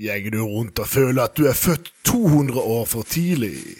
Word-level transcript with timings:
Gjenger 0.00 0.30
du 0.30 0.40
rundt 0.44 0.78
og 0.80 0.88
føler 0.88 1.26
at 1.26 1.36
du 1.36 1.44
er 1.44 1.52
født 1.52 1.92
200 2.08 2.60
år 2.60 2.84
for 2.88 3.02
tidlig? 3.02 3.76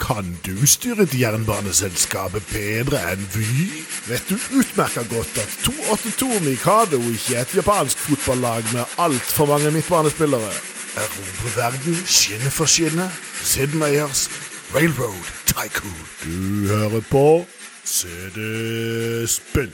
Kan 0.00 0.36
du 0.44 0.66
styre 0.68 1.06
et 1.06 1.14
jernbaneselskap 1.16 2.36
bedre 2.50 3.00
enn 3.14 3.22
Vy? 3.32 3.70
Vet 4.10 4.28
du 4.28 4.36
utmerka 4.58 5.00
godt 5.08 5.40
at 5.40 5.54
282 5.64 6.44
Mikado 6.44 7.00
ikke 7.00 7.38
er 7.38 7.46
et 7.46 7.54
japansk 7.56 8.04
fotballag 8.04 8.68
med 8.74 8.84
altfor 9.00 9.48
mange 9.48 9.70
midtbanespillere? 9.72 10.52
Erobre 11.00 11.56
verden 11.56 11.96
skinne 12.04 12.52
for 12.52 12.68
skinne. 12.68 13.08
Sid 13.40 13.72
Meyers 13.80 14.28
Railroad 14.74 15.32
Tycoon. 15.48 16.00
Du 16.24 16.68
hører 16.68 17.00
på 17.10 17.46
CD-spill. 17.84 19.72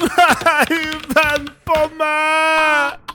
Nei, 0.00 0.82
vent 1.16 1.56
på 1.64 1.86
meg! 1.96 3.09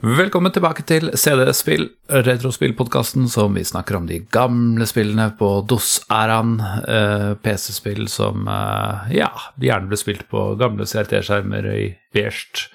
Velkommen 0.00 0.48
tilbake 0.48 0.80
til 0.88 1.10
CD-spill, 1.12 1.82
retrospillpodkasten 2.08 3.26
som 3.28 3.52
vi 3.52 3.66
snakker 3.68 3.98
om 3.98 4.06
de 4.08 4.22
gamle 4.32 4.86
spillene 4.88 5.26
på 5.36 5.50
DOS-æraen. 5.68 6.54
Eh, 6.88 7.26
PC-spill 7.44 8.06
som 8.08 8.48
eh, 8.48 9.12
ja, 9.18 9.28
gjerne 9.60 9.90
ble 9.90 9.98
spilt 10.00 10.24
på 10.32 10.54
gamle 10.56 10.88
CRT-skjermer 10.88 11.68
i 11.74 11.84
beige 12.16 12.70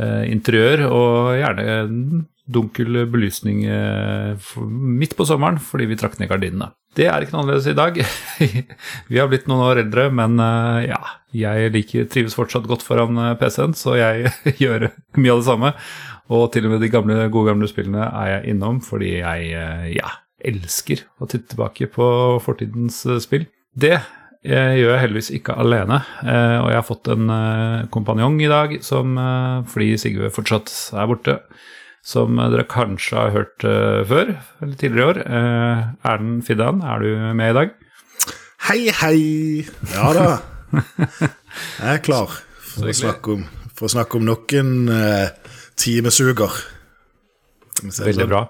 eh, 0.00 0.24
interiør, 0.32 0.86
og 0.88 1.34
gjerne 1.42 2.24
dunkel 2.52 3.04
belysning 3.12 3.66
eh, 3.68 4.52
midt 4.66 5.12
på 5.18 5.26
sommeren 5.28 5.60
fordi 5.62 5.86
vi 5.92 5.98
trakk 6.00 6.16
ned 6.18 6.32
gardinene. 6.32 6.72
Det 6.96 7.06
er 7.08 7.24
ikke 7.24 7.32
noe 7.36 7.44
annerledes 7.46 7.68
i 7.70 7.76
dag. 7.76 8.00
vi 9.12 9.20
har 9.20 9.28
blitt 9.30 9.46
noen 9.48 9.64
år 9.64 9.80
eldre, 9.84 10.08
men 10.12 10.40
eh, 10.42 10.88
ja, 10.90 11.00
jeg 11.36 11.72
liker, 11.76 12.08
trives 12.12 12.36
fortsatt 12.36 12.68
godt 12.68 12.84
foran 12.84 13.16
eh, 13.16 13.36
PC-en, 13.40 13.76
så 13.78 13.96
jeg 13.96 14.32
gjør 14.62 14.90
mye 15.20 15.36
av 15.36 15.40
det 15.40 15.48
samme. 15.48 15.72
Og 16.30 16.46
til 16.54 16.68
og 16.68 16.74
med 16.74 16.84
de 16.84 16.90
gamle, 16.92 17.26
gode 17.32 17.50
gamle 17.50 17.68
spillene 17.70 18.06
er 18.06 18.28
jeg 18.36 18.54
innom 18.54 18.80
fordi 18.84 19.16
jeg 19.18 19.52
eh, 19.58 19.88
ja, 19.96 20.12
elsker 20.38 21.02
å 21.18 21.28
titte 21.30 21.54
tilbake 21.54 21.88
på 21.92 22.06
fortidens 22.44 23.02
eh, 23.08 23.20
spill. 23.22 23.48
Det 23.74 23.96
jeg 24.42 24.80
gjør 24.80 24.90
jeg 24.90 25.02
heldigvis 25.04 25.30
ikke 25.36 25.54
alene, 25.62 26.00
eh, 26.26 26.56
og 26.58 26.70
jeg 26.72 26.78
har 26.80 26.86
fått 26.86 27.10
en 27.14 27.28
eh, 27.30 27.84
kompanjong 27.94 28.40
i 28.42 28.50
dag 28.50 28.74
som, 28.82 29.14
eh, 29.14 29.60
fordi 29.70 29.92
Sigve 30.02 30.32
fortsatt 30.34 30.72
er 30.98 31.06
borte, 31.10 31.36
som 32.02 32.40
eh, 32.42 32.50
dere 32.50 32.66
kanskje 32.66 33.20
har 33.20 33.36
hørt 33.36 33.66
eh, 33.68 34.00
før, 34.10 34.32
eller 34.64 34.74
tidligere 34.80 35.04
i 35.04 35.10
år. 35.12 35.22
Eh, 35.22 35.84
Erlend 36.10 36.42
Fiddan, 36.48 36.82
er 36.82 37.06
du 37.06 37.22
med 37.38 37.52
i 37.52 37.58
dag? 37.60 37.76
Hei, 38.66 38.80
hei. 38.98 39.16
Ja 39.94 40.10
da. 40.16 40.26
Jeg 41.78 41.94
er 41.94 42.02
klar 42.02 42.34
for 42.72 42.90
å 42.90 42.96
snakke 42.96 43.36
om, 43.36 43.46
for 43.76 43.86
å 43.86 43.94
snakke 43.94 44.18
om 44.18 44.26
noen 44.26 44.70
uh, 44.88 45.41
timesuger. 45.82 46.54
Veldig 47.82 48.28
bra. 48.30 48.42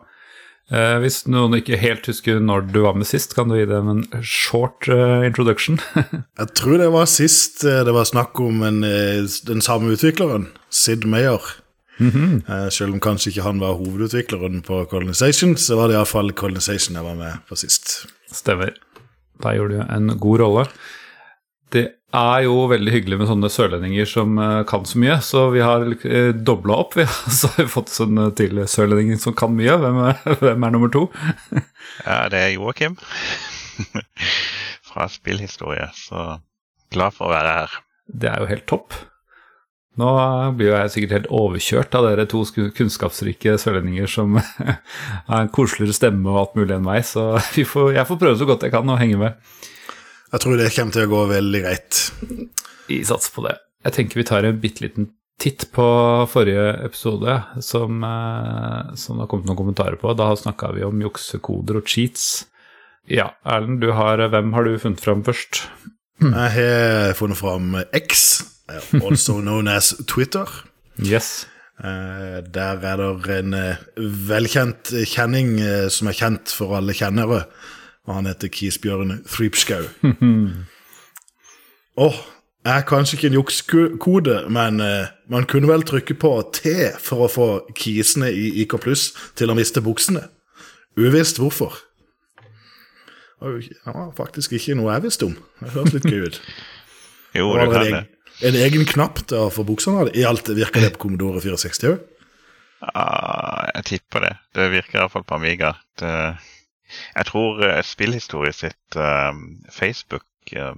Eh, 0.73 0.97
hvis 1.03 1.23
noen 1.29 1.59
ikke 1.59 1.77
helt 1.81 2.07
husker 2.09 2.39
når 2.41 2.69
du 2.73 2.79
var 2.85 2.95
med 2.97 3.09
sist, 3.09 3.35
kan 3.37 3.51
du 3.51 3.57
gi 3.59 3.67
dem 3.69 3.89
en 3.93 4.05
short 4.25 4.87
eh, 4.89 5.25
introduction? 5.27 5.81
Jeg 6.41 6.53
tror 6.59 6.79
det 6.81 6.91
var 6.95 7.11
sist 7.11 7.65
eh, 7.69 7.83
det 7.85 7.93
var 7.97 8.09
snakk 8.09 8.39
om 8.41 8.63
en, 8.67 8.81
eh, 8.87 9.27
den 9.49 9.61
samme 9.65 9.93
utvikleren, 9.97 10.49
Sid 10.73 11.05
Meyer. 11.09 11.43
Eh, 12.03 12.69
Selv 12.73 12.97
om 12.97 13.03
kanskje 13.05 13.31
ikke 13.31 13.45
han 13.47 13.61
var 13.63 13.77
hovedutvikleren 13.79 14.63
på 14.67 14.81
Colonization, 14.91 15.53
så 15.61 15.77
var 15.79 15.91
det 15.91 15.99
iallfall 15.99 16.33
Colonization 16.39 16.97
jeg 16.99 17.07
var 17.07 17.19
med 17.21 17.45
på 17.51 17.59
sist. 17.61 18.07
Stemmer. 18.33 18.73
Da 19.43 19.53
gjorde 19.59 19.83
du 19.83 19.93
en 19.93 20.17
god 20.23 20.41
rolle. 20.43 20.65
Det 21.73 21.85
er 22.12 22.45
jo 22.46 22.67
veldig 22.70 22.92
hyggelig 22.92 23.18
med 23.23 23.28
sånne 23.30 23.50
sørlendinger 23.52 24.08
som 24.08 24.36
eh, 24.40 24.62
kan 24.68 24.84
så 24.89 25.00
mye, 25.00 25.18
så 25.24 25.46
vi 25.55 25.62
har 25.64 25.84
uh, 25.89 26.33
dobla 26.36 26.78
opp. 26.84 26.96
Vi 26.98 27.06
har, 27.08 27.30
så 27.39 27.50
har 27.55 27.64
vi 27.64 27.73
fått 27.73 27.92
sånn 27.92 28.20
eh, 28.20 28.33
til 28.39 28.61
sørlendinger 28.68 29.20
som 29.23 29.36
kan 29.39 29.55
mye. 29.56 29.78
Hvem 29.80 30.00
er, 30.08 30.20
hvem 30.45 30.67
er 30.68 30.74
nummer 30.74 30.92
to? 30.92 31.06
Ja, 32.06 32.27
det 32.33 32.39
er 32.40 32.52
Joakim 32.55 32.95
fra 34.86 35.06
Spillhistorie, 35.11 35.89
så 35.96 36.39
glad 36.92 37.17
for 37.17 37.28
å 37.28 37.33
være 37.33 37.56
her. 37.56 37.74
Det 38.06 38.29
er 38.30 38.42
jo 38.42 38.48
helt 38.50 38.67
topp. 38.70 38.96
Nå 40.00 40.08
blir 40.56 40.70
jo 40.70 40.77
jeg 40.77 40.92
sikkert 40.94 41.14
helt 41.17 41.33
overkjørt 41.36 41.96
av 41.98 42.06
dere 42.06 42.24
to 42.30 42.40
kunnskapsrike 42.77 43.58
sørlendinger 43.61 44.08
som 44.08 44.39
har 44.39 45.42
en 45.42 45.52
koseligere 45.52 45.96
stemme 45.96 46.33
og 46.33 46.39
alt 46.40 46.56
mulig 46.56 46.77
enn 46.79 46.86
meg, 46.86 47.05
så 47.08 47.34
vi 47.52 47.67
får, 47.68 47.92
jeg 47.98 48.08
får 48.08 48.20
prøve 48.23 48.40
så 48.40 48.48
godt 48.48 48.64
jeg 48.64 48.73
kan 48.73 48.89
å 48.89 49.00
henge 49.00 49.20
med. 49.20 49.52
Jeg 50.33 50.41
tror 50.41 50.57
det 50.57 50.70
kommer 50.73 50.95
til 50.97 51.05
å 51.07 51.11
gå 51.13 51.23
veldig 51.29 51.61
greit. 51.65 51.98
Vi 52.89 53.03
satser 53.05 53.35
på 53.35 53.45
det. 53.45 53.57
Jeg 53.85 53.97
tenker 53.98 54.20
vi 54.20 54.25
tar 54.29 54.47
en 54.48 54.61
bitte 54.63 54.85
liten 54.87 55.11
titt 55.43 55.67
på 55.75 55.85
forrige 56.31 56.69
episode, 56.87 57.35
som, 57.67 58.03
eh, 58.07 58.95
som 58.95 59.17
det 59.19 59.25
har 59.25 59.31
kommet 59.33 59.48
noen 59.51 59.59
kommentarer 59.59 59.98
på. 60.01 60.13
Da 60.17 60.31
snakka 60.39 60.73
vi 60.77 60.85
om 60.87 61.01
juksekoder 61.03 61.81
og 61.81 61.87
cheats. 61.91 62.45
Ja, 63.11 63.33
Erlend, 63.45 63.81
du 63.83 63.91
har, 63.92 64.23
hvem 64.31 64.53
har 64.55 64.65
du 64.65 64.77
funnet 64.79 65.03
fram 65.03 65.25
først? 65.27 65.65
Jeg 66.23 66.53
har 66.55 67.15
funnet 67.19 67.37
fram 67.41 67.75
X, 67.92 68.45
eh, 68.71 69.01
also 69.03 69.41
known 69.41 69.69
as 69.69 69.92
Twitter. 70.07 70.47
Yes. 71.03 71.47
Eh, 71.83 72.41
Der 72.47 72.79
er 72.85 72.97
det 73.19 73.39
en 73.41 73.55
velkjent 73.98 74.92
kjenning 75.09 75.59
som 75.91 76.09
er 76.09 76.13
kjent 76.15 76.48
for 76.55 76.77
alle 76.77 76.92
kjennere. 76.95 77.47
Og 78.08 78.14
han 78.17 78.27
heter 78.27 78.51
Kisbjørn 78.51 79.20
Thrypskau. 79.30 79.85
Åh, 82.02 82.17
er 82.67 82.85
kanskje 82.89 83.18
ikke 83.18 83.29
en 83.30 83.36
jukskode, 83.39 84.36
men 84.51 84.80
eh, 84.83 85.11
man 85.30 85.46
kunne 85.51 85.70
vel 85.70 85.85
trykke 85.86 86.17
på 86.18 86.33
T 86.57 86.73
for 87.02 87.27
å 87.27 87.30
få 87.30 87.48
kisene 87.79 88.30
i 88.33 88.48
IK 88.64 88.79
Pluss 88.83 89.11
til 89.39 89.52
å 89.52 89.57
miste 89.58 89.83
buksene. 89.85 90.24
Uvisst 90.98 91.39
hvorfor. 91.41 91.79
Og 93.42 93.62
var 93.86 94.11
faktisk 94.17 94.52
ikke 94.55 94.77
noe 94.79 94.92
jeg 94.95 95.05
visste 95.08 95.27
om. 95.30 95.36
Det 95.62 95.73
hørtes 95.74 95.96
litt 95.98 96.11
gøy 96.12 96.29
ut. 96.30 96.41
Jo, 97.33 97.46
Det 97.57 97.62
kan 97.73 97.86
det. 97.89 97.98
en 98.45 98.57
egen 98.61 98.83
knapp 98.85 99.23
til 99.24 99.46
å 99.46 99.48
få 99.48 99.62
buksene. 99.64 100.02
I 100.12 100.27
alt 100.29 100.51
virker 100.52 100.83
det 100.85 100.91
på 100.92 101.07
Commodore 101.07 101.41
64 101.41 101.89
òg. 101.95 102.02
Ah, 102.92 103.70
jeg 103.79 103.86
tipper 103.89 104.27
det. 104.27 104.33
Det 104.52 104.67
virker 104.74 104.98
iallfall 105.01 105.24
på 105.24 105.39
Amiga. 105.39 105.70
Det, 105.96 106.11
jeg 107.14 107.29
tror 107.30 107.63
uh, 107.63 107.79
Spillhistorie 107.86 108.53
sitt 108.57 108.97
eh, 108.97 109.33
Facebook 109.70 110.53
eh, 110.53 110.75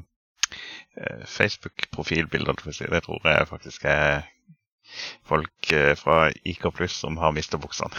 eh, 1.01 1.25
Facebook-profilbilde, 1.27 2.53
holdt 2.53 2.63
jeg 2.63 2.69
på 2.69 2.75
å 2.75 2.79
si, 2.79 2.91
det 2.93 3.03
tror 3.07 3.29
jeg 3.31 3.51
faktisk 3.51 3.89
er 3.91 4.25
folk 5.27 5.73
eh, 5.73 5.95
fra 5.99 6.29
IK 6.45 6.69
Pluss 6.77 7.01
som 7.05 7.19
har 7.23 7.35
mista 7.37 7.61
buksene. 7.61 7.93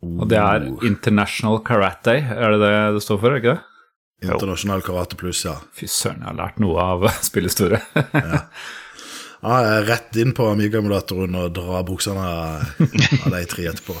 Og 0.00 0.28
det 0.30 0.38
er 0.40 0.64
International 0.86 1.58
Karate, 1.64 2.16
er 2.32 2.54
det 2.54 2.60
det 2.62 2.76
det 2.96 3.02
står 3.04 3.20
for? 3.20 3.36
ikke 3.36 3.56
det? 3.56 3.64
Internasjonal 4.20 4.82
karate 4.84 5.16
pluss, 5.16 5.44
ja. 5.46 5.56
Fy 5.76 5.88
søren, 5.88 6.20
jeg 6.20 6.28
har 6.28 6.36
lært 6.36 6.60
noe 6.60 6.80
av 6.82 7.06
spillhistorie. 7.28 7.80
ja. 7.96 8.42
jeg 9.40 9.68
er 9.74 9.86
Rett 9.88 10.18
inn 10.20 10.34
på 10.36 10.48
Amiga-emulatoren 10.52 11.38
og 11.40 11.54
dra 11.56 11.80
buksene 11.88 12.26
av 12.28 13.30
de 13.32 13.44
tre 13.48 13.68
etterpå. 13.70 13.96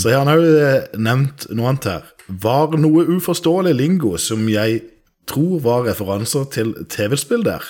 Så 0.00 0.12
har 0.12 0.22
han 0.22 0.32
òg 0.32 0.98
nevnt 1.00 1.48
noe 1.52 1.72
annet 1.72 1.88
her. 1.88 2.10
Var 2.40 2.76
noe 2.80 3.04
uforståelig 3.16 3.74
lingo 3.76 4.16
som 4.16 4.46
jeg 4.48 4.80
tror 5.28 5.60
var 5.62 5.84
referanser 5.86 6.46
til 6.54 6.72
TV-spill 6.90 7.44
der. 7.46 7.62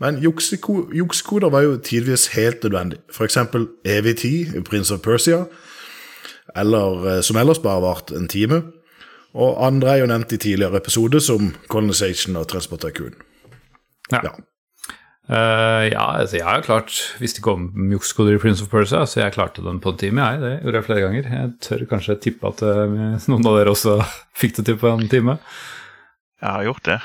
Men 0.00 0.20
juksekoder 0.22 1.50
var 1.50 1.64
jo 1.64 1.76
tidvis 1.76 2.28
helt 2.36 2.62
nødvendig. 2.62 2.98
Eksempel 3.20 3.66
evig 3.84 4.16
tid 4.22 4.54
i 4.56 4.60
Prince 4.60 4.94
of 4.94 5.00
Persia, 5.00 5.44
eller 6.56 7.06
eh, 7.08 7.22
som 7.22 7.36
ellers 7.36 7.58
bare 7.58 7.82
varte 7.82 8.16
en 8.16 8.28
time. 8.28 8.62
Og 9.34 9.66
andre 9.66 9.88
er 9.88 10.02
jo 10.02 10.06
nevnt 10.06 10.32
i 10.32 10.36
tidligere 10.36 10.76
episoder, 10.76 11.18
som 11.18 11.54
Colonization 11.68 12.36
og 12.36 12.48
Transport 12.48 12.80
Tycoon. 12.80 13.14
Ja. 14.12 14.20
Ja. 14.24 14.34
Eh, 15.30 15.84
ja, 15.92 16.02
altså 16.18 16.40
jeg 16.40 16.44
har 16.44 16.64
klart 16.66 16.96
Hvis 17.22 17.36
det 17.36 17.44
kom 17.46 17.68
mjukskoder 17.78 18.34
i 18.34 18.40
Prince 18.42 18.64
of 18.64 18.72
Persia, 18.72 19.04
så 19.06 19.20
jeg 19.20 19.36
klarte 19.36 19.62
den 19.62 19.78
på 19.80 19.92
en 19.92 20.00
time, 20.00 20.24
jeg. 20.26 20.40
Det 20.42 20.52
gjorde 20.64 20.80
jeg 20.80 20.86
flere 20.88 21.04
ganger. 21.06 21.28
Jeg 21.36 21.52
tør 21.62 21.84
kanskje 21.92 22.18
tippe 22.24 22.50
at 22.50 22.62
eh, 22.66 22.96
noen 23.30 23.48
av 23.48 23.58
dere 23.60 23.74
også 23.74 24.00
fikk 24.40 24.58
det 24.58 24.68
til 24.68 24.78
på 24.82 24.90
en 24.90 25.08
time. 25.10 25.38
Jeg 26.42 26.50
har 26.50 26.66
gjort 26.66 26.86
det. 26.90 27.00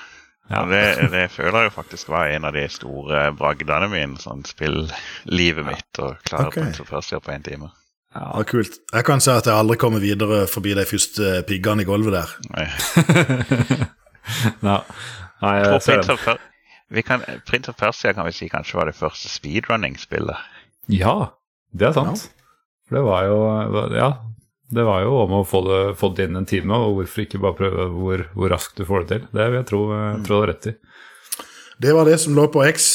Ja. 0.48 0.62
Det, 0.64 1.10
det 1.12 1.26
føler 1.30 1.60
jeg 1.60 1.70
jo 1.70 1.76
faktisk 1.76 2.10
var 2.10 2.32
en 2.32 2.48
av 2.48 2.56
de 2.56 2.64
store 2.72 3.28
bragdene 3.38 3.90
mine. 3.92 4.20
Sånn 4.22 4.46
spill-livet 4.48 5.68
mitt 5.68 6.02
og 6.02 6.18
klare 6.26 6.50
okay. 6.50 6.64
Prince 6.64 6.82
of 6.82 6.90
Persia 6.90 7.20
på 7.22 7.36
en 7.36 7.46
time. 7.46 7.70
Ja. 8.16 8.32
Kult. 8.50 8.80
Jeg 8.94 9.06
kan 9.06 9.22
si 9.22 9.30
at 9.30 9.46
jeg 9.46 9.54
aldri 9.54 9.78
kommer 9.78 10.02
videre 10.02 10.46
forbi 10.50 10.74
de 10.74 10.88
første 10.90 11.42
piggene 11.46 11.84
i 11.84 11.88
gulvet 11.88 12.16
der. 12.16 12.36
Nei. 12.56 12.68
ja. 14.72 14.80
Nei, 15.44 15.56
Jeg 15.62 15.82
ser 15.86 16.00
Prince 16.00 16.16
of, 16.16 16.47
vi 16.94 17.04
kan, 17.04 17.24
Prince 17.48 17.72
of 17.72 17.78
Persia 17.80 18.14
kan 18.16 18.28
vi 18.28 18.36
si 18.36 18.48
kanskje 18.52 18.80
var 18.80 18.90
det 18.90 18.96
første 18.98 19.30
speedrunning-spillet. 19.32 20.56
Ja, 20.94 21.34
det 21.76 21.90
er 21.90 21.98
sant. 21.98 22.30
For 22.88 23.00
det 23.00 23.04
var 23.04 23.28
jo 23.28 23.38
Ja, 23.98 24.12
det 24.72 24.84
var 24.88 25.04
jo 25.04 25.18
om 25.24 25.36
å 25.40 25.44
få 25.48 25.62
det, 25.68 25.82
få 26.00 26.12
det 26.16 26.30
inn 26.30 26.40
en 26.40 26.48
time, 26.48 26.76
og 26.76 27.02
hvorfor 27.02 27.26
ikke 27.26 27.42
bare 27.44 27.60
prøve 27.60 27.90
hvor, 27.96 28.24
hvor 28.36 28.52
raskt 28.52 28.80
du 28.80 28.88
får 28.88 29.04
det 29.04 29.10
til. 29.12 29.28
Det 29.36 29.50
vil 29.50 29.60
jeg 29.62 29.70
tro, 29.72 29.82
tror 30.24 30.34
du 30.34 30.40
har 30.42 30.50
rett 30.54 30.72
i. 30.72 30.78
Det 31.78 31.94
var 31.94 32.08
det 32.10 32.18
som 32.24 32.36
lå 32.36 32.48
på 32.52 32.64
X. 32.66 32.90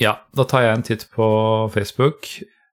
Ja, 0.00 0.18
da 0.36 0.44
tar 0.48 0.66
jeg 0.66 0.76
en 0.76 0.84
titt 0.86 1.06
på 1.14 1.26
Facebook. 1.74 2.28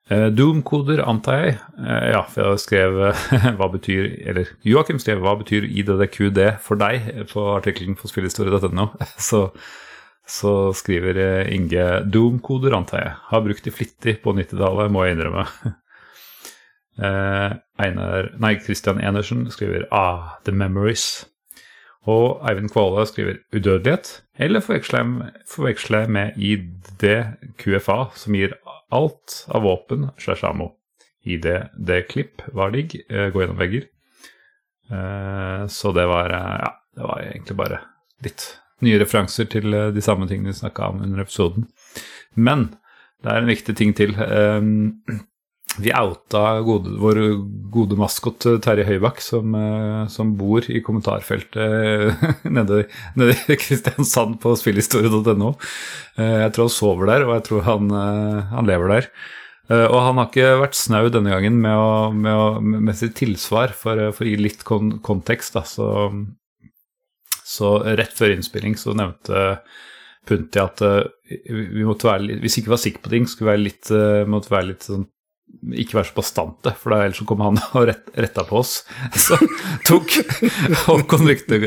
Eh, 0.09 0.27
Doom-koder, 0.33 1.03
antar 1.05 1.43
jeg. 1.43 1.57
Eh, 1.77 2.05
ja, 2.15 2.23
for 2.25 2.55
jeg 2.55 2.63
skrev 2.63 2.97
eh, 3.09 3.25
hva 3.59 3.67
betyr 3.69 4.07
Eller 4.31 4.49
Joakim 4.65 4.97
skrev 5.01 5.21
hva 5.21 5.35
betyr 5.37 5.67
IDDQD 5.69 6.39
for 6.65 6.81
deg 6.81 7.27
på 7.29 7.43
artikkelen 7.59 7.97
på 7.99 8.09
spillhistorie.no. 8.09 8.89
Så, 9.29 9.49
så 10.29 10.53
skriver 10.77 11.17
eh, 11.17 11.49
Inge 11.55 11.85
Doom-koder, 12.05 12.75
antar 12.77 13.01
jeg. 13.01 13.13
Har 13.31 13.45
brukt 13.45 13.65
de 13.65 13.73
flittig 13.73 14.19
på 14.23 14.33
90-tallet, 14.37 14.91
må 14.93 15.05
jeg 15.05 15.17
innrømme. 15.17 15.47
Eh, 16.99 17.53
Einar 17.79 18.25
Nei, 18.43 18.57
Christian 18.59 18.97
Enersen 18.99 19.45
skriver 19.53 19.85
Ah, 19.95 20.33
The 20.43 20.51
Memories. 20.51 21.05
Og 22.11 22.41
Eivind 22.43 22.73
Kvåle 22.73 23.05
skriver 23.07 23.37
udødelighet, 23.55 24.09
eller 24.35 24.59
jeg 26.01 26.11
med 26.11 26.35
ID-QFA, 26.35 27.97
som 28.19 28.35
gir 28.35 28.57
alt 28.91 29.37
av 29.47 29.63
våpen 29.63 30.09
slash 30.19 30.43
ammo. 30.43 30.73
ID-D-klipp 31.23 32.43
var 32.51 32.75
digg, 32.75 32.97
eh, 33.07 33.29
gå 33.31 33.45
gjennom 33.45 33.63
vegger. 33.63 33.87
Så 35.71 35.95
det 35.95 36.03
var 36.09 36.35
Ja, 36.35 36.73
det 36.97 37.07
var 37.07 37.23
egentlig 37.23 37.55
bare 37.63 37.79
litt 38.25 38.43
nye 38.85 38.99
referanser 39.01 39.49
til 39.51 39.73
eh, 39.73 39.89
de 39.95 40.03
samme 40.03 40.27
tingene 40.29 40.53
vi 40.53 40.61
snakka 40.61 40.93
om 40.93 41.01
under 41.05 41.23
episoden. 41.23 41.67
Men 42.39 42.69
det 43.23 43.33
er 43.33 43.41
en 43.41 43.51
viktig 43.51 43.75
ting 43.75 43.95
til. 43.97 44.15
Eh, 44.15 45.17
vi 45.83 45.93
outa 45.95 46.59
gode, 46.65 46.95
vår 46.99 47.19
gode 47.71 47.97
maskot 47.99 48.47
eh, 48.49 48.59
Terje 48.63 48.87
Høybakk, 48.87 49.19
som, 49.23 49.55
eh, 49.55 50.05
som 50.11 50.35
bor 50.39 50.65
i 50.71 50.81
kommentarfeltet 50.85 52.23
nede, 52.57 52.85
nede 53.19 53.35
i 53.47 53.59
Kristiansand 53.59 54.39
på 54.43 54.55
spillhistorie.no. 54.59 55.53
Jeg 56.19 56.55
tror 56.55 56.67
han 56.67 56.73
sover 56.73 57.11
der, 57.11 57.27
og 57.27 57.37
jeg 57.37 57.45
tror 57.47 57.67
han, 57.67 57.91
han 58.51 58.67
lever 58.67 58.91
der. 58.91 59.05
Og 59.69 59.99
han 60.01 60.17
har 60.17 60.25
ikke 60.27 60.57
vært 60.63 60.75
snau 60.75 61.05
denne 61.13 61.29
gangen 61.31 61.59
med, 61.61 61.77
å, 61.77 62.09
med, 62.11 62.33
å, 62.33 62.47
med 62.59 62.97
sitt 62.97 63.13
tilsvar, 63.19 63.71
for, 63.77 64.01
for 64.17 64.25
å 64.25 64.31
gi 64.31 64.39
litt 64.41 64.65
kon 64.67 64.97
kontekst. 65.05 65.53
Da. 65.55 65.61
Så, 65.69 65.85
så 67.49 67.79
rett 67.97 68.13
før 68.13 68.35
innspilling 68.35 68.77
så 68.77 68.93
nevnte 68.97 69.59
Punti 70.29 70.61
at 70.61 70.81
eh, 70.85 71.05
vi 71.49 71.85
måtte 71.87 72.09
være 72.09 72.27
litt, 72.27 72.43
hvis 72.43 72.57
vi 72.57 72.63
ikke 72.63 72.75
var 72.75 72.81
sikre 72.83 73.05
på 73.05 73.13
ting, 73.13 73.29
skulle 73.29 73.47
vi 73.47 73.53
være 73.55 73.63
eh, 73.95 74.27
måtte 74.29 74.53
være 74.53 74.71
litt 74.73 74.85
sånn 74.89 75.07
ikke 75.73 75.97
være 75.97 76.07
så 76.11 76.13
bastante, 76.13 76.71
for 76.77 76.93
ellers 76.93 77.17
så 77.17 77.25
kom 77.25 77.39
han 77.41 77.57
og 77.79 77.87
rett, 77.89 78.11
retta 78.13 78.43
på 78.45 78.59
oss. 78.59 78.83
Så 79.17 79.39
tok 79.87 80.13
Håkon 80.83 81.25
riktig, 81.25 81.57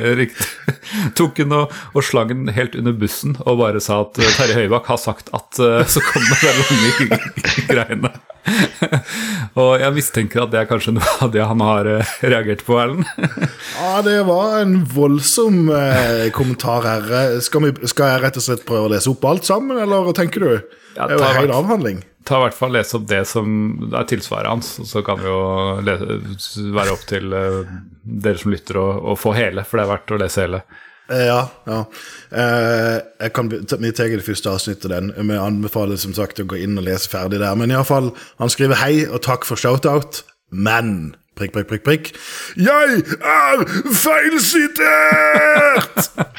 tok 1.18 1.40
han 1.42 1.56
og, 1.56 1.74
og 1.90 2.06
slang 2.06 2.30
den 2.30 2.52
helt 2.54 2.78
under 2.78 2.94
bussen 2.94 3.34
og 3.42 3.58
bare 3.58 3.82
sa 3.82 4.04
at 4.04 4.22
eh, 4.22 4.36
Terje 4.38 4.60
Høybakk 4.60 4.86
har 4.92 5.02
sagt 5.02 5.34
at 5.34 5.58
Så 5.58 6.04
kom 6.06 6.30
det 6.30 6.38
de 6.44 6.54
lange 6.60 7.18
greiene. 7.72 8.14
Og 9.60 9.80
jeg 9.80 9.94
mistenker 9.94 10.44
at 10.44 10.52
det 10.52 10.60
er 10.62 10.68
kanskje 10.70 10.94
noe 10.96 11.16
av 11.24 11.32
det 11.34 11.44
han 11.46 11.62
har 11.64 11.88
uh, 11.88 12.14
reagert 12.24 12.64
på, 12.66 12.78
Erlend. 12.80 13.06
Ja, 13.82 14.02
det 14.04 14.18
var 14.28 14.58
en 14.60 14.80
voldsom 14.88 15.66
uh, 15.70 16.28
kommentar 16.34 16.86
her. 16.86 17.10
Skal, 17.44 17.68
vi, 17.68 17.90
skal 17.90 18.14
jeg 18.14 18.22
rett 18.26 18.38
og 18.40 18.46
slett 18.46 18.64
prøve 18.68 18.88
å 18.88 18.94
lese 18.94 19.10
opp 19.12 19.26
alt 19.28 19.48
sammen, 19.48 19.78
eller 19.82 20.06
hva 20.06 20.14
tenker 20.16 20.44
du? 20.44 20.78
Ja, 20.96 21.08
det 21.08 21.16
jo 21.16 21.24
en 21.24 21.40
høy 21.40 21.54
avhandling. 21.56 22.02
Ta 22.28 22.38
i 22.38 22.44
hvert 22.44 22.56
fall 22.56 22.74
lese 22.76 22.98
opp 22.98 23.08
det 23.10 23.24
som 23.26 23.48
er 23.90 24.06
tilsvaret 24.10 24.50
hans, 24.50 24.76
så 24.86 25.02
kan 25.06 25.18
det 25.18 25.30
jo 25.30 25.42
lese, 25.82 26.66
være 26.74 26.94
opp 26.94 27.04
til 27.10 27.34
uh, 27.34 27.76
dere 28.02 28.42
som 28.42 28.54
lytter 28.54 28.78
å 28.82 29.16
få 29.18 29.34
hele, 29.38 29.66
for 29.66 29.80
det 29.80 29.86
er 29.86 29.94
verdt 29.96 30.14
å 30.14 30.22
lese 30.22 30.46
hele. 30.46 30.64
Eh, 31.12 31.26
Ja, 31.26 31.46
ja. 31.66 31.84
Eh, 32.32 33.00
jeg 33.20 33.32
kan, 33.32 33.50
tar 33.68 33.76
det 33.76 34.24
første 34.24 34.50
avsnittet 34.50 34.90
den. 34.90 35.12
Vi 35.16 35.36
anbefaler 35.36 35.96
som 35.96 36.14
sagt 36.14 36.40
å 36.40 36.44
gå 36.48 36.56
inn 36.64 36.78
og 36.80 36.84
lese 36.88 37.10
ferdig 37.12 37.40
der. 37.42 37.54
Men 37.54 37.70
iallfall, 37.70 38.12
han 38.40 38.50
skriver 38.52 38.74
hei 38.80 39.06
og 39.08 39.22
takk 39.22 39.44
for 39.44 39.56
shoutout, 39.60 40.24
men 40.50 41.14
prikk, 41.36 41.52
prikk, 41.52 41.68
prikk, 41.68 41.84
prikk. 41.84 42.12
Jeg 42.56 43.02
er 43.20 43.64
feilsitert! 43.92 44.90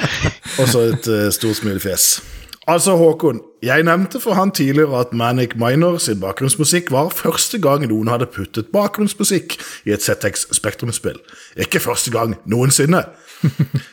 og 0.59 0.67
så 0.69 0.79
et 0.89 1.07
uh, 1.09 1.29
stort 1.33 1.55
smilefjes. 1.61 2.21
Altså, 2.67 2.95
Håkon, 2.95 3.41
jeg 3.63 3.83
nevnte 3.83 4.21
for 4.23 4.33
han 4.39 4.51
tidligere 4.55 5.01
at 5.03 5.11
Manic 5.13 5.57
Minor 5.59 5.97
sin 5.99 6.21
bakgrunnsmusikk 6.21 6.91
var 6.95 7.09
første 7.11 7.59
gang 7.59 7.83
noen 7.91 8.07
hadde 8.07 8.29
puttet 8.31 8.69
bakgrunnsmusikk 8.71 9.57
i 9.85 9.91
et 9.91 10.05
ZX 10.05 10.47
Spektrum-spill. 10.55 11.19
Ikke 11.59 11.83
første 11.83 12.11
gang 12.13 12.37
noensinne. 12.47 13.03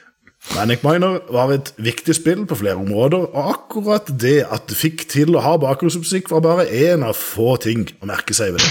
Manic 0.55 0.82
Miner 0.82 1.20
var 1.32 1.52
et 1.55 1.73
viktig 1.79 2.14
spill 2.19 2.43
på 2.49 2.58
flere 2.58 2.81
områder, 2.81 3.23
og 3.31 3.50
akkurat 3.55 4.11
det 4.20 4.41
at 4.50 4.67
det 4.69 4.76
fikk 4.79 5.06
til 5.11 5.37
å 5.37 5.44
ha 5.44 5.55
bakgrunnsmusikk, 5.62 6.31
var 6.32 6.43
bare 6.44 6.67
én 6.67 7.05
av 7.06 7.19
få 7.19 7.55
ting 7.62 7.87
å 8.00 8.08
merke 8.11 8.35
seg 8.37 8.56
ved 8.56 8.64
det. 8.64 8.70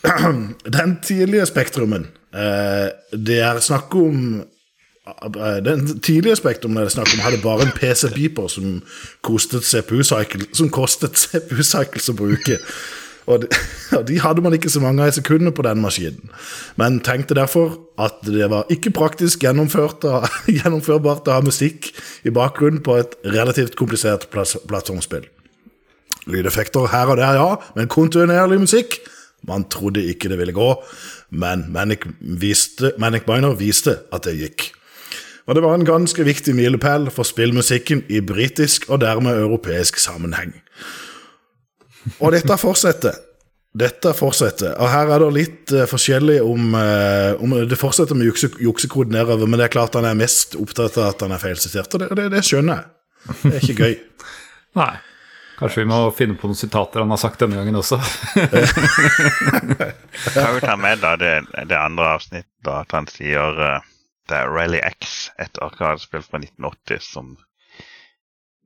Den 0.76 0.96
tidlige 1.04 1.46
Spektrumen 1.48 2.06
eh, 2.32 2.88
Det 3.12 3.38
er 3.44 3.58
snakk 3.64 3.94
om 3.98 4.40
eh, 4.40 5.58
Den 5.64 6.00
tidlige 6.00 6.38
Spektrumen 6.40 6.80
er 6.80 6.88
det 6.88 6.94
snakk 6.94 7.12
om 7.12 7.24
hadde 7.24 7.42
bare 7.42 7.66
en 7.66 7.74
PC-beeper 7.76 8.48
som 8.48 8.78
kostet 9.26 9.66
CPU-cycle 9.68 10.48
Som 10.56 10.70
kostet 10.72 11.20
CPU-cycles 11.20 12.08
å 12.12 12.16
bruke. 12.16 12.60
Og 13.30 13.44
de, 13.44 13.48
og 13.98 14.06
de 14.08 14.18
hadde 14.20 14.42
man 14.44 14.56
ikke 14.56 14.72
så 14.72 14.82
mange 14.82 15.04
av 15.04 15.12
i 15.12 15.16
sekundene 15.16 15.52
på 15.54 15.64
den 15.66 15.82
maskinen. 15.82 16.32
Men 16.80 17.00
tenkte 17.06 17.38
derfor 17.38 17.78
at 18.00 18.20
det 18.26 18.50
var 18.50 18.70
ikke 18.72 18.92
praktisk 18.96 19.42
gjennomførbart 19.46 21.28
å 21.28 21.36
ha 21.36 21.44
musikk 21.44 21.92
i 22.26 22.34
bakgrunnen 22.34 22.82
på 22.84 22.98
et 23.00 23.14
relativt 23.24 23.78
komplisert 23.78 24.28
plattformspill. 24.32 25.28
Lydeffekter 26.30 26.90
her 26.92 27.10
og 27.10 27.16
der, 27.20 27.38
ja, 27.38 27.56
men 27.76 27.88
kontinuerlig 27.90 28.60
musikk 28.66 29.00
Man 29.48 29.64
trodde 29.72 30.02
ikke 30.04 30.28
det 30.28 30.36
ville 30.36 30.52
gå, 30.52 30.66
men 31.32 31.62
Manic, 31.72 32.02
viste, 32.20 32.90
Manic 33.00 33.24
Miner 33.24 33.54
viste 33.56 33.94
at 34.12 34.26
det 34.26 34.34
gikk. 34.36 34.66
Og 35.48 35.56
det 35.56 35.62
var 35.64 35.74
en 35.74 35.86
ganske 35.88 36.24
viktig 36.24 36.52
milepæl 36.54 37.08
for 37.10 37.24
spillmusikken 37.24 38.04
i 38.12 38.20
britisk 38.20 38.84
og 38.90 39.00
dermed 39.00 39.40
europeisk 39.40 39.96
sammenheng. 39.96 40.52
Og 42.22 42.32
dette 42.34 42.56
fortsetter. 42.60 43.18
Dette 43.70 44.10
fortsetter. 44.18 44.72
Og 44.82 44.88
her 44.90 45.12
er 45.14 45.22
det 45.22 45.36
litt 45.36 45.74
uh, 45.76 45.84
forskjellig 45.90 46.40
om, 46.42 46.72
uh, 46.74 47.42
om 47.42 47.52
Det 47.70 47.78
fortsetter 47.78 48.18
med 48.18 48.26
jukse, 48.26 48.50
juksekode 48.58 49.14
nedover, 49.14 49.46
men 49.46 49.60
det 49.60 49.68
er 49.68 49.76
klart 49.76 49.98
han 49.98 50.08
er 50.08 50.18
mest 50.18 50.56
opptatt 50.58 50.98
av 50.98 51.12
at 51.12 51.22
han 51.22 51.36
er 51.36 51.42
feilsitert, 51.42 51.94
og 51.94 52.02
det, 52.02 52.10
det, 52.18 52.26
det 52.34 52.42
skjønner 52.46 52.80
jeg. 52.80 52.90
Det 53.44 53.52
er 53.52 53.68
ikke 53.68 53.86
gøy. 53.86 53.94
Nei. 54.80 54.94
Kanskje 55.60 55.82
vi 55.82 55.90
må 55.90 55.98
finne 56.16 56.38
på 56.40 56.48
noen 56.48 56.56
sitater 56.56 57.04
han 57.04 57.12
har 57.12 57.20
sagt 57.20 57.42
denne 57.42 57.60
gangen 57.60 57.76
også. 57.76 57.98
Kan 60.32 60.54
vi 60.56 60.62
ta 60.64 60.76
med 60.80 61.02
da 61.04 61.12
det, 61.20 61.34
det 61.68 61.76
andre 61.76 62.14
avsnittet, 62.16 62.48
da, 62.64 62.80
at 62.80 62.96
han 62.96 63.04
sier 63.12 63.60
uh, 63.60 63.84
det 64.30 64.38
er 64.38 64.50
Rally 64.50 64.80
X, 64.96 65.30
et 65.42 65.60
arkadespill 65.62 66.24
fra 66.24 66.40
1980 66.40 67.04
som 67.04 67.34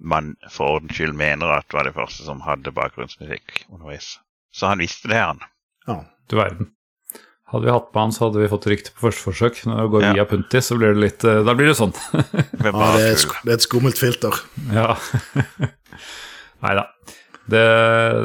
man 0.04 0.34
for 0.52 0.76
ordens 0.78 0.96
skyld 0.98 1.16
mener 1.18 1.50
at 1.58 1.72
var 1.74 1.88
det 1.88 1.94
første 1.96 2.26
som 2.26 2.42
hadde 2.44 2.72
bakgrunnsmusikk 2.76 3.64
underveis. 3.72 4.14
Så 4.54 4.68
han 4.70 4.82
visste 4.84 5.10
det, 5.10 5.18
han. 5.20 5.40
Ja. 5.88 6.00
Du 6.30 6.36
verden. 6.38 6.70
Hadde 7.52 7.68
vi 7.68 7.74
hatt 7.74 7.90
på 7.94 8.00
han, 8.00 8.12
så 8.14 8.24
hadde 8.26 8.40
vi 8.42 8.48
fått 8.50 8.66
rykte 8.70 8.92
på 8.96 9.04
første 9.06 9.24
forsøk. 9.28 9.58
Når 9.68 9.80
det 9.82 9.90
går 9.92 10.02
Ja. 10.06 10.12
via 10.16 10.24
Punti, 10.30 10.60
så 10.64 10.78
blir 10.78 10.94
det 10.94 11.02
litt 11.04 11.24
eh, 11.28 11.42
Da 11.46 11.54
blir 11.54 11.68
det 11.70 11.76
sånn. 11.78 11.92
Ja, 12.64 12.72
det, 12.96 13.04
et, 13.12 13.26
det 13.44 13.52
er 13.52 13.58
et 13.58 13.66
skummelt 13.66 13.98
filter. 14.00 14.38
ja. 14.72 14.94
Nei 16.64 16.74
da. 16.78 16.86
Det, 17.44 17.62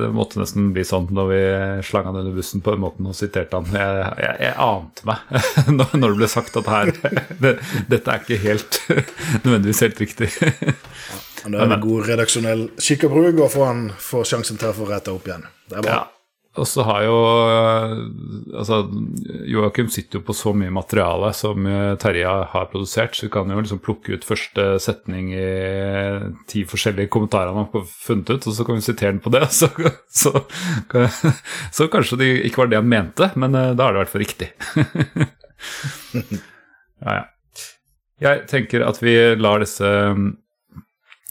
det 0.01 0.09
måtte 0.15 0.39
nesten 0.39 0.69
bli 0.71 0.85
sånn 0.88 1.09
når 1.11 1.25
vi 1.27 1.39
slang 1.83 2.05
han 2.07 2.19
under 2.21 2.35
bussen 2.35 2.63
på 2.63 2.71
den 2.71 2.83
måten 2.85 3.09
og 3.09 3.17
siterte 3.17 3.59
han. 3.59 3.67
Jeg, 3.75 4.05
jeg, 4.23 4.35
jeg 4.45 4.53
ante 4.63 5.09
meg 5.09 5.33
når 5.79 5.97
når 5.99 6.13
det 6.13 6.19
ble 6.21 6.29
sagt 6.31 6.59
at 6.61 6.69
her 6.71 6.93
det, 7.43 7.57
Dette 7.91 8.13
er 8.13 8.23
ikke 8.23 8.39
helt 8.45 8.79
nødvendigvis 9.43 9.83
helt 9.83 9.99
riktig. 10.05 10.29
Men 11.43 11.55
det 11.55 11.65
er 11.65 11.73
en 11.75 11.83
god 11.83 12.07
redaksjonell 12.13 12.63
skikk 12.79 13.09
og 13.09 13.17
bruk, 13.17 13.43
og 13.43 13.51
får 13.53 13.67
han 13.69 13.83
få 14.03 14.23
sjansen 14.27 14.59
til 14.59 14.71
å 14.71 14.77
få 14.79 14.88
retta 14.89 15.15
opp 15.15 15.27
igjen. 15.27 15.45
Det 15.69 15.79
er 15.79 15.85
bra. 15.85 15.99
Ja. 15.99 16.18
Og 16.60 16.68
så 16.68 16.84
har 16.88 17.06
jo 17.06 17.18
eh, 17.48 17.94
Altså, 18.60 18.82
Joakim 19.50 19.89
sitter 19.94 20.20
jo 20.20 20.25
på 20.28 20.36
så 20.36 20.54
mye 20.58 20.74
materiale 20.74 21.32
som 21.38 21.66
eh, 21.70 21.94
Terje 22.01 22.34
har 22.54 22.70
produsert, 22.72 23.16
så 23.16 23.28
vi 23.28 23.34
kan 23.34 23.51
jo 23.51 23.62
liksom 23.62 23.82
plukke 23.84 24.18
ut 24.18 24.28
første 24.28 24.66
setning 24.84 25.32
i 25.36 25.48
ti 26.50 26.63
forskjellige 26.68 27.12
kommentarer 27.13 27.54
han 27.54 27.70
har 27.72 27.86
funnet 27.89 28.34
ut, 28.34 28.48
og 28.50 28.56
så 28.56 28.66
kan 28.68 28.80
vi 28.80 28.86
sitere 28.86 29.16
den 29.16 29.24
på 29.24 29.34
det. 29.34 29.46
Så, 29.60 29.68
så, 30.10 30.32
så 31.75 31.88
kanskje 31.92 32.18
det 32.20 32.28
ikke 32.48 32.63
var 32.63 32.70
det 32.72 32.80
han 32.80 32.89
mente, 32.89 33.30
men 33.39 33.56
eh, 33.56 33.74
da 33.78 33.88
er 33.88 33.96
det 33.96 33.98
i 33.98 34.04
hvert 34.04 34.13
fall 34.13 34.24
riktig. 34.24 34.50
ja, 37.06 37.20
ja. 37.20 37.25
Jeg 38.20 38.48
tenker 38.51 38.84
at 38.84 38.98
vi 39.00 39.13
lar 39.39 39.62
disse 39.63 39.88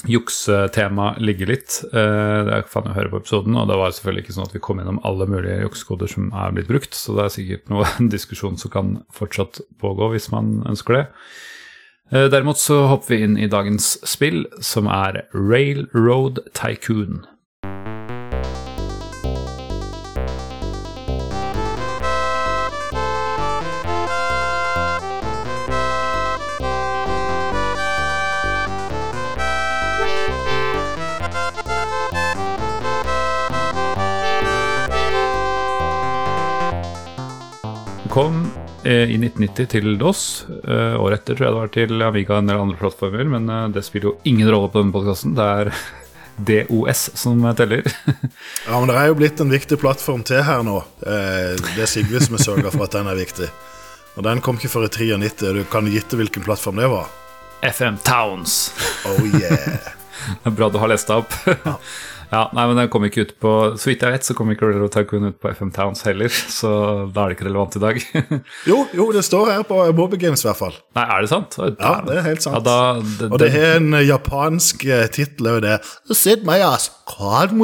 juksetema 0.06 1.16
ligge 1.18 1.48
litt. 1.48 1.80
Eh, 1.90 2.38
det 2.46 2.60
kan 2.70 2.86
å 2.86 2.94
høre 2.94 3.10
på 3.10 3.20
episoden, 3.22 3.56
og 3.58 3.66
det 3.70 3.78
var 3.80 3.94
selvfølgelig 3.94 4.26
ikke 4.26 4.36
sånn 4.36 4.46
at 4.46 4.54
vi 4.54 4.62
kom 4.62 4.78
gjennom 4.78 5.00
alle 5.08 5.26
mulige 5.30 5.58
juksekoder 5.64 6.12
som 6.12 6.28
er 6.30 6.54
blitt 6.54 6.70
brukt, 6.70 6.94
så 6.94 7.16
det 7.16 7.24
er 7.24 7.34
sikkert 7.34 7.72
noe 7.72 7.88
diskusjon 8.14 8.58
som 8.60 8.74
kan 8.74 8.92
fortsatt 9.14 9.62
pågå 9.82 10.12
hvis 10.14 10.30
man 10.34 10.60
ønsker 10.70 11.00
det. 11.00 11.04
Eh, 12.12 12.28
derimot 12.30 12.60
så 12.62 12.84
hopper 12.92 13.16
vi 13.16 13.24
inn 13.26 13.36
i 13.40 13.50
dagens 13.50 13.96
spill, 14.06 14.46
som 14.64 14.86
er 14.92 15.24
Railroad 15.34 16.44
Tycoon. 16.56 17.24
Kom 38.18 38.50
eh, 38.84 38.92
i 38.92 39.14
1990 39.14 39.66
til 39.70 39.98
DOS. 39.98 40.46
Eh, 40.64 40.94
året 40.98 41.20
etter 41.20 41.36
tror 41.38 41.44
jeg 41.46 41.52
det 41.54 41.58
var 41.60 41.68
til 41.70 42.02
Amiga 42.02 42.38
eller 42.40 42.62
andre 42.64 42.78
plattformer, 42.80 43.28
men 43.30 43.46
eh, 43.46 43.68
det 43.76 43.84
spiller 43.86 44.08
jo 44.08 44.14
ingen 44.26 44.50
rolle 44.50 44.72
på 44.72 44.80
denne 44.80 44.94
podkasten. 44.96 45.36
Det 45.38 45.46
er 45.60 45.70
DOS 46.48 47.04
som 47.20 47.44
teller. 47.60 47.86
ja, 48.66 48.72
men 48.72 48.90
det 48.90 48.96
er 48.98 49.12
jo 49.12 49.18
blitt 49.20 49.44
en 49.44 49.54
viktig 49.54 49.78
plattform 49.78 50.26
til 50.26 50.42
her 50.42 50.66
nå. 50.66 50.80
Det 50.98 51.78
er 51.78 51.92
Sigve 51.92 52.24
som 52.24 52.34
har 52.34 52.42
sørga 52.42 52.74
for 52.74 52.88
at 52.88 52.98
den 52.98 53.06
er 53.12 53.20
viktig. 53.20 53.52
Og 54.16 54.26
den 54.26 54.42
kom 54.42 54.58
ikke 54.58 54.72
før 54.72 54.88
i 54.88 54.92
93. 55.14 55.54
Du 55.54 55.62
kan 55.70 55.86
gitte 55.86 56.18
hvilken 56.18 56.42
plattform 56.48 56.82
det 56.82 56.90
var? 56.90 57.06
FM 57.70 58.02
Towns. 58.02 58.72
Oh 59.06 59.22
yeah. 59.30 59.92
det 60.42 60.50
er 60.50 60.58
bra 60.58 60.72
du 60.74 60.82
har 60.82 60.90
lest 60.90 61.06
deg 61.06 61.22
opp. 61.22 61.78
Ja. 62.28 62.42
Nei, 62.52 62.64
men 62.68 62.76
den 62.76 62.90
kom 62.92 63.06
ikke 63.06 63.22
ut 63.24 63.30
på 63.40 63.52
Så 63.80 63.88
vidt 63.88 64.02
jeg 64.04 64.12
vet, 64.12 64.26
så 64.26 64.34
kom 64.36 64.50
ikke 64.52 64.68
Railroad 64.68 64.92
Tycoon 64.92 65.30
ut 65.30 65.38
på 65.40 65.48
FM 65.48 65.70
Towns 65.72 66.04
heller, 66.04 66.32
så 66.58 66.70
da 67.14 67.24
er 67.24 67.32
det 67.32 67.38
ikke 67.38 67.46
relevant 67.48 67.78
i 67.78 67.82
dag. 67.82 68.00
jo, 68.70 68.82
jo, 68.96 69.08
det 69.16 69.24
står 69.26 69.52
her 69.54 69.64
på 69.68 69.80
Bobby 69.96 70.20
Games 70.20 70.44
i 70.44 70.50
hvert 70.50 70.60
fall. 70.60 70.76
Nei, 70.98 71.06
er 71.06 71.24
det 71.24 71.30
sant? 71.32 71.56
Ja, 71.58 71.94
det 72.04 72.18
er 72.18 72.26
helt 72.26 72.44
sant. 72.44 72.58
Ja, 72.58 72.62
da, 72.66 73.06
det, 73.20 73.30
og 73.32 73.40
det 73.42 73.50
er 73.56 73.78
en 73.78 73.96
japansk 74.04 74.84
uh, 74.90 75.06
tittel 75.14 75.50
òg, 75.54 75.62
det. 75.64 75.78
Sett 76.12 76.44
meg, 76.48 76.64
ass. 76.66 76.90
Er 77.18 77.54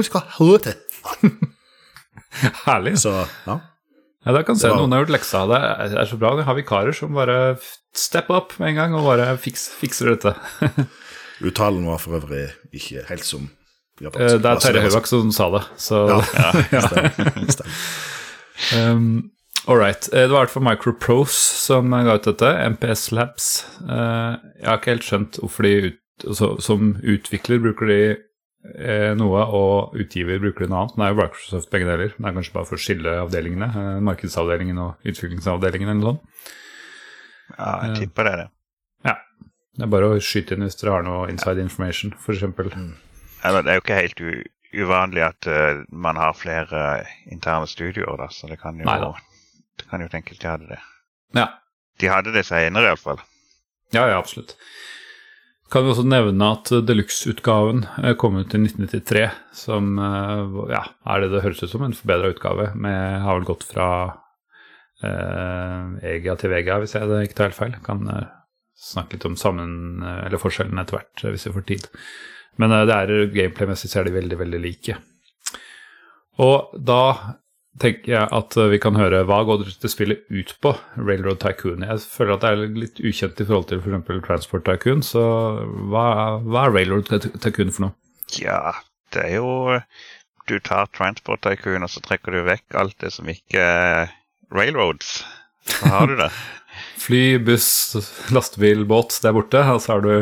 Herlig. 2.65 2.97
Så, 2.99 3.13
ja. 3.47 3.59
Ja, 4.25 4.33
da 4.33 4.41
kan 4.47 4.57
se 4.57 4.71
var... 4.71 4.81
Noen 4.81 4.95
har 4.97 5.05
gjort 5.05 5.13
leksa 5.19 5.43
av 5.45 5.53
det. 5.53 5.61
Det 5.93 5.99
er 6.01 6.09
så 6.09 6.17
bra. 6.21 6.33
Vi 6.39 6.47
har 6.49 6.57
vikarer 6.57 6.97
som 6.97 7.13
bare 7.15 7.59
step 7.95 8.33
up 8.33 8.57
med 8.59 8.73
en 8.73 8.81
gang 8.81 8.97
og 8.97 9.05
bare 9.11 9.29
fiks, 9.39 9.69
fikser 9.77 10.15
dette. 10.15 10.33
Uttalen 11.45 11.85
var 11.87 12.01
for 12.01 12.17
øvrig 12.17 12.47
ikke 12.73 13.05
helt 13.11 13.29
som 13.29 13.51
Japansk. 14.03 14.43
Det 14.43 14.51
er 14.51 14.65
Terje 14.65 14.83
Høvak 14.89 15.07
som 15.07 15.31
sa 15.35 15.51
det, 15.55 15.63
så 15.79 16.03
ja, 16.11 16.51
ja, 16.75 16.83
stemmer. 16.83 17.79
um, 18.81 19.31
All 19.67 19.79
right. 19.81 20.11
Det 20.13 20.27
var 20.29 20.43
i 20.43 20.45
hvert 20.45 20.53
fall 20.53 20.67
Microprose 20.67 21.39
som 21.63 21.95
ga 21.95 22.19
ut 22.19 22.27
dette. 22.29 22.51
MPS 22.75 23.07
Labs. 23.17 23.49
Uh, 23.81 24.37
jeg 24.61 24.69
har 24.69 24.81
ikke 24.81 24.93
helt 24.93 25.07
skjønt 25.07 25.39
hvorfor 25.41 25.65
de 25.65 25.75
ut, 25.87 26.01
altså, 26.29 26.51
Som 26.61 26.97
utvikler 27.01 27.63
bruker 27.65 27.89
de 27.89 28.01
eh, 28.75 29.13
noe, 29.17 29.45
og 29.57 29.97
utgiver 30.01 30.43
bruker 30.43 30.67
de 30.67 30.73
noe 30.73 30.85
annet. 30.85 30.99
Det 30.99 31.07
er 31.07 31.15
jo 31.15 31.21
Microsoft 31.23 31.73
begge 31.73 31.89
deler. 31.89 32.13
Det 32.17 32.29
er 32.29 32.37
kanskje 32.37 32.57
bare 32.59 32.69
for 32.69 32.79
å 32.79 32.85
skille 32.85 33.17
avdelingene. 33.23 33.71
Eh, 33.71 34.03
markedsavdelingen 34.11 34.83
og 34.85 35.09
utviklingsavdelingen 35.13 35.95
eller 35.95 36.03
noe 36.03 36.13
sånt. 36.13 36.53
Ja, 37.55 37.73
jeg 37.87 38.05
tipper 38.05 38.29
det 38.29 38.35
er 38.35 38.43
det. 38.45 38.47
Ja. 39.05 39.17
Det 39.75 39.85
er 39.87 39.91
bare 39.97 40.13
å 40.13 40.21
skyte 40.23 40.57
inn 40.57 40.65
hvis 40.65 40.79
dere 40.81 40.95
har 40.99 41.05
noe 41.07 41.27
inside 41.33 41.65
information, 41.65 42.15
f.eks. 42.21 42.45
Mm. 42.45 42.93
Eller, 43.45 43.65
det 43.65 43.73
er 43.73 43.79
jo 43.79 43.85
ikke 43.85 44.01
helt 44.01 44.23
uvanlig 44.75 45.23
at 45.27 45.47
uh, 45.51 45.85
man 45.93 46.17
har 46.19 46.35
flere 46.39 47.05
interne 47.31 47.69
studioer, 47.71 48.17
da, 48.19 48.31
så 48.33 48.49
det 48.51 48.59
kan 48.63 48.81
jo, 48.81 49.13
det 49.79 49.87
kan 49.91 50.03
jo 50.03 50.11
tenkes 50.11 50.41
de 50.41 50.51
hadde 50.51 50.73
det. 50.73 50.81
Ja. 51.37 51.51
De 52.01 52.11
hadde 52.11 52.35
det 52.35 52.47
senere, 52.49 52.91
iallfall. 52.91 53.21
Ja, 53.95 54.09
ja, 54.09 54.19
absolutt. 54.19 54.57
Kan 55.73 55.87
vi 55.87 55.91
også 55.91 56.05
nevne 56.07 56.51
at 56.55 56.71
deluxe-utgaven 56.87 57.85
kom 58.21 58.37
ut 58.39 58.53
i 58.55 58.61
1993, 58.61 59.25
som 59.57 59.97
eh, 59.99 60.59
ja, 60.71 60.83
er 61.11 61.25
det 61.25 61.31
det 61.33 61.41
høres 61.43 61.63
ut 61.65 61.73
som, 61.73 61.87
en 61.87 61.97
forbedra 61.97 62.31
utgave. 62.35 62.69
Med, 62.79 63.23
har 63.25 63.41
vel 63.41 63.49
gått 63.49 63.65
fra 63.67 63.89
eh, 65.03 65.97
EGA 66.13 66.37
til 66.39 66.53
Vega, 66.53 66.79
hvis 66.83 66.95
jeg 66.95 67.11
det 67.11 67.25
ikke 67.27 67.39
tar 67.41 67.51
helt 67.51 67.59
feil. 67.59 67.75
Kan 67.87 68.07
eh, 68.13 68.29
snakke 68.79 69.17
litt 69.17 69.27
om 69.27 69.39
sammen, 69.41 70.05
eller 70.05 70.43
forskjellen 70.43 70.79
etter 70.83 71.01
hvert, 71.01 71.27
hvis 71.27 71.49
vi 71.49 71.55
får 71.57 71.67
tid. 71.73 71.91
Men 72.61 72.75
eh, 72.75 72.85
det 72.89 72.99
er 72.99 73.33
gameplay-messig 73.35 73.91
så 73.93 74.03
er 74.03 74.09
de 74.09 74.19
veldig, 74.19 74.39
veldig 74.41 74.61
like. 74.63 74.99
Og 76.43 76.75
da 76.75 77.03
tenker 77.83 78.13
jeg 78.13 78.31
at 78.39 78.57
vi 78.71 78.79
kan 78.83 78.99
høre 78.99 79.25
hva 79.27 79.41
går 79.47 79.65
dette 79.65 79.91
spillet 79.91 80.23
ut 80.31 80.55
på, 80.63 80.75
Railroad 80.99 81.41
Tycoon. 81.43 81.83
Jeg 81.87 82.05
føler 82.07 82.37
at 82.37 82.45
det 82.45 82.51
er 82.53 82.75
litt 82.85 83.01
ukjent 83.03 83.41
i 83.43 83.47
forhold 83.49 83.69
til 83.71 83.83
f.eks. 83.83 84.27
Transport 84.27 84.67
Tycoon, 84.69 85.03
så 85.07 85.25
hva, 85.91 86.07
hva, 86.45 86.67
er 86.67 86.77
Railroad 86.77 87.11
Tycoon 87.43 87.75
for 87.75 87.89
noe? 87.89 87.97
Ja, 88.39 88.77
det 89.15 89.27
er 89.29 89.39
jo 89.39 89.81
Du 90.49 90.59
tar 90.61 90.91
Transport 90.93 91.43
Tycoon, 91.47 91.87
og 91.87 91.91
så 91.91 92.03
trekker 92.05 92.35
du 92.35 92.45
vekk 92.47 92.77
alt 92.79 92.99
det 93.01 93.15
som 93.15 93.29
ikke 93.31 93.63
er 93.63 94.13
railroads. 94.55 95.23
Så 95.65 95.89
har 95.89 96.11
du 96.11 96.19
det. 96.19 96.31
Fly, 96.95 97.39
buss, 97.43 97.69
lastebil, 98.33 98.85
båt, 98.89 99.17
det 99.23 99.31
er 99.31 99.37
borte. 99.37 99.63
Og 99.75 99.83
så 99.83 99.97
er 99.97 100.05
du 100.05 100.13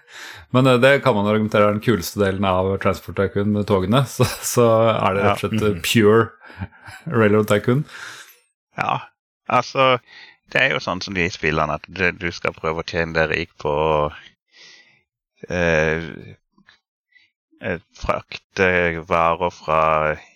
Men 0.54 0.66
eh, 0.66 0.78
det 0.82 1.00
kan 1.04 1.16
man 1.16 1.28
argumentere 1.30 1.68
er 1.68 1.76
den 1.76 1.84
kuleste 1.84 2.20
delen 2.22 2.46
av 2.48 2.70
Transport 2.82 3.18
Tycoon 3.20 3.52
med 3.56 3.66
togene. 3.68 4.04
Så, 4.16 4.28
så 4.46 4.68
er 4.94 5.16
det 5.16 5.26
rett 5.26 5.44
og 5.44 5.44
slett 5.44 5.66
eh, 5.68 5.82
pure 5.84 6.30
Railroad 7.06 7.50
Tycoon. 7.50 7.84
Ja, 8.76 9.00
altså 9.48 9.96
Det 10.52 10.62
er 10.62 10.74
jo 10.76 10.82
sånn 10.82 11.02
som 11.02 11.16
de 11.16 11.26
spillene 11.32 11.78
at 11.78 11.86
det, 11.90 12.16
du 12.22 12.28
skal 12.34 12.54
prøve 12.54 12.84
å 12.84 12.86
tjene 12.86 13.16
deg 13.16 13.32
rik 13.32 13.54
på 13.62 13.74
eh, 15.50 16.10
Frakte 17.96 18.68
varer 19.08 19.50
fra 19.54 19.80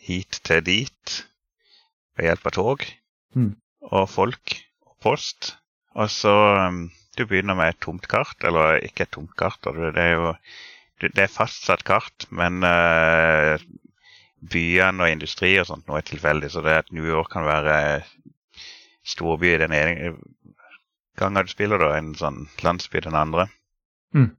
hit 0.03 0.41
til 0.49 0.65
dit 0.67 1.17
ved 2.17 2.31
hjelp 2.31 2.49
av 2.49 2.55
tog 2.57 2.85
mm. 3.37 3.53
og 3.93 4.07
folk 4.11 4.57
og 4.89 4.95
post. 5.05 5.53
Og 5.99 6.11
så 6.11 6.33
um, 6.69 6.91
Du 7.19 7.27
begynner 7.27 7.57
med 7.59 7.73
et 7.73 7.81
tomt 7.83 8.07
kart, 8.09 8.37
eller 8.47 8.79
ikke 8.87 9.05
et 9.05 9.15
tomt 9.17 9.33
kart. 9.37 9.59
Det 9.65 9.99
er 9.99 10.13
jo 10.15 10.35
det 11.01 11.17
er 11.17 11.33
fastsatt 11.33 11.81
kart, 11.89 12.27
men 12.29 12.61
uh, 12.61 13.57
byene 14.53 15.07
og 15.07 15.13
industri 15.13 15.55
og 15.61 15.67
sånt 15.69 15.89
nå 15.89 15.97
er 15.97 16.05
tilfeldig. 16.07 16.51
Så 16.53 16.61
det 16.65 16.77
at 16.83 16.93
New 16.93 17.07
York 17.09 17.33
kan 17.33 17.47
være 17.49 18.03
storby 19.09 19.55
den 19.61 19.73
ene 19.73 20.15
gangen 21.17 21.45
du 21.45 21.53
spiller, 21.53 21.81
da, 21.81 21.95
en 21.97 22.15
sånn 22.17 22.45
landsby 22.65 23.03
den 23.05 23.17
andre. 23.19 23.49
Mm. 24.17 24.31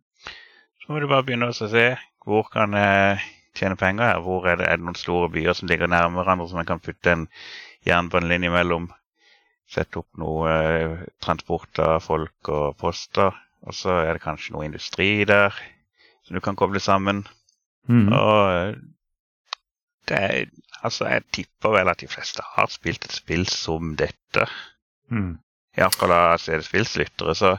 Så 0.81 0.93
må 0.93 1.01
du 1.01 1.09
bare 1.09 1.25
begynne 1.25 1.51
å 1.51 1.57
se 1.57 1.91
hvor 2.25 2.47
kan 2.53 2.77
jeg 2.77 3.21
tjene 3.57 3.77
penger 3.77 4.13
her. 4.13 4.23
Hvor 4.25 4.47
er 4.49 4.61
det, 4.61 4.69
er 4.69 4.79
det 4.79 4.85
noen 4.85 4.97
store 4.99 5.29
byer 5.33 5.57
som 5.57 5.69
ligger 5.69 5.89
nærme 5.89 6.19
hverandre, 6.19 6.49
som 6.49 6.61
jeg 6.61 6.69
kan 6.69 6.81
putte 6.83 7.13
en 7.13 7.27
jernbanelinje 7.87 8.53
mellom? 8.53 8.89
Sette 9.71 10.01
opp 10.01 10.09
noe 10.19 10.51
eh, 10.51 11.03
transport 11.23 11.79
av 11.83 11.99
folk 12.03 12.51
og 12.51 12.75
poster. 12.81 13.35
Og 13.67 13.77
så 13.77 14.01
er 14.01 14.15
det 14.15 14.23
kanskje 14.23 14.55
noe 14.55 14.67
industri 14.67 15.23
der 15.29 15.55
som 16.25 16.35
du 16.35 16.41
kan 16.43 16.57
koble 16.59 16.81
sammen. 16.83 17.23
Mm. 17.89 18.09
Og 18.09 18.35
eh, 18.55 18.75
det 20.09 20.25
er 20.25 20.43
Altså, 20.81 21.05
jeg 21.05 21.21
tipper 21.29 21.75
vel 21.75 21.89
at 21.91 21.99
de 22.01 22.07
fleste 22.09 22.41
har 22.55 22.69
spilt 22.73 23.03
et 23.05 23.13
spill 23.13 23.43
som 23.45 23.91
dette. 23.99 24.47
Mm. 25.13 25.35
Iallfall 25.77 26.13
av 26.15 26.39
CD-spillslyttere. 26.41 27.35
Så, 27.37 27.51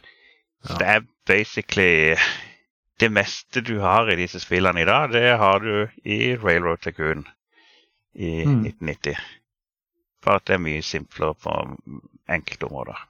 så 0.67 0.79
det 0.81 0.89
er 0.89 1.05
basically 1.27 2.17
Det 2.99 3.13
meste 3.13 3.63
du 3.63 3.77
har 3.79 4.11
i 4.11 4.17
disse 4.19 4.41
spillene 4.43 4.83
i 4.83 4.87
dag, 4.87 5.13
det 5.15 5.39
har 5.39 5.63
du 5.63 5.89
i 6.05 6.35
Railroad 6.35 6.83
Tycoon 6.83 7.25
i 8.15 8.45
mm. 8.45 8.67
1990. 8.67 9.17
Bare 10.23 10.41
at 10.41 10.49
det 10.49 10.59
er 10.59 10.67
mye 10.67 10.83
simplere 10.87 11.35
på 11.35 11.55
enkelte 12.31 12.69
områder. 12.69 13.09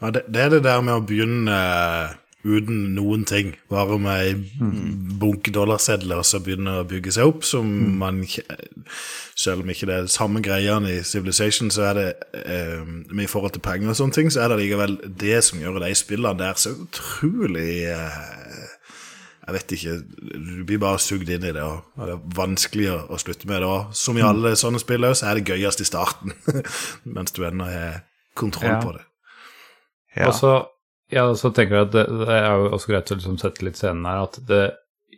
Ja, 0.00 0.10
det, 0.10 0.26
det, 0.28 0.42
er 0.42 0.52
det 0.56 0.64
der 0.66 0.82
med 0.84 0.98
å 0.98 1.04
begynne 1.06 1.54
uh, 1.54 2.14
uten 2.44 2.94
noen 2.94 3.24
ting, 3.24 3.54
bare 3.72 3.96
med 3.98 4.20
ei 4.20 4.34
mm. 4.36 5.16
bunke 5.20 5.52
dollarsedler, 5.54 6.20
og 6.20 6.28
så 6.28 6.42
begynne 6.44 6.80
å 6.80 6.86
bygge 6.88 7.14
seg 7.16 7.30
opp, 7.30 7.44
som 7.48 7.64
mm. 7.64 7.94
man 8.02 8.24
Selv 9.34 9.64
om 9.64 9.70
ikke 9.72 9.88
det 9.88 9.96
er 9.96 10.10
samme 10.12 10.42
greiene 10.44 10.92
i 10.92 11.02
Civilization, 11.06 11.70
så 11.72 11.88
er 11.88 11.98
det 11.98 12.08
eh, 12.44 12.84
med 12.84 13.24
i 13.24 13.30
forhold 13.30 13.56
til 13.56 13.64
penger 13.64 13.90
og 13.90 13.98
sånne 13.98 14.18
ting, 14.18 14.30
så 14.30 14.44
er 14.44 14.52
det 14.52 14.60
likevel 14.60 14.98
det 15.08 15.40
som 15.46 15.62
gjør 15.62 15.80
de 15.82 15.90
spillene 15.98 16.38
der 16.38 16.60
så 16.60 16.74
utrolig 16.84 17.88
uh, 17.90 18.73
jeg 19.44 19.54
vet 19.58 19.72
ikke, 19.76 19.94
Du 20.34 20.62
blir 20.64 20.80
bare 20.80 21.00
sugd 21.02 21.28
inn 21.28 21.44
i 21.44 21.52
det, 21.52 21.62
og 21.62 21.98
det 22.00 22.14
er 22.14 22.22
vanskelig 22.36 22.86
å, 22.94 23.18
slutte 23.20 23.48
med 23.50 23.60
det. 23.60 23.68
Og 23.68 23.96
som 23.96 24.16
i 24.18 24.24
alle 24.24 24.54
sånne 24.56 24.80
spill 24.80 25.04
så 25.12 25.30
er 25.30 25.40
det 25.40 25.50
gøyest 25.52 25.82
i 25.84 25.88
starten, 25.88 26.32
mens 27.16 27.34
du 27.36 27.42
ennå 27.44 27.68
har 27.68 27.98
kontroll 28.38 28.72
ja. 28.72 28.78
på 28.80 28.94
det. 28.96 29.04
Ja. 30.14 30.30
Og 30.30 30.38
så, 30.38 30.54
ja, 31.12 31.26
så 31.36 31.50
tenker 31.52 31.76
jeg 31.76 31.90
at 31.90 31.92
det, 31.96 32.06
det, 32.22 32.30
er 32.38 32.48
jo 32.56 32.72
også 32.76 32.92
greit 32.92 33.12
å 33.12 33.18
liksom 33.18 33.36
sette 33.42 33.66
litt 33.66 33.78
scenen 33.80 34.08
her, 34.08 34.24
at 34.28 34.40
det 34.48 34.64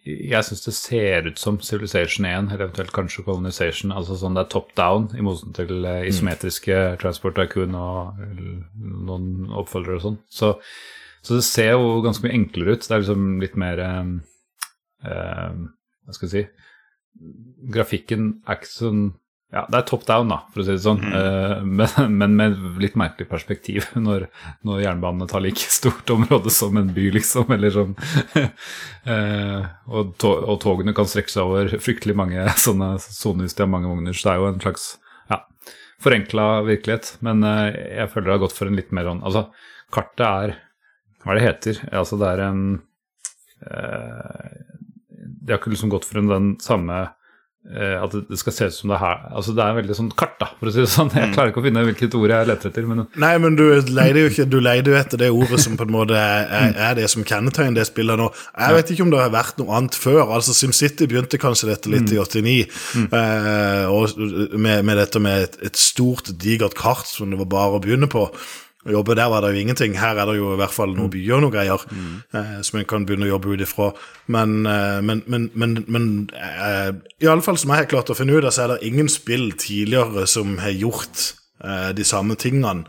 jeg 0.06 0.46
syns 0.46 0.62
det 0.62 0.74
ser 0.76 1.26
ut 1.26 1.40
som 1.40 1.56
Civilization 1.58 2.28
1, 2.28 2.52
eller 2.52 2.68
eventuelt 2.68 2.92
kanskje 2.94 3.24
Colonization. 3.26 3.90
Altså 3.90 4.14
sånn 4.18 4.36
det 4.38 4.44
er 4.44 4.52
top 4.52 4.68
down, 4.78 5.08
i 5.18 5.24
motsetning 5.24 5.56
til 5.56 5.88
isometriske 6.06 6.76
mm. 6.76 7.00
Transport 7.02 7.34
Tycoon 7.40 7.74
og 7.74 8.20
noen 8.76 9.50
oppfølgere 9.50 9.98
og 9.98 10.04
sånn. 10.04 10.20
Så, 10.30 10.52
så, 11.26 11.38
det 11.38 11.46
ser 11.46 11.72
jo 11.74 12.00
ganske 12.04 12.22
mye 12.26 12.36
enklere 12.38 12.76
ut. 12.76 12.86
Det 12.86 12.94
er 12.94 13.02
liksom 13.02 13.28
litt 13.42 13.56
mer 13.58 13.82
uh, 13.82 14.10
Hva 15.02 16.14
skal 16.14 16.28
jeg 16.28 16.34
si 16.34 16.44
Grafikken 17.72 18.28
er 18.46 18.58
ikke 18.60 18.68
sånn 18.70 19.06
ja, 19.54 19.62
det 19.70 19.78
er 19.78 19.84
top 19.86 20.02
down, 20.08 20.28
da, 20.32 20.40
for 20.50 20.60
å 20.60 20.64
si 20.66 20.74
det 20.74 20.82
sånn. 20.82 20.98
Mm. 21.00 21.12
Uh, 21.14 21.60
men, 21.78 22.16
men, 22.18 22.34
med 22.38 22.80
litt 22.82 22.96
merkelig 22.98 23.28
perspektiv, 23.30 23.86
når, 24.06 24.26
når, 24.66 24.82
jernbanene 24.82 25.28
tar 25.30 25.44
like 25.44 25.70
stort 25.70 26.10
område 26.12 26.52
som 26.52 26.76
en 26.80 26.90
by, 26.96 27.06
liksom. 27.14 27.52
Eller 27.54 27.74
sånn. 27.74 27.94
uh, 28.36 29.62
og, 29.94 30.16
to 30.20 30.34
og, 30.40 30.58
togene 30.64 30.96
kan 30.96 31.08
strekke 31.10 31.32
seg 31.32 31.46
over 31.46 31.76
fryktelig 31.78 32.18
mange 32.18 32.48
sånne 32.60 32.96
sonehus 33.06 33.56
har 33.60 33.70
mange 33.70 33.90
vogner. 33.92 34.16
Så 34.16 34.28
det 34.28 34.34
er 34.34 34.42
jo 34.42 34.50
en 34.50 34.62
slags 34.66 34.88
ja, 35.30 35.40
forenkla 36.02 36.50
virkelighet. 36.66 37.14
Men 37.26 37.46
uh, 37.46 37.70
jeg 37.70 38.12
føler 38.12 38.32
det 38.32 38.38
har 38.38 38.44
gått 38.48 38.58
for 38.58 38.70
en 38.70 38.78
litt 38.78 38.94
mer 38.96 39.08
sånn 39.12 39.24
Altså, 39.26 39.46
kartet 39.94 40.26
er 40.26 40.56
Hva 41.26 41.34
er 41.34 41.40
det 41.40 41.46
heter? 41.48 41.82
Altså, 41.90 42.18
det 42.20 42.28
er 42.30 42.44
en 42.46 42.62
De 45.42 45.50
har 45.50 45.58
ikke 45.58 45.72
liksom 45.72 45.90
gått 45.90 46.04
for 46.06 46.20
en, 46.20 46.28
den 46.30 46.48
samme 46.62 47.00
Eh, 47.66 47.96
at 47.98 48.12
det 48.28 48.36
skal 48.38 48.54
se 48.54 48.66
ut 48.70 48.74
som 48.76 48.90
det 48.92 48.94
er 48.94 49.00
her 49.02 49.22
Altså 49.34 49.50
Det 49.56 49.62
er 49.64 49.72
veldig 49.74 49.94
sånn 49.98 50.10
kart, 50.14 50.36
da, 50.38 50.46
for 50.54 50.70
å 50.70 50.72
si 50.72 50.84
det 50.84 50.90
sånn. 50.92 51.08
Jeg 51.10 51.32
mm. 51.32 51.34
klarer 51.34 51.50
ikke 51.50 51.58
å 51.58 51.64
finne 51.64 51.82
hvilket 51.88 52.14
ord 52.14 52.30
jeg 52.30 52.46
leter 52.46 52.70
etter. 52.70 52.84
Men... 52.86 53.00
Nei, 53.18 53.32
men 53.42 53.56
du 53.58 53.64
leide 53.90 54.22
jo 54.22 54.28
ikke 54.30 54.46
Du 54.46 54.58
leide 54.62 54.92
jo 54.92 54.98
etter 54.98 55.18
det 55.18 55.32
ordet 55.34 55.58
som 55.64 55.74
på 55.78 55.86
en 55.88 55.94
måte 55.96 56.14
er, 56.20 56.76
er, 56.76 56.92
det 56.98 57.08
som 57.10 57.26
kjennetegner 57.26 57.80
det 57.80 57.88
spillet 57.88 58.20
nå. 58.20 58.28
Jeg 58.54 58.76
vet 58.76 58.92
ikke 58.94 59.06
om 59.08 59.10
det 59.10 59.22
har 59.24 59.34
vært 59.34 59.58
noe 59.58 59.80
annet 59.80 59.98
før. 59.98 60.22
Altså 60.36 60.54
SimCity 60.54 61.08
begynte 61.10 61.40
kanskje 61.42 61.72
dette 61.72 61.90
litt 61.90 62.12
i 62.14 62.20
89, 62.22 62.54
mm. 63.02 63.08
eh, 63.18 63.90
og 63.90 64.14
med, 64.54 64.86
med, 64.86 64.94
dette 65.02 65.22
med 65.26 65.48
et, 65.48 65.58
et 65.66 65.80
stort, 65.80 66.30
digert 66.38 66.78
kart 66.78 67.10
som 67.10 67.34
det 67.34 67.40
var 67.42 67.50
bare 67.50 67.80
å 67.80 67.82
begynne 67.82 68.06
på. 68.12 68.28
Å 68.86 68.92
jobbe 68.94 69.16
der 69.18 69.30
var 69.32 69.42
det 69.42 69.52
jo 69.54 69.62
ingenting. 69.64 69.96
Her 69.98 70.20
er 70.22 70.30
det 70.30 70.36
jo 70.38 70.52
i 70.54 70.58
hvert 70.60 70.74
fall 70.74 70.92
noen 70.94 71.08
mm. 71.08 71.14
byer 71.16 71.36
og 71.36 71.42
noen 71.42 71.54
greier 71.54 71.86
mm. 71.90 72.12
eh, 72.38 72.52
som 72.66 72.78
en 72.80 72.86
kan 72.88 73.06
begynne 73.08 73.26
å 73.26 73.32
jobbe 73.32 73.56
ut 73.56 73.64
ifra. 73.66 73.88
Men, 74.32 74.60
eh, 74.70 75.00
men, 75.06 75.24
men, 75.26 75.48
men, 75.58 75.80
men 75.90 76.06
eh, 76.38 76.92
iallfall 77.26 77.58
som 77.58 77.74
jeg 77.74 77.82
har 77.82 77.90
klart 77.90 78.12
å 78.12 78.18
finne 78.18 78.36
ut 78.36 78.46
av, 78.46 78.54
så 78.54 78.66
er 78.66 78.74
det 78.74 78.86
ingen 78.86 79.10
spill 79.10 79.50
tidligere 79.58 80.26
som 80.30 80.54
har 80.62 80.76
gjort 80.76 81.24
eh, 81.64 81.90
de 81.98 82.06
samme 82.06 82.38
tingene. 82.38 82.86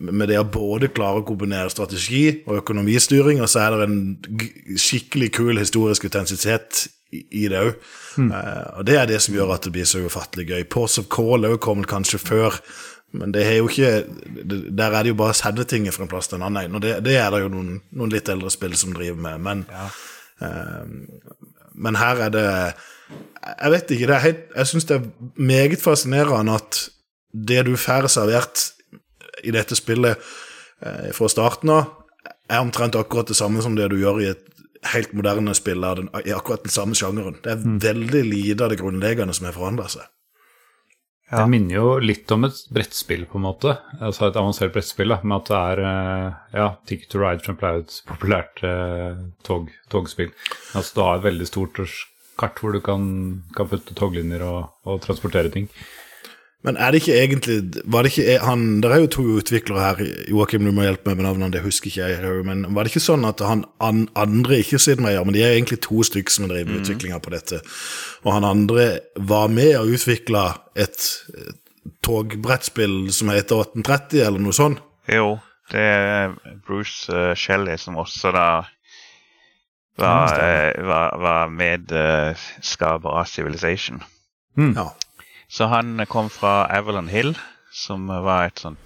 Med 0.00 0.32
det 0.32 0.40
å 0.40 0.48
både 0.48 0.92
klare 0.96 1.20
å 1.20 1.28
kombinere 1.28 1.72
strategi 1.72 2.24
og 2.46 2.62
økonomistyring, 2.62 3.44
og 3.44 3.52
så 3.52 3.66
er 3.66 3.76
det 3.76 3.90
en 3.90 4.78
skikkelig 4.80 5.32
kul 5.36 5.60
historisk 5.60 6.08
intensitet 6.08 6.86
i 7.14 7.46
det 7.50 7.60
òg. 7.60 7.76
Mm. 8.18 8.30
Eh, 8.30 8.66
og 8.78 8.86
det 8.88 8.98
er 8.98 9.08
det 9.10 9.20
som 9.24 9.34
gjør 9.36 9.54
at 9.56 9.66
det 9.66 9.74
blir 9.74 9.88
så 9.88 10.02
ufattelig 10.04 10.48
gøy. 10.50 10.66
Ports 10.70 10.98
of 11.02 11.08
Call 11.12 11.46
òg 11.48 11.60
kom 11.64 11.84
kanskje 11.86 12.20
før 12.22 12.58
men 13.14 13.34
det 13.34 13.44
er 13.46 13.58
jo 13.60 13.68
ikke 13.70 14.04
Der 14.74 14.90
er 14.90 15.02
det 15.02 15.12
jo 15.12 15.18
bare 15.18 15.34
å 15.34 15.38
sende 15.38 15.64
ting 15.68 15.86
fra 15.94 16.04
en 16.04 16.10
plass 16.10 16.28
til 16.30 16.40
en 16.40 16.48
annen. 16.48 16.74
Og 16.74 16.82
det, 16.82 16.96
det 17.06 17.16
er 17.20 17.30
det 17.30 17.44
jo 17.44 17.52
noen, 17.52 17.78
noen, 17.94 18.12
litt 18.12 18.28
eldre 18.32 18.50
spill 18.52 18.74
som 18.78 18.94
driver 18.96 19.20
med. 19.22 19.42
Men, 19.44 19.64
ja. 19.70 19.86
eh, 20.42 21.28
men 21.74 22.00
her 22.00 22.24
er 22.26 22.34
det 22.34 22.46
Jeg 22.46 23.74
vet 23.74 23.94
ikke. 23.94 24.08
Det 24.10 24.22
helt, 24.24 24.46
jeg 24.56 24.70
syns 24.70 24.88
det 24.90 24.96
er 24.98 25.06
meget 25.36 25.82
fascinerende 25.82 26.56
at 26.58 26.80
det 27.34 27.64
du 27.66 27.74
får 27.78 28.08
servert 28.14 28.70
i 29.44 29.52
dette 29.54 29.76
spillet 29.78 30.18
eh, 30.80 31.10
fra 31.14 31.28
starten 31.30 31.70
av, 31.74 31.92
er 32.50 32.62
omtrent 32.62 32.96
akkurat 32.98 33.30
det 33.30 33.38
samme 33.38 33.62
som 33.62 33.76
det 33.76 33.88
du 33.92 33.98
gjør 34.00 34.20
i 34.22 34.30
et 34.32 34.42
helt 34.92 35.14
moderne 35.16 35.54
spill 35.56 35.84
i 35.84 36.34
akkurat 36.34 36.64
den 36.64 36.72
samme 36.72 36.96
sjangeren. 36.98 37.38
Det 37.44 37.52
er 37.52 37.62
mm. 37.62 37.78
veldig 37.82 38.24
lite 38.26 38.66
av 38.66 38.72
det 38.72 38.80
grunnleggende 38.80 39.34
som 39.36 39.48
har 39.48 39.56
forandra 39.56 39.88
seg. 39.92 40.08
Ja. 41.34 41.40
Det 41.42 41.50
minner 41.50 41.74
jo 41.74 41.86
litt 41.98 42.30
om 42.30 42.46
et 42.46 42.58
brettspill, 42.70 43.24
på 43.26 43.40
en 43.40 43.46
måte. 43.48 43.72
Altså 43.98 44.28
et 44.28 44.36
avansert 44.38 44.70
brettspill, 44.74 45.10
da, 45.10 45.16
med 45.26 45.40
at 45.40 45.48
det 45.50 45.58
er 45.58 45.80
eh, 45.88 46.36
ja, 46.60 46.66
Ticket 46.86 47.10
to 47.10 47.22
Ride 47.22 47.42
for 47.42 47.66
er 47.66 47.80
et 47.80 47.96
populært 48.06 48.62
eh, 48.62 49.16
tog, 49.46 49.72
togspill. 49.90 50.30
Altså 50.78 50.94
du 50.94 51.02
har 51.02 51.18
et 51.18 51.26
veldig 51.26 51.48
stort 51.50 51.82
kart 52.38 52.62
hvor 52.62 52.74
du 52.74 52.78
kan, 52.84 53.04
kan 53.56 53.70
putte 53.70 53.98
toglinjer 53.98 54.46
og, 54.46 54.70
og 54.86 55.02
transportere 55.02 55.50
ting. 55.54 55.66
Men 56.64 56.78
er 56.80 56.92
det 56.94 57.02
ikke 57.02 57.16
egentlig 57.20 57.56
var 57.92 58.06
det 58.06 58.14
ikke 58.14 58.38
han, 58.40 58.80
Det 58.80 58.90
er 58.90 59.02
jo 59.02 59.08
to 59.12 59.22
utviklere 59.36 59.82
her, 59.84 59.98
Joakim, 60.30 60.64
du 60.64 60.72
må 60.72 60.86
hjelpe 60.86 61.10
meg 61.10 61.18
med 61.18 61.26
navnene, 61.28 61.52
det 61.52 61.60
husker 61.64 61.90
ikke 61.90 62.08
jeg. 62.08 62.44
Men 62.48 62.64
var 62.72 62.86
det 62.86 62.94
ikke 62.94 63.04
sånn 63.04 63.26
at 63.28 63.42
han 63.44 63.66
an, 63.84 64.06
andre 64.16 64.62
ikke 64.62 64.80
sitter 64.80 65.04
med 65.04 65.12
ja, 65.12 65.24
men 65.26 65.36
de 65.36 65.42
er 65.44 65.58
egentlig 65.58 65.82
to 65.84 66.00
stykker 66.08 66.32
som 66.32 66.48
driver 66.48 66.72
mm. 66.72 66.80
utviklinga 66.80 67.20
på 67.20 67.34
dette, 67.36 67.60
og 68.24 68.32
han 68.32 68.48
andre 68.48 68.88
var 69.20 69.52
med 69.52 69.76
og 69.82 69.92
utvikla 69.98 70.46
et, 70.72 71.10
et 71.36 71.60
togbrettspill 72.04 73.12
som 73.12 73.32
heter 73.34 73.60
1830, 73.60 74.24
eller 74.24 74.40
noe 74.40 74.56
sånt? 74.56 74.80
Jo, 75.12 75.34
det 75.72 75.84
er 75.84 76.32
Bruce 76.64 77.12
uh, 77.12 77.34
Shelley 77.36 77.76
som 77.80 78.00
også 78.00 78.32
da 78.32 78.48
var, 80.00 80.32
uh, 80.32 80.84
var, 80.88 81.16
var 81.20 81.52
medskaper 81.52 83.20
av 83.20 83.28
Civilization. 83.28 84.00
Mm. 84.56 84.72
Ja. 84.78 84.94
Så 85.48 85.68
han 85.70 86.06
kom 86.10 86.30
fra 86.30 86.64
Avalon 86.72 87.08
Hill, 87.08 87.34
som 87.72 88.06
var 88.06 88.48
et 88.48 88.58
sånt 88.58 88.80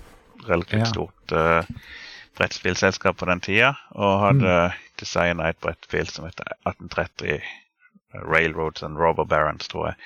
relativt 0.48 0.80
ja. 0.80 0.90
stort 0.90 1.32
uh, 1.32 1.64
brettspillselskap 2.38 3.16
på 3.18 3.28
den 3.28 3.40
tida, 3.40 3.74
og 3.90 4.20
hadde 4.22 4.56
mm. 4.70 4.82
designa 5.00 5.48
et 5.50 5.60
brettspill 5.62 6.08
som 6.10 6.28
heter 6.28 6.52
1830 6.68 7.40
Railroads 8.14 8.82
and 8.82 8.98
Robber 8.98 9.24
Barons, 9.24 9.68
tror 9.68 9.90
jeg. 9.90 9.96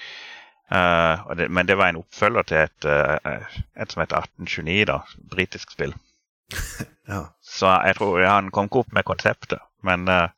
Uh, 0.73 1.35
det, 1.37 1.51
men 1.53 1.69
det 1.69 1.77
var 1.77 1.93
en 1.93 2.01
oppfølger 2.01 2.49
til 2.49 2.63
et, 2.63 2.87
uh, 2.89 3.61
et 3.77 3.93
som 3.93 4.01
heter 4.01 4.25
1829, 4.25 4.87
da, 4.89 5.01
britisk 5.31 5.75
spill. 5.75 5.93
ja. 7.13 7.27
Så 7.45 7.69
jeg 7.87 7.99
tror 7.99 8.25
han 8.25 8.51
kom 8.55 8.71
ikke 8.71 8.85
opp 8.85 8.97
med 8.97 9.07
konseptet, 9.09 9.61
men 9.85 10.09
uh, 10.09 10.29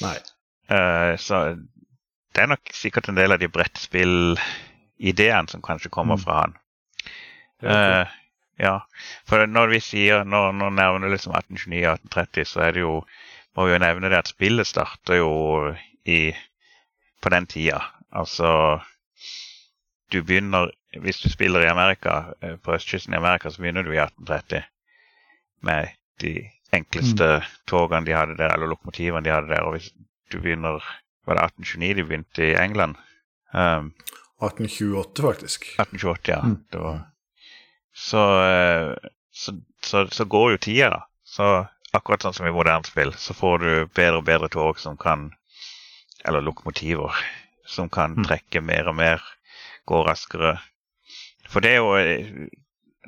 Nei. 0.00 0.18
Så 1.18 1.38
det 2.30 2.42
er 2.44 2.46
nok 2.46 2.68
sikkert 2.72 3.08
en 3.10 3.16
del 3.18 3.34
av 3.34 3.40
de 3.42 3.48
brettspill 3.50 4.38
ideen 5.00 5.48
som 5.48 5.62
kanskje 5.64 5.90
kommer 5.92 6.18
mm. 6.18 6.24
fra 6.24 6.40
han. 6.40 6.56
Uh, 7.60 8.06
ja, 8.60 8.76
for 9.28 9.46
når 9.48 9.74
vi 9.74 9.80
sier, 9.84 10.24
når, 10.28 10.52
når 10.56 10.76
nevner 10.76 11.12
liksom 11.12 11.32
1829-1830, 11.36 12.48
så 12.48 12.64
er 12.68 12.76
det 12.76 12.84
jo 12.84 13.00
må 13.56 13.66
vi 13.66 13.74
jo 13.74 13.80
nevne 13.82 14.10
det 14.12 14.20
at 14.20 14.30
spillet 14.30 14.68
starter 14.68 15.18
jo 15.18 15.30
i, 16.06 16.30
på 17.22 17.32
den 17.34 17.48
tida. 17.50 17.80
Altså 18.10 18.80
Du 20.10 20.22
begynner 20.22 20.70
Hvis 20.98 21.20
du 21.22 21.30
spiller 21.30 21.62
i 21.62 21.70
Amerika, 21.70 22.34
eh, 22.42 22.56
på 22.56 22.74
østkysten 22.74 23.14
i 23.14 23.16
Amerika, 23.16 23.50
så 23.50 23.62
begynner 23.62 23.82
du 23.82 23.92
i 23.92 24.00
1830 24.02 24.64
med 25.62 25.88
de 26.20 26.50
enkleste 26.72 27.28
mm. 27.36 27.44
togene 27.66 28.06
de 28.06 28.16
hadde 28.16 28.34
der, 28.36 28.50
eller 28.50 28.66
lokomotivene 28.66 29.22
de 29.24 29.30
hadde 29.30 29.48
der. 29.48 29.62
Og 29.62 29.76
hvis 29.76 29.92
du 30.32 30.40
begynner 30.40 30.82
Var 31.26 31.36
det 31.36 31.44
1829 31.44 31.94
de 31.94 32.04
begynte 32.08 32.42
i 32.42 32.56
England? 32.64 32.96
Um, 33.54 33.92
1828, 34.40 35.22
faktisk. 35.22 35.68
1828, 35.78 36.32
ja. 36.32 36.40
Mm. 36.44 36.56
Var... 36.72 37.00
Så, 37.92 38.24
eh, 38.44 38.94
så, 39.32 39.52
så, 39.84 40.06
så, 40.08 40.24
går 40.24 40.50
jo 40.52 40.58
tida, 40.58 40.90
da. 40.90 41.02
Så 41.24 41.50
akkurat 41.92 42.24
sånn 42.24 42.36
som 42.36 42.48
i 42.48 42.54
moderne 42.54 42.86
spill, 42.86 43.12
så 43.18 43.34
får 43.36 43.62
du 43.62 43.70
bedre 43.94 44.20
og 44.20 44.26
bedre 44.26 44.50
tog 44.52 44.80
som 44.80 44.98
kan 45.00 45.30
Eller 46.20 46.44
lokomotiver 46.44 47.16
som 47.64 47.88
kan 47.88 48.12
mm. 48.12 48.24
trekke 48.26 48.60
mer 48.60 48.90
og 48.90 48.96
mer, 48.98 49.22
gå 49.88 50.02
raskere. 50.04 50.58
For 51.48 51.64
det 51.64 51.70
er 51.70 51.78
jo 51.80 51.94
eh, 51.96 52.50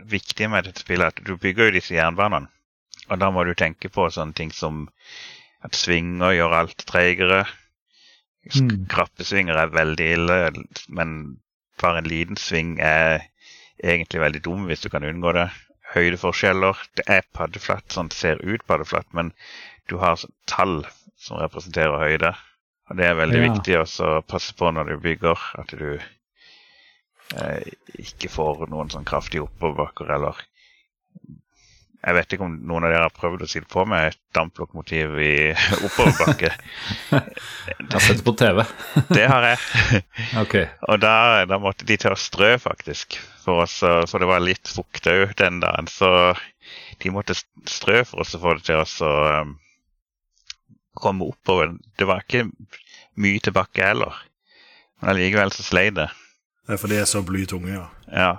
viktig 0.09 0.49
med 0.49 0.65
dette 0.65 0.81
spillet 0.81 1.13
at 1.13 1.21
du 1.27 1.35
bygger 1.37 1.69
jo 1.69 1.75
disse 1.77 1.93
jernbanene. 1.93 2.49
Og 3.11 3.21
da 3.21 3.29
må 3.35 3.45
du 3.45 3.53
tenke 3.59 3.91
på 3.93 4.07
sånne 4.15 4.33
ting 4.39 4.53
som 4.55 4.87
at 5.67 5.77
svinger 5.77 6.33
gjør 6.39 6.57
alt 6.63 6.87
treigere. 6.89 7.43
Mm. 8.51 8.87
Krappesvinger 8.91 9.59
er 9.59 9.75
veldig 9.75 10.07
ille, 10.17 10.39
men 10.89 11.19
bare 11.81 12.03
en 12.03 12.11
liten 12.11 12.39
sving 12.41 12.79
er 12.83 13.29
egentlig 13.83 14.23
veldig 14.23 14.43
dum 14.45 14.65
hvis 14.71 14.83
du 14.85 14.91
kan 14.93 15.07
unngå 15.07 15.35
det. 15.37 15.49
Høydeforskjeller. 15.93 16.79
Det 16.99 17.05
er 17.11 17.27
paddeflatt, 17.37 17.91
sånn 17.93 18.11
det 18.11 18.19
ser 18.19 18.43
ut 18.43 18.65
paddeflatt, 18.67 19.09
men 19.15 19.33
du 19.91 19.99
har 20.03 20.19
sånn 20.21 20.35
tall 20.51 20.81
som 21.21 21.39
representerer 21.43 22.03
høyde. 22.03 22.33
Og 22.91 22.99
det 22.99 23.07
er 23.07 23.19
veldig 23.19 23.43
ja. 23.43 23.51
viktig 23.51 23.79
å 23.79 24.15
passe 24.27 24.57
på 24.59 24.71
når 24.75 24.91
du 24.91 24.97
bygger, 25.05 25.45
at 25.61 25.75
du 25.79 25.91
eh, 27.39 27.69
ikke 28.03 28.33
får 28.33 28.67
noen 28.73 28.91
sånn 28.93 29.07
kraftige 29.09 29.47
oppoverbakker 29.47 30.11
eller 30.17 30.41
jeg 32.03 32.17
vet 32.17 32.35
ikke 32.35 32.47
om 32.49 32.55
noen 32.67 32.87
av 32.87 32.91
dere 32.91 33.07
har 33.07 33.15
prøvd 33.15 33.45
å 33.45 33.49
sitte 33.51 33.69
på 33.71 33.85
med 33.87 34.09
et 34.11 34.19
damplokomotiv 34.35 35.15
i 35.23 35.35
oppoverbakke. 35.87 36.51
jeg 37.13 37.91
har 37.93 38.03
sett 38.03 38.19
det 38.19 38.27
på 38.27 38.35
TV. 38.41 38.65
det 39.17 39.29
har 39.31 39.47
jeg. 39.53 40.03
Okay. 40.43 40.67
Og 40.91 40.99
da, 41.03 41.45
da, 41.47 41.59
måtte 41.63 41.87
de 41.87 41.97
til 42.01 42.15
å 42.15 42.19
strø, 42.19 42.57
faktisk. 42.59 43.19
For, 43.45 43.63
oss, 43.67 43.79
for 43.83 44.23
det 44.23 44.29
var 44.31 44.43
litt 44.43 44.71
fukt 44.71 45.07
òg 45.11 45.35
den 45.39 45.61
dagen. 45.63 45.91
Så 45.91 46.09
de 47.03 47.13
måtte 47.15 47.37
strø 47.37 48.03
for 48.09 48.25
oss 48.25 48.35
å 48.35 48.43
få 48.43 48.57
det 48.59 48.67
til 48.67 48.83
å 48.83 49.13
um, 49.43 49.57
komme 50.99 51.29
oppover. 51.31 51.77
Det 51.99 52.09
var 52.09 52.25
ikke 52.25 52.49
mye 53.23 53.43
tilbake 53.45 53.87
heller. 53.93 54.19
Men 55.01 55.15
allikevel 55.15 55.55
så 55.55 55.67
sleit 55.67 55.97
det. 55.99 56.09
Det 56.67 56.77
er 56.77 56.83
fordi 56.83 56.99
jeg 56.99 57.07
er 57.07 57.11
så 57.11 57.23
blytunge, 57.27 57.73
ja. 57.75 57.87
Ja. 58.11 58.33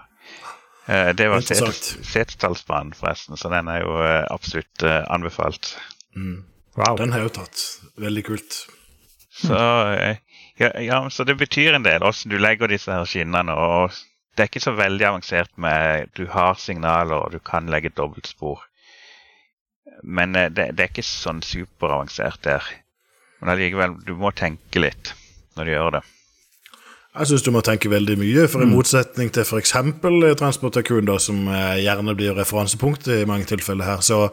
Eh, 0.85 1.13
Det 1.15 1.29
var. 1.31 1.41
Setesdalsbanen, 1.41 2.93
forresten, 2.97 3.37
så 3.37 3.49
den 3.49 3.67
er 3.71 3.83
jo 3.85 3.97
eh, 4.03 4.25
absolutt 4.31 4.83
anbefalt. 4.83 5.75
anbefalt. 6.15 6.49
Wow. 6.75 6.97
Den 6.97 7.11
har 7.13 7.21
jeg 7.21 7.29
jo 7.29 7.35
tatt. 7.37 7.63
Veldig 8.01 8.23
kult. 8.25 8.55
Så, 9.33 9.57
eh, 9.93 10.17
ja, 10.57 10.69
ja, 10.81 11.09
så 11.09 11.23
det 11.23 11.37
betyr 11.37 11.73
en 11.77 11.85
del 11.85 12.01
hvordan 12.01 12.33
du 12.33 12.37
legger 12.41 12.69
disse 12.69 12.91
her 12.93 13.05
skinnene. 13.09 13.53
og 13.53 13.93
Det 14.35 14.43
er 14.43 14.49
ikke 14.49 14.63
så 14.65 14.73
veldig 14.77 15.05
avansert 15.05 15.51
med 15.57 16.09
Du 16.17 16.25
har 16.27 16.55
signaler, 16.57 17.15
og 17.15 17.31
du 17.31 17.39
kan 17.39 17.69
legge 17.69 17.93
dobbeltspor. 17.93 18.61
Men 20.03 20.35
eh, 20.35 20.49
det, 20.49 20.71
det 20.77 20.83
er 20.83 20.91
ikke 20.91 21.05
sånn 21.05 21.41
superavansert 21.45 22.41
der. 22.43 22.65
Men 23.41 23.53
allikevel, 23.53 23.99
du 24.05 24.15
må 24.17 24.31
tenke 24.31 24.81
litt 24.81 25.13
når 25.57 25.65
du 25.65 25.71
gjør 25.71 25.91
det. 25.99 26.03
Jeg 27.13 27.29
syns 27.29 27.43
du 27.45 27.51
må 27.53 27.61
tenke 27.61 27.91
veldig 27.93 28.15
mye, 28.17 28.47
for 28.49 28.65
i 28.65 28.67
motsetning 28.69 29.29
til 29.33 29.45
f.eks. 29.45 29.75
Transportakun, 30.39 31.11
som 31.21 31.45
eh, 31.45 31.83
gjerne 31.85 32.15
blir 32.17 32.33
referansepunktet 32.33 33.19
i 33.19 33.27
mange 33.29 33.45
tilfeller 33.45 33.85
her, 33.85 33.99
så, 34.01 34.23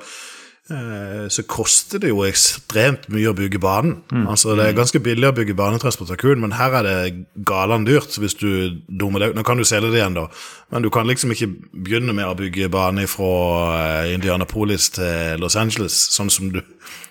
eh, 0.73 1.27
så 1.29 1.45
koster 1.45 2.01
det 2.01 2.09
jo 2.09 2.23
ekstremt 2.25 3.05
mye 3.13 3.29
å 3.29 3.37
bygge 3.37 3.61
banen. 3.61 3.99
Altså 4.33 4.57
Det 4.57 4.71
er 4.71 4.79
ganske 4.79 5.03
billig 5.05 5.29
å 5.29 5.35
bygge 5.37 5.59
banetransportakun, 5.61 6.41
men 6.41 6.57
her 6.57 6.79
er 6.81 6.89
det 6.89 7.45
galan 7.45 7.85
dyrt 7.85 8.17
hvis 8.17 8.39
du 8.41 8.81
dummer 8.89 9.21
deg 9.21 9.35
ut. 9.35 9.37
Nå 9.43 9.45
kan 9.45 9.61
du 9.61 9.69
selge 9.69 9.93
det 9.93 10.01
igjen, 10.01 10.17
da, 10.17 10.31
men 10.73 10.81
du 10.81 10.89
kan 10.89 11.05
liksom 11.11 11.37
ikke 11.37 11.53
begynne 11.77 12.17
med 12.17 12.33
å 12.33 12.39
bygge 12.41 12.73
bane 12.73 13.05
fra 13.13 13.35
eh, 13.77 14.15
Indianapolis 14.17 14.89
til 14.97 15.37
Los 15.45 15.61
Angeles, 15.61 16.01
sånn 16.17 16.33
som 16.33 16.49
du 16.57 16.65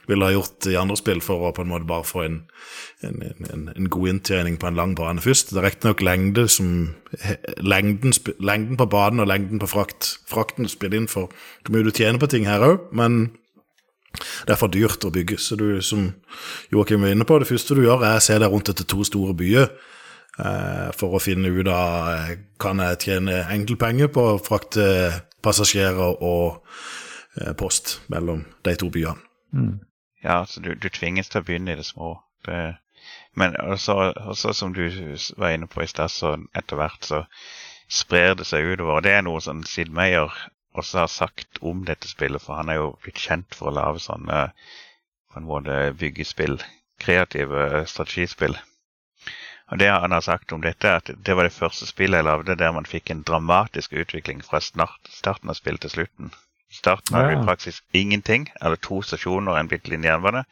ville 0.09 0.25
ha 0.25 0.33
gjort 0.33 0.67
i 0.67 0.77
andre 0.79 0.97
spill, 0.99 1.21
for 1.23 1.47
å 1.47 1.53
på 1.55 1.63
en 1.63 1.71
måte 1.71 1.89
bare 1.89 2.07
få 2.07 2.25
en 2.25 2.41
en, 3.03 3.21
en, 3.53 3.69
en 3.75 3.89
god 3.89 4.09
inntjening 4.11 4.57
på 4.59 4.67
en 4.67 4.75
lang 4.75 4.95
bane 4.97 5.21
først. 5.23 5.53
Det 5.53 5.61
er 5.61 5.67
riktignok 5.69 6.01
lengde 6.03 6.45
lengden, 7.63 8.13
lengden 8.43 8.79
på 8.79 8.87
banen 8.91 9.23
og 9.23 9.29
lengden 9.31 9.61
på 9.61 9.69
frakt. 9.71 10.17
Frakten 10.29 10.67
spiller 10.67 10.99
inn 10.99 11.07
for 11.11 11.31
hvor 11.63 11.75
mye 11.75 11.87
du 11.87 11.93
tjener 11.95 12.19
på 12.19 12.29
ting 12.31 12.47
her 12.49 12.65
òg, 12.65 12.89
men 12.91 13.31
det 14.43 14.55
er 14.55 14.59
for 14.59 14.73
dyrt 14.73 15.05
å 15.05 15.13
bygge. 15.15 15.37
Så 15.39 15.55
du, 15.59 15.79
som 15.85 16.09
Joakim 16.73 17.05
var 17.05 17.13
inne 17.13 17.27
på, 17.29 17.39
det 17.39 17.47
første 17.47 17.77
du 17.77 17.85
gjør, 17.85 18.03
er 18.03 18.19
å 18.19 18.25
se 18.25 18.35
deg 18.41 18.51
rundt 18.51 18.71
etter 18.73 18.87
to 18.89 19.05
store 19.07 19.35
byer. 19.37 19.69
eh, 20.39 20.89
For 20.97 21.15
å 21.15 21.23
finne 21.23 21.51
ut 21.53 21.67
av 21.67 22.13
eh, 22.15 22.37
kan 22.59 22.81
jeg 22.83 23.03
tjene 23.05 23.43
enkeltpenger 23.53 24.11
på 24.11 24.25
å 24.33 24.39
frakte 24.43 24.87
passasjerer 25.45 26.19
og 26.19 26.65
eh, 27.39 27.53
post 27.53 28.01
mellom 28.09 28.43
de 28.65 28.75
to 28.75 28.89
byene. 28.91 29.21
Ja, 30.23 30.41
altså 30.41 30.61
du, 30.61 30.73
du 30.75 30.89
tvinges 30.89 31.29
til 31.31 31.41
å 31.41 31.47
begynne 31.47 31.73
i 31.73 31.79
det 31.79 31.87
små. 31.87 32.17
Men 33.39 33.55
også, 33.55 33.95
også 34.27 34.53
som 34.53 34.73
du 34.75 34.83
var 35.37 35.55
inne 35.55 35.67
på 35.71 35.83
i 35.83 35.87
stad, 35.87 36.11
så 36.11 36.35
etter 36.57 36.79
hvert 36.79 37.07
så 37.07 37.23
sprer 37.89 38.35
det 38.37 38.47
seg 38.49 38.67
utover. 38.73 39.01
Det 39.05 39.13
er 39.15 39.23
noe 39.25 39.41
som 39.41 39.63
Sid 39.65 39.91
Meier 39.95 40.33
også 40.77 41.03
har 41.03 41.11
sagt 41.13 41.61
om 41.65 41.85
dette 41.87 42.09
spillet, 42.11 42.41
for 42.43 42.59
han 42.59 42.69
er 42.69 42.81
jo 42.81 42.89
blitt 43.03 43.21
kjent 43.21 43.55
for 43.55 43.71
å 43.71 43.77
lage 43.79 44.03
sånne 44.03 44.49
på 45.29 45.39
en 45.39 45.47
måte 45.47 45.77
byggespill, 45.99 46.59
kreative 47.01 47.85
strategispill. 47.89 48.57
Og 49.69 49.79
det 49.81 49.89
han 49.93 50.11
har 50.11 50.25
sagt 50.25 50.53
om 50.53 50.61
dette, 50.65 50.89
er 50.89 51.01
at 51.01 51.09
det 51.25 51.35
var 51.37 51.45
det 51.45 51.53
første 51.53 51.85
spillet 51.85 52.21
jeg 52.21 52.27
lagde 52.27 52.57
der 52.57 52.73
man 52.73 52.89
fikk 52.89 53.11
en 53.13 53.25
dramatisk 53.25 53.93
utvikling 53.93 54.41
fra 54.45 54.61
start, 54.65 55.11
starten 55.13 55.51
av 55.53 55.59
spillet 55.59 55.85
til 55.85 55.93
slutten. 55.93 56.31
Starten 56.71 57.15
hadde 57.15 57.33
Ja. 57.33 57.41
i 57.41 57.45
praksis 57.45 57.81
ingenting, 57.93 58.47
eller 58.61 58.75
to 58.75 59.01
stasjoner 59.01 59.51
og 59.51 59.59
en 59.59 59.67
bitte 59.67 59.89
liten 59.89 60.05
jernbane. 60.05 60.45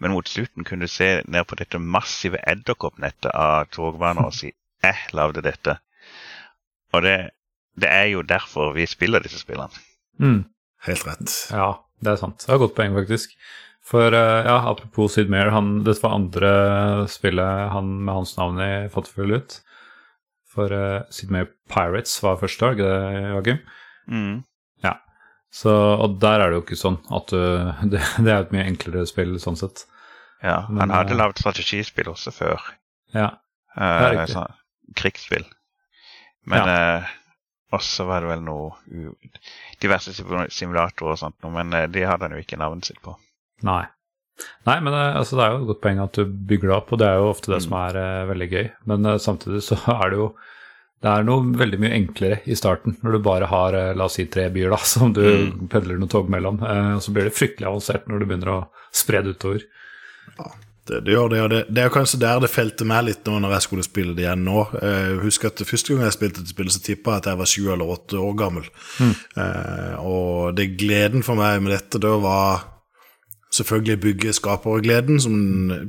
Men 0.00 0.10
mot 0.10 0.28
slutten 0.28 0.64
kunne 0.64 0.86
du 0.86 0.88
se 0.88 1.22
ned 1.28 1.46
på 1.46 1.56
dette 1.60 1.78
massive 1.78 2.40
edderkoppnettet 2.46 3.30
av 3.34 3.68
togbaner 3.70 4.24
og 4.24 4.34
si 4.34 4.52
'jeg 4.82 4.96
lagde 5.18 5.42
dette'. 5.42 5.78
Og 6.92 7.02
det, 7.02 7.30
det 7.78 7.88
er 7.88 8.04
jo 8.12 8.22
derfor 8.22 8.72
vi 8.74 8.86
spiller 8.86 9.20
disse 9.22 9.38
spillene. 9.38 9.70
Mm. 10.18 10.44
Helt 10.86 11.06
rett. 11.06 11.50
Ja, 11.50 11.74
det 12.02 12.12
er 12.12 12.16
sant. 12.16 12.38
Det 12.40 12.48
er 12.48 12.54
et 12.54 12.64
godt 12.64 12.74
poeng, 12.74 12.94
faktisk. 12.94 13.36
For 13.82 14.14
eh, 14.14 14.44
ja, 14.46 14.58
apropos 14.70 15.14
Sid 15.14 15.30
Meier, 15.30 15.50
han, 15.50 15.84
dette 15.84 16.02
var 16.02 16.14
andre 16.14 17.08
spillet 17.10 17.70
han 17.72 18.04
med 18.04 18.14
hans 18.14 18.36
navn 18.38 18.60
i 18.62 18.88
fått 18.92 19.10
følge 19.10 19.42
ut. 19.42 19.60
For 20.52 20.68
uh, 20.68 21.02
Sid 21.10 21.30
Meier 21.32 21.48
Pirates 21.72 22.22
var 22.22 22.36
første, 22.36 22.60
dag, 22.66 22.76
det 22.76 22.90
det, 22.90 23.28
Joakim? 23.32 23.62
Mm. 24.06 24.42
Ja. 25.52 25.58
Så, 25.62 25.72
og 26.00 26.18
der 26.22 26.40
er 26.40 26.50
det 26.50 26.58
jo 26.60 26.64
ikke 26.64 26.80
sånn 26.80 26.98
at 27.12 27.32
du 27.32 27.40
det, 27.92 28.00
det 28.00 28.32
er 28.32 28.38
et 28.38 28.52
mye 28.54 28.66
enklere 28.70 29.04
spill 29.08 29.34
sånn 29.42 29.58
sett. 29.60 29.86
Ja, 30.42 30.64
Men, 30.68 30.88
Han 30.88 30.96
hadde 30.96 31.14
eh, 31.14 31.20
lagd 31.20 31.42
strategispill 31.42 32.10
også 32.10 32.32
før. 32.34 32.62
Ja. 33.14 33.28
Eh, 33.76 34.06
riktig. 34.16 34.34
sånn, 34.34 34.56
krigsspill. 34.98 35.44
Men 36.50 36.72
eh, 36.72 37.10
også 37.72 38.08
var 38.08 38.24
det 38.24 38.32
vel 38.32 38.42
noe 38.44 39.12
diverse 39.80 40.12
simulatorer 40.16 41.14
og 41.14 41.20
sånt, 41.20 41.38
men 41.54 41.70
de 41.94 42.02
hadde 42.08 42.26
han 42.26 42.34
jo 42.34 42.42
ikke 42.42 42.58
navnet 42.60 42.88
sitt 42.88 42.98
på. 43.04 43.14
Nei. 43.64 43.84
Nei, 44.66 44.78
men 44.82 44.94
altså, 44.94 45.36
det 45.36 45.44
er 45.44 45.54
jo 45.54 45.60
et 45.62 45.68
godt 45.70 45.82
poeng 45.84 46.00
at 46.02 46.18
du 46.18 46.24
bygger 46.26 46.70
det 46.70 46.76
opp, 46.76 46.92
og 46.94 47.00
det 47.02 47.08
er 47.08 47.20
jo 47.20 47.30
ofte 47.30 47.52
det 47.52 47.60
som 47.64 47.76
er 47.78 47.98
eh, 47.98 48.24
veldig 48.30 48.48
gøy. 48.52 48.66
Men 48.90 49.08
eh, 49.10 49.20
samtidig 49.22 49.62
så 49.66 49.78
er 49.98 50.12
det 50.12 50.20
jo 50.20 50.28
det 51.02 51.10
er 51.10 51.24
noe 51.26 51.42
veldig 51.58 51.78
mye 51.82 51.94
enklere 51.96 52.40
i 52.46 52.54
starten, 52.58 52.94
når 53.02 53.16
du 53.16 53.22
bare 53.26 53.48
har 53.50 53.74
eh, 53.74 53.92
la 53.98 54.06
oss 54.06 54.20
si 54.20 54.28
tre 54.30 54.46
byer 54.54 54.70
da, 54.74 54.78
som 54.94 55.14
du 55.16 55.22
pendler 55.72 55.98
noen 55.98 56.10
tog 56.12 56.30
mellom. 56.30 56.60
Eh, 56.62 56.92
og 56.96 57.02
så 57.02 57.14
blir 57.14 57.26
det 57.28 57.36
fryktelig 57.36 57.68
avansert 57.70 58.06
når 58.10 58.22
du 58.22 58.28
begynner 58.28 58.52
å 58.54 58.60
spre 58.94 59.24
det 59.24 59.34
utover. 59.36 59.64
Det, 60.86 61.00
det 61.06 61.14
gjør 61.14 61.28
det, 61.30 61.40
og 61.44 61.50
det, 61.52 61.60
det 61.70 61.82
er 61.84 61.92
kanskje 61.94 62.18
der 62.22 62.40
det 62.42 62.50
felte 62.50 62.86
meg 62.86 63.04
litt 63.06 63.26
nå 63.26 63.36
når 63.42 63.52
jeg 63.56 63.64
skulle 63.66 63.86
spille 63.86 64.16
det 64.18 64.24
igjen 64.24 64.42
nå. 64.46 64.64
Jeg 64.82 65.20
husker 65.22 65.52
at 65.52 65.62
Første 65.66 65.94
gang 65.94 66.06
jeg 66.06 66.16
spilte 66.16 66.42
et 66.42 66.50
spillet, 66.50 66.74
så 66.74 66.82
tippa 66.82 67.16
jeg 67.16 67.22
at 67.22 67.30
jeg 67.30 67.40
var 67.42 67.50
sju 67.50 67.62
eller 67.70 67.94
åtte 67.94 68.18
år 68.22 68.34
gammel. 68.38 68.68
Eh, 69.02 69.94
og 70.02 70.54
det 70.58 70.72
gleden 70.80 71.26
for 71.26 71.38
meg 71.38 71.62
med 71.62 71.74
dette 71.76 72.02
da 72.02 72.14
var 72.22 72.68
selvfølgelig 73.52 74.00
bygge 74.00 74.32
skapergleden, 74.38 75.20
som 75.20 75.34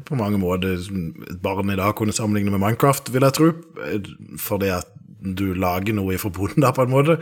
på 0.06 0.18
mange 0.20 0.42
måter 0.42 0.76
et 0.76 1.38
barn 1.42 1.72
i 1.72 1.78
dag 1.80 1.96
kunne 1.96 2.16
sammenligne 2.16 2.52
med 2.52 2.62
Minecraft, 2.62 3.14
vil 3.14 3.26
jeg 3.30 3.38
tro. 3.38 3.52
Eh, 3.88 4.12
Fordi 4.42 4.74
at 4.78 4.90
du 5.24 5.54
lager 5.56 5.96
noe 5.96 6.18
ifra 6.18 6.32
bonden 6.34 6.66
da, 6.66 6.74
på 6.76 6.86
en 6.86 6.94
måte. 6.94 7.20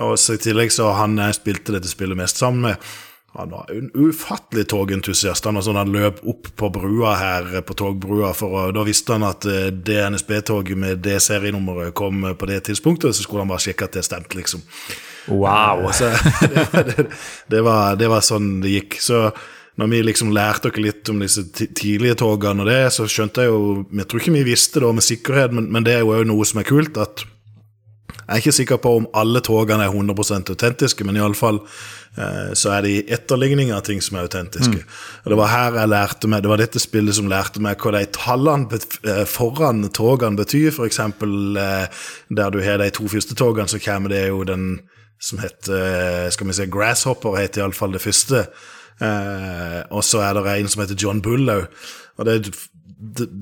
Og 0.00 0.16
så 0.20 0.36
i 0.36 0.42
tillegg 0.42 0.72
så 0.74 0.92
han 0.96 1.18
jeg 1.20 1.38
spilte 1.38 1.76
dette 1.76 1.90
spillet 1.90 2.18
mest 2.18 2.40
sammen 2.40 2.70
med, 2.70 2.88
han 3.36 3.50
var 3.50 3.70
en 3.70 3.90
ufattelig 3.94 4.64
togentusiast. 4.68 5.44
Han, 5.44 5.60
sånn, 5.62 5.76
han 5.76 5.92
løp 5.92 6.22
opp 6.24 6.48
på 6.56 6.70
brua 6.72 7.16
her, 7.20 7.50
på 7.68 7.74
togbrua, 7.76 8.30
for 8.36 8.54
å, 8.56 8.62
da 8.72 8.84
visste 8.86 9.12
han 9.12 9.26
at 9.28 9.44
eh, 9.50 9.68
det 9.68 9.98
NSB-toget 10.14 10.78
med 10.80 11.02
det 11.04 11.18
serienummeret 11.20 11.92
kom 11.96 12.24
eh, 12.24 12.36
på 12.38 12.48
det 12.48 12.62
tidspunktet, 12.70 13.12
så 13.12 13.26
skulle 13.26 13.44
han 13.44 13.52
bare 13.52 13.66
sjekke 13.66 13.90
at 13.90 13.98
det 13.98 14.06
stemte, 14.08 14.38
liksom. 14.40 14.64
Wow! 15.28 15.84
Så 15.92 16.08
det, 16.54 16.64
det, 16.72 17.06
det, 17.52 17.60
var, 17.66 17.98
det 18.00 18.08
var 18.08 18.24
sånn 18.24 18.54
det 18.64 18.72
gikk. 18.72 18.96
Så 19.04 19.26
når 19.76 19.90
vi 19.92 20.02
liksom 20.06 20.32
lærte 20.32 20.70
dere 20.70 20.86
litt 20.86 21.08
om 21.12 21.20
disse 21.20 21.44
tidlige 21.52 22.16
togene 22.22 22.64
og 22.64 22.70
det, 22.70 22.82
så 22.94 23.04
skjønte 23.10 23.44
jeg 23.44 23.52
jo 23.52 23.86
Jeg 23.92 24.08
tror 24.08 24.22
ikke 24.22 24.36
vi 24.38 24.50
visste 24.50 24.80
det 24.80 24.92
med 24.94 25.04
sikkerhet, 25.04 25.52
men, 25.52 25.70
men 25.72 25.84
det 25.84 25.96
er 25.96 26.04
jo 26.04 26.14
òg 26.16 26.28
noe 26.28 26.44
som 26.48 26.62
er 26.62 26.68
kult. 26.68 26.96
at 26.96 27.26
jeg 28.26 28.34
er 28.34 28.42
ikke 28.42 28.56
sikker 28.56 28.78
på 28.82 28.90
om 28.98 29.04
alle 29.14 29.38
togene 29.44 29.84
er 29.86 29.92
100% 29.92 30.50
autentiske, 30.50 31.04
men 31.06 31.18
iallfall 31.20 31.60
eh, 32.18 32.48
så 32.58 32.72
er 32.74 32.82
det 32.82 32.90
i 32.90 33.04
etterligning 33.14 33.70
av 33.70 33.84
ting 33.86 34.00
som 34.02 34.16
er 34.18 34.26
autentiske. 34.26 34.80
Og 35.22 35.30
Det 35.30 35.38
var 35.38 35.52
her 35.52 35.78
jeg 35.78 35.92
lærte 35.92 36.30
meg, 36.32 36.42
det 36.42 36.50
var 36.50 36.58
dette 36.58 36.82
spillet 36.82 37.14
som 37.14 37.30
lærte 37.30 37.62
meg 37.62 37.78
hva 37.78 37.92
de 37.94 38.02
tallene 38.16 38.80
eh, 39.06 39.22
foran 39.30 39.86
togene 39.94 40.40
betyr. 40.40 40.74
Eksempel 40.88 41.60
eh, 41.62 42.02
der 42.34 42.50
du 42.50 42.58
har 42.64 42.82
de 42.82 42.90
to 42.90 43.06
første 43.06 43.38
togene, 43.38 43.70
så 43.70 43.78
kommer 43.78 44.10
det 44.10 44.26
jo 44.26 44.42
den 44.48 44.80
som 45.22 45.38
heter 45.38 45.78
eh, 45.78 46.30
skal 46.34 46.50
vi 46.50 46.58
si, 46.58 46.66
Grasshopper, 46.66 47.38
heter 47.38 47.62
iallfall 47.62 47.94
det 47.94 48.02
første. 48.02 48.48
Eh, 49.02 49.80
og 49.92 50.04
så 50.06 50.22
er 50.24 50.38
det 50.38 50.46
en 50.54 50.72
som 50.72 50.82
heter 50.82 50.98
John 51.00 51.22
Bull 51.24 51.50
òg. 51.52 51.66
Og 52.16 52.28
det, 52.28 52.38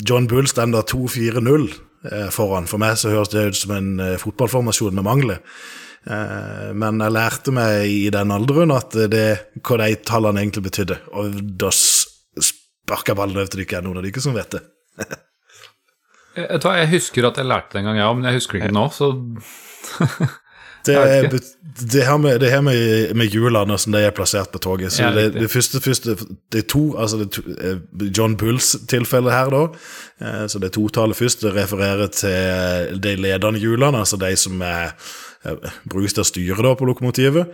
John 0.08 0.26
Bull 0.30 0.48
står 0.50 0.74
2-4-0 0.90 1.68
eh, 2.10 2.28
foran. 2.34 2.68
For 2.70 2.82
meg 2.82 2.98
så 3.00 3.12
høres 3.14 3.32
det 3.32 3.48
ut 3.50 3.58
som 3.58 3.74
en 3.76 3.90
eh, 4.02 4.18
fotballformasjon 4.20 4.96
med 4.98 5.06
mangler. 5.06 5.42
Eh, 6.04 6.70
men 6.76 7.00
jeg 7.00 7.14
lærte 7.14 7.54
meg 7.54 7.88
i 7.88 8.08
den 8.14 8.34
alderen 8.34 8.74
at 8.74 8.96
det, 9.10 9.26
hva 9.64 9.80
de 9.84 9.92
tallene 10.04 10.42
egentlig 10.42 10.66
betydde. 10.68 10.98
Og 11.16 11.38
da 11.60 11.70
sparker 11.74 13.16
ballen 13.18 13.38
over 13.38 13.52
til 13.52 13.64
dere, 13.64 13.78
er 13.80 13.86
noen 13.86 14.02
av 14.02 14.06
dere 14.06 14.24
som 14.24 14.36
vet 14.36 14.58
det. 14.58 14.64
Jeg, 16.34 16.58
jeg 16.66 16.88
husker 16.90 17.28
at 17.28 17.36
jeg 17.38 17.46
lærte 17.46 17.76
det 17.76 17.78
en 17.78 17.92
gang, 17.92 17.98
ja, 18.00 18.06
men 18.10 18.24
jeg 18.26 18.40
husker 18.40 18.58
det 18.58 18.64
ikke 18.64 18.74
nå, 18.74 18.88
så 18.90 19.12
Det, 20.86 20.94
er, 20.96 21.28
det 21.92 22.04
her 22.06 22.16
med, 22.20 22.38
det 22.40 22.50
her 22.50 22.60
med, 22.60 23.14
med 23.16 23.26
hjulene 23.32 23.78
som 23.78 23.92
de 23.94 24.02
er 24.04 24.14
plassert 24.14 24.52
på 24.52 24.58
toget. 24.62 24.92
Så 24.92 25.02
Ja, 25.02 25.10
det, 25.14 25.34
det 25.34 25.50
første, 25.50 25.80
første 25.80 26.16
Det 26.52 26.64
er 26.64 26.68
to, 26.68 26.96
altså 26.98 27.18
det 27.22 27.38
er 27.58 27.78
eh, 27.78 28.08
John 28.18 28.36
Bulls 28.36 28.76
tilfelle 28.88 29.32
her, 29.32 29.50
da. 29.50 29.62
Eh, 30.20 30.46
Så 30.48 30.58
det 30.58 30.70
er 30.70 30.76
totallet 30.76 31.16
først. 31.16 31.42
Det 31.42 31.54
refererer 31.54 32.06
til 32.06 33.00
de 33.00 33.16
ledende 33.16 33.58
hjulene, 33.58 33.98
altså 33.98 34.16
de 34.16 34.36
som 34.36 34.60
er 34.62 34.92
eh, 35.44 35.70
brukes 35.90 36.12
til 36.14 36.22
å 36.22 36.28
styre 36.28 36.62
da 36.62 36.74
på 36.74 36.86
lokomotivet. 36.86 37.46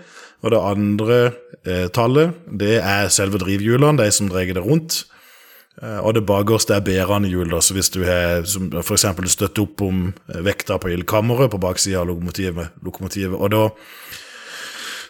Og 0.42 0.50
det 0.50 0.60
andre 0.64 1.20
eh, 1.66 1.88
tallet, 1.92 2.32
det 2.60 2.78
er 2.80 3.08
selve 3.12 3.38
drivhjulene, 3.38 3.98
de 4.00 4.10
som 4.12 4.28
drar 4.28 4.48
det 4.48 4.64
rundt. 4.64 5.04
Eh, 5.80 5.98
og 5.98 6.14
det 6.16 6.26
bakerste 6.28 6.76
er 6.76 6.84
bærende 6.84 7.28
hjul. 7.28 7.54
så 7.62 7.74
Hvis 7.74 7.90
du 7.90 8.04
har 8.04 8.44
som 8.44 8.70
eksempel 8.72 9.28
støtter 9.28 9.64
opp 9.64 9.82
om 9.82 10.12
eh, 10.28 10.42
vekta 10.44 10.78
på 10.78 10.92
ildkammeret 10.92 11.50
på 11.50 11.60
baksida 11.60 12.00
av 12.00 12.10
lokomotivet, 12.10 12.68
lokomotivet, 12.84 13.36
og 13.38 13.50
da 13.50 13.68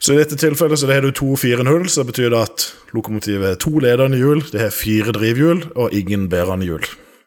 så 0.00 0.14
i 0.14 0.16
dette 0.16 0.37
tilfellet 0.40 0.80
så 0.80 0.88
har 0.88 1.02
du 1.04 1.11
to 1.12 1.35
4-0, 1.37 1.90
så 1.92 2.06
betyr 2.09 2.30
det 2.33 2.38
at 2.40 2.62
lokomotivet 2.96 3.50
har 3.50 3.59
to 3.61 3.83
ledende 3.85 4.16
hjul, 4.16 4.40
det 4.48 4.62
har 4.62 4.72
fire 4.72 5.12
drivhjul 5.12 5.74
og 5.76 5.92
ingen 5.92 6.24
bærende 6.33 6.64
hjul. 6.64 6.87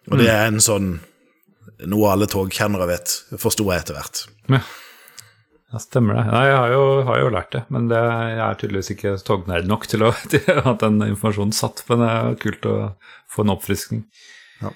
Og 0.09 0.17
det 0.17 0.31
er 0.33 0.47
en 0.47 0.57
sånn 0.57 0.95
noe 1.85 2.09
alle 2.09 2.25
togkjennere 2.25 2.87
vet, 2.89 3.13
forsto 3.37 3.67
jeg 3.69 3.83
etter 3.83 3.99
hvert. 3.99 4.23
Ja. 4.49 4.63
Ja, 5.73 5.79
stemmer 5.81 6.19
det. 6.19 6.23
Nei, 6.29 6.45
jeg 6.45 6.57
har 6.59 6.71
jo, 6.75 6.81
har 7.07 7.19
jo 7.23 7.29
lært 7.33 7.53
det, 7.55 7.63
men 7.73 7.89
det, 7.89 7.97
jeg 7.97 8.41
er 8.45 8.57
tydeligvis 8.61 8.93
ikke 8.93 9.13
tognerd 9.25 9.69
nok 9.69 9.87
til 9.89 10.05
å 10.05 10.11
ha 10.67 10.73
den 10.83 11.01
informasjonen 11.07 11.55
satt. 11.57 11.81
Men 11.89 12.03
det 12.03 12.09
er 12.13 12.41
kult 12.43 12.67
å 12.69 12.75
få 13.33 13.45
en 13.45 13.53
oppfriskning. 13.55 14.03
Ja. 14.61 14.69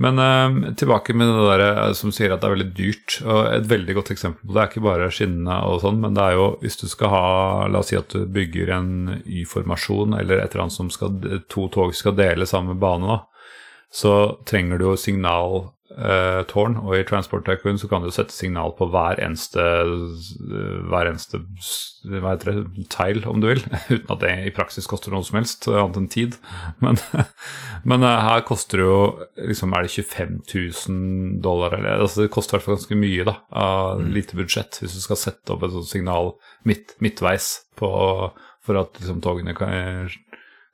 Men 0.00 0.18
eh, 0.20 0.72
tilbake 0.80 1.12
med 1.16 1.28
det 1.28 1.44
der 1.50 1.64
eh, 1.66 1.92
som 1.96 2.12
sier 2.12 2.32
at 2.32 2.40
det 2.40 2.48
er 2.48 2.56
veldig 2.56 2.72
dyrt. 2.76 3.18
og 3.24 3.52
Et 3.58 3.68
veldig 3.68 3.98
godt 4.00 4.14
eksempel 4.16 4.48
på 4.48 4.56
det 4.56 4.62
er 4.62 4.72
ikke 4.72 4.86
bare 4.88 5.12
skinnene 5.12 5.60
og 5.68 5.80
sånn, 5.84 6.00
men 6.00 6.16
det 6.16 6.24
er 6.24 6.36
jo 6.36 6.48
hvis 6.64 6.80
du 6.80 6.86
skal 6.92 7.12
ha 7.12 7.28
La 7.72 7.84
oss 7.84 7.92
si 7.92 8.00
at 8.00 8.12
du 8.12 8.24
bygger 8.28 8.72
en 8.76 8.90
Y-formasjon 9.24 10.16
eller 10.16 10.40
et 10.40 10.52
eller 10.52 10.66
annet 10.66 10.76
som 10.76 10.92
skal, 10.92 11.16
to 11.52 11.68
tog 11.72 11.96
skal 11.96 12.16
dele 12.16 12.48
samme 12.48 12.76
bane, 12.80 13.08
da, 13.08 13.56
så 13.92 14.12
trenger 14.48 14.80
du 14.80 14.90
jo 14.90 14.98
signal 15.00 15.75
eh, 15.94 16.42
tårn, 16.50 16.76
og 16.82 16.96
i 16.96 17.04
Transport 17.06 17.46
Tycoon 17.46 17.78
så 17.80 17.88
kan 17.90 18.04
du 18.04 18.10
sette 18.14 18.34
signal 18.34 18.74
på 18.78 18.88
hver 18.92 19.20
eneste, 19.22 19.62
hver 20.90 21.10
eneste 21.10 21.42
hva 22.06 22.34
heter 22.34 22.52
det, 22.52 22.86
teil, 22.92 23.22
om 23.28 23.40
du 23.42 23.48
vil, 23.50 23.62
uten 23.94 24.12
at 24.12 24.22
det 24.22 24.32
i 24.46 24.54
praksis 24.54 24.88
koster 24.90 25.14
noe 25.14 25.26
som 25.26 25.40
helst, 25.40 25.68
annet 25.70 26.00
enn 26.00 26.08
tid. 26.12 26.38
Men, 26.84 26.98
men 27.88 28.04
uh, 28.04 28.20
her 28.20 28.42
koster 28.46 28.80
det 28.80 28.84
jo 28.84 28.98
liksom, 29.48 29.72
Er 29.74 29.86
det 29.86 29.92
25 29.94 30.34
000 30.44 31.38
dollar, 31.44 31.76
eller 31.78 32.02
altså 32.04 32.24
Det 32.24 32.32
koster 32.34 32.56
i 32.56 32.58
hvert 32.58 32.66
fall 32.66 32.76
ganske 32.76 32.98
mye, 33.00 33.26
da, 33.26 33.36
av 33.56 34.02
mm. 34.02 34.10
lite 34.14 34.38
budsjett, 34.38 34.80
hvis 34.82 34.96
du 34.96 35.02
skal 35.04 35.20
sette 35.20 35.54
opp 35.54 35.64
et 35.64 35.74
sånt 35.74 35.88
signal 35.88 36.34
midt, 36.68 36.96
midtveis 37.02 37.48
på, 37.78 37.90
for 38.66 38.82
at 38.82 39.00
liksom, 39.00 39.22
togene 39.24 39.56
kan 39.56 39.72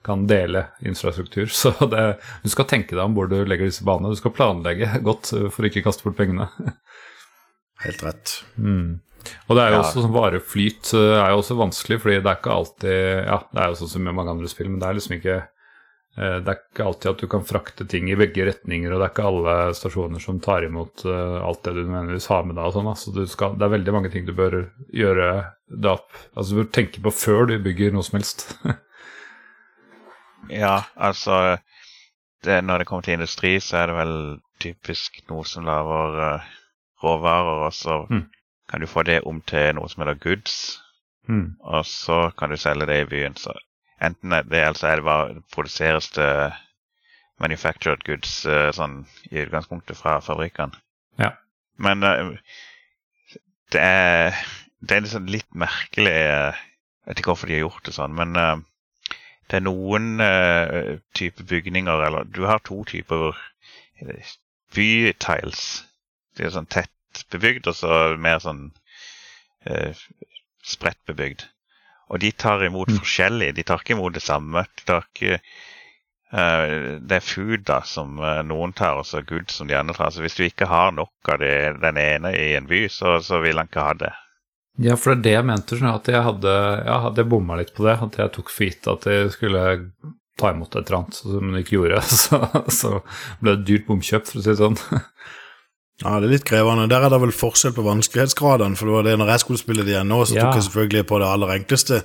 kan 0.05 0.27
dele 0.27 0.67
infrastruktur. 0.81 1.47
Så 1.63 1.75
det, 1.87 2.07
du 2.43 2.51
skal 2.53 2.69
tenke 2.71 2.97
deg 2.97 3.05
om 3.05 3.17
hvor 3.17 3.31
du 3.31 3.41
legger 3.45 3.71
disse 3.71 3.87
banene. 3.87 4.13
Du 4.13 4.21
skal 4.21 4.35
planlegge 4.37 4.91
godt 5.09 5.33
for 5.33 5.63
å 5.63 5.71
ikke 5.71 5.85
kaste 5.87 6.07
bort 6.07 6.19
pengene. 6.19 6.51
Helt 7.87 8.05
rett. 8.07 8.37
Mm. 8.57 9.01
Og 9.47 9.57
det 9.57 9.63
er 9.63 9.73
jo 9.73 9.79
ja. 9.79 9.81
også 9.85 10.03
sånn 10.03 10.15
vareflyt 10.15 10.93
eh, 10.99 11.17
er 11.17 11.33
jo 11.33 11.41
også 11.43 11.57
vanskelig, 11.59 11.99
fordi 12.03 12.21
det 12.21 12.31
er 12.31 12.39
ikke 12.41 12.59
alltid 12.59 13.01
Ja, 13.29 13.41
det 13.53 13.63
er 13.63 13.73
jo 13.73 13.81
sånn 13.83 13.91
som 13.95 14.07
med 14.07 14.17
mange 14.19 14.35
andre 14.35 14.51
spill, 14.51 14.71
men 14.71 14.83
det 14.83 14.89
er 14.89 14.99
liksom 14.99 15.17
ikke 15.17 15.37
eh, 15.39 16.39
det 16.43 16.53
er 16.53 16.59
ikke 16.59 16.87
alltid 16.89 17.11
at 17.13 17.23
du 17.23 17.29
kan 17.31 17.47
frakte 17.47 17.87
ting 17.91 18.11
i 18.11 18.19
begge 18.19 18.47
retninger, 18.49 18.91
og 18.91 18.99
det 18.99 19.07
er 19.07 19.15
ikke 19.15 19.29
alle 19.31 19.57
stasjoner 19.79 20.23
som 20.25 20.41
tar 20.43 20.67
imot 20.67 21.05
eh, 21.07 21.37
alt 21.39 21.63
det 21.67 21.77
du 21.77 21.83
nødvendigvis 21.85 22.31
har 22.35 22.47
med 22.49 22.59
deg. 22.59 22.65
og 22.67 22.77
sånn, 22.79 22.91
altså 22.95 23.27
skal, 23.31 23.59
Det 23.59 23.69
er 23.69 23.77
veldig 23.77 23.97
mange 23.99 24.13
ting 24.15 24.27
du 24.27 24.35
bør 24.37 24.59
gjøre 24.91 25.29
opp 25.93 26.11
Altså 26.35 26.49
du 26.51 26.63
bør 26.63 26.73
tenke 26.75 27.05
på 27.05 27.15
før 27.15 27.47
du 27.53 27.59
bygger 27.63 27.95
noe 27.95 28.07
som 28.07 28.19
helst. 28.19 28.49
Ja, 30.51 30.83
altså 30.97 31.59
det, 32.45 32.65
Når 32.65 32.79
det 32.79 32.87
kommer 32.87 33.03
til 33.03 33.13
industri, 33.13 33.61
så 33.61 33.77
er 33.77 33.87
det 33.87 33.97
vel 33.97 34.15
typisk 34.61 35.21
noe 35.29 35.45
som 35.47 35.67
lager 35.67 36.17
uh, 36.19 36.49
råvarer, 37.03 37.67
og 37.67 37.75
så 37.75 38.07
mm. 38.11 38.25
kan 38.71 38.81
du 38.81 38.87
få 38.87 39.03
det 39.03 39.21
om 39.27 39.41
til 39.47 39.75
noe 39.75 39.89
som 39.89 40.03
heter 40.03 40.19
goods. 40.23 40.57
Mm. 41.29 41.55
Og 41.61 41.87
så 41.87 42.31
kan 42.39 42.51
du 42.51 42.57
selge 42.57 42.87
det 42.87 43.01
i 43.01 43.09
byen. 43.11 43.37
Så 43.37 43.55
enten 44.03 44.33
er 44.33 44.43
det, 44.43 44.65
altså 44.67 44.89
er 44.89 44.97
det 44.97 45.05
bare 45.05 45.43
produseres 45.55 46.11
det 46.11 46.53
manufactured 47.41 48.03
goods 48.07 48.43
uh, 48.47 48.71
sånn 48.75 49.05
i 49.31 49.43
utgangspunktet 49.45 49.99
fra 49.99 50.19
fabrikkene. 50.21 50.79
Ja. 51.19 51.33
Men 51.79 52.03
uh, 52.03 52.35
det 53.73 53.81
er 53.87 54.43
det 54.83 54.99
er 54.99 55.31
litt 55.31 55.55
merkelig 55.55 56.11
Jeg 56.11 56.55
vet 57.07 57.19
ikke 57.19 57.31
hvorfor 57.31 57.47
de 57.47 57.55
har 57.55 57.65
gjort 57.65 57.87
det 57.87 57.95
sånn, 57.95 58.15
men 58.19 58.35
det 59.53 59.59
er 59.61 59.67
noen 59.67 60.17
uh, 60.17 60.97
type 61.13 61.45
bygninger 61.45 62.05
Eller 62.07 62.25
du 62.25 62.47
har 62.49 62.63
to 62.65 62.81
typer 62.89 63.37
bytiles. 64.73 65.65
Det 66.33 66.47
er 66.47 66.55
sånn 66.55 66.71
tett 66.73 67.27
bebygd, 67.31 67.69
og 67.69 67.77
så 67.77 67.99
mer 68.17 68.41
sånn 68.41 68.71
uh, 69.69 70.01
spredt 70.65 71.03
bebygd. 71.05 71.45
Og 72.09 72.23
de 72.25 72.33
tar 72.33 72.65
imot 72.65 72.89
mm. 72.89 73.03
forskjellig. 73.03 73.51
De 73.59 73.67
tar 73.69 73.85
ikke 73.85 73.99
imot 73.99 74.17
det 74.17 74.25
samme. 74.25 74.65
De 74.81 74.89
tar 74.89 75.05
ikke 75.05 75.37
uh, 75.37 76.97
Det 77.05 77.19
er 77.19 77.29
food 77.29 77.69
da, 77.69 77.83
som 77.85 78.17
noen 78.49 78.73
tar, 78.73 79.03
og 79.03 79.07
så 79.11 79.21
good 79.21 79.53
som 79.53 79.69
de 79.69 79.77
andre 79.77 79.99
tar. 80.01 80.17
Så 80.17 80.25
hvis 80.25 80.41
du 80.41 80.47
ikke 80.47 80.71
har 80.73 80.97
nok 80.97 81.35
av 81.37 81.45
det, 81.45 81.55
den 81.85 82.01
ene 82.01 82.33
i 82.33 82.55
en 82.57 82.73
by, 82.73 82.87
så, 82.89 83.19
så 83.21 83.45
vil 83.45 83.61
han 83.61 83.69
ikke 83.69 83.85
ha 83.85 83.93
det. 84.07 84.15
Ja, 84.81 84.97
for 84.97 85.13
det 85.13 85.19
er 85.19 85.23
det 85.25 85.37
jeg 85.37 85.49
mente. 85.51 85.77
Sånn 85.77 85.93
at 85.93 86.09
jeg 86.09 86.25
hadde, 86.25 86.57
ja, 86.87 86.97
hadde 87.05 87.29
bomma 87.29 87.59
litt 87.61 87.75
på 87.77 87.85
det. 87.85 87.99
At 88.07 88.19
jeg 88.19 88.33
tok 88.37 88.53
for 88.53 88.69
gitt 88.69 88.89
at 88.89 89.07
jeg 89.11 89.33
skulle 89.35 89.65
ta 90.41 90.51
imot 90.55 90.75
et 90.75 90.89
eller 90.89 90.99
annet 91.03 91.19
som 91.19 91.53
de 91.53 91.63
ikke 91.63 91.77
gjorde. 91.77 92.01
Så, 92.23 92.41
så 92.73 92.97
ble 93.43 93.53
det 93.53 93.61
et 93.61 93.69
dyrt 93.69 93.89
bomkjøp, 93.91 94.29
for 94.29 94.41
å 94.41 94.45
si 94.45 94.53
det 94.53 94.61
sånn. 94.63 94.79
Ja, 96.03 96.17
det 96.19 96.27
er 96.27 96.33
litt 96.33 96.47
krevende. 96.49 96.89
Der 96.91 97.05
er 97.05 97.13
det 97.13 97.21
vel 97.23 97.35
forskjell 97.37 97.75
på 97.77 97.85
vanskelighetsgradene. 97.87 98.79
For 98.79 98.89
det 98.89 98.97
var 98.97 99.05
det 99.07 99.19
når 99.21 99.35
jeg 99.35 99.43
skulle 99.45 99.61
spille 99.61 99.85
det 99.87 99.95
igjen 99.95 100.09
nå, 100.11 100.23
så 100.27 100.39
ja. 100.39 100.47
tok 100.47 100.59
jeg 100.59 100.67
selvfølgelig 100.69 101.09
på 101.11 101.21
det 101.23 101.29
aller 101.29 101.53
enkleste. 101.59 102.01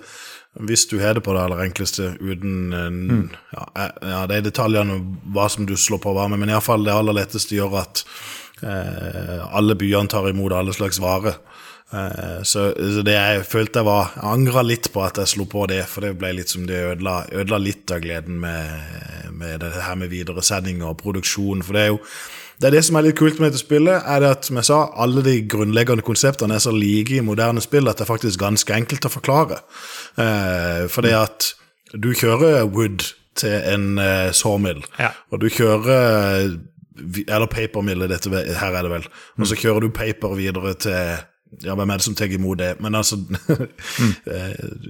Hvis 0.67 0.87
du 0.89 0.97
har 1.01 1.17
det 1.17 1.23
på 1.25 1.33
det 1.35 1.41
aller 1.43 1.63
enkleste 1.67 2.15
uten 2.17 2.53
mm. 2.73 3.23
ja, 3.53 3.65
ja, 4.01 4.21
de 4.29 4.39
detaljene 4.47 4.95
hva 5.35 5.45
som 5.53 5.67
du 5.69 5.75
slår 5.77 6.01
på 6.01 6.13
hva 6.17 6.25
med, 6.31 6.41
men 6.41 6.49
iallfall 6.49 6.85
det 6.85 6.95
aller 6.95 7.17
letteste 7.19 7.57
gjør 7.57 7.75
at 7.83 8.01
eh, 8.65 9.43
alle 9.45 9.77
byene 9.77 10.09
tar 10.09 10.29
imot 10.31 10.55
alle 10.57 10.73
slags 10.73 11.01
varer. 11.03 11.37
Eh, 11.93 12.43
så, 12.43 12.73
så, 12.75 13.01
det 13.05 13.13
jeg 13.15 13.43
følte 13.47 13.79
jeg 13.79 13.87
var 13.87 14.09
Jeg 14.17 14.27
angra 14.27 14.63
litt 14.65 14.89
på 14.91 15.05
at 15.05 15.21
jeg 15.21 15.31
slo 15.31 15.45
på 15.47 15.63
det, 15.71 15.85
for 15.87 16.03
det 16.03 16.17
ble 16.19 16.33
litt 16.35 16.51
som 16.51 16.65
det 16.67 16.81
ødela, 16.83 17.21
ødela 17.31 17.59
litt 17.63 17.91
av 17.95 18.01
gleden 18.03 18.41
med, 18.43 19.29
med, 19.31 19.61
det 19.63 19.71
her 19.85 19.95
med 19.95 20.11
videresending 20.11 20.83
og 20.83 20.97
produksjon. 20.99 21.63
For 21.63 21.77
det 21.77 21.85
er 21.85 21.93
jo 21.93 22.01
det, 22.57 22.67
er 22.67 22.75
det 22.75 22.83
som 22.87 22.97
er 22.97 23.07
litt 23.07 23.19
kult 23.19 23.39
med 23.39 23.51
dette 23.51 23.61
spillet, 23.61 24.01
er 24.03 24.23
det 24.23 24.33
at 24.33 24.49
som 24.49 24.59
jeg 24.59 24.67
sa, 24.67 24.79
alle 24.99 25.23
de 25.23 25.37
grunnleggende 25.47 26.03
konseptene 26.03 26.57
er 26.57 26.63
så 26.63 26.73
like 26.75 27.13
i 27.15 27.23
moderne 27.23 27.63
spill 27.63 27.87
at 27.87 28.01
det 28.01 28.07
er 28.07 28.11
faktisk 28.11 28.41
ganske 28.41 28.73
enkelt 28.73 29.07
å 29.07 29.13
forklare. 29.13 29.61
Eh, 30.19 30.83
for 30.91 31.07
det 31.07 31.15
at 31.15 31.53
du 31.93 32.11
kjører 32.17 32.65
wood 32.65 33.05
til 33.37 33.53
en 33.53 34.01
eh, 34.01 34.33
sawmill, 34.35 34.81
ja. 34.99 35.13
og 35.31 35.39
du 35.39 35.47
kjører 35.53 36.57
Eller 36.97 37.45
papermill, 37.45 38.01
her 38.01 38.73
er 38.73 38.81
det 38.81 38.89
vel. 38.89 39.03
Og 39.37 39.45
så 39.45 39.55
kjører 39.55 39.85
du 39.85 39.91
paper 39.93 40.31
videre 40.33 40.71
til 40.81 41.19
ja, 41.63 41.75
hvem 41.75 41.89
er 41.89 41.99
det 41.99 42.05
som 42.05 42.15
tar 42.15 42.31
imot 42.33 42.59
det? 42.59 42.75
Men 42.83 42.95
altså 42.95 43.17
mm. 44.01 44.13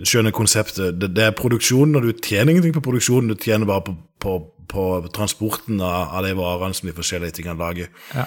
Skjønner 0.03 0.35
konseptet. 0.35 0.99
Det, 1.01 1.11
det, 1.15 1.23
er 1.23 1.35
produksjonen, 1.37 1.95
og 1.95 2.07
du 2.07 2.13
tjener 2.13 2.51
ingenting 2.51 2.75
på 2.75 2.85
produksjonen, 2.85 3.31
du 3.31 3.41
tjener 3.41 3.69
bare 3.69 3.85
på, 3.87 3.95
på, 4.23 4.37
på 4.69 4.85
transporten 5.15 5.81
av, 5.81 6.13
av, 6.17 6.23
de 6.25 6.37
varene 6.37 6.77
som 6.77 6.89
de 6.89 6.95
forskjellige 6.97 7.39
tingene 7.39 7.59
lager. 7.61 7.91
Ja. 8.15 8.25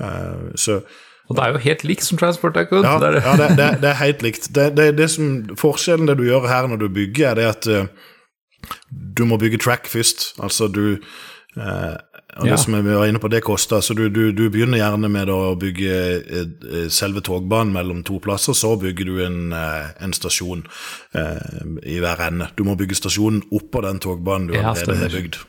Uh, 0.00 0.50
så 0.54 0.82
og 1.30 1.36
det 1.38 1.42
er 1.44 1.52
jo 1.54 1.62
helt 1.62 1.82
likt 1.86 2.02
som 2.02 2.18
Transport 2.18 2.56
Tycoon. 2.58 2.82
Ja, 2.82 2.96
det, 2.98 3.20
ja 3.22 3.36
det, 3.38 3.52
det, 3.54 3.66
det, 3.84 3.90
er 3.92 3.98
helt 4.00 4.22
likt. 4.26 4.48
Det, 4.50 5.04
som, 5.12 5.28
forskjellen 5.54 6.08
det 6.10 6.16
du 6.18 6.24
gjør 6.26 6.48
her 6.50 6.66
når 6.66 6.80
du 6.80 6.88
bygger, 6.90 7.28
er 7.28 7.38
det 7.38 7.44
at 7.46 7.68
uh, 7.70 8.08
du 8.90 9.22
må 9.30 9.38
bygge 9.38 9.60
track 9.62 9.86
først. 9.86 10.32
Altså 10.42 10.66
du 10.66 10.98
uh, 11.54 11.94
og 12.36 12.46
ja. 12.46 12.54
det 12.54 12.60
som 12.62 12.76
vi 12.76 12.94
var 12.94 13.08
inne 13.10 13.18
på, 13.18 13.28
det 13.28 13.42
koster. 13.42 13.80
Så 13.82 13.94
du, 13.94 14.04
du, 14.08 14.30
du, 14.32 14.44
begynner 14.52 14.78
gjerne 14.78 15.10
med 15.10 15.30
å 15.32 15.54
bygge 15.58 15.94
eh, 16.20 16.88
selve 16.92 17.22
togbanen 17.26 17.72
mellom 17.74 18.04
to 18.06 18.20
plasser. 18.22 18.54
Så 18.56 18.76
bygger 18.80 19.10
du 19.10 19.22
en, 19.24 19.40
eh, 19.56 19.90
en 20.04 20.14
stasjon 20.14 20.62
eh, 21.18 21.62
i 21.90 21.98
hver 22.02 22.22
ende. 22.28 22.50
Du 22.56 22.62
må 22.68 22.76
bygge 22.78 22.98
stasjonen 23.00 23.42
oppå 23.50 23.82
den 23.86 24.02
togbanen 24.02 24.50
du 24.50 24.58
allerede 24.60 25.00
har 25.02 25.16
bygd. 25.16 25.40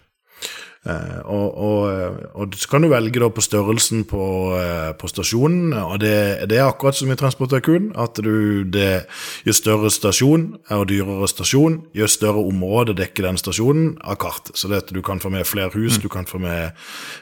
Uh, 0.81 1.19
og, 1.29 1.57
og, 1.57 2.15
og, 2.33 2.55
så 2.57 2.65
kan 2.71 2.81
du 2.81 2.87
velge 2.89 3.21
da 3.21 3.27
på 3.29 3.43
størrelsen 3.45 4.01
på, 4.09 4.23
uh, 4.57 4.89
på 4.97 5.09
stasjonen, 5.11 5.75
og 5.77 5.99
det, 6.01 6.49
det, 6.49 6.57
er 6.57 6.65
akkurat 6.65 6.97
som 6.97 7.11
i 7.13 7.17
Transportøkun, 7.19 7.91
at 8.01 8.17
du, 8.25 8.63
det, 8.65 9.03
jo 9.45 9.53
større 9.53 9.91
stasjon 9.93 10.47
og 10.73 10.87
dyrere 10.89 11.29
stasjon, 11.29 11.83
jo 11.93 12.09
større 12.09 12.41
område 12.41 12.97
dekker 12.97 13.29
den 13.29 13.37
stasjonen 13.37 13.93
av 14.01 14.17
kart. 14.25 14.49
Så 14.57 14.71
det 14.73 14.87
du 14.89 15.03
kan 15.05 15.21
få 15.21 15.29
med 15.29 15.45
flere 15.45 15.69
hus, 15.75 15.99
mm. 15.99 16.01
du 16.01 16.09
kan 16.09 16.25
få 16.25 16.41
med 16.41 16.73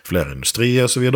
flere 0.07 0.37
industrier 0.37 0.87
osv. 0.87 1.11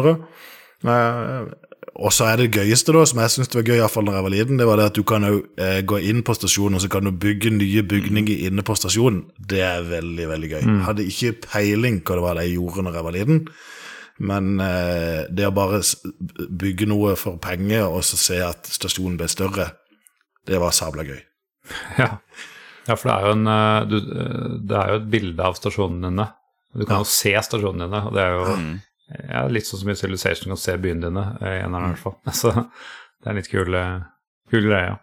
Og 1.94 2.14
så 2.14 2.28
er 2.32 2.40
det 2.40 2.54
gøyeste, 2.56 2.94
da, 2.96 3.04
som 3.08 3.20
jeg 3.22 3.32
syns 3.34 3.52
var 3.54 3.66
gøy 3.68 3.78
iallfall 3.78 4.08
da 4.08 4.16
jeg 4.18 4.26
var 4.26 4.34
liten, 4.34 4.60
det 4.60 4.68
var 4.68 4.80
det 4.80 4.88
at 4.92 4.98
du 4.98 5.04
kan 5.08 5.26
jo 5.28 5.42
eh, 5.62 5.82
gå 5.86 6.00
inn 6.10 6.24
på 6.26 6.36
stasjonen, 6.38 6.78
og 6.78 6.84
så 6.84 6.90
kan 6.92 7.06
du 7.06 7.12
bygge 7.12 7.52
nye 7.54 7.84
bygninger 7.86 8.48
inne 8.48 8.66
på 8.66 8.76
stasjonen. 8.80 9.24
Det 9.38 9.62
er 9.66 9.86
veldig, 9.88 10.28
veldig 10.32 10.52
gøy. 10.56 10.64
Mm. 10.66 10.82
Hadde 10.88 11.08
ikke 11.10 11.36
peiling 11.46 12.02
hva 12.02 12.18
det 12.18 12.26
var 12.26 12.42
jeg 12.42 12.56
gjorde 12.56 12.88
når 12.88 12.98
jeg 12.98 13.08
var 13.08 13.18
liten. 13.18 13.42
Men 14.24 14.54
eh, 14.62 15.26
det 15.34 15.50
å 15.50 15.56
bare 15.56 15.82
bygge 16.64 16.88
noe 16.90 17.16
for 17.20 17.42
penger, 17.42 17.88
og 17.90 18.06
så 18.06 18.20
se 18.20 18.40
at 18.46 18.70
stasjonen 18.70 19.18
ble 19.20 19.30
større, 19.32 19.72
det 20.48 20.62
var 20.62 20.76
sabla 20.76 21.08
gøy. 21.08 21.22
Ja. 21.98 22.10
ja, 22.90 22.96
for 23.00 23.08
det 23.08 23.14
er, 23.14 23.26
jo 23.26 23.36
en, 23.38 23.46
eh, 23.48 23.84
du, 23.88 23.94
eh, 23.98 24.56
det 24.68 24.80
er 24.80 24.90
jo 24.92 24.98
et 25.00 25.06
bilde 25.14 25.46
av 25.48 25.54
stasjonene 25.56 26.26
Du 26.76 26.84
kan 26.84 27.00
jo 27.00 27.08
se 27.08 27.32
stasjonene 27.48 27.88
dine, 27.88 28.02
og 28.10 28.18
det 28.18 28.26
er 28.26 28.34
jo 28.36 28.58
ja, 29.12 29.46
litt 29.52 29.68
sånn 29.68 29.84
som 29.84 29.92
i 29.92 29.98
Civilization 30.00 30.54
kan 30.54 30.60
se 30.60 30.78
byene 30.82 31.08
dine, 31.08 31.26
i 31.42 31.58
eneren 31.64 31.92
i 31.92 31.96
hvert 31.96 32.04
fall. 32.04 32.20
Så 32.42 32.54
det 32.54 33.28
er 33.28 33.34
en 33.34 33.42
litt 33.42 33.52
kul, 33.52 33.74
eh, 33.80 34.06
kul 34.52 34.70
greie. 34.70 34.94
ja. 34.94 35.00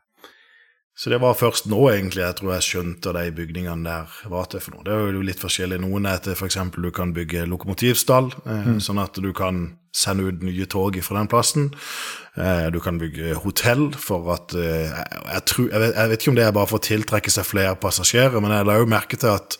Så 1.00 1.08
det 1.08 1.20
var 1.22 1.32
først 1.38 1.64
nå 1.70 1.78
egentlig 1.88 2.20
jeg 2.20 2.36
tror 2.36 2.50
jeg 2.52 2.64
skjønte 2.66 3.12
de 3.16 3.30
bygningene 3.32 3.86
der 3.86 4.16
var 4.28 4.50
til 4.52 4.60
for 4.60 4.74
noe. 4.74 4.84
Det 4.84 4.92
er 4.92 5.14
jo 5.14 5.22
litt 5.24 5.40
forskjellig. 5.40 5.78
Noen 5.80 6.04
er 6.10 6.18
til 6.20 6.34
f.eks. 6.34 6.58
du 6.76 6.90
kan 6.92 7.14
bygge 7.16 7.46
lokomotivstall, 7.48 8.28
eh, 8.44 8.72
sånn 8.84 9.00
at 9.00 9.16
du 9.16 9.30
kan 9.32 9.62
sende 9.96 10.26
ut 10.28 10.44
nye 10.44 10.66
tog 10.70 10.98
fra 11.02 11.16
den 11.16 11.30
plassen. 11.30 11.70
Eh, 12.36 12.68
du 12.74 12.82
kan 12.84 13.00
bygge 13.00 13.38
hotell 13.40 13.86
for 13.96 14.28
at 14.34 14.52
eh, 14.52 14.92
jeg, 14.92 15.44
tror, 15.48 15.70
jeg, 15.70 15.80
vet, 15.86 15.94
jeg 15.96 16.12
vet 16.12 16.20
ikke 16.20 16.34
om 16.34 16.40
det 16.42 16.44
er 16.50 16.58
bare 16.58 16.70
for 16.74 16.82
å 16.82 16.88
tiltrekke 16.90 17.32
seg 17.32 17.48
flere 17.48 17.78
passasjerer, 17.80 18.36
men 18.44 18.52
jeg 18.58 18.68
la 18.68 18.76
jo 18.82 18.90
merke 18.90 19.16
til 19.20 19.32
at 19.32 19.56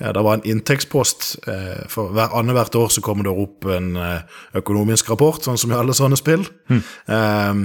ja, 0.00 0.12
det 0.16 0.24
var 0.24 0.38
en 0.38 0.46
inntektspost. 0.48 1.34
Eh, 1.46 1.86
for 1.92 2.14
hver 2.16 2.32
Annethvert 2.38 2.76
år 2.80 2.88
så 2.88 3.02
kommer 3.04 3.28
det 3.28 3.36
opp 3.36 3.68
en 3.68 3.94
eh, 4.00 4.22
økonomisk 4.56 5.12
rapport, 5.12 5.42
sånn 5.44 5.60
som 5.60 5.72
i 5.72 5.76
alle 5.76 5.96
sånne 5.96 6.18
spill. 6.18 6.46
Eh, 6.72 7.64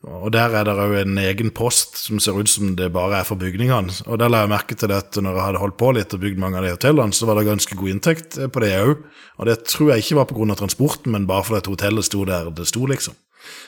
og 0.00 0.30
Der 0.32 0.54
er 0.56 0.64
det 0.64 0.72
òg 0.80 0.94
en 0.96 1.18
egen 1.20 1.50
post 1.52 1.98
som 2.06 2.18
ser 2.24 2.38
ut 2.40 2.48
som 2.48 2.72
det 2.74 2.88
bare 2.94 3.18
er 3.20 3.28
for 3.28 3.36
bygningene. 3.36 3.92
Og 4.08 4.18
Der 4.18 4.32
la 4.32 4.42
jeg 4.42 4.52
merke 4.54 4.78
til 4.80 4.94
at 4.96 5.14
når 5.14 5.36
jeg 5.36 5.46
hadde 5.46 5.62
holdt 5.62 5.78
på 5.78 5.92
litt 5.92 6.14
og 6.16 6.22
bygd 6.24 6.40
mange 6.40 6.56
av 6.56 6.64
de 6.64 6.72
hotellene, 6.72 7.12
så 7.12 7.28
var 7.28 7.36
det 7.36 7.50
ganske 7.50 7.76
god 7.76 7.94
inntekt 7.94 8.38
på 8.40 8.64
det 8.64 8.74
òg. 8.80 9.04
Og 9.38 9.46
det 9.46 9.60
tror 9.68 9.92
jeg 9.92 10.06
ikke 10.06 10.22
var 10.22 10.30
pga. 10.32 10.56
transporten, 10.56 11.12
men 11.12 11.28
bare 11.28 11.44
fordi 11.44 11.76
hotellet 11.76 12.08
sto 12.08 12.24
der 12.24 12.50
det 12.50 12.66
sto, 12.66 12.86
liksom. 12.86 13.14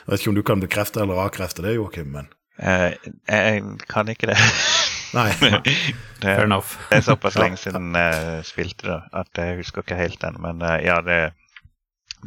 Jeg 0.05 0.11
vet 0.11 0.19
ikke 0.19 0.29
om 0.33 0.35
du 0.35 0.43
kan 0.43 0.59
bekrefte 0.59 1.01
eller 1.01 1.21
avkrefte 1.21 1.61
det, 1.61 1.77
Joakim, 1.77 2.11
men 2.11 2.27
Eh, 2.61 2.93
jeg 3.27 3.63
kan 3.89 4.09
ikke 4.09 4.27
det. 4.29 4.37
Nei. 5.13 5.29
det, 6.21 6.23
Fair 6.23 6.47
enough. 6.47 6.77
det 6.89 7.01
er 7.01 7.05
såpass 7.05 7.37
lenge 7.37 7.59
siden 7.65 7.93
jeg 7.97 8.45
spilte 8.49 8.89
det 8.89 8.99
at 9.23 9.43
jeg 9.43 9.59
husker 9.61 9.85
ikke 9.85 9.99
helt 9.99 10.21
den. 10.21 10.39
Men 10.41 10.61
eh, 10.61 10.79
ja, 10.87 11.01
det, 11.05 11.21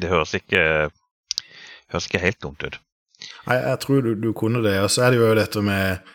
det 0.01 0.12
høres 0.12 0.35
ikke 0.38 0.90
høres 1.92 2.11
ikke 2.11 2.22
helt 2.22 2.42
dumt 2.42 2.66
ut. 2.66 2.79
Nei, 3.46 3.57
jeg 3.57 3.81
tror 3.83 4.05
du, 4.05 4.12
du 4.18 4.31
kunne 4.37 4.62
det. 4.64 4.79
Og 4.83 4.90
så 4.92 5.07
er 5.07 5.14
det 5.14 5.20
jo 5.20 5.33
dette 5.38 5.62
med, 5.64 6.12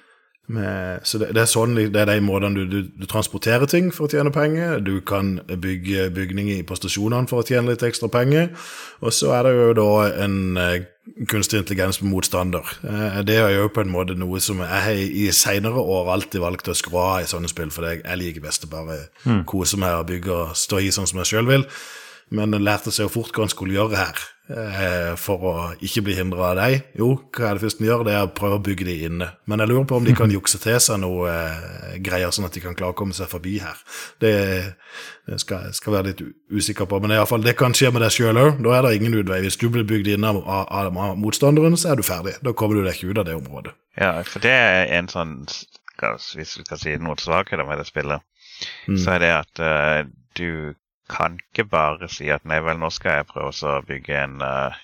med 0.51 1.05
Så 1.07 1.17
det, 1.21 1.31
det 1.35 1.43
er 1.43 1.49
sånn 1.49 1.77
det 1.79 1.97
er 1.97 2.09
de 2.11 2.21
måtene 2.23 2.55
du, 2.59 2.65
du, 2.69 2.91
du 3.01 3.07
transporterer 3.09 3.69
ting 3.71 3.91
for 3.95 4.07
å 4.07 4.11
tjene 4.11 4.33
penger. 4.35 4.79
Du 4.85 4.99
kan 5.01 5.39
bygge 5.47 6.09
bygninger 6.15 6.63
på 6.67 6.77
stasjonene 6.77 7.29
for 7.31 7.41
å 7.41 7.47
tjene 7.47 7.73
litt 7.73 7.85
ekstra 7.87 8.11
penger. 8.11 8.51
Og 9.01 9.15
så 9.15 9.33
er 9.37 9.47
det 9.47 9.55
jo 9.57 9.71
da 9.81 9.91
en 10.27 10.41
eh, 10.61 10.81
kunstig 11.29 11.61
intelligens 11.61 12.01
med 12.01 12.11
motstander. 12.11 12.67
Eh, 12.83 13.21
det 13.27 13.37
er 13.37 13.55
jo 13.55 13.69
på 13.73 13.83
en 13.83 13.93
måte 13.93 14.15
noe 14.19 14.41
som 14.43 14.61
jeg 14.63 14.83
har 14.85 14.99
i 15.01 15.27
seinere 15.35 15.81
år 15.81 16.11
alltid 16.15 16.43
valgt 16.43 16.69
å 16.71 16.77
skru 16.77 16.97
av 17.01 17.23
i 17.23 17.29
sånne 17.29 17.51
spill, 17.51 17.71
for 17.73 17.87
jeg, 17.87 18.03
jeg 18.03 18.21
liker 18.21 18.45
best 18.45 18.67
å 18.67 18.71
bare 18.71 18.99
kose 19.49 19.79
meg 19.81 19.97
og 19.99 20.07
bygge 20.11 20.35
og 20.35 20.55
stå 20.57 20.81
i 20.81 20.93
sånn 20.93 21.09
som 21.09 21.21
jeg 21.23 21.33
sjøl 21.33 21.49
vil. 21.49 21.67
Men 22.31 22.55
jeg 22.55 22.63
lærte 22.63 22.93
seg 22.95 23.09
jo 23.09 23.15
fort 23.19 23.35
hva 23.35 23.43
en 23.47 23.51
skulle 23.51 23.75
gjøre 23.75 23.99
her, 23.99 24.21
for 25.21 25.45
å 25.47 25.53
ikke 25.83 26.03
bli 26.05 26.15
hindra 26.17 26.51
av 26.51 26.57
deg. 26.59 26.87
Jo, 26.97 27.13
hva 27.35 27.49
er 27.49 27.57
det 27.57 27.63
første 27.63 27.83
de 27.83 27.87
gjør? 27.89 28.03
Det 28.07 28.13
er 28.15 28.27
å 28.27 28.31
prøve 28.35 28.57
å 28.57 28.63
bygge 28.63 28.87
de 28.87 28.95
inne. 29.07 29.27
Men 29.49 29.63
jeg 29.63 29.71
lurer 29.71 29.87
på 29.89 29.99
om 29.99 30.07
de 30.07 30.15
kan 30.17 30.33
jukse 30.33 30.59
til 30.61 30.77
seg 30.83 31.01
noe 31.03 31.31
eh, 31.31 31.97
greier, 32.03 32.33
sånn 32.33 32.47
at 32.47 32.55
de 32.57 32.63
kan 32.63 32.75
klare 32.77 32.95
å 32.95 32.97
komme 32.97 33.15
seg 33.17 33.29
forbi 33.31 33.57
her. 33.63 33.79
Det, 34.23 34.33
det 35.29 35.39
skal 35.43 35.69
jeg 35.71 35.93
være 35.95 36.11
litt 36.11 36.23
usikker 36.51 36.89
på, 36.89 37.01
men 37.03 37.13
i 37.13 37.19
alle 37.19 37.29
fall, 37.29 37.45
det 37.45 37.55
kan 37.59 37.75
skje 37.77 37.93
med 37.93 38.05
deg 38.05 38.15
sjøl 38.15 38.41
òg. 38.41 38.61
Da 38.65 38.77
er 38.77 38.87
det 38.87 38.95
ingen 38.99 39.19
utvei. 39.21 39.41
Hvis 39.45 39.59
du 39.61 39.67
blir 39.73 39.87
bygd 39.87 40.11
inne 40.15 40.33
av, 40.33 40.41
av, 40.45 40.91
av 40.91 41.19
motstanderen, 41.19 41.77
så 41.79 41.93
er 41.93 42.01
du 42.01 42.05
ferdig. 42.07 42.37
Da 42.45 42.55
kommer 42.57 42.79
du 42.79 42.85
deg 42.87 42.97
ikke 42.97 43.13
ut 43.13 43.23
av 43.23 43.29
det 43.29 43.37
området. 43.39 43.75
Ja, 43.99 44.15
for 44.27 44.43
det 44.43 44.55
er 44.55 44.91
en 44.95 45.11
sånn 45.11 45.41
Hvis 45.45 46.31
vi 46.33 46.45
skal 46.47 46.79
si 46.79 46.93
noen 46.97 47.19
svakheter 47.21 47.67
med 47.67 47.77
det 47.77 47.85
spillet, 47.85 48.23
så 48.97 49.15
er 49.15 49.19
det 49.21 49.31
at 49.35 49.61
uh, 49.61 49.99
du 50.39 50.73
kan 51.11 51.35
ikke 51.41 51.67
bare 51.71 52.07
si 52.11 52.29
at 52.33 52.45
nei 52.47 52.61
vel, 52.63 52.79
nå 52.81 52.89
skal 52.93 53.19
jeg 53.21 53.27
prøve 53.33 53.51
å 53.51 53.81
bygge 53.87 54.15
en 54.23 54.39
uh, 54.45 54.77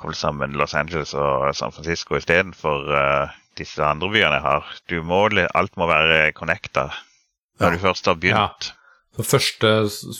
Koble 0.00 0.16
sammen 0.18 0.56
Los 0.58 0.74
Angeles 0.78 1.12
og 1.18 1.48
San 1.56 1.72
Francisco 1.74 2.16
istedenfor 2.18 2.88
uh, 2.92 3.32
disse 3.58 3.82
andre 3.84 4.08
byene 4.12 4.38
jeg 4.38 4.44
har. 4.46 4.70
Du 4.88 4.96
må, 5.06 5.24
alt 5.54 5.76
må 5.80 5.88
være 5.90 6.32
connecta 6.36 6.88
når 7.60 7.68
Ja. 7.68 7.74
du 7.76 7.82
først 7.84 8.06
har 8.08 8.16
begynt. 8.18 8.72
Så 9.12 9.24
første, 9.28 9.70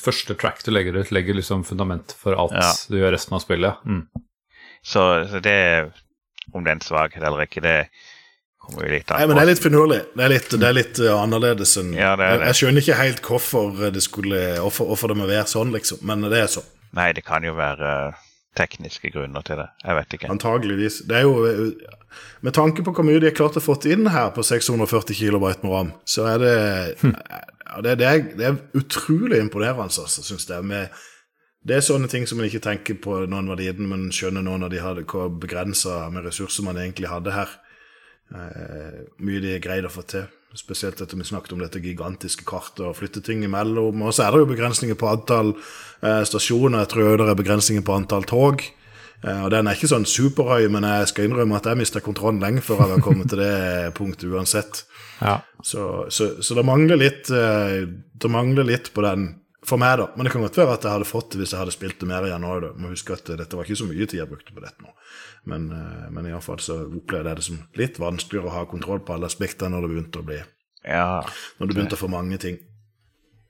første 0.04 0.34
track 0.36 0.60
du 0.66 0.70
legger 0.70 0.98
ut, 1.00 1.10
legger 1.16 1.34
liksom 1.38 1.64
fundament 1.64 2.12
for 2.20 2.36
alt 2.36 2.52
Ja. 2.52 2.68
du 2.92 2.98
gjør 3.00 3.14
resten 3.16 3.34
av 3.38 3.40
spillet. 3.40 3.80
Mm. 3.88 4.04
Så, 4.84 5.02
så 5.30 5.40
det 5.40 5.92
Om 6.52 6.64
det 6.64 6.70
er 6.70 6.74
en 6.76 6.84
svakhet 6.84 7.22
eller 7.22 7.46
ikke, 7.46 7.62
det 7.62 7.76
an 7.78 7.86
Nei, 8.70 9.27
men 9.27 9.35
det 9.35 9.42
er 9.42 9.48
litt 9.51 9.62
finurlig. 9.62 9.98
Det 10.14 10.22
er 10.25 10.31
litt, 10.31 10.53
det 10.55 10.66
er 10.68 10.77
litt 10.77 10.98
eh, 11.03 11.12
annerledes 11.12 11.75
enn 11.81 11.90
Ja, 11.96 12.12
det 12.16 12.29
er 12.29 12.38
det. 12.38 12.51
Jeg 12.53 12.59
skjønner 12.61 12.85
ikke 12.85 12.98
helt 13.01 13.25
hvorfor 13.27 13.72
det 13.92 14.03
skulle 14.05 14.42
Hvorfor, 14.62 14.92
hvorfor 14.92 15.12
det 15.12 15.16
må 15.18 15.27
være 15.29 15.48
sånn, 15.51 15.72
liksom. 15.75 16.05
Men 16.09 16.22
det 16.31 16.38
er 16.38 16.53
sånn. 16.53 16.68
Nei, 16.96 17.11
det 17.16 17.25
kan 17.27 17.44
jo 17.44 17.57
være 17.59 17.90
eh, 18.12 18.22
tekniske 18.59 19.11
grunner 19.12 19.44
til 19.46 19.59
det. 19.61 19.66
Jeg 19.83 19.98
vet 19.98 20.16
ikke. 20.16 20.31
Antageligvis. 20.33 21.01
Det 21.09 21.18
er 21.18 21.27
jo 21.27 21.42
eh, 21.48 21.98
Med 22.46 22.55
tanke 22.57 22.85
på 22.87 22.94
hvor 22.94 23.07
mye 23.09 23.20
de 23.20 23.31
har 23.31 23.37
klart 23.37 23.59
å 23.59 23.64
få 23.64 23.77
inn 23.90 24.07
her 24.12 24.31
på 24.37 24.44
640 24.46 25.16
kB 25.16 25.42
med 25.42 25.70
ram, 25.72 25.94
så 26.05 26.29
er 26.29 26.42
det 26.42 26.57
ja, 27.72 27.81
det, 27.81 27.96
det, 28.03 28.07
er, 28.07 28.22
det 28.37 28.46
er 28.46 28.61
utrolig 28.77 29.40
imponerende, 29.40 29.88
altså, 29.88 30.22
syns 30.22 30.44
jeg. 30.48 30.64
Med, 30.68 30.92
det 31.64 31.79
er 31.79 31.87
sånne 31.87 32.11
ting 32.12 32.27
som 32.29 32.40
man 32.40 32.51
ikke 32.51 32.62
tenker 32.62 32.98
på 33.01 33.22
når 33.25 33.38
en 33.38 33.53
var 33.55 33.61
liten, 33.61 33.88
men 33.88 34.11
skjønner 34.12 34.44
nå 34.44 34.59
når 34.61 34.75
de 34.75 34.83
hadde 34.85 35.07
hvor 35.09 35.33
begrensa 35.33 36.05
med 36.12 36.27
ressurser 36.29 36.66
man 36.66 36.81
egentlig 36.83 37.09
hadde 37.11 37.33
her. 37.33 37.57
Eh, 38.32 39.02
mye 39.20 39.42
de 39.44 39.58
greide 39.62 39.90
å 39.90 39.92
få 39.92 40.04
til. 40.08 40.28
Spesielt 40.56 41.00
etter 41.00 41.16
vi 41.16 41.24
snakket 41.24 41.54
om 41.54 41.62
dette 41.62 41.80
gigantiske 41.80 42.44
kartet 42.48 42.84
og 42.84 42.96
flytte 42.98 43.22
ting 43.24 43.44
imellom. 43.44 44.04
Og 44.04 44.12
så 44.12 44.26
er 44.26 44.34
det 44.34 44.42
jo 44.42 44.52
begrensninger 44.52 44.98
på 45.00 45.08
antall 45.10 45.54
eh, 45.54 46.22
stasjoner. 46.28 46.84
Jeg 46.84 46.92
tror 46.92 47.18
det 47.20 47.28
er 47.28 47.40
begrensninger 47.40 47.84
på 47.86 47.96
antall 47.96 48.26
tog. 48.28 48.64
Eh, 49.22 49.42
og 49.44 49.52
den 49.54 49.68
er 49.68 49.78
ikke 49.78 49.90
sånn 49.92 50.08
superhøy, 50.08 50.66
men 50.72 50.86
jeg 50.88 51.12
skal 51.12 51.28
innrømme 51.28 51.58
at 51.60 51.68
jeg 51.70 51.80
mista 51.80 52.02
kontrollen 52.04 52.42
lenge 52.42 52.64
før 52.64 52.82
jeg 52.82 52.94
var 52.94 53.04
kommet 53.04 53.32
til 53.32 53.42
det 53.44 53.92
punktet 53.98 54.32
uansett. 54.32 54.84
Ja. 55.22 55.38
Så, 55.62 56.08
så, 56.10 56.34
så 56.42 56.58
det 56.58 56.66
mangler 56.66 56.98
litt 56.98 57.28
eh, 57.30 57.84
Det 57.86 58.30
mangler 58.32 58.66
litt 58.66 58.88
på 58.90 59.04
den 59.06 59.28
for 59.62 59.78
meg, 59.78 59.94
da. 60.00 60.08
Men 60.16 60.26
det 60.26 60.32
kan 60.34 60.42
godt 60.42 60.58
være 60.58 60.74
at 60.74 60.86
jeg 60.86 60.96
hadde 60.96 61.06
fått 61.06 61.34
det 61.34 61.42
hvis 61.42 61.52
jeg 61.54 61.60
hadde 61.60 61.74
spilt 61.74 62.00
det 62.02 62.08
mer 62.10 62.26
igjen 62.26 62.46
òg. 62.48 62.72
Må 62.82 62.90
huske 62.90 63.14
at 63.14 63.30
dette 63.38 63.58
var 63.58 63.68
ikke 63.68 63.78
så 63.78 63.86
mye 63.86 64.08
tid 64.08 64.18
jeg 64.18 64.30
brukte 64.30 64.54
på 64.56 64.64
dette 64.64 64.82
nå. 64.82 64.90
Men, 65.44 65.70
uh, 65.74 66.11
men 66.14 66.26
iallfall 66.31 66.61
så 66.62 66.76
opplevde 66.87 67.28
jeg 67.33 67.37
det 67.40 67.44
som 67.48 67.62
litt 67.74 67.96
vanskeligere 67.98 68.46
å 68.50 68.57
ha 68.61 68.64
kontroll 68.70 69.00
på 69.02 69.14
alle 69.16 69.26
aspekter 69.26 69.68
når 69.72 69.83
det 69.87 69.90
begynte 69.94 70.20
å 70.22 70.26
bli 70.28 70.37
Ja, 70.85 71.22
Når 71.59 71.66
det 71.66 71.74
begynte 71.76 71.96
å 71.98 72.02
få 72.02 72.09
mange 72.11 72.38
ting. 72.38 72.59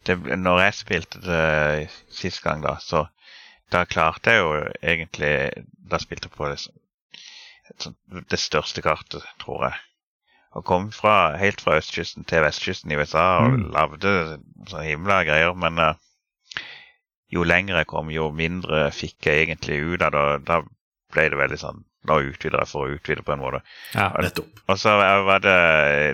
det, 0.06 0.16
når 0.38 0.60
jeg 0.64 0.74
spilte 0.74 1.20
det 1.20 1.90
sist 2.10 2.42
gang, 2.42 2.62
da, 2.64 2.78
så 2.80 3.06
da 3.72 3.84
klarte 3.84 4.30
jeg 4.32 4.40
jo 4.42 4.54
egentlig 4.82 5.34
Da 5.90 5.98
spilte 6.00 6.28
jeg 6.28 6.36
på 6.36 6.48
det, 6.48 6.58
det 8.30 8.38
største 8.40 8.82
kartet, 8.84 9.22
tror 9.40 9.64
jeg. 9.68 9.78
Og 10.52 10.64
kom 10.68 10.90
fra, 10.92 11.36
helt 11.40 11.60
fra 11.64 11.78
østkysten 11.80 12.24
til 12.28 12.42
vestkysten 12.44 12.90
i 12.92 12.96
USA 13.00 13.22
og 13.44 13.52
Mm. 13.58 13.70
lagde 13.72 14.38
så 14.68 14.82
himla 14.84 15.22
greier. 15.24 15.54
Men 15.54 15.78
uh, 15.78 15.94
jo 17.32 17.42
lenger 17.44 17.76
jeg 17.76 17.86
kom, 17.86 18.10
jo 18.12 18.30
mindre 18.30 18.90
fikk 18.92 19.26
jeg 19.26 19.46
egentlig 19.46 19.80
ut 19.80 20.02
av 20.02 20.12
det. 20.12 20.44
Da 20.48 20.60
ble 21.12 21.28
det 21.32 21.38
veldig 21.40 21.58
sånn 21.60 21.82
Nå 22.10 22.16
utvider 22.26 22.58
jeg 22.64 22.66
for 22.72 22.88
å 22.88 22.94
utvide, 22.96 23.22
på 23.22 23.30
en 23.30 23.38
måte. 23.38 23.60
ja. 23.94 24.08
Nettopp. 24.24 24.62
Og 24.66 24.78
så 24.80 24.90
var 24.98 25.38
det 25.44 25.52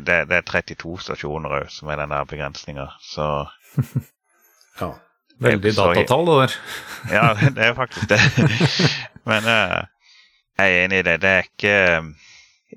Det, 0.04 0.18
det 0.28 0.36
er 0.42 0.44
32 0.50 0.98
stasjoner 1.00 1.54
òg 1.62 1.70
som 1.72 1.88
er 1.88 2.02
den 2.02 2.12
der 2.12 2.26
begrensninga. 2.28 2.90
Så 3.00 3.28
Ja. 4.80 4.90
Veldig 5.40 5.72
datatall, 5.76 6.26
det 6.26 6.36
der. 6.42 6.56
Ja, 7.16 7.24
det 7.38 7.64
er 7.70 7.74
faktisk 7.78 8.08
det. 8.10 8.18
Men 9.30 9.46
uh, 9.48 9.86
jeg 10.58 10.74
er 10.74 10.84
enig 10.84 10.98
i 11.00 11.06
det. 11.08 11.16
Det 11.22 11.30
er 11.30 11.46
ikke 11.48 11.74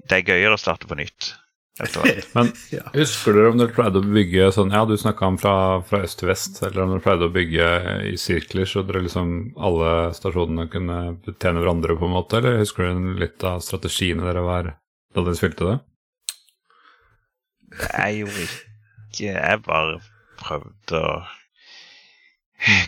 Det 0.07 0.17
er 0.17 0.27
gøyere 0.31 0.55
å 0.55 0.61
starte 0.61 0.87
på 0.87 0.95
nytt. 0.95 1.33
Rett 1.81 1.97
hvert. 1.99 2.27
Men 2.37 2.51
Ja. 2.75 2.83
husker 2.95 3.35
dere 3.37 3.51
om 3.51 3.59
dere 3.59 3.73
pleide 3.75 4.01
å 4.01 4.05
bygge 4.05 4.47
sånn 4.55 4.71
Ja, 4.75 4.83
du 4.87 4.93
snakka 4.99 5.27
om 5.27 5.37
fra, 5.41 5.53
fra 5.87 6.01
øst 6.05 6.19
til 6.21 6.29
vest, 6.31 6.61
eller 6.63 6.85
om 6.85 6.93
dere 6.95 7.03
pleide 7.05 7.27
å 7.27 7.33
bygge 7.35 7.67
i 8.11 8.15
sirkler 8.21 8.69
så 8.69 8.83
dere 8.87 9.03
liksom 9.05 9.33
alle 9.59 9.91
stasjonene 10.17 10.67
kunne 10.71 10.99
betjene 11.25 11.63
hverandre, 11.63 11.97
på 11.99 12.07
en 12.09 12.15
måte? 12.15 12.39
Eller 12.41 12.61
husker 12.61 12.87
dere 12.87 13.17
litt 13.25 13.43
av 13.47 13.61
strategiene 13.65 14.25
dere 14.27 14.45
var 14.45 14.71
da 14.71 15.25
dere 15.25 15.37
spilte 15.39 15.67
det? 15.67 15.77
Jeg 17.71 18.17
gjorde 18.21 18.47
ikke 18.47 19.29
Jeg 19.31 19.61
bare 19.67 19.99
prøvde 20.41 20.99
å 21.01 21.13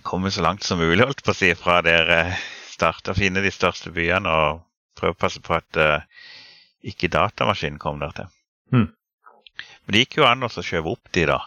komme 0.06 0.32
så 0.32 0.44
langt 0.46 0.64
som 0.64 0.80
mulig, 0.80 1.02
holdt 1.04 1.24
på 1.26 1.34
å 1.34 1.38
si, 1.38 1.50
fra 1.58 1.80
dere 1.86 2.36
starta 2.70 3.14
å 3.14 3.18
finne 3.18 3.41
de 3.44 3.52
største 3.54 3.91
byene 3.94 4.30
og 4.30 4.62
prøve 5.00 5.16
å 5.16 5.22
passe 5.24 5.41
på 5.44 5.56
at 5.58 5.80
uh, 5.82 6.06
ikke 6.86 7.10
datamaskinen 7.14 7.80
kom 7.82 8.00
der 8.02 8.14
til. 8.18 8.30
Hmm. 8.72 8.91
Men 9.84 9.95
det 9.95 10.05
gikk 10.05 10.22
jo 10.22 10.28
an 10.28 10.45
å 10.45 10.51
skjøve 10.53 10.93
opp 10.95 11.11
de, 11.16 11.26
da. 11.30 11.41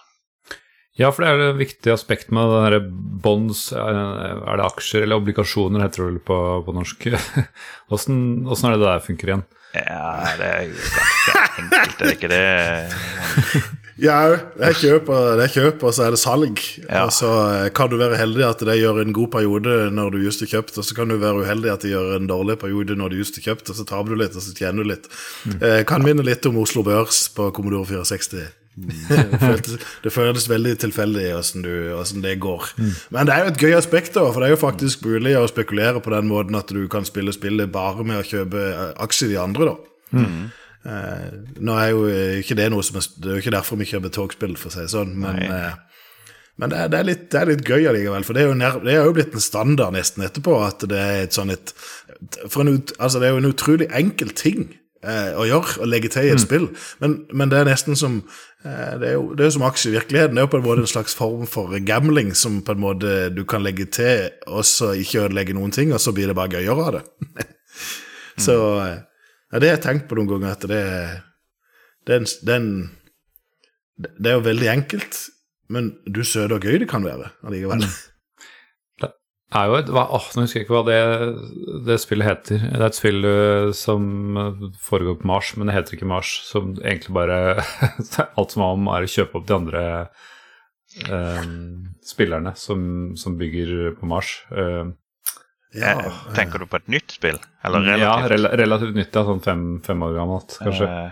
Ja, 0.97 1.11
for 1.13 1.25
det 1.25 1.33
er 1.33 1.43
et 1.51 1.59
viktig 1.59 1.93
aspekt 1.93 2.31
med 2.33 2.49
den 2.49 2.63
derre 2.65 2.79
bonds 3.21 3.67
Er 3.77 4.57
det 4.57 4.65
aksjer 4.65 5.05
eller 5.05 5.21
obligasjoner, 5.21 5.83
heter 5.85 6.03
det 6.03 6.07
vel 6.09 6.23
på, 6.25 6.39
på 6.65 6.77
norsk? 6.77 7.09
Åssen 7.93 8.49
åssen 8.49 8.71
er 8.71 8.77
det 8.77 8.81
det 8.81 8.89
der 8.95 9.05
funker 9.05 9.33
igjen? 9.33 9.45
Ja, 9.77 10.07
det 10.39 10.47
er 10.49 10.63
jo 10.71 10.79
ganske 10.79 11.43
enkelt, 11.61 12.01
er 12.01 12.07
det 12.07 12.15
ikke 12.17 12.33
det? 12.33 13.83
Ja, 13.97 14.17
det 14.59 14.67
er 14.69 14.75
kjøp, 14.77 15.09
og, 15.09 15.39
det 15.39 15.47
er 15.47 15.53
kjøp, 15.55 15.85
og 15.89 15.95
så 15.97 16.05
er 16.05 16.13
det 16.13 16.21
salg. 16.21 16.61
Ja. 16.85 17.07
Og 17.07 17.15
så 17.17 17.31
eh, 17.55 17.69
kan 17.77 17.89
du 17.89 17.97
være 17.97 18.19
heldig 18.21 18.45
at 18.45 18.65
det 18.69 18.77
gjør 18.77 19.01
en 19.01 19.15
god 19.17 19.31
periode 19.33 19.79
når 19.97 20.13
du 20.13 20.19
just 20.27 20.45
har 20.45 20.53
kjøpt, 20.53 20.77
og 20.77 20.85
så 20.85 20.99
kan 20.99 21.09
du 21.09 21.17
være 21.23 21.47
uheldig 21.47 21.73
at 21.73 21.87
det 21.87 21.95
gjør 21.95 22.19
en 22.19 22.29
dårlig 22.29 22.59
periode 22.61 22.99
når 22.99 23.15
du 23.15 23.23
just 23.23 23.41
har 23.41 23.49
kjøpt, 23.49 23.73
og 23.73 23.79
så 23.79 23.89
taper 23.89 24.13
du 24.13 24.21
litt, 24.21 24.37
og 24.37 24.45
så 24.45 24.53
tjener 24.57 24.85
du 24.85 24.93
litt. 24.93 25.09
Eh, 25.57 25.81
kan 25.89 26.05
minne 26.05 26.27
litt 26.27 26.45
om 26.49 26.61
Oslo 26.61 26.85
Børs 26.87 27.25
på 27.33 27.49
Commodore 27.57 27.89
64. 27.89 28.45
det, 28.77 29.39
føltes, 29.41 29.85
det 30.05 30.13
føles 30.13 30.49
veldig 30.51 30.75
tilfeldig 30.83 31.31
åssen 31.39 31.65
åssen 31.97 32.21
det 32.21 32.35
går. 32.45 32.69
Men 33.15 33.25
det 33.29 33.33
er 33.33 33.47
jo 33.47 33.55
et 33.55 33.63
gøy 33.65 33.79
aspekt, 33.79 34.13
da, 34.19 34.27
for 34.29 34.45
det 34.45 34.51
er 34.51 34.57
jo 34.59 34.61
faktisk 34.61 35.09
mulig 35.09 35.33
å 35.41 35.49
spekulere 35.49 36.03
på 36.05 36.13
den 36.13 36.29
måten 36.29 36.59
at 36.61 36.69
du 36.69 36.85
kan 36.93 37.09
spille 37.09 37.33
spillet 37.33 37.73
bare 37.73 38.05
med 38.05 38.21
å 38.21 38.29
kjøpe 38.29 38.69
eh, 38.69 38.95
aksjer 39.07 39.33
i 39.33 39.41
andre, 39.41 39.73
da. 39.73 39.93
Eh, 40.21 40.65
nå 40.87 41.75
er 41.81 41.91
jo 41.91 42.07
eh, 42.11 42.39
ikke 42.43 42.57
det 42.59 42.69
noe 42.71 42.85
som 42.87 43.01
er, 43.01 43.09
Det 43.19 43.31
er 43.31 43.39
jo 43.39 43.43
ikke 43.43 43.55
derfor 43.57 43.81
vi 43.81 43.89
kjøper 43.91 44.13
togspill, 44.15 44.57
for 44.61 44.71
å 44.71 44.75
si 44.75 44.85
det 44.85 44.93
sånn, 44.93 45.15
men, 45.23 45.43
eh, 45.43 46.01
men 46.57 46.73
det, 46.73 46.79
er, 46.79 46.91
det, 46.93 46.99
er 46.99 47.09
litt, 47.11 47.25
det 47.33 47.41
er 47.41 47.51
litt 47.51 47.69
gøy 47.69 47.89
allikevel. 47.91 48.27
For 48.27 48.37
det 48.37 48.45
er, 48.45 48.51
jo 48.51 48.57
nær, 48.57 48.81
det 48.85 48.95
er 48.95 49.05
jo 49.05 49.15
blitt 49.17 49.37
en 49.37 49.45
standard 49.45 49.97
nesten 49.97 50.25
etterpå 50.25 50.57
at 50.65 50.87
det 50.89 51.01
er 51.01 51.23
et 51.27 51.37
sånn 51.37 51.53
et 51.53 51.75
for 52.49 52.63
en, 52.63 52.79
altså 52.97 53.21
Det 53.21 53.29
er 53.29 53.35
jo 53.35 53.41
en 53.43 53.51
utrolig 53.51 53.89
enkel 53.93 54.31
ting 54.39 54.63
eh, 55.05 55.33
å 55.37 55.45
gjøre, 55.49 55.81
å 55.83 55.89
legge 55.89 56.11
til 56.15 56.29
i 56.29 56.33
et 56.33 56.41
spill, 56.41 56.71
men, 57.03 57.19
men 57.37 57.53
det 57.53 57.59
er 57.61 57.69
nesten 57.69 57.99
som 57.99 58.23
eh, 58.65 58.95
det, 59.03 59.11
er 59.11 59.19
jo, 59.19 59.27
det 59.37 59.45
er 59.45 59.51
jo 59.51 59.57
som 59.59 59.67
aksje 59.69 59.91
i 59.91 59.97
virkeligheten. 59.99 60.39
Det 60.39 60.43
er 60.43 60.49
jo 60.49 60.53
på 60.55 60.61
en 60.63 60.65
måte 60.69 60.87
en 60.87 60.95
slags 60.95 61.19
form 61.19 61.45
for 61.51 61.77
gambling 61.89 62.33
som 62.39 62.63
på 62.65 62.77
en 62.77 62.85
måte 62.87 63.19
du 63.37 63.43
kan 63.49 63.65
legge 63.67 63.89
til, 63.99 64.31
og 64.49 64.65
så 64.69 64.95
ikke 64.97 65.27
ødelegge 65.27 65.59
noen 65.59 65.75
ting, 65.77 65.93
og 65.93 66.01
så 66.03 66.15
blir 66.17 66.31
det 66.31 66.39
bare 66.39 66.57
gøyere 66.57 66.89
av 66.89 66.97
det. 66.99 67.05
så 68.47 68.57
eh, 68.87 68.97
ja, 69.53 69.61
det 69.61 69.69
har 69.69 69.77
jeg 69.77 69.85
tenkt 69.87 70.09
på 70.11 70.19
noen 70.19 70.31
ganger, 70.33 70.57
at 70.57 70.67
det, 70.71 70.83
er 70.83 71.15
den, 72.11 72.27
er 72.51 74.11
det 74.19 74.31
er 74.31 74.37
jo 74.39 74.45
veldig 74.47 74.69
enkelt, 74.73 75.23
men 75.73 75.95
du 76.07 76.23
søte 76.27 76.59
og 76.59 76.67
gøy 76.67 76.81
det 76.83 76.91
kan 76.91 77.07
være 77.07 77.33
allikevel. 77.47 77.87
Det 79.47 79.61
er 79.63 79.69
jo 79.71 79.77
et 79.79 79.91
hva, 79.95 80.03
åh, 80.17 80.25
Nå 80.35 80.43
husker 80.43 80.59
jeg 80.59 80.67
ikke 80.67 80.75
hva 80.75 80.87
det, 80.89 81.83
det 81.87 81.97
spillet 82.03 82.27
heter. 82.27 82.65
Det 82.67 82.81
er 82.81 82.89
et 82.89 82.99
spill 82.99 83.29
øh, 83.31 83.69
som 83.79 84.03
øh, 84.43 84.65
foregår 84.83 85.21
på 85.21 85.29
Mars, 85.31 85.53
men 85.55 85.71
det 85.71 85.77
heter 85.77 85.95
ikke 85.95 86.09
Mars. 86.11 86.33
Som 86.49 86.75
egentlig 86.81 87.15
bare 87.15 87.39
Alt 88.39 88.57
som 88.57 88.65
er 88.67 88.75
om, 88.75 88.91
er 88.91 89.07
å 89.07 89.13
kjøpe 89.13 89.39
opp 89.39 89.47
de 89.47 89.55
andre 89.55 89.85
eh, 91.07 91.47
spillerne 92.11 92.57
som, 92.59 92.81
som 93.17 93.39
bygger 93.39 93.95
på 94.01 94.11
Mars. 94.11 94.35
Uh, 94.51 94.91
Ja, 95.75 95.93
Eh, 96.01 96.35
Tenker 96.35 96.59
du 96.63 96.67
på 96.71 96.77
et 96.79 96.87
nytt 96.89 97.11
spill? 97.11 97.39
Eller 97.65 97.83
ja, 97.99 98.13
relativt? 98.29 98.59
relativt 98.61 98.95
nytt, 98.97 99.15
ja, 99.15 99.23
sånn 99.27 99.43
fem, 99.45 99.63
fem 99.85 100.03
år 100.07 100.15
gammelt, 100.17 100.55
kanskje. 100.63 100.87
Eh, 100.89 101.11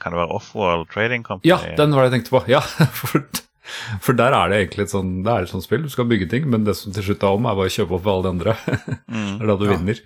kan 0.00 0.12
det 0.14 0.20
være 0.22 0.32
Offworld 0.38 0.88
Trading 0.94 1.22
Company? 1.26 1.50
Ja, 1.50 1.58
den 1.76 1.92
var 1.92 2.06
det 2.06 2.12
jeg 2.12 2.20
tenkte 2.20 2.36
på. 2.38 2.44
Ja, 2.54 2.60
for, 2.96 3.26
for 4.00 4.12
der 4.16 4.32
er 4.32 4.48
det 4.48 4.60
egentlig 4.62 4.86
et 4.88 4.94
sånn, 4.94 5.10
det 5.26 5.32
er 5.34 5.42
et 5.44 5.52
sånt 5.52 5.66
spill. 5.66 5.82
Du 5.84 5.90
skal 5.92 6.08
bygge 6.08 6.30
ting, 6.30 6.48
men 6.50 6.64
det 6.64 6.76
som 6.78 6.94
til 6.96 7.04
slutt 7.10 7.22
er 7.26 7.36
om, 7.36 7.44
er 7.50 7.58
bare 7.58 7.68
å 7.68 7.74
kjøpe 7.76 7.98
opp 7.98 8.06
alle 8.08 8.22
de 8.28 8.32
andre. 8.36 8.56
Mm. 9.10 9.36
Det 9.36 9.42
er 9.44 9.50
da 9.50 9.56
du 9.60 9.66
vinner. 9.68 10.00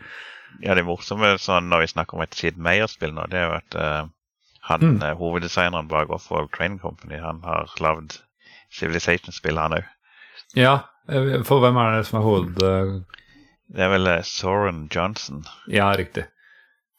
Ja, 0.65 0.75
det 0.79 0.85
morsomme 0.89 1.35
sånn, 1.43 1.69
når 1.69 1.85
vi 1.85 1.93
snakker 1.93 2.17
om 2.17 2.23
et 2.25 2.35
Sid 2.35 2.57
Meier-spill 2.63 3.13
nå, 3.15 3.27
det 3.31 3.39
er 3.41 3.47
jo 3.51 3.57
at 3.61 3.77
uh, 3.79 4.05
han, 4.71 4.81
Mm. 4.97 5.03
hoveddesigneren 5.21 5.89
bak 5.91 6.11
Offworld 6.15 6.51
Trading 6.57 6.79
Company, 6.81 7.19
han 7.21 7.43
har 7.45 7.69
lagd 7.85 8.17
Civilization-spill, 8.73 9.59
han 9.61 9.77
òg. 9.79 9.85
Ja, 10.59 10.77
for 11.45 11.61
hvem 11.63 11.77
er 11.83 11.99
det 11.99 12.07
som 12.09 12.21
er 12.21 12.25
hoved... 12.27 12.63
eh, 12.65 12.95
Det 13.73 13.85
er 13.85 13.93
vel 13.95 14.11
uh, 14.11 14.21
Soren 14.27 14.87
Johnson. 14.93 15.45
Ja, 15.71 15.93
riktig. 15.97 16.27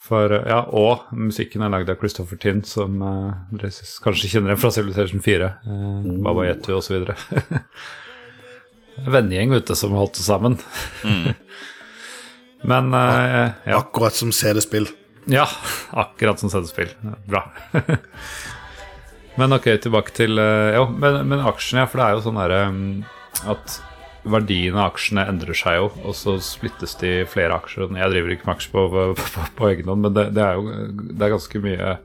For, 0.05 0.30
eh, 0.30 0.45
ja, 0.49 0.59
og 0.70 1.09
musikken 1.18 1.66
er 1.66 1.72
lagd 1.74 1.89
av 1.89 1.97
Christopher 2.01 2.38
Tinn, 2.41 2.61
som 2.68 2.99
uh, 3.01 3.34
dere 3.55 3.72
kanskje 4.05 4.30
kjenner 4.30 4.53
igjen 4.53 4.61
fra 4.61 4.74
Civilization 4.76 5.24
4. 5.26 5.47
Uh, 5.66 6.11
Baba 6.26 6.45
Yetu 6.45 6.76
osv. 6.78 7.07
Vennegjeng, 9.16 9.55
ute 9.57 9.78
som 9.78 9.95
holdt 9.97 10.20
det 10.20 10.28
sammen. 10.28 10.59
Men 12.70 12.93
uh, 12.93 13.55
ja. 13.66 13.80
Akkurat 13.80 14.18
som 14.18 14.34
CD-spill. 14.34 14.88
Ja, 15.30 15.47
akkurat 15.89 16.39
som 16.39 16.49
CD-spill. 16.49 16.89
Bra. 17.26 17.51
men 19.36 19.53
ok, 19.53 19.68
tilbake 19.84 20.13
til 20.16 20.39
uh, 20.39 20.72
Jo, 20.72 20.86
men, 20.89 21.28
men 21.28 21.43
aksjen, 21.45 21.82
ja, 21.82 21.88
for 21.89 21.99
det 21.99 22.05
er 22.05 22.16
jo 22.16 22.22
sånn 22.24 22.38
derre 22.39 22.59
um, 22.72 22.78
at 23.51 23.76
verdien 24.26 24.76
av 24.78 24.91
aksjene 24.91 25.26
endrer 25.30 25.57
seg 25.57 25.78
jo, 25.80 25.88
og 26.03 26.17
så 26.17 26.36
splittes 26.43 26.97
de 27.01 27.11
i 27.21 27.30
flere 27.30 27.57
aksjer. 27.59 27.88
Jeg 27.93 28.11
driver 28.13 28.34
ikke 28.34 28.49
med 28.49 28.55
aksjer 28.55 28.73
på, 28.73 28.84
på, 28.93 29.05
på, 29.21 29.45
på 29.59 29.69
egen 29.71 29.91
hånd, 29.91 30.05
men 30.07 30.17
det, 30.17 30.28
det 30.38 30.43
er 30.45 30.59
jo 30.59 30.76
det 31.13 31.28
er 31.28 31.34
ganske 31.36 31.63
mye 31.63 31.95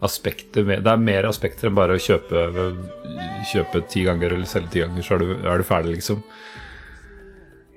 aspekter 0.00 0.64
med, 0.64 0.82
Det 0.84 0.92
er 0.92 1.02
mer 1.02 1.28
aspekter 1.28 1.68
enn 1.68 1.76
bare 1.76 1.98
å 1.98 2.00
kjøpe, 2.00 2.44
kjøpe 3.50 3.82
ti 3.92 4.04
ganger 4.06 4.32
eller 4.32 4.48
selge 4.48 4.72
ti 4.72 4.84
ganger, 4.84 5.04
så 5.04 5.16
er 5.16 5.24
du, 5.24 5.34
er 5.44 5.60
du 5.60 5.66
ferdig, 5.68 5.98
liksom. 5.98 6.22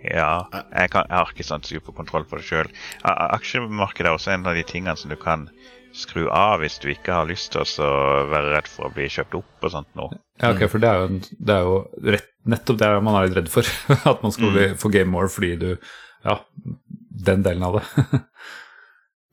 Ja, 0.03 0.47
jeg, 0.51 0.91
kan, 0.91 1.07
jeg 1.07 1.15
har 1.15 1.31
ikke 1.31 1.47
sånn 1.47 1.63
superkontroll 1.67 2.25
på 2.27 2.39
det 2.39 2.47
sjøl. 2.47 2.71
Aksjemarkedet 3.07 4.09
er 4.09 4.17
også 4.17 4.33
en 4.33 4.47
av 4.47 4.57
de 4.57 4.65
tingene 4.67 4.95
som 4.99 5.11
du 5.11 5.15
kan 5.19 5.47
skru 5.93 6.25
av 6.33 6.59
hvis 6.63 6.79
du 6.81 6.89
ikke 6.91 7.13
har 7.13 7.29
lyst 7.29 7.53
til 7.53 7.63
å 7.85 7.91
være 8.31 8.55
redd 8.55 8.69
for 8.71 8.89
å 8.89 8.93
bli 8.95 9.05
kjøpt 9.13 9.37
opp 9.39 9.67
og 9.67 9.73
sånt 9.75 9.91
noe. 9.99 10.17
Ja, 10.41 10.51
ok, 10.51 10.65
for 10.71 10.83
det 10.83 10.89
er 10.89 10.99
jo, 10.99 11.09
en, 11.11 11.19
det 11.37 11.55
er 11.55 11.67
jo 11.67 11.75
rett, 12.15 12.32
nettopp 12.49 12.79
det 12.81 12.89
man 13.03 13.17
er 13.17 13.29
litt 13.29 13.37
redd 13.41 13.51
for. 13.51 13.67
At 14.11 14.23
man 14.25 14.35
skal 14.35 14.51
mm. 14.51 14.77
få 14.81 14.91
game 14.93 15.11
more 15.11 15.31
fordi 15.31 15.55
du 15.61 15.69
Ja, 16.23 16.39
den 17.27 17.43
delen 17.43 17.65
av 17.67 17.79
det. 17.79 17.85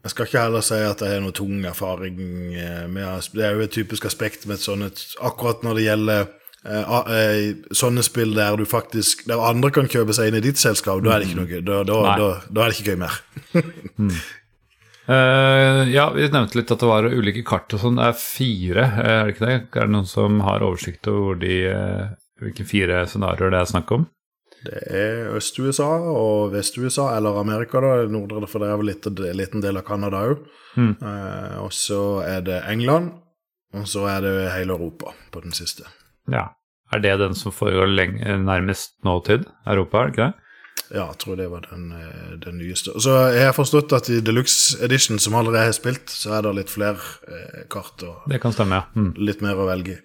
Jeg 0.01 0.15
skal 0.15 0.27
ikke 0.27 0.43
heller 0.47 0.63
si 0.65 0.79
at 0.81 1.03
jeg 1.05 1.13
har 1.13 1.19
noe 1.21 1.35
tung 1.37 1.65
erfaring 1.69 2.21
eh, 2.57 2.87
med 2.89 3.27
Det 3.37 3.43
er 3.45 3.59
jo 3.59 3.67
et 3.67 3.75
typisk 3.75 4.07
aspekt 4.09 4.47
med 4.49 4.57
et 4.57 4.65
sånt 4.65 5.03
Akkurat 5.21 5.61
når 5.61 5.77
det 5.77 5.85
gjelder 5.85 6.23
eh, 6.65 6.95
eh, 7.17 7.43
sånne 7.77 8.01
spill 8.07 8.33
der 8.33 8.57
du 8.57 8.65
faktisk 8.65 9.27
Der 9.29 9.45
andre 9.45 9.69
kan 9.77 9.91
kjøpe 9.93 10.17
seg 10.17 10.31
inn 10.31 10.39
i 10.41 10.45
ditt 10.47 10.57
selskap, 10.57 11.03
da 11.05 11.13
er 11.13 11.21
det 11.21 11.29
ikke 11.29 11.43
noe. 11.43 11.61
Da, 11.61 11.83
da, 11.85 11.99
da, 12.17 12.31
da 12.49 12.65
er 12.65 12.73
det 12.73 12.81
ikke 12.81 12.95
gøy 12.95 13.03
mer. 13.05 13.21
Eh, 15.11 15.89
ja, 15.91 16.05
vi 16.15 16.29
nevnte 16.31 16.55
litt 16.55 16.71
at 16.71 16.83
det 16.85 16.87
var 16.87 17.09
ulike 17.09 17.43
kart 17.43 17.73
og 17.75 17.81
sånn. 17.83 17.97
Det 17.99 18.05
er 18.13 18.19
fire, 18.21 18.85
er 19.01 19.25
det 19.27 19.33
ikke 19.33 19.47
det? 19.49 19.57
Er 19.75 19.89
det 19.89 19.95
noen 19.97 20.07
som 20.07 20.37
har 20.47 20.63
oversikt 20.63 21.09
over 21.11 21.25
hvor 21.25 21.41
de, 21.41 21.57
hvilke 22.41 22.67
fire 22.69 23.05
scenarioer 23.09 23.55
det 23.55 23.61
er 23.61 23.71
snakk 23.71 23.93
om? 23.97 24.09
Det 24.61 24.81
er 24.93 25.31
Øst-USA 25.39 25.89
og 26.11 26.53
Vest-USA, 26.53 27.07
eller 27.17 27.39
Amerika, 27.41 27.81
da. 27.81 28.05
Nordre, 28.13 28.45
for 28.51 28.61
det 28.61 28.69
er 28.69 28.81
vel 28.81 28.93
en 28.93 29.39
liten 29.39 29.65
del 29.65 29.81
av 29.81 29.87
Canada 29.89 30.21
òg. 30.29 30.43
Mm. 30.77 30.93
Eh, 31.01 31.57
og 31.63 31.73
så 31.73 32.21
er 32.27 32.45
det 32.45 32.61
England, 32.69 33.15
og 33.73 33.89
så 33.89 34.05
er 34.11 34.25
det 34.27 34.35
hele 34.53 34.77
Europa 34.77 35.15
på 35.33 35.41
den 35.47 35.57
siste. 35.57 35.89
Ja. 36.31 36.51
Er 36.93 36.99
det 36.99 37.21
den 37.21 37.37
som 37.39 37.55
foregår 37.55 37.87
nærmest 38.43 38.97
nåtid? 39.07 39.47
Europa, 39.67 39.99
er 39.99 40.09
det 40.09 40.13
ikke 40.13 40.25
det? 40.27 40.33
Ja, 40.91 41.05
jeg 41.05 41.19
tror 41.23 41.37
det 41.39 41.47
var 41.51 41.67
den, 41.71 41.93
eh, 41.93 42.33
den 42.43 42.59
nyeste. 42.59 42.91
Så 43.01 43.15
jeg 43.31 43.47
har 43.47 43.55
forstått 43.55 43.93
at 43.95 44.09
i 44.11 44.21
Deluxe 44.21 44.77
Edition, 44.85 45.19
som 45.19 45.35
allerede 45.39 45.65
har 45.65 45.73
spilt, 45.73 46.11
så 46.11 46.35
er 46.35 46.43
det 46.43 46.55
litt 46.57 46.71
flere 46.71 46.99
eh, 47.29 47.63
kart 47.71 48.03
og 48.03 48.27
Det 48.29 48.41
kan 48.43 48.53
stemme, 48.53 48.83
ja. 48.83 48.83
Mm. 48.99 49.15
litt 49.17 49.41
mer 49.41 49.55
å 49.55 49.69
velge 49.71 49.95
i. 49.95 50.01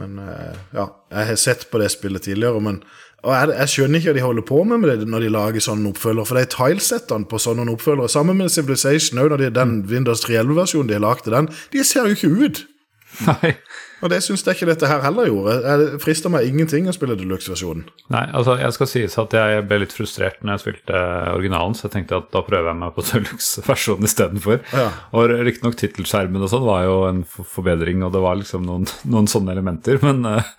Men 0.00 0.18
eh, 0.18 0.60
ja, 0.74 0.88
jeg 1.14 1.30
har 1.30 1.40
sett 1.40 1.68
på 1.70 1.80
det 1.82 1.90
spillet 1.94 2.26
tidligere, 2.26 2.60
men 2.62 2.80
jeg, 3.24 3.54
jeg 3.54 3.72
skjønner 3.72 4.00
ikke 4.00 4.10
hva 4.10 4.16
de 4.18 4.24
holder 4.24 4.46
på 4.48 4.60
med, 4.68 4.82
med 4.82 4.90
det 4.90 5.08
når 5.08 5.24
de 5.24 5.32
lager 5.32 5.64
sånne 5.64 5.92
oppfølgere. 5.94 6.28
For 6.28 6.40
de 6.40 6.50
tilesettene 6.52 7.28
på 7.30 7.40
sånne 7.40 7.66
oppfølgere, 7.72 8.10
sammen 8.12 8.40
med 8.40 8.52
Civilization, 8.52 9.22
også 9.22 9.32
når 9.32 9.44
de, 9.44 9.50
den 9.56 9.74
Windows 9.90 10.24
311-versjonen 10.26 10.90
de 10.90 10.98
har 10.98 11.04
lagd 11.06 11.24
til 11.26 11.36
den, 11.36 11.50
de 11.72 11.84
ser 11.86 12.08
jo 12.10 12.18
ikke 12.18 12.32
ut. 12.44 12.64
Nei. 13.28 13.54
Og 14.04 14.10
det 14.12 14.20
syns 14.20 14.44
jeg 14.44 14.58
ikke 14.58 14.68
dette 14.68 14.88
her 14.90 15.00
heller 15.00 15.30
gjorde. 15.30 15.54
Det 15.64 16.00
frister 16.02 16.32
meg 16.32 16.44
ingenting 16.50 16.90
å 16.90 16.92
spille 16.92 17.16
deluxe-versjonen. 17.16 17.86
Nei, 18.12 18.24
altså 18.36 18.58
jeg 18.60 18.76
skal 18.76 18.90
sies 18.90 19.16
at 19.20 19.32
jeg 19.32 19.62
ble 19.70 19.80
litt 19.80 19.94
frustrert 19.96 20.42
når 20.44 20.58
jeg 20.58 20.64
spilte 20.66 21.00
originalen, 21.32 21.76
så 21.76 21.86
jeg 21.86 21.94
tenkte 21.96 22.18
at 22.20 22.28
da 22.34 22.44
prøver 22.44 22.68
jeg 22.68 22.80
meg 22.82 22.92
på 22.92 23.06
deluxe-versjonen 23.10 24.10
istedenfor. 24.10 24.60
Ja. 24.76 24.90
Og 25.16 25.32
riktignok 25.48 25.78
tittelskjermen 25.80 26.44
og 26.44 26.52
sånn 26.52 26.68
var 26.68 26.84
jo 26.84 26.98
en 27.08 27.24
forbedring, 27.24 28.04
og 28.04 28.12
det 28.12 28.24
var 28.26 28.36
liksom 28.42 28.68
noen, 28.68 28.84
noen 29.14 29.30
sånne 29.30 29.56
elementer, 29.56 30.02
men 30.04 30.20
uh, 30.28 30.52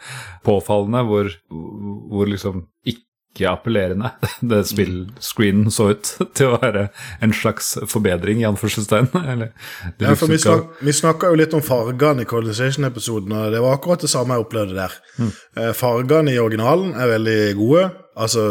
påfallende 0.45 1.05
hvor, 1.05 1.29
hvor 1.53 2.33
liksom 2.33 2.65
ikke 2.81 3.05
appellerende 3.43 4.13
det 4.51 4.61
spillscreenen 4.69 5.73
så 5.73 5.89
ut 5.91 6.11
til 6.37 6.53
å 6.53 6.59
være 6.61 6.87
en 7.25 7.35
slags 7.35 7.73
forbedring, 7.91 8.39
i 8.39 8.47
anførselstegn. 8.47 9.11
Eller, 9.33 9.51
Ja, 9.99 10.15
for 10.15 10.31
vi, 10.31 10.39
snak, 10.39 10.79
vi 10.79 10.95
snakka 10.95 11.33
jo 11.33 11.41
litt 11.41 11.55
om 11.57 11.63
fargene 11.65 12.23
i 12.23 12.29
Colonization-episoden, 12.29 13.35
og 13.35 13.51
det 13.51 13.61
var 13.65 13.75
akkurat 13.75 14.05
det 14.05 14.11
samme 14.11 14.37
jeg 14.37 14.47
opplevde 14.47 14.79
der. 14.79 14.97
Mm. 15.19 15.31
fargene 15.75 16.33
i 16.33 16.39
originalen 16.39 16.95
er 16.95 17.11
veldig 17.11 17.39
gode. 17.59 17.85
Altså, 18.15 18.45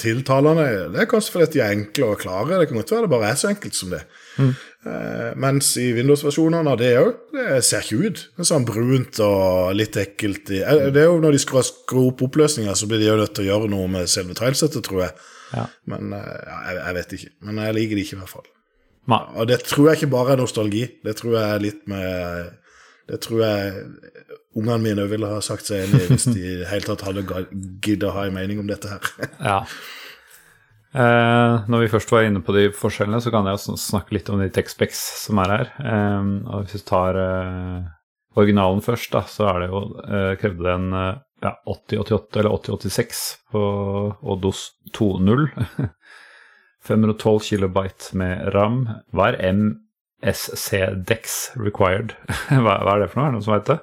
tiltalene 0.00 0.66
Det 0.92 1.00
er 1.00 1.08
kanskje 1.08 1.32
fordi 1.32 1.54
de 1.54 1.62
er 1.64 1.72
enkle 1.72 2.10
og 2.12 2.20
klare. 2.20 2.58
Det 2.60 2.68
kan 2.68 2.80
godt 2.82 2.92
være 2.92 3.06
det 3.06 3.12
bare 3.14 3.30
er 3.30 3.38
så 3.40 3.48
enkelt 3.48 3.76
som 3.78 3.94
det. 3.94 4.02
Eh, 4.80 5.32
mens 5.36 5.74
i 5.76 5.90
Windows-versjonene 5.92 6.70
av 6.72 6.78
det 6.80 6.94
òg, 6.96 7.10
det 7.36 7.58
ser 7.66 7.82
ikke 7.84 7.98
ut. 8.06 8.20
Det 8.36 8.40
er 8.44 8.48
sånn 8.48 8.64
brunt 8.64 9.18
og 9.20 9.74
litt 9.76 9.98
ekkelt. 10.00 10.48
i- 10.50 10.62
eh, 10.62 10.90
Det 10.90 11.02
er 11.02 11.10
jo 11.10 11.20
Når 11.20 11.32
de 11.32 11.38
skal 11.38 11.62
skru 11.62 12.06
opp 12.08 12.22
oppløsninga, 12.22 12.72
så 12.72 12.88
blir 12.88 12.98
de 12.98 13.10
jo 13.10 13.16
nødt 13.16 13.34
til 13.34 13.44
å 13.44 13.50
gjøre 13.50 13.68
noe 13.70 13.88
med 13.88 14.08
selve 14.08 14.32
tilesettet, 14.34 14.82
tror 14.82 15.02
jeg. 15.04 15.12
Ja. 15.52 15.66
Men 15.86 16.12
eh, 16.12 16.40
ja, 16.46 16.58
jeg, 16.70 16.76
jeg 16.86 16.94
vet 16.94 17.12
ikke. 17.18 17.30
Men 17.42 17.56
jeg 17.56 17.74
liker 17.74 17.94
det 17.96 18.06
ikke, 18.06 18.16
i 18.16 18.20
hvert 18.22 18.28
fall. 18.36 18.48
Ma. 19.06 19.18
Og 19.36 19.46
det 19.48 19.62
tror 19.64 19.88
jeg 19.90 19.98
ikke 20.00 20.10
bare 20.12 20.32
er 20.32 20.36
nostalgi. 20.40 20.86
Det 21.04 21.16
tror 21.16 21.32
jeg 21.36 21.54
er 21.54 21.58
litt 21.58 21.86
med 21.88 22.50
Det 23.10 23.20
tror 23.20 23.40
jeg 23.42 23.84
ungene 24.56 24.80
mine 24.82 25.08
ville 25.10 25.26
ha 25.26 25.40
sagt 25.40 25.64
seg 25.66 25.82
enig 25.88 26.00
i 26.04 26.06
hvis 26.14 26.24
de 26.32 26.40
i 26.40 26.56
det 26.60 26.68
hele 26.68 26.80
tatt 26.86 27.00
hadde 27.02 27.24
giddet 27.82 28.06
å 28.08 28.12
ha 28.14 28.24
en 28.26 28.34
mening 28.34 28.60
om 28.60 28.66
dette 28.68 28.86
her. 28.88 29.00
Ja. 29.42 29.64
Eh, 30.90 31.68
når 31.70 31.84
vi 31.84 31.90
først 31.92 32.10
var 32.10 32.24
inne 32.26 32.42
på 32.42 32.54
de 32.56 32.64
forskjellene, 32.74 33.20
så 33.22 33.30
kan 33.30 33.46
jeg 33.46 33.58
også 33.58 33.76
snakke 33.78 34.16
litt 34.16 34.30
om 34.32 34.40
de 34.42 34.48
tech-specs 34.50 35.00
som 35.22 35.38
er 35.44 35.54
her. 35.54 35.72
Eh, 35.84 36.30
og 36.50 36.64
hvis 36.64 36.80
vi 36.80 36.88
tar 36.88 37.18
eh, 37.20 37.84
originalen 38.40 38.82
først, 38.82 39.12
da, 39.14 39.22
så 39.30 39.52
er 39.52 39.62
det 39.62 39.68
jo 39.70 39.84
eh, 40.02 40.32
krevde 40.40 40.66
det 40.66 40.74
en 40.74 40.98
eh, 40.98 41.20
ja, 41.46 41.54
8088 41.70 42.42
eller 42.42 42.58
8086 42.58 43.22
på 43.54 43.62
Odos 44.34 44.66
2.0. 44.98 45.46
512 46.90 47.40
kilobyte 47.44 48.16
med 48.18 48.50
ram. 48.54 48.82
Hva 49.14 49.30
er 49.30 49.54
MSC 49.54 50.82
Dex 51.06 51.52
required? 51.60 52.16
hva, 52.50 52.80
hva, 52.82 52.96
er 52.96 53.04
det 53.04 53.12
for 53.12 53.20
noe? 53.20 53.28
Er 53.28 53.30
det 53.30 53.38
noen 53.38 53.46
som 53.46 53.58
vet 53.58 53.70
det? 53.70 53.78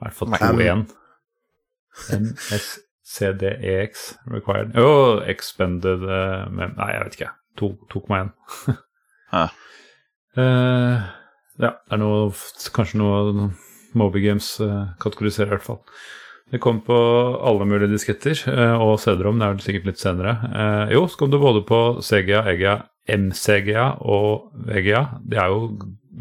I 0.00 0.06
hvert 0.06 0.16
fall 0.16 0.38
to 0.38 0.54
igjen. 0.64 0.86
MSCDEX 3.10 4.14
required. 4.26 4.76
Oh, 4.78 5.20
expended 5.26 6.00
mem 6.50 6.74
Nei, 6.76 6.92
jeg 6.94 7.04
vet 7.04 7.18
ikke. 7.18 7.32
2,1. 7.60 8.30
uh, 9.34 9.50
ja, 11.64 11.72
det 11.74 11.92
er 11.92 12.00
noe 12.00 12.30
Kanskje 12.74 13.00
noe 13.00 13.50
Moby 13.98 14.22
Games 14.22 14.52
uh, 14.62 14.92
kategoriserer, 15.02 15.50
i 15.50 15.56
hvert 15.56 15.66
fall. 15.66 15.80
Det 16.50 16.60
kom 16.62 16.80
på 16.86 16.96
alle 17.46 17.66
mulige 17.66 17.90
disketter, 17.90 18.38
uh, 18.50 18.78
og 18.78 19.00
CD-rom 19.02 19.40
det 19.40 19.46
er 19.46 19.56
vel 19.56 19.64
sikkert 19.64 19.90
litt 19.90 20.02
senere. 20.02 20.36
Uh, 20.46 20.84
jo, 20.94 21.04
så 21.10 21.18
kom 21.18 21.32
det 21.34 21.42
både 21.42 21.64
på 21.66 21.80
CGA, 22.06 22.44
EGA, 22.54 22.76
MCGA 23.10 23.88
og 24.06 24.54
VGA. 24.70 25.02
De 25.26 25.40
er 25.42 25.50
jo, 25.50 25.72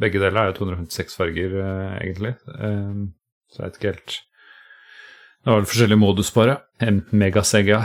begge 0.01 0.21
deler 0.21 0.41
er 0.41 0.51
jo 0.51 0.57
256 0.63 1.19
farger, 1.21 1.55
egentlig. 1.99 2.33
Så 2.49 3.61
jeg 3.61 3.67
vet 3.67 3.77
ikke 3.77 3.93
helt 3.93 4.17
Det 5.39 5.51
var 5.51 5.61
vel 5.61 5.69
forskjellige 5.71 6.01
modus, 6.01 6.29
bare. 6.35 6.57
Megasegga. 7.15 7.79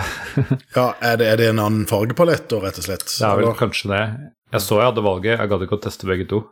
ja, 0.74 0.86
er 0.98 1.18
det, 1.20 1.28
er 1.30 1.40
det, 1.40 1.48
en 1.52 1.62
annen 1.62 1.88
fargepalett 1.90 2.48
da, 2.50 2.58
rett 2.64 2.80
og 2.82 2.86
slett? 2.88 3.06
Det 3.06 3.26
er 3.28 3.38
vel 3.38 3.46
eller? 3.46 3.58
kanskje 3.58 3.90
det. 3.92 4.04
Jeg 4.54 4.64
så 4.66 4.78
jeg 4.80 4.90
hadde 4.90 5.04
valget, 5.06 5.36
jeg 5.38 5.50
gadd 5.52 5.66
ikke 5.66 5.78
å 5.78 5.84
teste 5.86 6.08
begge 6.10 6.26
to. 6.30 6.44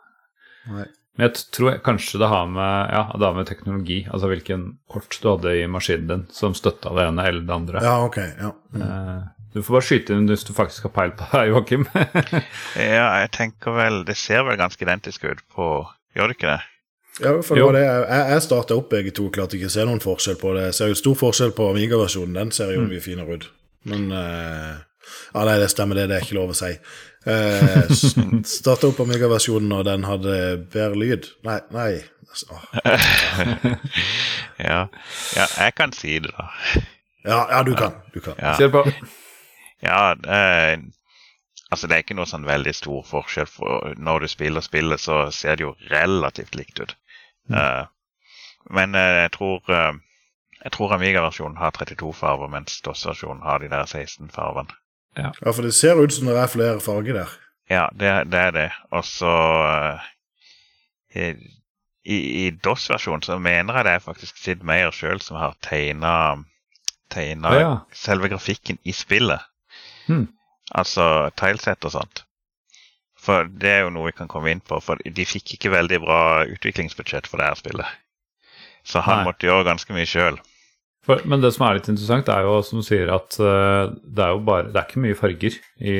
Nei. 0.70 0.86
Men 1.18 1.26
jeg 1.26 1.42
tror 1.52 1.74
kanskje 1.84 2.22
det 2.22 2.30
har 2.32 2.46
med, 2.48 2.92
ja, 2.94 3.02
det 3.18 3.26
har 3.26 3.36
med 3.36 3.48
teknologi, 3.50 3.98
altså 4.08 4.30
hvilken 4.30 4.64
kort 4.88 5.18
du 5.20 5.28
hadde 5.28 5.52
i 5.60 5.66
maskinen 5.68 6.08
din 6.08 6.22
som 6.32 6.54
støtta 6.56 6.94
det 6.96 7.04
ene 7.10 7.26
eller 7.28 7.44
det 7.44 7.56
andre. 7.56 7.82
Ja, 7.84 7.98
ok, 8.06 8.18
ja. 8.38 8.52
Mm. 8.72 9.26
Du 9.52 9.60
får 9.60 9.76
bare 9.76 9.84
skyte 9.84 10.16
inn 10.16 10.30
hvis 10.30 10.46
du 10.48 10.54
faktisk 10.56 10.88
har 10.88 10.94
peil 10.96 11.12
på 11.18 11.28
det, 11.34 11.42
Joakim. 11.50 11.84
ja, 12.80 13.08
jeg 13.20 13.32
tenker 13.36 13.76
vel 13.76 14.04
Det 14.08 14.16
ser 14.16 14.46
vel 14.48 14.56
ganske 14.60 14.86
identisk 14.86 15.26
ut 15.28 15.42
på 15.52 15.66
Gjør 16.16 16.28
det 16.30 16.36
ikke 16.38 16.54
det? 16.54 16.71
Ja, 17.20 17.42
for 17.42 17.54
det 17.54 17.64
var 17.64 17.76
det. 17.76 17.82
Jeg, 17.84 18.22
jeg 18.32 18.44
starta 18.46 18.76
opp 18.78 18.88
begge 18.92 19.12
to, 19.12 19.26
klarte 19.34 19.58
ikke 19.58 19.68
å 19.68 19.74
se 19.74 19.84
noen 19.84 20.00
forskjell 20.00 20.38
på 20.40 20.54
det. 20.56 20.68
Jeg 20.70 20.78
ser 20.78 20.92
jo 20.92 21.00
stor 21.02 21.18
forskjell 21.20 21.52
på 21.56 21.68
Amiga-versjonen, 21.74 22.38
den 22.38 22.54
ser 22.56 22.72
jo 22.72 22.86
mm. 22.86 22.88
mye 22.88 23.04
finere 23.04 23.36
ut. 23.36 23.50
Men 23.90 24.08
uh, 24.14 24.80
Ja, 25.34 25.42
nei, 25.44 25.58
det 25.60 25.68
stemmer, 25.72 25.98
det. 25.98 26.06
Det 26.08 26.16
er 26.16 26.24
ikke 26.24 26.38
lov 26.38 26.54
å 26.54 26.56
si. 26.56 26.72
Uh, 27.26 27.92
starta 28.56 28.88
opp 28.88 29.02
Amiga-versjonen, 29.04 29.76
og 29.76 29.84
den 29.90 30.08
hadde 30.08 30.38
bedre 30.72 31.02
lyd. 31.02 31.28
Nei, 31.44 31.58
nei. 31.74 31.90
Oh. 32.48 32.64
ja. 34.70 34.86
ja, 35.36 35.46
jeg 35.52 35.76
kan 35.76 35.92
si 35.92 36.16
det, 36.16 36.32
da. 36.32 36.48
Ja, 37.26 37.42
ja 37.52 37.60
du 37.66 37.74
kan. 37.76 38.00
Du 38.14 38.22
kan. 38.24 38.40
Ja. 38.40 38.56
Kjør 38.56 38.72
på. 38.78 38.86
Ja, 39.84 40.00
eh, 40.16 40.80
Altså, 41.72 41.88
det 41.88 41.96
er 41.96 42.02
ikke 42.04 42.18
noe 42.18 42.28
sånn 42.28 42.44
veldig 42.44 42.72
stor 42.76 43.04
forskjell. 43.08 43.48
for 43.48 43.94
Når 43.96 44.24
du 44.24 44.28
spiller 44.28 44.64
spillet, 44.64 45.00
så 45.00 45.30
ser 45.32 45.56
det 45.56 45.64
jo 45.64 45.72
relativt 45.88 46.56
likt 46.58 46.82
ut. 46.82 46.92
Mm. 47.50 47.56
Uh, 47.58 47.86
men 48.70 48.94
uh, 48.94 49.00
jeg 49.24 49.32
tror 49.34 49.70
uh, 49.70 49.94
jeg 50.64 50.72
tror 50.72 50.94
Amiga-versjonen 50.94 51.58
har 51.58 51.74
32 51.74 52.12
farger, 52.14 52.50
mens 52.50 52.80
DOS-versjonen 52.86 53.42
har 53.42 53.58
de 53.58 53.70
der 53.70 53.86
16 53.86 54.30
fargene. 54.30 54.76
Ja. 55.16 55.32
ja. 55.44 55.50
for 55.50 55.62
det 55.66 55.74
ser 55.74 55.98
ut 55.98 56.14
som 56.14 56.30
det 56.30 56.36
er 56.38 56.50
flere 56.50 56.80
farger 56.80 57.18
der. 57.18 57.32
Ja, 57.70 57.86
det, 57.92 58.12
det 58.32 58.38
er 58.38 58.50
det. 58.50 58.68
Og 58.90 59.04
så 59.04 59.32
I, 61.14 61.34
i 62.04 62.50
DOS-versjonen 62.64 63.22
så 63.26 63.38
mener 63.38 63.74
jeg 63.74 63.84
det 63.84 63.96
er 63.96 64.04
faktisk 64.06 64.38
Sid 64.38 64.62
Meyer 64.66 64.94
sjøl 64.94 65.20
som 65.20 65.36
har 65.40 65.56
tegna 65.62 67.54
ja. 67.58 67.72
selve 67.92 68.30
grafikken 68.32 68.78
i 68.84 68.94
spillet. 68.94 69.42
Hmm. 70.06 70.28
Altså 70.70 71.30
tilesett 71.36 71.84
og 71.84 71.96
sånt. 71.98 72.24
For 73.22 73.46
det 73.46 73.70
er 73.70 73.84
jo 73.84 73.92
noe 73.94 74.10
vi 74.10 74.16
kan 74.18 74.30
komme 74.30 74.50
inn 74.52 74.62
på. 74.64 74.78
For 74.82 74.98
de 75.02 75.26
fikk 75.28 75.56
ikke 75.56 75.74
veldig 75.74 76.00
bra 76.02 76.22
utviklingsbudsjett 76.50 77.28
for 77.30 77.42
det 77.42 77.50
her 77.50 77.60
spillet. 77.60 78.00
Så 78.86 79.02
han 79.06 79.22
Nei. 79.22 79.28
måtte 79.30 79.46
gjøre 79.46 79.68
ganske 79.68 79.94
mye 79.94 80.08
sjøl. 80.10 80.40
Men 81.26 81.42
det 81.42 81.50
som 81.54 81.64
er 81.66 81.78
litt 81.78 81.88
interessant, 81.90 82.28
er 82.30 82.46
jo 82.46 82.58
som 82.66 82.78
du 82.78 82.86
sier 82.86 83.10
at 83.10 83.34
uh, 83.42 83.90
det 83.90 84.22
er 84.22 84.36
jo 84.36 84.42
bare 84.46 84.68
Det 84.70 84.78
er 84.78 84.84
ikke 84.86 85.00
mye 85.02 85.16
farger 85.18 85.56
i 85.82 85.94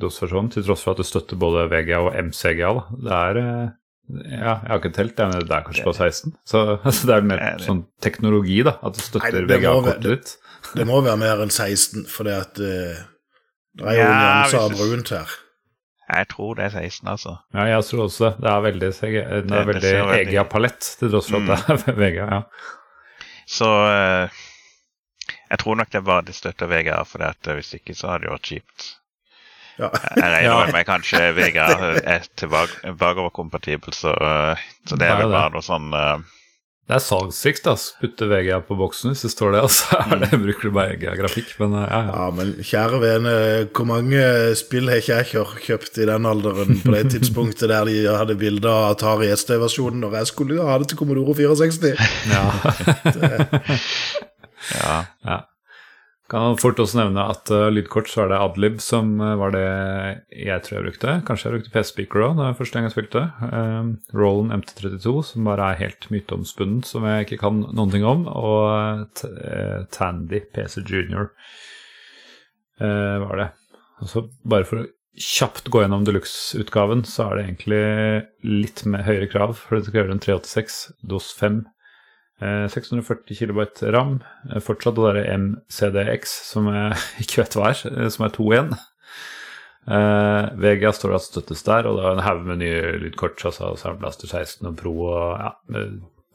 DOS-versjonen, 0.00 0.48
til 0.52 0.64
tross 0.64 0.84
for 0.84 0.96
at 0.96 1.02
det 1.02 1.08
støtter 1.08 1.40
både 1.40 1.66
VGA 1.72 1.98
og 2.06 2.16
MCGA. 2.28 2.70
Da. 2.78 3.00
Det 3.08 3.18
er 3.18 3.40
uh, 3.42 3.74
Ja, 4.06 4.54
jeg 4.62 4.70
har 4.70 4.80
ikke 4.80 4.94
telt, 4.96 5.18
men 5.18 5.44
det 5.48 5.52
er 5.52 5.66
kanskje 5.66 5.84
på 5.84 5.96
16. 5.96 6.36
Så 6.48 6.62
altså, 6.88 7.08
det 7.08 7.16
er 7.16 7.28
mer 7.32 7.42
det, 7.42 7.66
sånn 7.68 7.84
teknologi, 8.04 8.62
da, 8.64 8.78
at 8.80 8.96
det 8.96 9.04
støtter 9.04 9.48
VGA-kortet 9.48 10.08
ditt. 10.08 10.36
Det 10.76 10.88
må 10.88 11.02
være 11.04 11.20
mer 11.20 11.44
enn 11.44 11.52
16, 11.52 12.08
for 12.12 12.28
det 12.28 12.40
at 12.44 12.64
uh 12.64 13.04
det 13.76 13.84
er 13.84 13.98
jo 13.98 14.04
ja, 14.04 14.12
nyanser 14.16 14.62
av 14.62 14.76
brunt 14.76 15.10
her. 15.12 15.32
Jeg 16.06 16.28
tror 16.30 16.54
det 16.54 16.68
er 16.68 16.74
16, 16.86 17.08
altså. 17.10 17.36
Ja, 17.54 17.64
jeg 17.66 17.84
tror 17.84 18.04
også 18.04 18.24
det. 18.24 18.34
Det 18.44 18.50
er 18.50 18.60
veldig, 18.62 18.90
det 19.00 19.56
er 19.60 19.70
veldig 19.70 19.94
EGA-palett, 20.20 20.90
til 21.00 21.10
tross 21.10 21.30
for 21.32 21.42
at 21.50 21.66
det 21.66 21.88
er 21.90 21.98
VGA. 21.98 22.26
ja. 22.30 22.42
Så 23.46 23.66
uh, 23.66 24.44
jeg 25.50 25.58
tror 25.62 25.78
nok 25.78 25.90
det 25.90 25.98
er 25.98 26.06
bare 26.06 26.26
de 26.26 26.34
støtter 26.34 26.70
VGA, 26.70 27.00
for 27.06 27.26
at, 27.26 27.50
hvis 27.58 27.74
ikke 27.78 27.94
så 27.94 28.12
hadde 28.12 28.26
det 28.26 28.32
vært 28.36 28.52
kjipt. 28.52 28.86
Ja. 29.76 29.90
jeg 30.16 30.30
regner 30.32 30.72
med 30.72 30.86
kanskje 30.88 31.20
VGA 31.36 31.66
er 32.14 32.30
tilbakeoverkompatibel, 32.40 33.92
så, 33.94 34.14
uh, 34.14 34.66
så 34.86 34.98
det 34.98 35.10
er 35.10 35.20
vel 35.20 35.34
bare 35.34 35.52
noe 35.52 35.66
sånn 35.66 35.90
uh, 35.90 36.22
det 36.86 36.94
er 36.94 37.02
salgstriks, 37.02 37.64
altså. 37.66 37.96
Putte 37.98 38.28
VGA 38.30 38.60
på 38.62 38.76
boksen 38.78 39.10
hvis 39.10 39.24
det 39.26 39.32
står 39.32 39.56
det, 39.56 39.62
Altså. 39.66 39.88
så 39.90 40.02
er 40.14 40.20
det, 40.22 40.38
bruker 40.38 40.68
du 40.68 40.74
bare 40.76 40.92
VGA-grafikk. 40.94 41.48
Men 41.58 41.74
ja, 41.80 41.86
ja. 41.90 42.02
ja, 42.12 42.26
men 42.36 42.52
kjære 42.62 43.00
vene, 43.02 43.32
hvor 43.74 43.88
mange 43.90 44.22
spill 44.58 44.92
har 44.92 45.02
ikke 45.02 45.18
jeg 45.18 45.48
kjøpt 45.66 45.98
i 45.98 46.06
den 46.06 46.28
alderen 46.30 46.78
på 46.84 46.94
det 46.94 47.02
tidspunktet 47.16 47.72
der 47.72 47.90
de 47.90 47.96
hadde 48.06 48.38
bilde 48.38 48.70
av 48.70 48.92
Atari 48.92 49.32
ST-versjonen 49.34 50.04
når 50.04 50.20
jeg 50.20 50.30
skulle 50.30 50.62
ha 50.62 50.78
det 50.78 50.92
til 50.92 51.02
Commodore 51.02 51.34
64? 51.34 51.96
Ja. 52.36 52.44
ja. 54.76 54.96
ja. 55.26 55.38
Kan 56.26 56.56
fort 56.58 56.80
også 56.82 56.98
nevne 56.98 57.22
at 57.30 57.50
uh, 57.54 57.68
lydkort 57.70 58.08
så 58.10 58.24
er 58.24 58.32
det 58.32 58.40
Adlib 58.42 58.80
som 58.82 59.12
uh, 59.22 59.36
var 59.38 59.52
det 59.54 59.66
jeg 60.34 60.64
tror 60.64 60.76
jeg 60.76 60.86
brukte. 60.88 61.14
Kanskje 61.28 61.46
jeg 61.46 61.54
brukte 61.54 61.72
PC-speaker 61.74 62.24
òg, 62.26 62.40
da 62.40 62.48
første 62.58 62.74
gang 62.74 62.88
jeg 62.88 62.96
spilte. 62.96 63.22
Uh, 63.44 63.92
Roland 64.16 64.56
MT32, 64.56 65.12
som 65.28 65.46
bare 65.46 65.70
er 65.70 65.80
helt 65.84 66.08
myteomspunnet, 66.10 66.88
som 66.90 67.06
jeg 67.06 67.28
ikke 67.28 67.38
kan 67.44 67.62
noen 67.68 67.94
ting 67.94 68.06
om. 68.06 68.26
Og 68.26 69.22
Tandy 69.94 70.42
PC 70.50 70.82
Junior 70.82 71.30
var 72.76 73.38
det. 73.40 73.46
Altså, 74.02 74.26
bare 74.44 74.66
for 74.68 74.82
å 74.82 74.88
kjapt 75.16 75.70
gå 75.72 75.80
gjennom 75.80 76.04
deluxe-utgaven, 76.04 77.06
så 77.08 77.30
er 77.30 77.38
det 77.38 77.44
egentlig 77.46 77.78
litt 78.66 78.82
med 78.84 79.06
høyere 79.06 79.30
krav. 79.32 79.54
For 79.62 79.78
det 79.78 79.86
skal 79.86 80.02
gjøre 80.02 80.18
en 80.18 80.24
386 80.26 80.82
DOS 81.08 81.30
5 81.38 81.62
640 82.40 83.38
KB 83.38 83.64
ram. 83.94 84.18
Eh, 84.52 84.60
fortsatt 84.60 84.98
det 84.98 85.06
derre 85.06 85.38
MCDX, 85.38 86.34
som 86.50 86.68
jeg 86.68 86.98
ikke 87.24 87.42
vet 87.42 87.56
hva 87.56 87.70
er, 87.72 87.80
eh, 87.92 88.10
som 88.12 88.26
er 88.26 88.34
to 88.34 88.50
igjen. 88.52 88.76
Uh, 89.86 90.50
VGA 90.58 90.90
står 90.90 91.12
det 91.12 91.18
at 91.20 91.24
støttes 91.28 91.60
der, 91.62 91.86
og 91.86 91.94
det 91.94 92.06
er 92.08 92.16
en 92.16 92.24
haug 92.26 92.40
med 92.42 92.58
nye 92.58 92.80
lydkort. 93.04 93.38
Altså 93.46 93.70
Soundblaster 93.78 94.26
16 94.26 94.66
og 94.66 94.74
Pro 94.80 94.94
og 95.06 95.38
ja, 95.38 95.52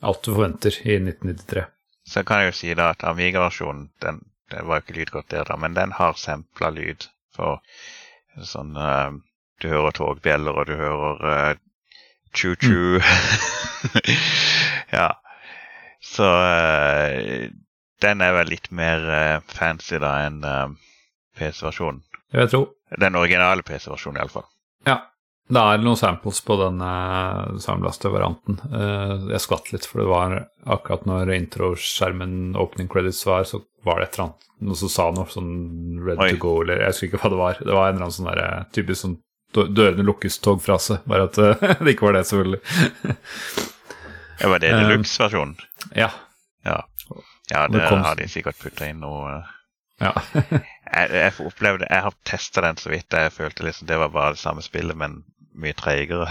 alt 0.08 0.22
du 0.24 0.32
forventer 0.32 0.78
i 0.86 0.95
1993. 1.02 1.66
Så 2.08 2.24
kan 2.26 2.41
jeg 2.41 2.54
jo 2.54 2.58
si 2.58 2.72
da 2.80 2.93
at 2.95 3.04
Amiga-versjonen 3.06 3.89
den, 4.02 4.22
den, 4.54 4.70
var 4.70 4.80
jo 4.80 4.86
ikke 4.86 4.95
lydkort 5.02 5.28
der, 5.36 5.43
da, 5.52 5.60
men 5.60 5.76
den 5.76 5.91
har 5.99 6.16
sampla 6.18 6.72
lyd. 6.74 7.10
For 7.36 7.60
sånn 8.47 8.72
uh, 8.80 9.20
Du 9.62 9.68
hører 9.70 9.93
togbjeller, 9.99 10.56
og 10.56 10.72
du 10.72 10.74
hører 10.80 11.20
uh, 11.28 11.60
choo-choo. 12.34 13.04
Mm. 13.04 14.16
ja. 14.97 15.12
Så 16.12 16.28
uh, 16.28 17.47
den 18.01 18.24
er 18.24 18.36
vel 18.36 18.51
litt 18.51 18.68
mer 18.76 19.05
uh, 19.07 19.43
fancy 19.51 19.99
da 20.01 20.18
enn 20.26 20.41
uh, 20.43 20.74
PC-versjonen. 21.39 22.03
Jeg 22.36 22.51
tro. 22.51 22.66
Den 22.99 23.16
originale 23.20 23.64
PC-versjonen, 23.68 24.20
iallfall. 24.20 24.47
Ja. 24.88 24.99
Det 25.51 25.59
er 25.59 25.82
noen 25.84 25.99
samples 25.99 26.38
på 26.47 26.55
den 26.62 26.78
samlaste-varianten. 27.59 28.59
Uh, 28.72 29.32
jeg 29.34 29.43
skvatt 29.43 29.72
litt, 29.74 29.88
for 29.88 29.99
det 29.99 30.07
var 30.07 30.36
akkurat 30.64 31.03
når 31.09 31.34
introskjermen 31.36 32.55
opening 32.59 32.88
credits 32.91 33.26
var, 33.28 33.43
så 33.49 33.59
var 33.84 33.99
det 33.99 34.07
et 34.07 34.16
eller 34.16 34.30
annet 34.30 34.47
noe 34.62 34.78
som 34.78 34.91
sa 34.93 35.09
noe 35.12 35.28
sånn 35.32 35.51
Oi. 36.14 36.30
to 36.30 36.38
go, 36.39 36.53
eller 36.62 36.84
jeg 36.84 36.93
husker 36.93 37.09
ikke 37.09 37.22
hva 37.24 37.34
det 37.34 37.41
var. 37.41 37.59
Det 37.59 37.76
var 37.76 37.89
en 37.89 37.97
eller 37.97 38.07
annen 38.07 38.16
sånn 38.16 38.30
der, 38.30 38.70
typisk 38.76 39.03
sånn 39.03 39.20
dørene 39.51 40.05
lukkes-togfrase, 40.07 41.01
bare 41.09 41.28
at 41.28 41.41
det 41.84 41.95
ikke 41.95 42.07
var 42.07 42.20
det, 42.20 42.26
selvfølgelig. 42.30 42.64
Var 44.44 44.60
det 44.60 44.74
Um, 44.74 44.84
deluxe-versjonen? 44.84 45.56
Ja. 45.96 46.10
Ja. 46.66 46.78
ja, 47.50 47.68
det 47.68 47.82
har 47.89 48.16
de 48.16 48.28
sikkert 48.30 48.60
putta 48.62 48.88
inn 48.89 49.02
noe 49.02 49.32
eh. 49.34 49.50
ja. 50.06 50.14
Jeg, 50.92 51.08
jeg 51.16 51.46
opplevde, 51.48 51.88
jeg 51.88 52.04
har 52.04 52.16
testa 52.28 52.62
den 52.66 52.76
så 52.76 52.89
vidt. 52.92 53.16
Jeg 53.16 53.32
følte 53.32 53.64
liksom 53.64 53.88
det 53.88 53.96
var 54.02 54.10
bare 54.12 54.34
det 54.36 54.42
samme 54.42 54.60
spillet, 54.66 54.98
men 55.00 55.22
mye 55.56 55.72
treigere. 55.78 56.28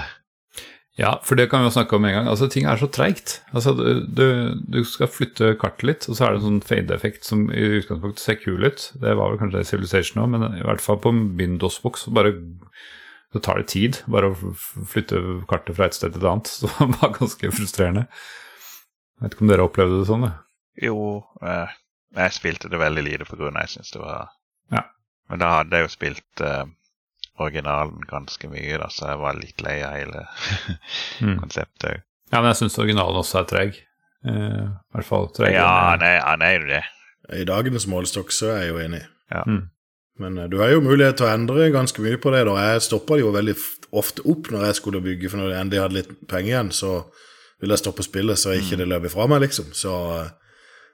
Ja, 1.00 1.14
for 1.24 1.38
det 1.38 1.46
kan 1.48 1.62
vi 1.62 1.70
jo 1.70 1.72
snakke 1.78 1.96
om 1.96 2.04
en 2.04 2.12
gang. 2.12 2.28
Altså, 2.28 2.48
Ting 2.50 2.66
er 2.68 2.76
så 2.76 2.90
treigt. 2.92 3.38
Altså, 3.56 3.72
du, 3.72 4.26
du, 4.61 4.82
skal 4.84 5.08
flytte 5.08 5.54
kartet 5.61 5.86
litt, 5.88 6.08
og 6.11 6.18
så 6.18 6.26
er 6.26 6.34
det 6.34 6.42
en 6.42 6.48
sånn 6.48 6.66
fade-effekt 6.66 7.24
som 7.24 7.46
i 7.48 7.62
utgangspunktet 7.78 8.20
ser 8.20 8.40
kul 8.42 8.66
ut. 8.66 8.90
Det 9.00 9.14
var 9.16 9.32
vel 9.32 9.40
kanskje 9.40 9.61
det 9.61 9.64
i 9.64 9.70
Civilization 9.70 10.20
òg, 10.24 10.32
men 10.34 10.44
i 10.58 10.66
hvert 10.66 10.84
fall 10.84 11.00
på 11.00 11.14
min 11.16 11.56
DOS-boks 11.62 12.08
bare 12.16 12.34
så 13.32 13.40
tar 13.44 13.60
det 13.60 13.68
tid 13.70 13.98
bare 14.10 14.30
å 14.32 14.54
flytte 14.90 15.20
kartet 15.50 15.76
fra 15.76 15.86
et 15.86 15.94
sted 15.98 16.12
til 16.16 16.22
et 16.24 16.28
annet. 16.32 16.50
Så 16.60 16.66
det 16.66 16.88
var 17.00 17.12
ganske 17.18 17.50
frustrerende. 17.54 18.06
Jeg 18.10 19.22
vet 19.26 19.36
ikke 19.36 19.44
om 19.46 19.52
dere 19.52 19.66
opplevde 19.68 20.00
det 20.00 20.08
sånn? 20.08 20.24
det? 20.26 20.32
Jo, 20.86 20.96
eh, 21.44 21.72
jeg 22.16 22.34
spilte 22.34 22.70
det 22.72 22.80
veldig 22.80 23.04
lite 23.06 23.26
på 23.28 23.36
grunn 23.38 23.56
av 23.58 23.66
jeg 23.68 23.76
syns 23.76 23.92
det 23.94 24.00
var 24.02 24.30
Ja. 24.74 24.82
Men 25.30 25.42
da 25.44 25.50
hadde 25.60 25.76
jeg 25.78 25.86
jo 25.86 25.92
spilt 25.92 26.42
eh, 26.42 26.64
originalen 27.40 28.00
ganske 28.10 28.48
mye, 28.50 28.78
da, 28.82 28.88
så 28.92 29.12
jeg 29.12 29.20
var 29.22 29.38
litt 29.38 29.62
lei 29.64 29.76
av 29.86 29.94
hele 29.98 30.24
Mm. 31.22 31.36
konseptet 31.42 31.84
òg. 31.90 32.02
Ja, 32.32 32.38
men 32.40 32.50
jeg 32.52 32.60
syns 32.62 32.78
originalen 32.80 33.18
også 33.20 33.40
er 33.42 33.48
treg. 33.50 33.78
Eh, 34.24 34.64
I 34.64 34.94
hvert 34.96 35.06
fall 35.08 35.28
treg. 35.36 35.52
Ja, 35.54 35.68
han 35.92 36.02
er, 36.06 36.18
han 36.24 36.42
er 36.46 36.56
jo 36.58 36.66
det. 36.70 36.82
I 37.40 37.44
dagenes 37.48 37.86
målestokk 37.90 38.32
så 38.34 38.50
er 38.54 38.62
jeg 38.64 38.72
jo 38.74 38.80
enig. 38.82 39.02
Ja. 39.30 39.42
Mm. 39.46 39.68
Men 40.20 40.38
eh, 40.38 40.48
du 40.52 40.58
har 40.60 40.74
jo 40.74 40.84
mulighet 40.84 41.20
til 41.20 41.28
å 41.28 41.32
endre 41.32 41.70
ganske 41.74 42.04
mye 42.04 42.20
på 42.20 42.32
det. 42.34 42.44
da. 42.48 42.56
Jeg 42.72 42.86
stoppa 42.86 43.16
det 43.16 43.24
jo 43.24 43.34
veldig 43.34 43.56
ofte 44.00 44.24
opp 44.30 44.50
når 44.52 44.68
jeg 44.68 44.80
skulle 44.80 45.04
bygge, 45.04 45.30
for 45.32 45.42
når 45.42 45.54
jeg 45.54 45.64
endelig 45.64 45.84
hadde 45.84 45.98
litt 45.98 46.12
penger 46.30 46.52
igjen, 46.52 46.74
så 46.74 46.92
ville 47.60 47.76
jeg 47.76 47.82
stoppe 47.82 48.04
spillet 48.06 48.40
så 48.40 48.54
ikke 48.56 48.78
det 48.80 48.88
løp 48.88 49.08
ifra 49.08 49.26
meg, 49.30 49.42
liksom. 49.46 49.72
Så 49.76 49.94
eh, 50.16 50.28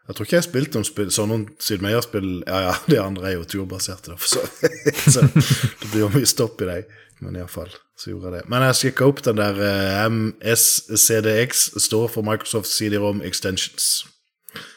jeg 0.07 0.15
tror 0.15 0.27
ikke 0.27 0.37
jeg 0.37 0.43
har 0.43 0.47
spilt 0.47 0.77
noen 0.77 0.87
spill, 0.87 1.11
sånne 1.15 1.41
Sid 1.63 1.83
Meier-spill 1.83 2.29
Ja, 2.47 2.61
ja, 2.69 2.77
de 2.93 3.01
andre 3.03 3.33
er 3.33 3.37
jo 3.41 3.49
turbaserte, 3.51 4.15
da, 4.15 4.21
så. 4.23 4.45
Så 5.15 5.27
det 5.27 5.91
blir 5.91 6.07
jo 6.07 6.13
mye 6.15 6.31
stopp 6.31 6.63
i 6.63 6.71
deg. 6.71 6.95
Men 7.25 7.39
iallfall, 7.41 7.71
så 7.97 8.11
gjorde 8.11 8.29
jeg 8.29 8.35
det. 8.35 8.49
Men 8.53 8.67
jeg 8.67 8.77
sjekka 8.77 9.07
opp 9.09 9.23
den 9.25 9.39
der 9.41 9.57
eh, 9.65 10.03
MSCDX, 10.13 11.71
står 11.81 12.11
for 12.13 12.27
Microsoft 12.27 12.69
CD-ROM 12.69 13.23
Extensions. 13.25 14.05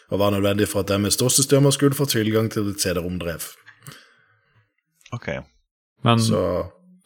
Og 0.09 0.21
var 0.21 0.31
nødvendig 0.33 0.69
for 0.71 0.81
at 0.81 0.93
MS-DOS-systemer 0.95 1.75
skulle 1.75 1.97
få 1.97 2.07
tilgang 2.09 2.47
til 2.49 2.71
et 2.71 2.81
CD-ROM-drev. 2.81 3.43
Ok. 5.15 5.29
Men, 6.05 6.21
Så 6.23 6.41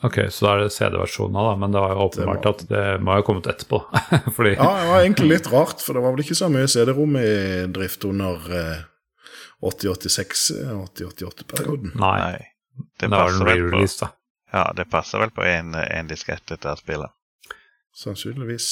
ok, 0.04 0.18
så 0.30 0.46
da 0.46 0.54
er 0.54 0.64
det 0.66 0.74
CD-versjonen 0.76 1.38
da, 1.40 1.54
men 1.58 1.74
det 1.74 1.82
var 1.82 1.94
jo 1.96 2.08
åpenbart 2.08 2.46
at 2.52 2.64
det 2.70 2.86
må 3.02 3.16
ha 3.16 3.24
kommet 3.26 3.48
etterpå. 3.50 3.80
Fordi 4.36 4.56
ja, 4.56 4.70
det 4.82 4.90
var 4.92 5.04
egentlig 5.04 5.30
litt 5.32 5.52
rart, 5.54 5.82
for 5.82 5.98
det 5.98 6.04
var 6.06 6.16
vel 6.16 6.26
ikke 6.26 6.38
så 6.38 6.50
mye 6.54 6.70
CD-rom 6.70 7.18
i 7.22 7.30
drift 7.74 8.06
under 8.10 8.50
eh, 8.60 8.82
8086, 9.64 10.44
eh, 10.60 10.74
8088-perioden. 10.84 11.96
Nei, 12.02 12.18
Nei. 12.20 12.50
Det 13.00 13.08
det 13.08 13.14
var 13.14 13.30
en 13.30 13.46
re-release, 13.46 14.00
da. 14.02 14.10
ja, 14.54 14.64
det 14.76 14.88
passer 14.90 15.22
vel 15.22 15.32
på 15.34 15.44
en, 15.46 15.76
diskett 15.78 16.08
diskett, 16.10 16.46
dette 16.50 16.74
spillet. 16.80 17.14
Sannsynligvis. 17.94 18.70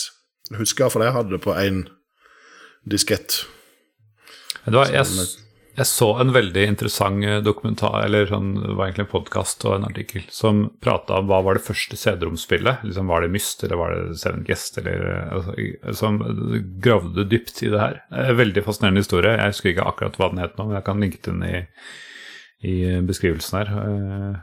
Jeg 0.49 0.57
husker 0.63 0.83
iallfall 0.87 1.05
jeg 1.05 1.15
hadde 1.15 1.35
det 1.35 1.41
på 1.43 1.53
én 1.55 1.83
diskett. 2.89 3.43
Det 4.65 4.73
var, 4.73 4.89
jeg, 4.93 5.05
jeg 5.77 5.87
så 5.87 6.07
en 6.19 6.31
veldig 6.35 6.63
interessant 6.67 7.23
eh, 7.25 7.37
dokumentar, 7.45 8.01
eller 8.05 8.27
sånn, 8.29 8.49
det 8.59 8.73
var 8.75 8.89
egentlig 8.89 9.05
en 9.07 9.11
podkast 9.13 9.63
og 9.69 9.77
en 9.77 9.87
artikkel, 9.87 10.25
som 10.33 10.59
prata 10.83 11.19
om 11.21 11.29
hva 11.29 11.39
var 11.45 11.57
det 11.57 11.63
første 11.65 11.97
CD-romspillet. 11.99 12.83
Liksom, 12.87 13.07
var 13.11 13.23
det 13.25 13.31
Myst, 13.33 13.63
eller 13.63 13.79
var 13.79 13.95
det 13.95 14.17
Seven 14.21 14.43
Guest, 14.47 14.77
eller 14.81 15.05
eh, 15.13 15.33
altså, 15.37 15.95
Som 16.01 16.19
gravde 16.83 17.25
dypt 17.31 17.63
i 17.63 17.71
det 17.71 17.79
her. 17.81 17.99
Eh, 18.11 18.31
Veldig 18.41 18.63
fascinerende 18.67 19.03
historie. 19.05 19.35
Jeg 19.37 19.53
husker 19.55 19.73
ikke 19.73 19.89
akkurat 19.93 20.19
hva 20.19 20.31
den 20.33 20.43
het 20.43 20.57
nå, 20.59 20.67
men 20.69 20.79
jeg 20.79 20.87
kan 20.89 21.03
linke 21.05 21.21
den 21.29 21.43
i, 21.47 21.61
i 22.67 22.77
beskrivelsen 23.07 23.61
her. 23.61 23.71
eh, 23.85 24.39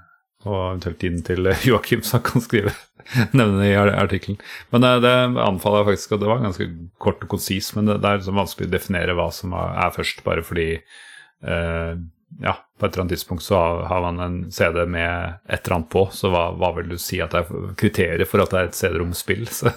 Og 0.49 0.55
eventuelt 0.63 1.05
inn 1.09 1.21
til 1.27 1.51
eh, 1.51 1.67
Joakim, 1.69 2.05
så 2.07 2.19
han 2.21 2.27
kan 2.31 2.45
skrive 2.45 2.73
nevne 3.37 3.61
det 3.63 3.73
i 3.73 3.77
artikkelen. 3.79 4.37
Men 4.73 4.85
det, 4.85 4.95
det 5.05 5.15
anbefaler 5.45 5.83
jeg 5.85 5.91
faktisk, 5.93 6.13
og 6.17 6.21
det 6.25 6.29
var 6.33 6.43
ganske 6.45 6.67
kort 7.03 7.23
og 7.25 7.31
konsis, 7.37 7.71
men 7.77 7.89
det, 7.89 8.01
det 8.05 8.11
er 8.15 8.21
liksom 8.21 8.39
vanskelig 8.41 8.69
å 8.69 8.75
definere 8.79 9.15
hva 9.19 9.29
som 9.35 9.55
er, 9.59 9.93
først, 9.97 10.25
bare 10.27 10.45
fordi 10.45 10.67
eh, 10.79 10.97
ja, 11.41 12.55
på 12.79 12.87
et 12.87 12.93
eller 12.93 13.03
annet 13.03 13.15
tidspunkt 13.17 13.43
så 13.43 13.59
har, 13.89 14.01
man 14.01 14.21
en 14.21 14.53
CD 14.53 14.87
med 14.87 15.39
et 15.49 15.65
eller 15.65 15.77
annet 15.77 15.91
på, 15.91 16.05
så 16.13 16.31
hva, 16.33 16.45
hva 16.59 16.73
vil 16.77 16.93
du 16.93 16.99
si 17.01 17.21
at 17.25 17.35
det 17.35 17.43
er 17.43 17.73
kriteriet 17.79 18.31
for 18.31 18.45
at 18.45 18.53
det 18.53 18.61
er 18.61 18.69
et 18.69 18.79
CD-romspill? 18.79 19.49
Så 19.59 19.73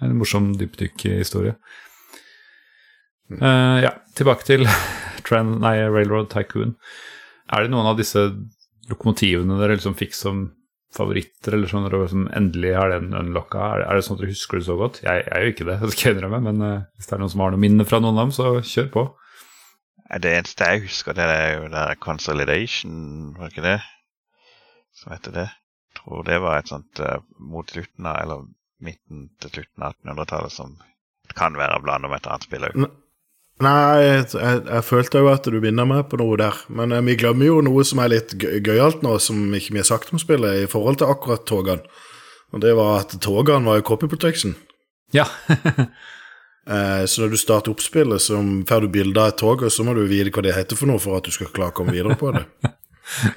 en 0.00 0.16
morsom 0.18 0.52
dypdykkhistorie. 0.60 1.56
Uh, 3.30 3.78
ja, 3.84 3.92
tilbake 4.18 4.46
til 4.46 4.66
Trend, 5.26 5.60
nei, 5.62 5.76
Railroad 5.86 6.30
Tycoon. 6.32 6.74
Er 7.50 7.66
det 7.66 7.74
noen 7.74 7.90
av 7.90 8.00
disse 8.00 8.30
lokomotivene 8.90 9.58
dere 9.60 9.76
liksom 9.76 9.98
fikk 9.98 10.16
som 10.16 10.48
favoritter, 10.96 11.54
eller 11.54 11.70
sånn, 11.70 11.86
dere 11.86 12.08
som 12.10 12.26
endelig 12.34 12.72
har 12.78 12.94
den 12.94 13.12
unlocka? 13.14 13.60
Er, 13.76 13.84
er 13.86 13.98
det 13.98 14.06
sånn 14.06 14.18
at 14.18 14.24
dere 14.24 14.34
husker 14.34 14.58
det 14.58 14.66
så 14.66 14.78
godt? 14.80 15.02
Jeg, 15.04 15.26
jeg 15.26 15.36
er 15.36 15.46
jo 15.46 15.54
ikke 15.54 15.68
det, 15.68 15.78
det 15.82 15.90
skal 15.94 16.08
jeg 16.08 16.18
innrømme, 16.18 16.42
men 16.48 16.64
uh, 16.64 16.86
hvis 16.96 17.10
det 17.10 17.18
er 17.18 17.22
noen 17.22 17.34
som 17.34 17.44
har 17.44 17.54
noen 17.54 17.66
minne 17.68 17.86
fra 17.86 18.00
noen 18.02 18.16
av 18.16 18.24
dem, 18.24 18.36
så 18.40 18.54
kjør 18.64 18.94
på. 18.96 19.06
Det 20.10 20.30
eneste 20.34 20.66
jeg 20.66 20.84
husker, 20.88 21.14
det 21.14 21.22
er 21.22 21.50
jo 21.54 21.66
der 21.70 21.94
Consolidation, 22.02 23.34
var 23.36 23.46
det 23.46 23.52
ikke 23.54 23.66
det? 23.68 23.80
Som 24.98 25.12
heter 25.14 25.36
det. 25.36 25.48
Jeg 25.90 26.00
tror 26.00 26.24
det 26.26 26.40
var 26.42 26.58
et 26.58 26.70
sånt 26.70 27.02
uh, 27.02 27.20
mot 27.38 27.70
slutten 27.70 28.08
av, 28.10 28.16
eller 28.24 28.48
midten 28.82 29.28
til 29.42 29.52
slutten 29.54 29.86
av 29.86 29.94
1800-tallet 30.00 30.54
som 30.54 30.74
kan 31.38 31.54
være 31.58 31.78
blanda 31.84 32.10
med 32.10 32.22
et 32.22 32.28
annet 32.30 32.48
spill 32.48 32.66
òg. 32.66 32.90
Nei, 33.60 34.00
jeg, 34.00 34.22
jeg, 34.32 34.60
jeg 34.64 34.84
følte 34.88 35.20
jo 35.20 35.28
at 35.30 35.46
du 35.52 35.58
minner 35.60 35.88
meg 35.88 36.06
på 36.08 36.18
noe 36.20 36.38
der. 36.40 36.56
Men 36.72 36.94
eh, 36.96 37.04
vi 37.04 37.18
glemmer 37.20 37.50
jo 37.50 37.58
noe 37.64 37.84
som 37.84 38.00
er 38.00 38.14
litt 38.14 38.32
gøyalt 38.40 39.04
nå, 39.04 39.18
som 39.20 39.42
ikke 39.56 39.74
vi 39.76 39.82
har 39.82 39.90
sagt 39.90 40.14
om 40.14 40.22
spillet, 40.22 40.62
i 40.64 40.70
forhold 40.70 41.02
til 41.02 41.12
akkurat 41.12 41.44
togene. 41.48 42.00
Og 42.50 42.64
det 42.64 42.72
var 42.78 43.02
at 43.02 43.12
togene 43.22 43.68
var 43.68 43.78
jo 43.78 43.86
copy 43.92 44.08
protection. 44.10 44.56
Ja. 45.14 45.28
Eh, 46.68 47.04
så 47.08 47.22
når 47.22 47.32
du 47.32 47.38
starter 47.40 47.72
opp 47.72 47.80
spillet, 47.82 48.22
så 48.22 48.36
får 48.68 48.84
du 48.84 48.92
bilde 48.92 49.22
av 49.22 49.32
et 49.32 49.40
tog, 49.40 49.64
og 49.64 49.72
så 49.72 49.86
må 49.86 49.94
du 49.96 50.04
vite 50.10 50.32
hva 50.34 50.44
det 50.44 50.56
heter 50.56 50.78
for 50.78 50.90
noe 50.90 51.00
for 51.02 51.18
at 51.18 51.26
du 51.26 51.34
skal 51.34 51.52
klare 51.54 51.72
å 51.72 51.78
komme 51.80 51.96
videre 51.96 52.18
på 52.20 52.34
det. 52.36 52.44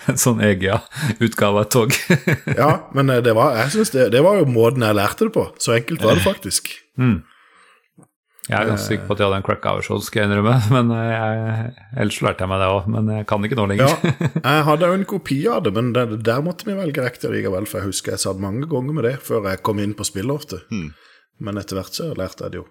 En 0.05 0.19
sånn 0.21 0.41
EGA-utgave 0.45 1.57
av 1.57 1.63
et 1.63 1.71
tog. 1.73 1.95
Ja, 2.61 2.71
men 2.93 3.09
eh, 3.09 3.23
det 3.25 3.33
var, 3.33 3.55
jeg 3.57 3.71
synes 3.73 3.93
det, 3.95 4.11
det 4.13 4.21
var 4.21 4.37
jo 4.37 4.49
måten 4.49 4.85
jeg 4.85 4.99
lærte 4.99 5.29
det 5.29 5.33
på. 5.33 5.47
Så 5.57 5.73
enkelt 5.79 6.03
var 6.05 6.19
det 6.19 6.25
faktisk. 6.27 6.69
Jeg 8.43 8.57
er 8.59 8.67
ganske 8.67 8.85
sikker 8.85 9.07
på 9.07 9.15
at 9.15 9.21
jeg 9.23 9.29
hadde 9.29 9.39
en 9.39 9.45
crack-aversjon, 9.47 10.03
skal 10.03 10.21
jeg 10.21 10.29
innrømme. 10.29 10.53
Men 10.75 10.91
eh, 10.93 11.13
jeg, 11.15 11.71
ellers 12.03 12.19
lærte 12.27 12.45
jeg 12.45 12.51
meg 12.51 12.61
det 12.61 12.69
òg, 12.75 12.91
men 12.91 13.09
jeg 13.15 13.27
kan 13.31 13.47
ikke 13.47 13.57
nå 13.57 13.65
lenger. 13.71 13.95
Ja, 13.95 14.53
jeg 14.59 14.67
hadde 14.69 14.91
jo 14.91 14.99
en 14.99 15.07
kopi 15.09 15.39
av 15.49 15.63
det, 15.65 15.73
men 15.79 15.89
der, 15.95 16.13
der 16.29 16.43
måtte 16.45 16.67
vi 16.67 16.77
velge 16.77 17.07
riktig 17.07 17.31
likevel, 17.33 17.65
for 17.71 17.79
jeg 17.81 17.93
husker 17.93 18.13
jeg 18.13 18.25
satt 18.27 18.43
mange 18.43 18.67
ganger 18.69 18.99
med 18.99 19.07
det 19.07 19.15
før 19.25 19.47
jeg 19.49 19.63
kom 19.65 19.81
inn 19.81 19.95
på 19.97 20.05
spillet 20.11 20.35
ofte. 20.35 20.61
Men 21.41 21.57
etter 21.57 21.79
hvert 21.79 21.97
så 21.97 22.11
lærte 22.19 22.45
jeg 22.45 22.53
det 22.57 22.61
jo. 22.61 22.67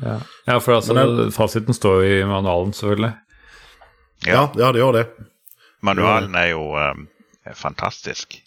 Ja, 0.00 0.18
ja 0.46 0.58
for 0.58 0.78
altså, 0.78 0.94
Men 0.96 1.32
fasiten 1.32 1.74
står 1.76 2.02
jo 2.02 2.20
i 2.22 2.24
manualen, 2.28 2.72
selvfølgelig. 2.72 3.12
Ja, 4.26 4.46
ja 4.56 4.70
det 4.72 4.80
gjør 4.80 4.92
det. 5.00 5.06
Manualen 5.82 6.34
er 6.38 6.52
jo 6.54 6.62
eh, 6.78 6.94
fantastisk. 7.58 8.38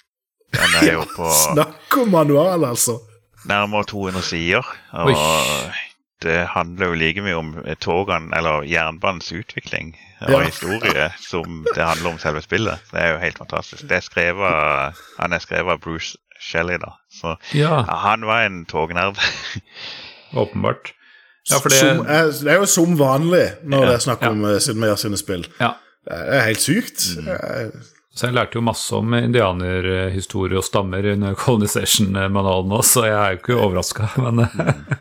Den 0.56 0.78
er 0.82 0.94
jo 0.94 1.04
på 1.18 1.30
Snakk 1.54 1.98
om 2.02 2.10
manual, 2.16 2.66
altså! 2.66 3.00
nærmere 3.46 3.84
200 3.86 4.24
sider. 4.26 4.66
Og 4.92 5.12
det 6.24 6.48
handler 6.48 6.88
jo 6.88 6.94
like 6.98 7.22
mye 7.22 7.36
om 7.38 7.52
togene, 7.82 8.32
eller 8.38 8.64
jernbanens 8.66 9.32
utvikling 9.32 9.92
og 10.22 10.32
Ja. 10.32 10.40
historie 10.48 11.10
som 11.22 11.66
det 11.76 11.84
handler 11.86 12.10
om 12.16 12.18
selve 12.18 12.42
spillet. 12.42 12.80
Det 12.92 13.02
er 13.02 13.12
jo 13.14 13.20
helt 13.22 13.38
fantastisk. 13.38 13.84
Det 13.84 13.92
er 14.00 14.02
skrevet, 14.02 14.96
han 15.20 15.34
er 15.34 15.40
skrevet 15.44 15.72
av 15.76 15.80
Bruce 15.84 16.18
Shelley, 16.42 16.78
da. 16.82 16.96
Så 17.12 17.36
ja, 17.54 17.84
han 17.84 18.26
var 18.26 18.46
en 18.48 18.66
tognerd. 18.66 19.20
åpenbart. 20.34 20.94
Ja, 21.52 21.60
for 21.62 21.70
det 21.70 21.78
Som, 21.80 22.00
det 22.46 22.52
er 22.54 22.58
jo 22.62 22.66
som 22.66 22.96
vanlig 22.98 23.44
når 23.64 23.84
Ja, 23.84 23.90
det 23.92 23.96
er 24.00 24.06
snakk 24.08 24.24
om 24.32 24.40
ja. 24.50 24.60
Sid 24.60 24.76
Meier 24.82 24.96
sine 24.98 25.18
spill. 25.20 25.46
Ja. 25.60 25.76
Det 26.06 26.16
er 26.38 26.46
helt 26.48 26.62
sykt. 26.64 27.04
Mm. 27.20 27.28
Jeg- 27.28 27.72
Så 28.16 28.28
jeg 28.30 28.34
lærte 28.38 28.56
jo 28.56 28.62
masse 28.64 28.94
om 28.96 29.14
indianerhistorie 29.14 30.58
og 30.58 30.64
stammer 30.64 31.04
under 31.12 31.34
colonization-manualen 31.36 32.72
òg, 32.72 32.84
så 32.88 33.04
jeg 33.10 33.16
er 33.20 33.32
jo 33.36 33.40
ikke 33.42 33.58
overraska, 33.60 34.08
men 34.24 34.46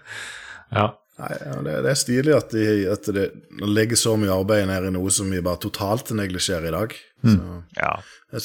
ja. 0.79 0.89
Nei, 1.15 1.31
det, 1.63 1.75
det 1.85 1.91
er 1.93 1.99
stilig 2.01 2.33
at, 2.35 2.51
de, 2.51 2.65
at 2.91 3.07
det 3.15 3.29
legger 3.63 3.97
så 4.01 4.17
mye 4.19 4.35
arbeid 4.35 4.67
ned 4.67 4.89
i 4.89 4.91
noe 4.97 5.13
som 5.15 5.29
vi 5.31 5.39
bare 5.47 5.61
totalt 5.63 6.11
neglisjerer 6.11 6.67
i 6.67 6.75
dag. 6.75 6.97
Mm. 7.23 7.37
Så, 7.39 7.61
Ja. 7.79 7.93
jeg 8.35 8.41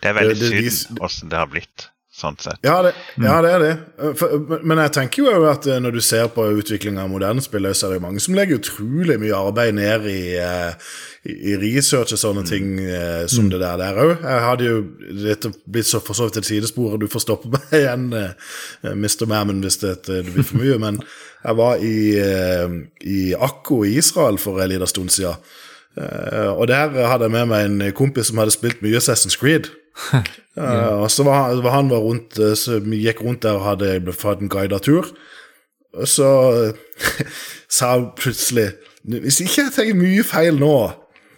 Det 0.00 0.08
er 0.08 0.14
veldig 0.14 0.38
Det- 0.40 0.50
det- 0.64 0.72
synd 0.72 0.98
åssen 1.04 1.28
det 1.28 1.36
har 1.38 1.46
blitt 1.52 1.90
sånn 2.14 2.36
sett. 2.42 2.60
Ja, 2.66 2.76
det, 2.86 2.92
ja, 3.22 3.38
det 3.44 3.52
er 3.54 3.62
det. 3.62 3.72
For, 4.18 4.34
men 4.66 4.82
jeg 4.82 4.94
tenker 4.98 5.28
jo 5.28 5.46
at 5.50 5.66
eh, 5.70 5.80
når 5.82 5.96
du 5.96 6.02
ser 6.04 6.28
på 6.34 6.46
utviklinga 6.58 7.06
av 7.06 7.10
moderne 7.12 7.42
spill, 7.44 7.70
så 7.74 7.88
er 7.88 7.96
det 7.96 8.04
mange 8.04 8.22
som 8.22 8.36
legger 8.36 8.60
utrolig 8.60 9.18
mye 9.22 9.38
arbeid 9.38 9.78
ned 9.78 10.08
i, 10.10 10.20
eh, 10.42 10.92
i, 11.30 11.56
research 11.62 12.14
og 12.14 12.20
sånne 12.20 12.44
ting 12.48 12.76
som 13.30 13.44
som 13.44 13.50
det 13.52 13.60
der 13.60 13.78
der 13.80 14.00
òg. 14.00 14.14
Jeg 14.22 14.44
hadde 14.44 14.68
jo 14.68 14.78
dette 15.24 15.52
blitt 15.66 15.88
så 15.88 16.00
for 16.04 16.16
så 16.16 16.28
vidt 16.28 16.40
et 16.40 16.48
sidespor, 16.48 16.94
og 16.94 17.02
du 17.02 17.08
får 17.10 17.24
stoppe 17.24 17.50
meg 17.52 17.74
igjen, 17.80 18.08
eh, 18.18 18.32
Mr. 18.94 19.26
Mammon, 19.30 19.62
hvis 19.64 19.80
det, 19.82 19.96
det 20.08 20.24
blir 20.30 20.46
for 20.46 20.62
mye. 20.62 20.78
Men 20.82 21.00
jeg 21.44 21.60
var 21.60 21.84
i, 21.84 21.98
eh, 22.20 22.80
i 23.10 23.20
Akko 23.34 23.84
i 23.84 23.96
Israel 24.00 24.40
for 24.40 24.62
en 24.62 24.72
liten 24.72 24.90
stund 24.90 25.14
siden. 25.14 25.40
Eh, 25.94 26.50
og 26.50 26.66
der 26.68 26.94
hadde 27.06 27.28
jeg 27.28 27.36
med 27.36 27.50
meg 27.52 27.68
en 27.68 27.94
kompis 27.94 28.30
som 28.30 28.40
hadde 28.42 28.54
spilt 28.54 28.82
mye 28.84 28.98
Assassin's 29.00 29.38
Creed. 29.38 29.70
Uh, 30.54 31.02
og 31.02 31.08
så 31.10 31.24
var, 31.26 31.48
han- 31.50 31.64
han 31.66 31.88
var 31.90 31.98
rundt, 31.98 32.36
eh, 32.38 32.52
så 32.54 32.76
vi 32.78 33.00
gikk 33.02 33.24
rundt 33.24 33.40
der 33.42 33.56
og 33.58 33.64
hadde 33.66 34.12
fått 34.14 34.38
en 34.44 34.48
guidet 34.52 34.84
tur. 34.86 35.08
Og 35.98 36.06
så 36.06 36.28
sa 37.74 37.88
han 37.96 38.04
plutselig 38.14 38.68
Hvis 39.02 39.40
ikke 39.42 39.64
jeg 39.64 39.72
tenker 39.74 39.98
mye 39.98 40.22
feil 40.26 40.60
nå, 40.60 40.76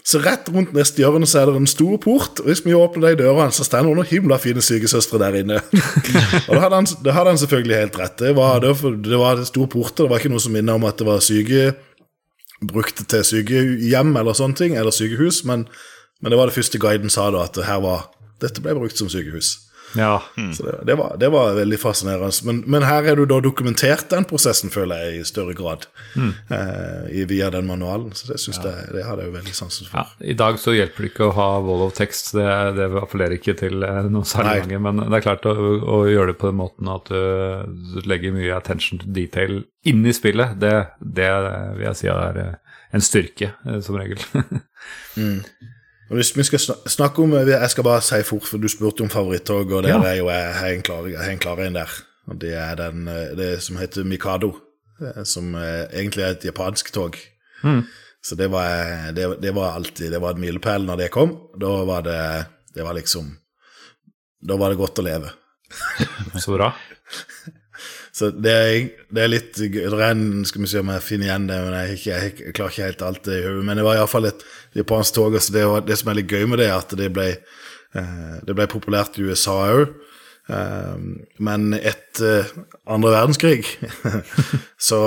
så 0.06 0.20
rett 0.22 0.50
rundt 0.52 0.74
neste 0.76 1.00
hjørne 1.00 1.24
så 1.26 1.40
er 1.40 1.48
det 1.48 1.56
en 1.62 1.66
stor 1.66 1.96
port, 2.04 2.42
og 2.42 2.46
hvis 2.50 2.60
vi 2.66 2.76
åpner 2.76 3.16
de 3.16 3.24
dørene, 3.24 3.50
så 3.56 3.64
står 3.66 3.82
det 3.88 3.94
noen 3.96 4.06
himla 4.12 4.36
fine 4.38 4.60
sykesøstre 4.62 5.18
der 5.24 5.40
inne. 5.40 5.62
og 6.46 6.52
da 6.52 6.60
hadde, 6.66 6.76
han, 6.82 6.86
da 7.08 7.16
hadde 7.16 7.32
han 7.32 7.40
selvfølgelig 7.40 7.80
helt 7.80 7.98
rett. 8.04 8.18
Det 8.20 8.34
var, 8.36 8.60
det 8.62 8.74
var, 8.82 9.00
det 9.08 9.18
var 9.24 9.42
stor 9.48 9.66
port, 9.72 9.96
og 9.96 10.04
det 10.04 10.12
var 10.12 10.20
ikke 10.22 10.30
noe 10.36 10.44
som 10.44 10.54
minner 10.54 10.76
om 10.78 10.84
at 10.86 11.00
det 11.00 11.08
var 11.08 11.24
syke 11.24 11.72
brukte 12.68 13.08
til 13.08 13.24
sykehjem 13.32 14.12
eller 14.20 14.36
sånne 14.36 14.60
ting, 14.60 14.76
eller 14.76 14.94
sykehus, 14.94 15.40
men, 15.48 15.64
men 16.20 16.32
det 16.32 16.38
var 16.38 16.52
det 16.52 16.58
første 16.60 16.78
guiden 16.84 17.10
sa 17.12 17.26
da, 17.34 17.42
at 17.48 17.58
her 17.66 17.80
var, 17.84 18.06
dette 18.42 18.62
ble 18.64 18.76
brukt 18.78 18.98
som 18.98 19.10
sykehus. 19.12 19.56
Ja. 19.94 20.22
Så 20.56 20.62
det, 20.62 20.78
det, 20.82 20.94
var, 20.94 21.16
det 21.20 21.28
var 21.28 21.54
veldig 21.54 21.78
fascinerende. 21.80 22.30
Men, 22.44 22.62
men 22.66 22.84
her 22.86 23.06
er 23.06 23.16
du 23.16 23.24
da 23.28 23.38
dokumentert 23.40 24.10
den 24.10 24.26
prosessen, 24.28 24.70
føler 24.74 25.04
jeg, 25.04 25.20
i 25.20 25.28
større 25.28 25.54
grad. 25.56 25.86
Eh, 26.16 27.22
via 27.30 27.50
den 27.54 27.68
manualen. 27.68 28.10
Så 28.16 28.32
det, 28.32 28.40
synes 28.42 28.58
jeg, 28.64 28.88
det 28.94 29.04
hadde 29.06 29.24
jeg 29.24 29.30
jo 29.30 29.36
veldig 29.36 29.54
sansen 29.56 29.88
for. 29.88 30.02
Ja, 30.02 30.32
I 30.32 30.36
dag 30.38 30.58
så 30.60 30.74
hjelper 30.76 31.06
det 31.06 31.12
ikke 31.12 31.30
å 31.30 31.36
ha 31.38 31.48
wall 31.64 31.86
of 31.86 31.94
text, 31.96 32.34
det, 32.36 32.48
det 32.78 32.90
appellerer 33.00 33.38
ikke 33.38 33.56
til 33.62 33.78
noen 33.80 34.26
særlig 34.26 34.66
mange. 34.66 34.82
Men 34.88 35.06
det 35.06 35.20
er 35.20 35.26
klart 35.28 35.48
å, 35.48 35.54
å 35.54 36.02
gjøre 36.10 36.34
det 36.34 36.40
på 36.42 36.50
den 36.50 36.60
måten 36.60 36.92
at 36.92 37.12
du, 37.12 37.22
du 37.96 38.10
legger 38.10 38.36
mye 38.36 38.58
attention 38.58 39.00
to 39.02 39.10
detail 39.16 39.62
inn 39.86 40.02
i 40.02 40.14
spillet, 40.14 40.58
det, 40.58 40.74
det 40.98 41.30
vil 41.78 41.86
jeg 41.86 41.98
si 42.00 42.10
er 42.10 42.42
eh, 42.42 42.54
en 42.96 43.04
styrke, 43.04 43.52
eh, 43.66 43.80
som 43.84 43.98
regel. 44.00 44.18
Og 45.16 45.72
hvis 46.14 46.36
vi 46.36 46.42
skal 46.46 46.58
snakke 46.86 47.22
om 47.22 47.32
Jeg 47.32 47.70
skal 47.70 47.84
bare 47.84 48.02
si 48.02 48.22
fort, 48.22 48.44
for 48.46 48.58
du 48.58 48.68
spurte 48.68 49.02
om 49.02 49.10
favorittog, 49.10 49.72
og 49.72 49.82
der 49.82 49.88
Ja. 49.88 50.02
er 50.04 50.14
jo 50.16 50.28
jeg 50.30 50.54
har 50.54 50.66
en 50.68 50.82
klar, 50.82 51.36
klar 51.38 51.58
en 51.66 51.74
der. 51.74 51.90
Og 52.28 52.40
det 52.40 52.54
er 52.54 52.74
den, 52.74 53.08
eh, 53.08 53.36
det 53.36 53.62
som 53.62 53.76
heter 53.76 54.04
Mikado, 54.04 54.56
eh, 55.00 55.24
som 55.24 55.54
eh, 55.54 55.86
egentlig 55.92 56.22
er 56.22 56.30
et 56.30 56.44
japansk 56.44 56.92
tog. 56.92 57.16
Så 58.22 58.34
det 58.34 58.50
var, 58.50 59.12
det, 59.14 59.40
det 59.42 59.54
var 59.54 59.74
alltid 59.74 60.10
Det 60.10 60.20
var 60.20 60.34
en 60.34 60.40
milepæl 60.40 60.82
når 60.86 60.96
det 60.96 61.10
kom. 61.10 61.36
Da 61.60 61.66
var 61.84 62.00
det 62.02 62.46
Det 62.74 62.82
var 62.84 62.92
liksom 62.94 63.38
Da 64.48 64.56
var 64.56 64.68
det 64.70 64.78
godt 64.78 64.98
å 64.98 65.02
leve. 65.02 65.30
Så 66.42 66.56
bra. 66.56 66.72
Så 68.16 68.30
det 68.32 68.52
er, 68.52 68.76
det 69.12 69.22
er 69.22 69.28
litt 69.28 69.58
en, 69.60 70.22
skal 70.48 70.62
vi 70.62 70.70
se 70.70 70.80
om 70.80 70.88
jeg 70.88 71.04
finner 71.04 71.28
igjen 71.28 71.48
det, 71.50 71.56
men 71.66 71.74
jeg, 71.76 71.98
jeg, 72.06 72.30
jeg 72.40 72.54
klarer 72.56 72.72
ikke 72.72 72.86
helt 72.86 73.02
alt 73.04 73.26
det 73.28 73.42
i 73.42 73.44
hodet. 73.44 73.64
Men 73.68 73.76
det 73.76 73.84
var 73.84 73.98
iallfall 73.98 74.30
et 74.30 74.44
japansk 74.78 75.18
tog. 75.18 75.36
Altså 75.36 75.52
det, 75.52 75.64
det 75.90 75.98
som 76.00 76.08
er 76.08 76.16
litt 76.22 76.32
gøy 76.32 76.46
med 76.48 76.62
det, 76.62 76.70
er 76.70 76.78
at 76.78 76.94
det 76.96 77.10
ble, 77.12 77.26
eh, 77.36 78.36
det 78.48 78.56
ble 78.56 78.68
populært 78.72 79.18
i 79.20 79.26
USA 79.28 79.58
òg. 79.74 79.92
men 81.42 81.74
etter 81.74 82.46
andre 82.86 83.10
verdenskrig 83.10 83.64
så 84.88 85.00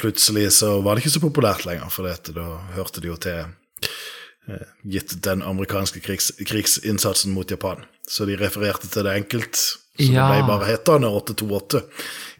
plutselig 0.00 0.46
så 0.56 0.70
var 0.80 0.96
det 0.96 1.02
ikke 1.04 1.12
så 1.18 1.20
populært 1.20 1.66
lenger, 1.68 1.90
for 1.92 2.08
dette, 2.08 2.32
da 2.32 2.46
hørte 2.78 3.02
det 3.04 3.10
jo 3.10 3.18
til 3.20 3.42
eh, 3.44 4.64
gitt 4.88 5.18
den 5.22 5.44
amerikanske 5.44 6.00
krigs, 6.00 6.32
krigsinnsatsen 6.40 7.36
mot 7.36 7.52
Japan. 7.52 7.84
Så 8.08 8.24
de 8.26 8.40
refererte 8.40 8.88
til 8.88 9.04
det 9.06 9.14
enkelt. 9.20 9.60
Så 10.00 10.12
Ja. 10.12 10.28
det 10.32 10.38
ble 10.44 10.48
bare 10.48 10.66
hetende 10.70 11.08
828 11.12 11.82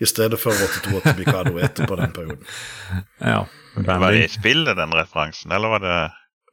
i 0.00 0.06
stedet 0.08 0.38
for 0.40 0.52
828 0.52 1.14
Mikado 1.18 1.58
etterpå 1.58 1.96
den 2.00 2.12
perioden. 2.16 2.44
Ja. 3.20 3.44
Var 3.76 4.11
det 4.12 4.24
i 4.24 4.28
spillet, 4.32 4.76
den 4.76 4.90
referansen, 4.96 5.52
eller 5.52 5.68
var 5.68 5.78
det 5.84 5.98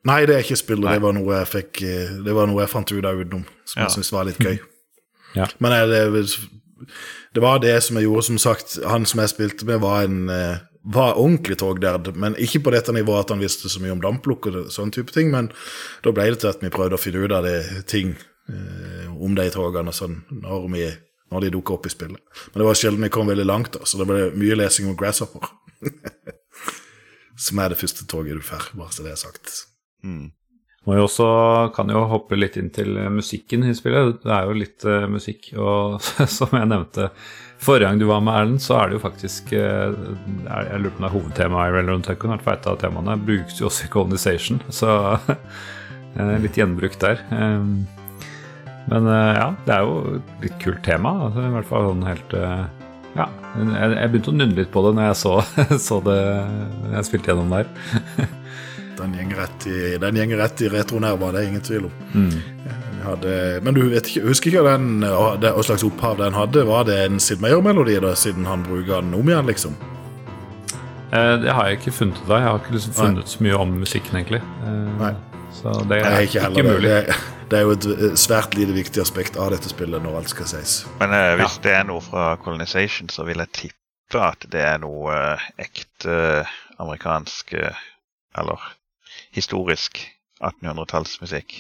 Nei, 0.08 0.22
det 0.26 0.36
er 0.36 0.44
ikke 0.46 0.56
spillet. 0.60 0.86
Nei. 0.86 0.94
Det 0.94 1.02
var 1.04 1.14
noe 1.18 1.34
jeg 1.40 1.48
fikk 1.52 1.82
eh, 1.84 2.12
Det 2.24 2.34
var 2.36 2.48
noe 2.48 2.62
jeg 2.62 2.70
fant 2.72 2.92
ut 2.94 3.06
av 3.06 3.18
utenom, 3.20 3.46
som 3.66 3.82
Ja. 3.82 3.88
jeg 3.88 3.92
syntes 3.98 4.12
var 4.14 4.24
litt 4.30 4.38
gøy. 4.40 4.60
Ja. 5.36 5.48
Men 5.60 5.72
eh, 5.74 5.88
det, 5.88 6.38
det 7.34 7.42
var 7.44 7.60
det 7.60 7.74
som 7.84 7.98
jeg 7.98 8.06
gjorde, 8.06 8.24
som 8.24 8.38
sagt. 8.38 8.78
Han 8.88 9.06
som 9.06 9.20
jeg 9.20 9.30
spilte 9.34 9.66
med, 9.68 9.82
var 9.84 10.04
en 10.06 10.30
eh, 10.30 10.58
var 10.88 11.18
ordentlig 11.20 11.58
togderd, 11.60 12.14
men 12.16 12.36
ikke 12.40 12.62
på 12.64 12.72
dette 12.72 12.94
nivået 12.96 13.26
at 13.26 13.30
han 13.34 13.42
visste 13.44 13.68
så 13.68 13.82
mye 13.84 13.92
om 13.92 14.00
damplukk 14.02 14.46
og 14.48 14.60
sånn 14.72 14.94
type 14.96 15.12
ting, 15.12 15.32
men 15.34 15.50
da 16.06 16.14
ble 16.16 16.30
det 16.32 16.40
til 16.40 16.48
at 16.54 16.62
vi 16.64 16.70
prøvde 16.72 16.96
å 16.96 17.02
finne 17.02 17.26
ut 17.26 17.34
av 17.36 17.44
det 17.44 17.84
ting 17.92 18.14
om 19.18 19.36
de 19.36 19.50
togene 19.52 19.92
og 19.92 19.98
sånn, 19.98 20.20
når, 20.44 20.68
vi, 20.74 20.86
når 21.34 21.46
de 21.46 21.50
dukka 21.58 21.76
opp 21.78 21.88
i 21.90 21.94
spillet. 21.94 22.22
Men 22.54 22.62
det 22.62 22.68
var 22.70 22.80
sjelden 22.80 23.04
vi 23.08 23.12
kom 23.14 23.28
veldig 23.32 23.46
langt, 23.48 23.74
da, 23.76 23.84
så 23.88 24.00
det 24.02 24.08
ble 24.10 24.24
mye 24.40 24.58
lesing 24.62 24.88
om 24.92 24.98
Grasshopper. 25.00 25.50
som 27.48 27.60
er 27.62 27.70
det 27.74 27.80
første 27.82 28.08
toget 28.10 28.40
du 28.40 28.44
får, 28.46 28.72
bare 28.78 28.94
så 28.96 29.06
det 29.06 29.14
er 29.16 29.22
sagt. 29.28 29.54
mm. 30.06 30.26
Må 30.88 30.96
jo 30.96 31.04
også, 31.04 31.26
kan 31.76 31.90
jo 31.92 32.06
hoppe 32.08 32.38
litt 32.40 32.56
inn 32.56 32.70
til 32.72 32.94
eh, 32.96 33.10
musikken 33.12 33.66
i 33.68 33.74
spillet. 33.76 34.22
Det 34.24 34.32
er 34.32 34.46
jo 34.48 34.54
litt 34.56 34.86
uh, 34.88 35.04
musikk, 35.12 35.50
og 35.60 35.98
som 36.38 36.54
jeg 36.56 36.70
nevnte 36.72 37.10
forrige 37.60 37.90
gang 37.90 38.00
du 38.00 38.06
var 38.08 38.22
med, 38.24 38.32
Erlend, 38.40 38.62
så 38.64 38.78
er 38.80 38.88
det 38.88 38.96
jo 38.96 39.02
faktisk 39.04 39.52
uh, 39.52 39.92
er- 40.48 40.70
Jeg 40.70 40.80
lurer 40.86 40.94
på 40.96 41.02
om 41.02 41.04
det 41.04 41.10
er 41.10 41.16
hovedtemaet 41.18 41.68
i 41.68 41.76
Railroad 41.76 42.08
Tycoon. 42.08 42.32
i 42.32 42.38
hvert 42.38 42.46
fall 42.46 42.56
Et 42.62 42.70
av 42.72 42.80
temaene 42.86 43.18
brukes 43.20 43.60
jo 43.60 43.68
også 43.68 43.90
i 43.90 43.92
Colonization, 43.98 44.62
så 44.72 44.94
uh, 45.28 46.36
litt 46.46 46.56
gjenbruk 46.62 46.96
der. 47.04 47.20
Um, 47.36 47.84
Men 48.88 49.08
eh, 49.12 49.34
ja, 49.36 49.48
det 49.68 49.74
er 49.76 49.82
jo 49.88 49.96
et 50.18 50.44
litt 50.48 50.60
kult 50.64 50.82
tema. 50.86 51.12
Altså, 51.28 51.44
I 51.44 51.54
hvert 51.58 51.68
fall 51.70 51.90
sånn 51.92 52.06
helt 52.08 52.34
eh, 52.40 52.66
Ja. 53.18 53.26
Jeg, 53.58 53.94
jeg 53.98 54.10
begynte 54.14 54.30
å 54.32 54.36
nynne 54.38 54.56
litt 54.60 54.70
på 54.72 54.84
det 54.86 54.92
når 54.98 55.08
jeg 55.10 55.18
så, 55.24 55.36
så 55.88 55.98
det 56.06 56.18
jeg 56.94 57.08
spilte 57.10 57.32
gjennom 57.34 57.52
der. 57.56 57.70
Den 58.98 59.12
gjenger 59.14 59.38
rett 59.44 59.66
i, 59.70 59.80
den 60.02 60.16
gjenger 60.18 60.40
rett 60.42 60.62
i 60.66 60.70
retronerva, 60.74 61.28
det 61.30 61.42
er 61.44 61.50
ingen 61.52 61.62
tvil 61.62 61.84
om. 61.86 61.98
Mm. 62.18 62.32
Hadde, 63.04 63.34
men 63.62 63.76
du 63.78 63.84
vet 63.92 64.08
ikke, 64.10 64.24
husker 64.26 64.50
ikke 64.50 64.64
den, 64.66 64.88
det- 65.04 65.52
hva 65.54 65.66
slags 65.68 65.84
opphav 65.86 66.16
den 66.18 66.34
hadde? 66.34 66.64
Var 66.66 66.88
det 66.90 66.96
en 67.04 67.20
Sid 67.22 67.44
Meyer-melodi, 67.44 68.00
da, 68.02 68.16
siden 68.18 68.48
han 68.50 68.64
bruker 68.66 68.96
den 69.04 69.14
om 69.14 69.30
igjen, 69.30 69.46
liksom? 69.52 69.76
Eh, 71.14 71.36
Det 71.44 71.54
har 71.54 71.70
jeg 71.70 71.78
ikke 71.78 71.94
funnet 72.00 72.18
ut 72.24 72.26
av. 72.32 72.40
Jeg 72.42 72.48
har 72.50 72.58
ikke 72.64 72.74
liksom 72.80 72.98
funnet 72.98 73.30
så 73.36 73.44
mye 73.46 73.62
om 73.62 73.78
musikken, 73.84 74.18
egentlig. 74.18 74.42
Eh, 74.66 74.90
Nei. 74.98 75.14
Så 75.54 75.74
det 75.90 76.02
er 76.04 76.20
ikke, 76.26 76.44
ikke 76.50 76.64
mulig. 76.68 76.90
Det, 76.90 77.18
det 77.52 77.60
er 77.60 77.66
jo 77.66 77.76
et 77.78 78.20
svært 78.20 78.58
lite 78.58 78.76
viktig 78.76 79.02
aspekt 79.02 79.40
av 79.40 79.52
dette 79.56 79.72
spillet, 79.72 80.04
når 80.04 80.20
alt 80.22 80.34
skal 80.34 80.50
sies. 80.50 80.80
Men 81.00 81.16
uh, 81.16 81.36
hvis 81.42 81.60
det 81.64 81.74
er 81.78 81.88
noe 81.88 82.04
fra 82.04 82.34
Colonization, 82.44 83.10
så 83.14 83.26
vil 83.28 83.44
jeg 83.46 83.54
tippe 83.62 84.24
at 84.24 84.48
det 84.52 84.64
er 84.64 84.82
noe 84.84 85.16
uh, 85.16 85.48
ekte 85.60 86.20
uh, 86.44 86.58
amerikansk 86.82 87.56
Eller 88.38 88.62
historisk 89.34 89.98
1800-tallsmusikk. 90.44 91.56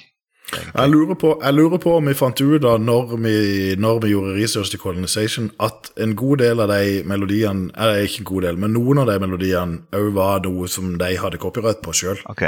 Jeg 0.47 0.89
lurer, 0.89 1.15
på, 1.19 1.33
jeg 1.43 1.53
lurer 1.53 1.79
på 1.83 1.93
om 1.97 2.05
vi 2.07 2.13
fant 2.15 2.39
ut 2.39 2.61
da, 2.63 2.77
når 2.79 3.17
vi, 3.19 3.33
når 3.75 3.97
vi 4.05 4.11
gjorde 4.13 4.35
research 4.37 4.71
til 4.71 4.79
Colonization, 4.79 5.49
at 5.59 5.89
en 5.99 6.13
god 6.15 6.39
del 6.39 6.63
av 6.63 6.71
de 6.71 7.01
melodiene 7.03 7.67
Eller 7.75 8.05
ikke 8.07 8.21
en 8.21 8.29
god 8.29 8.45
del, 8.47 8.61
men 8.63 8.71
noen 8.77 9.01
av 9.03 9.09
de 9.11 9.17
melodiene 9.19 9.81
òg 9.97 10.13
var 10.15 10.45
noe 10.45 10.69
som 10.71 10.93
de 11.01 11.09
hadde 11.19 11.41
copyright 11.43 11.83
på 11.83 11.95
sjøl. 11.99 12.21
Ok. 12.31 12.45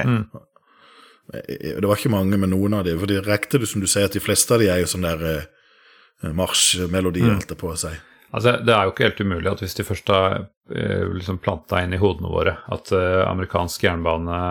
Det 1.30 1.86
var 1.86 1.97
ikke 1.99 2.11
mange, 2.13 2.38
men 2.41 2.53
noen 2.53 2.80
av 2.80 2.86
de. 2.88 2.97
For 2.97 3.09
de 3.09 3.21
rekte 3.21 3.61
det 3.61 3.69
som 3.69 3.84
du 3.84 3.88
sier, 3.89 4.09
at 4.09 4.15
de 4.17 4.23
fleste 4.23 4.55
av 4.55 4.63
de 4.63 4.69
er 4.71 4.82
jo 4.82 4.89
sånn 4.89 5.05
der 5.05 5.25
eh, 5.30 6.32
marsjmelodier, 6.36 7.36
holdt 7.36 7.53
jeg 7.53 7.59
på 7.59 7.73
å 7.73 7.80
si. 7.80 7.91
Altså, 8.30 8.53
det 8.61 8.73
er 8.75 8.86
jo 8.86 8.91
ikke 8.93 9.07
helt 9.07 9.21
umulig 9.25 9.49
at 9.49 9.61
hvis 9.63 9.73
de 9.80 9.86
først 9.88 10.11
har 10.13 10.36
eh, 10.69 11.05
liksom 11.17 11.39
planta 11.41 11.82
inn 11.82 11.95
i 11.97 12.01
hodene 12.01 12.30
våre 12.30 12.59
at 12.69 12.91
eh, 12.93 13.23
amerikansk 13.25 13.88
jernbane 13.88 14.41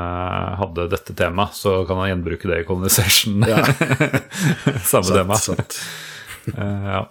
hadde 0.58 0.88
dette 0.90 1.14
temaet, 1.18 1.54
så 1.54 1.84
kan 1.86 2.00
han 2.02 2.10
gjenbruke 2.10 2.50
det 2.50 2.64
i 2.64 2.66
Colonization. 2.66 3.44
Ja. 3.46 3.62
Samme 4.92 5.14
tema. 5.14 5.38
sant. 5.40 5.78
Eh, 6.48 6.84
ja. 6.88 7.02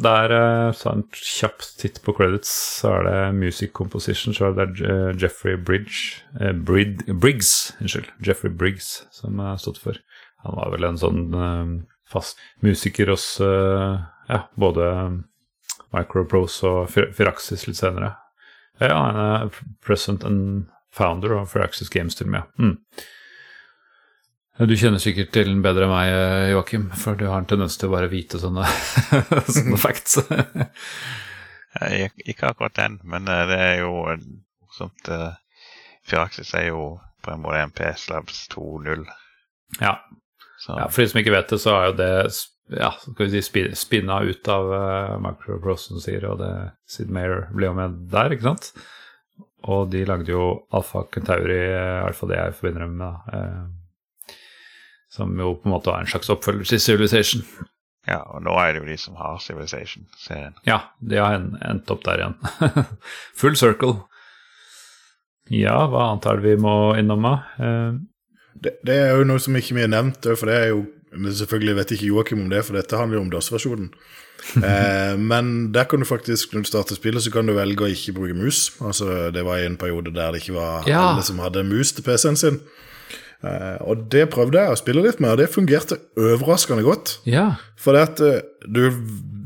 Der, 0.00 0.32
uh, 0.32 0.72
så 0.72 0.92
en 0.92 1.04
kjapp 1.12 1.64
titt 1.80 2.00
på 2.04 2.14
credits, 2.16 2.50
så 2.80 2.94
er 2.98 3.08
det 3.08 3.18
music 3.36 3.72
composition, 3.76 4.34
så 4.34 4.48
er 4.48 4.56
det 4.56 4.86
eh, 4.86 5.10
Jeffrey 5.20 5.56
Bridge 5.56 6.22
eh, 6.40 6.52
Brid, 6.56 7.04
Briggs, 7.20 7.72
unnskyld. 7.80 8.08
Jeffrey 8.24 8.52
Briggs 8.52 9.02
som 9.12 9.38
har 9.42 9.60
stått 9.60 9.80
for. 9.82 9.98
Han 10.46 10.56
var 10.58 10.72
vel 10.74 10.88
en 10.88 11.00
sånn 11.00 11.22
eh, 11.34 11.74
fast 12.12 12.40
musiker 12.64 13.12
hos 13.12 13.26
eh, 13.44 14.00
ja, 14.28 14.40
både 14.54 14.88
Microprose 15.92 16.68
og 16.68 16.92
Firaxis 16.92 17.66
litt 17.68 17.80
senere. 17.80 18.14
Ja, 18.80 18.96
han 18.96 19.18
er 19.20 19.64
present 19.84 20.24
and 20.24 20.70
founder 20.92 21.36
av 21.40 21.50
Firaxis 21.52 21.92
Games 21.92 22.16
til 22.16 22.28
og 22.30 22.36
med. 22.36 22.48
Mm. 22.58 22.76
Du 24.60 24.74
kjenner 24.76 25.00
sikkert 25.00 25.30
til 25.32 25.48
den 25.48 25.62
bedre 25.64 25.86
enn 25.86 25.92
meg, 25.94 26.10
Joakim, 26.52 26.90
for 27.00 27.16
du 27.18 27.24
har 27.30 27.40
en 27.40 27.48
tendens 27.48 27.78
til 27.80 27.88
å 27.88 27.94
bare 27.94 28.10
vite 28.12 28.38
sånne, 28.42 28.66
sånne 29.56 29.78
facts. 29.84 30.18
Eh, 31.80 32.10
Ikke 32.28 32.50
akkurat 32.52 32.76
den, 32.76 32.98
men 33.08 33.28
eh, 33.32 33.46
det 33.48 33.58
er 33.64 33.78
jo 33.80 33.94
eh, 34.12 34.20
morsomt. 34.66 35.08
eh, 35.08 35.32
Firaxis 36.04 36.52
er 36.58 36.68
jo 36.68 36.82
på 37.24 37.32
en 37.32 37.40
måte 37.44 37.62
MP 37.70 37.80
Slabs 37.96 38.44
2.0. 38.52 39.06
ja. 39.80 39.96
Ja, 40.68 40.84
For 40.92 41.02
de 41.02 41.08
som 41.10 41.18
ikke 41.18 41.32
vet 41.34 41.50
det, 41.50 41.58
så 41.58 41.72
er 41.74 41.88
jo 41.88 41.94
det 41.98 42.10
ja, 42.78 42.92
skal 43.02 43.26
vi 43.32 43.40
si 43.42 43.62
spinna 43.74 44.20
ut 44.22 44.46
av 44.52 44.68
uh, 44.70 45.16
Microprose, 45.18 45.88
som 45.90 45.98
sier, 45.98 46.22
og 46.30 46.38
det 46.38 46.50
Sid 46.86 47.10
Mayer 47.10 47.48
ble 47.50 47.66
jo 47.66 47.72
med 47.74 47.96
der, 48.12 48.30
ikke 48.36 48.46
sant? 48.46 48.68
Og 49.66 49.88
de 49.90 50.04
lagde 50.06 50.30
jo 50.30 50.44
Alfa 50.70 51.02
Kentauri, 51.10 51.56
i 51.66 52.04
hvert 52.04 52.14
fall 52.20 52.30
det 52.30 52.38
jeg 52.38 52.54
forbinder 52.60 52.84
dem 52.86 52.94
med, 53.00 53.18
da. 53.32 53.42
Som 55.12 55.34
jo 55.38 55.54
på 55.60 55.68
en 55.68 55.74
måte 55.76 55.92
er 55.92 56.04
en 56.06 56.10
slags 56.12 56.30
oppfølger 56.32 56.70
til 56.72 56.80
Civilization. 56.80 57.42
ja, 58.08 58.20
og 58.32 58.42
nå 58.46 58.54
er 58.58 58.72
det 58.72 58.80
jo 58.82 58.88
de 58.88 58.96
som 58.98 59.14
har 59.20 59.36
Civilization-serien. 59.44 60.54
Ja, 60.66 60.78
de 61.00 61.20
har 61.20 61.36
en, 61.36 61.50
endt 61.68 61.90
opp 61.92 62.02
der 62.06 62.22
igjen. 62.22 62.38
Full 63.40 63.56
circle. 63.60 63.98
Ja, 65.52 65.76
hva 65.90 66.06
annet 66.12 66.26
er 66.30 66.40
det 66.40 66.46
vi 66.54 66.62
må 66.64 66.74
innom, 66.98 67.26
da? 67.28 67.34
Eh, 67.60 67.92
Det, 68.62 68.76
det 68.86 68.94
er 68.94 69.16
jo 69.18 69.24
noe 69.26 69.40
som 69.42 69.56
ikke 69.58 69.74
vi 69.74 69.82
har 69.84 69.90
nevnt, 69.90 70.26
for 70.38 70.46
det 70.50 70.56
er 70.62 70.68
jo 70.74 70.82
men 71.12 71.28
Selvfølgelig 71.36 71.74
vet 71.76 71.90
ikke 71.92 72.06
Joakim 72.08 72.40
om 72.40 72.48
det, 72.48 72.62
for 72.64 72.72
dette 72.78 72.96
handler 72.96 73.18
jo 73.18 73.22
om 73.26 73.30
DOS-versjonen. 73.34 73.90
eh, 74.64 75.16
men 75.20 75.50
der 75.74 75.84
kan 75.84 76.00
du 76.00 76.06
faktisk, 76.08 76.54
når 76.54 76.62
du 76.64 76.68
starter 76.70 76.96
spillet, 76.96 77.20
så 77.26 77.32
kan 77.34 77.44
du 77.44 77.52
velge 77.52 77.84
å 77.84 77.90
ikke 77.92 78.14
bruke 78.16 78.36
mus. 78.38 78.70
Altså, 78.80 79.28
Det 79.34 79.42
var 79.44 79.60
i 79.60 79.66
en 79.68 79.76
periode 79.76 80.08
der 80.16 80.32
det 80.32 80.40
ikke 80.40 80.54
var 80.56 80.88
Ja. 80.88 81.02
alle 81.10 81.22
som 81.26 81.42
hadde 81.44 81.66
mus 81.68 81.92
til 81.92 82.06
PC-en 82.06 82.36
sin. 82.40 82.56
Eh, 83.42 83.76
og 83.82 84.04
det 84.12 84.28
prøvde 84.30 84.60
jeg 84.60 84.70
å 84.70 84.78
spille 84.78 85.02
litt 85.02 85.18
med, 85.20 85.32
og 85.34 85.38
det 85.42 85.48
fungerte 85.50 85.96
overraskende 86.16 86.84
godt. 86.86 87.18
ja. 87.26 87.52
For 87.82 87.96
det 87.96 88.02
at 88.06 88.20
eh, 88.22 88.40
du 88.70 88.84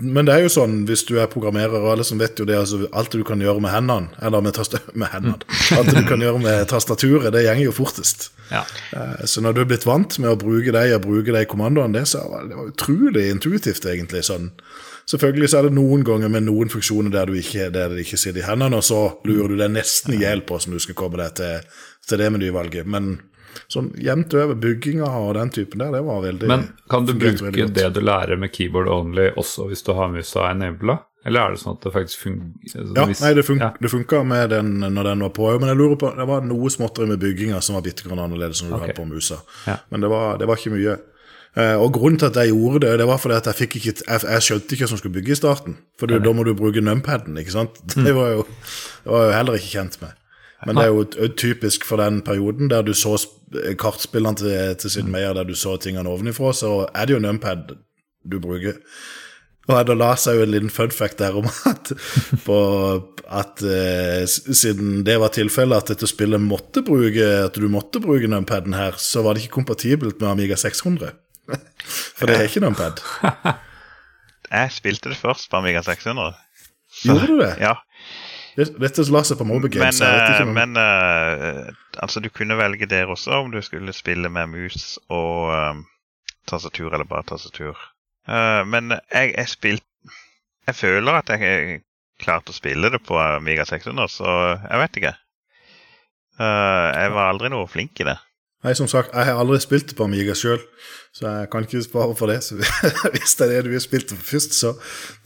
Men 0.04 0.26
det 0.28 0.34
er 0.34 0.42
jo 0.44 0.50
sånn, 0.52 0.82
hvis 0.84 1.06
du 1.08 1.14
er 1.16 1.26
programmerer, 1.32 1.72
og 1.80 1.94
alle 1.94 2.04
som 2.04 2.18
vet 2.20 2.36
jo 2.36 2.44
det, 2.44 2.52
altså 2.60 2.82
alt 2.92 3.14
du 3.16 3.22
kan 3.24 3.40
gjøre 3.40 3.62
med 3.64 3.72
hendene, 3.72 4.10
eller 4.20 4.42
med, 4.44 4.58
med 5.00 5.08
hendene 5.08 5.38
Alt 5.78 5.88
du 5.96 6.02
kan 6.04 6.20
gjøre 6.20 6.42
med 6.42 6.66
tastaturet, 6.68 7.32
det 7.32 7.46
gjenger 7.46 7.64
jo 7.70 7.72
fortest. 7.72 8.26
ja. 8.50 8.60
Eh, 8.92 9.24
Så 9.24 9.40
når 9.40 9.54
du 9.56 9.60
er 9.62 9.70
blitt 9.70 9.86
vant 9.88 10.18
med 10.20 10.28
å 10.34 10.36
bruke 10.36 10.74
de 10.76 10.82
og 10.98 11.00
bruke 11.06 11.32
de 11.32 11.46
kommandoene, 11.48 11.96
det, 11.96 12.04
så 12.12 12.20
var 12.28 12.44
det 12.44 12.58
var 12.58 12.68
utrolig 12.74 13.24
intuitivt, 13.32 13.86
egentlig. 13.88 14.20
sånn. 14.28 14.50
Selvfølgelig 15.08 15.48
så 15.48 15.58
er 15.62 15.70
det 15.70 15.78
noen 15.78 16.04
ganger 16.04 16.28
med 16.28 16.44
noen 16.44 16.68
funksjoner 16.68 17.10
der, 17.14 17.30
du 17.32 17.40
ikke, 17.40 17.70
der 17.72 17.88
det 17.94 18.04
ikke 18.04 18.18
sitter 18.20 18.42
i 18.42 18.46
hendene, 18.50 18.76
og 18.76 18.84
så 18.84 19.00
lurer 19.24 19.48
du 19.54 19.56
deg 19.56 19.72
nesten 19.78 20.12
i 20.18 20.20
hjel 20.26 20.44
på 20.44 20.58
hvordan 20.58 20.76
du 20.76 20.82
skal 20.84 20.98
komme 20.98 21.16
deg 21.22 21.32
til, 21.40 21.80
til 22.10 22.20
det 22.20 22.28
menyvalget. 22.36 22.84
Men 22.84 23.14
sånn 23.72 23.90
jevnt 24.02 24.34
over 24.36 24.58
bygginga 24.62 25.08
og 25.08 25.34
den 25.38 25.52
typen 25.54 25.82
der, 25.82 25.92
det 25.96 26.04
var 26.06 26.22
veldig 26.24 26.50
Men 26.50 26.68
kan 26.92 27.08
du 27.08 27.14
bruke 27.18 27.68
det 27.74 27.90
du 27.96 28.00
lærer 28.04 28.40
med 28.40 28.54
keyboard 28.54 28.90
only 28.92 29.30
også 29.36 29.68
hvis 29.70 29.84
du 29.86 29.92
har 29.98 30.12
musa 30.12 30.50
enabla? 30.50 31.00
Eller 31.26 31.42
er 31.42 31.56
det 31.56 31.58
sånn 31.58 31.74
at 31.74 31.82
det 31.82 31.90
faktisk 31.90 32.22
fungerer? 32.22 32.84
Ja, 32.94 33.06
nei, 33.10 33.32
det, 33.34 33.42
fun 33.42 33.58
ja. 33.58 33.72
det 33.82 33.90
funka 33.90 34.22
med 34.22 34.52
den 34.54 34.76
når 34.78 35.08
den 35.10 35.24
var 35.26 35.32
på, 35.34 35.48
men 35.58 35.72
jeg 35.72 35.78
lurer 35.80 35.98
på, 35.98 36.12
det 36.14 36.26
var 36.28 36.46
noe 36.46 36.70
småtteri 36.70 37.08
med 37.10 37.18
bygginga 37.22 37.58
som 37.64 37.74
var 37.78 37.82
bitte 37.82 38.06
grann 38.06 38.22
annerledes 38.22 38.62
når 38.62 38.70
du 38.70 38.76
okay. 38.76 38.84
hadde 38.92 38.98
på 39.00 39.06
musa. 39.10 39.40
Ja. 39.66 39.80
Men 39.90 40.06
det 40.06 40.10
var, 40.12 40.36
det 40.38 40.46
var 40.46 40.60
ikke 40.60 40.76
mye. 40.76 40.94
Eh, 41.56 41.74
og 41.80 41.90
grunnen 41.96 42.20
til 42.20 42.28
at 42.28 42.38
jeg 42.38 42.52
gjorde 42.52 42.84
det, 42.84 42.92
det 43.00 43.08
var 43.08 43.18
fordi 43.18 43.38
at 43.38 43.46
jeg 43.48 43.58
fikk 43.62 43.78
ikke 43.78 43.92
Jeg, 43.96 44.20
jeg 44.22 44.44
skjønte 44.44 44.76
ikke 44.76 44.84
hva 44.84 44.90
som 44.92 45.00
skulle 45.00 45.16
bygge 45.16 45.32
i 45.32 45.40
starten. 45.40 45.78
For 45.98 46.10
du, 46.10 46.18
da 46.22 46.34
må 46.36 46.44
du 46.46 46.52
bruke 46.54 46.84
numpaden, 46.84 47.38
ikke 47.40 47.54
sant. 47.54 47.80
Mm. 47.96 48.04
Det 48.06 48.14
var 48.14 48.30
jo 48.34 48.46
det 48.46 49.10
var 49.14 49.24
jeg 49.24 49.32
jo 49.32 49.36
heller 49.40 49.58
ikke 49.58 49.72
kjent 49.72 49.98
med. 50.02 50.14
Men 50.64 50.78
det 50.78 50.86
er 50.86 50.94
jo 50.94 51.28
typisk 51.36 51.84
for 51.84 52.00
den 52.00 52.22
perioden 52.24 52.70
der 52.72 52.82
du 52.86 52.94
så 52.96 53.18
kartspillene 53.78 54.40
til, 54.40 54.76
til 54.80 54.90
Sid 54.90 55.10
Meier, 55.10 55.34
der 55.36 55.44
du 55.44 55.54
så 55.54 55.76
tingene 55.76 56.08
ovenifra, 56.10 56.52
så 56.56 56.88
er 56.94 57.06
det 57.06 57.16
jo 57.16 57.22
numpad 57.22 57.76
du 58.26 58.38
bruker. 58.42 58.80
Og 59.66 59.82
da 59.88 59.96
la 59.98 60.12
seg 60.18 60.38
jo 60.38 60.46
en 60.46 60.52
liten 60.54 60.70
fun 60.70 60.92
fact 60.94 61.18
der 61.18 61.36
om 61.40 61.46
at, 61.66 61.90
på, 62.46 62.58
at 63.26 63.62
eh, 63.66 64.22
siden 64.30 65.02
det 65.06 65.18
var 65.22 65.34
tilfellet 65.34 65.82
at 65.82 65.90
dette 65.94 66.08
spillet 66.10 66.42
måtte 66.42 66.84
bruke 66.86 67.26
at 67.48 67.58
du 67.58 67.66
måtte 67.70 68.02
bruke 68.02 68.30
numpaden 68.30 68.76
her, 68.78 68.94
så 69.02 69.24
var 69.26 69.34
det 69.34 69.44
ikke 69.44 69.58
kompatibelt 69.58 70.20
med 70.22 70.30
Amiga 70.30 70.58
600. 70.60 71.10
For 72.16 72.30
det 72.30 72.38
er 72.38 72.48
ikke 72.48 72.62
numpad. 72.62 73.02
Jeg 74.56 74.70
spilte 74.76 75.10
det 75.10 75.18
først 75.18 75.50
på 75.50 75.58
Amiga 75.58 75.82
600. 75.82 76.38
Gjorde 77.02 77.26
du 77.26 77.40
det? 77.42 77.52
Ja, 77.60 77.74
Dette 78.56 79.04
la 79.12 79.20
seg 79.26 79.36
på 79.36 79.44
Mobile 79.44 79.82
men, 79.82 79.98
eh, 80.00 80.46
men 80.48 80.78
uh, 80.80 81.66
altså 82.00 82.22
du 82.24 82.30
kunne 82.32 82.56
velge 82.56 82.88
der 82.88 83.10
også 83.12 83.42
om 83.42 83.50
du 83.52 83.60
skulle 83.64 83.92
spille 83.92 84.30
med 84.32 84.48
mus 84.48 84.96
og 85.12 85.52
eh, 85.52 85.82
tastatur 86.48 86.94
eller 86.94 87.04
bare 87.08 87.26
tastatur. 87.28 87.76
Uh, 88.26 88.64
men 88.64 88.96
jeg, 89.12 89.34
jeg 89.36 89.48
spilte 89.52 89.84
Jeg 90.66 90.74
føler 90.74 91.20
at 91.20 91.28
jeg 91.30 91.82
klarte 92.18 92.50
å 92.50 92.56
spille 92.56 92.88
det 92.90 93.02
på 93.06 93.18
Amiga 93.20 93.66
600, 93.68 94.08
så 94.10 94.30
jeg 94.56 94.80
vet 94.80 94.96
ikke. 94.98 95.12
Uh, 96.40 96.88
jeg 96.96 97.12
var 97.12 97.28
aldri 97.28 97.52
noe 97.52 97.68
flink 97.70 98.00
i 98.00 98.08
det. 98.08 98.16
Nei, 98.64 98.72
som 98.74 98.88
sagt, 98.90 99.12
jeg 99.12 99.28
har 99.28 99.38
aldri 99.38 99.60
spilt 99.62 99.92
det 99.92 99.98
på 99.98 100.08
Amiga 100.08 100.34
sjøl, 100.34 100.64
så 101.14 101.28
jeg 101.28 101.52
kan 101.52 101.68
ikke 101.68 101.84
spare 101.84 102.16
for 102.18 102.32
det. 102.32 102.40
Så 102.42 102.56
hvis 103.12 103.36
det 103.36 103.46
er 103.46 103.52
det 103.52 103.68
du 103.68 103.76
har 103.76 103.84
spilt 103.84 104.10
det 104.10 104.18
først, 104.18 104.56
så 104.56 104.74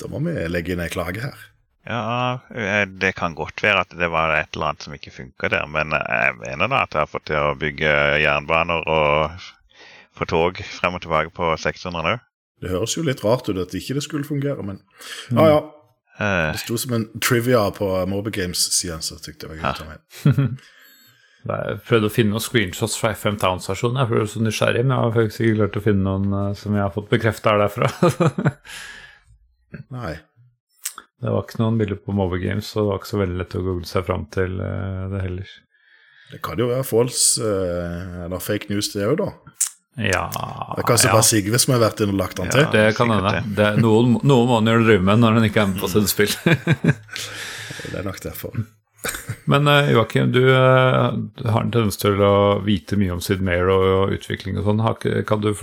da 0.02 0.10
må 0.10 0.20
vi 0.26 0.34
legge 0.50 0.74
inn 0.74 0.82
ei 0.84 0.90
klage 0.92 1.22
her. 1.24 1.49
Ja, 1.88 2.40
eh, 2.52 2.84
det 3.00 3.14
kan 3.16 3.34
godt 3.34 3.62
være 3.64 3.86
at 3.86 3.94
det 3.96 4.10
var 4.12 4.34
et 4.36 4.52
eller 4.52 4.72
annet 4.72 4.84
som 4.84 4.94
ikke 4.94 5.12
funka 5.14 5.48
der, 5.48 5.64
men 5.70 5.94
jeg 5.96 6.34
mener 6.42 6.68
da 6.68 6.82
at 6.84 6.92
jeg 6.94 7.00
har 7.06 7.08
fått 7.10 7.28
til 7.30 7.40
å 7.40 7.54
bygge 7.58 7.92
jernbaner 8.20 8.84
og 8.84 9.46
få 10.18 10.26
tog 10.28 10.60
frem 10.76 10.98
og 10.98 11.04
tilbake 11.06 11.32
på 11.34 11.54
600 11.56 12.04
nå. 12.04 12.16
Det 12.60 12.68
høres 12.74 12.96
jo 12.98 13.06
litt 13.06 13.22
rart 13.24 13.48
ut 13.48 13.56
at 13.62 13.72
ikke 13.74 13.96
det 13.96 14.04
skulle 14.04 14.28
fungere, 14.28 14.60
men 14.66 14.82
ja 15.32 15.46
ja. 15.54 15.60
Eh, 16.20 16.50
Det 16.52 16.60
sto 16.66 16.76
som 16.76 16.92
en 16.98 17.06
trivia 17.24 17.62
på 17.72 17.88
Mobile 18.06 18.34
Games-sida, 18.36 18.98
så 19.00 19.16
tykte 19.16 19.48
jeg 19.48 19.54
var 19.54 19.62
gøy 19.62 19.70
å 19.70 19.78
ta 19.78 19.88
med. 19.88 20.60
Jeg 21.40 21.78
prøvde 21.88 22.08
å 22.10 22.12
finne 22.12 22.34
noen 22.34 22.42
screenshots 22.44 22.98
fra 23.00 23.14
FM 23.16 23.38
Town-stasjonen. 23.40 24.02
Jeg 24.02 24.10
ble 24.10 24.26
så 24.28 24.42
nysgjerrig, 24.44 24.82
men 24.84 24.92
jeg 24.92 25.06
har 25.06 25.14
faktisk 25.14 25.40
ikke 25.46 25.54
klart 25.56 25.78
å 25.80 25.82
finne 25.86 26.04
noen 26.04 26.34
eh, 26.36 26.50
som 26.60 26.74
jeg 26.76 26.82
har 26.84 26.92
fått 26.92 27.08
bekrefta 27.08 27.54
er 27.54 27.62
derfra. 27.62 27.88
Nei. 29.96 30.18
Det 31.20 31.32
var 31.34 31.44
ikke 31.44 31.60
noen 31.60 31.76
bilder 31.80 31.98
på 32.00 32.14
Mobile 32.16 32.40
Games, 32.40 32.70
så 32.70 32.80
det 32.80 32.88
var 32.88 33.00
ikke 33.00 33.10
så 33.10 33.20
veldig 33.20 33.38
lett 33.42 33.56
å 33.58 33.64
google 33.64 33.88
seg 33.88 34.06
fram 34.06 34.24
til 34.32 34.56
eh, 34.64 35.02
det 35.12 35.22
heller. 35.26 35.54
Det 36.30 36.40
kan 36.46 36.60
jo 36.62 36.70
være 36.70 36.86
false 36.86 37.44
eh, 37.44 38.24
eller 38.24 38.40
fake 38.40 38.70
news, 38.70 38.88
det 38.94 39.04
òg, 39.08 39.18
da. 39.20 39.30
Ja 40.00 40.28
Det 40.30 40.84
er 40.84 40.86
kanskje 40.86 41.08
ja, 41.08 41.14
bare 41.16 41.26
Sigve 41.26 41.58
som 41.58 41.72
har 41.74 41.80
vært 41.82 42.00
inne 42.00 42.14
og 42.14 42.20
lagt 42.20 42.38
den 42.38 42.48
til. 42.48 42.62
Ja. 42.62 42.70
Det 42.72 42.84
kan 42.96 43.10
hende. 43.10 43.70
Noen, 43.82 44.14
noen 44.22 44.46
må 44.48 44.60
han 44.60 44.70
jo 44.70 44.84
drive 44.86 45.04
med 45.04 45.20
når 45.20 45.36
han 45.36 45.48
ikke 45.48 45.64
er 45.64 45.72
med 45.72 45.82
på 45.82 45.90
sitt 45.92 46.12
spill. 46.12 46.36
Det 47.90 47.98
er 47.98 48.06
nok 48.06 48.20
derfor. 48.22 48.54
Men 49.50 49.68
eh, 49.68 49.90
Joakim, 49.92 50.30
du, 50.32 50.40
du 50.46 51.44
har 51.50 51.64
en 51.66 51.74
tendens 51.74 52.00
til 52.00 52.22
å 52.24 52.60
vite 52.64 52.96
mye 53.00 53.16
om 53.16 53.20
Sid 53.24 53.42
Mayer 53.44 53.68
og, 53.74 53.88
og 53.98 54.16
utvikling 54.16 54.60
og 54.60 54.70
sånn. 54.70 54.84
Har, 54.86 54.96
du 55.04 55.54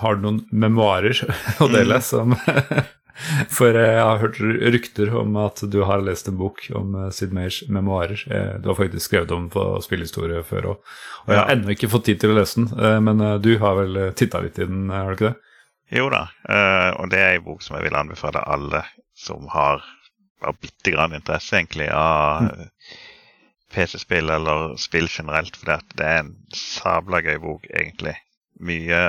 har 0.00 0.16
du 0.16 0.24
noen 0.24 0.44
memoarer 0.48 1.26
å 1.62 1.68
dele 1.72 2.00
som 2.04 2.36
For 3.56 3.76
eh, 3.78 3.92
jeg 3.94 4.02
har 4.04 4.20
hørt 4.22 4.40
rykter 4.74 5.12
om 5.20 5.36
at 5.38 5.62
du 5.70 5.80
har 5.86 6.02
lest 6.02 6.28
en 6.30 6.38
bok 6.40 6.64
om 6.74 6.96
eh, 6.98 7.10
Sid 7.14 7.34
Meyers 7.36 7.60
memoarer. 7.70 8.20
Eh, 8.26 8.52
Du 8.62 8.68
har 8.72 8.78
faktisk 8.80 9.06
skrevet 9.06 9.30
om 9.36 9.48
på 9.52 9.64
spillhistorie 9.84 10.42
før 10.46 10.70
òg. 10.74 10.92
Og 11.24 11.32
jeg 11.32 11.40
har 11.40 11.52
ennå 11.54 11.74
ikke 11.74 11.90
fått 11.92 12.08
tid 12.10 12.20
til 12.20 12.34
å 12.34 12.38
lese 12.40 12.64
den, 12.64 13.04
men 13.06 13.22
du 13.42 13.52
har 13.62 13.78
vel 13.78 14.00
titta 14.18 14.42
litt 14.44 14.58
i 14.58 14.66
den, 14.68 14.88
har 14.92 15.12
du 15.12 15.18
ikke 15.18 15.32
det? 15.32 15.40
jo 15.94 16.08
da, 16.10 16.24
og 16.98 17.10
det 17.12 17.18
er 17.20 17.36
en 17.36 17.44
bok 17.44 17.60
som 17.62 17.76
jeg 17.76 17.84
vil 17.84 17.94
anbefale 17.94 18.40
alle 18.50 18.80
som 19.14 19.44
har 19.52 19.84
bare 20.42 20.56
bitte 20.58 20.90
grann 20.90 21.12
interesse 21.14 21.54
egentlig 21.54 21.86
av 21.94 22.48
PC-spill 23.74 24.32
eller 24.32 24.74
spill 24.80 25.06
generelt, 25.12 25.56
for 25.60 25.76
det 25.94 26.06
er 26.08 26.22
en 26.24 26.32
sabla 26.56 27.20
gøy 27.22 27.38
bok, 27.42 27.68
egentlig. 27.70 28.16
Mye 28.64 29.00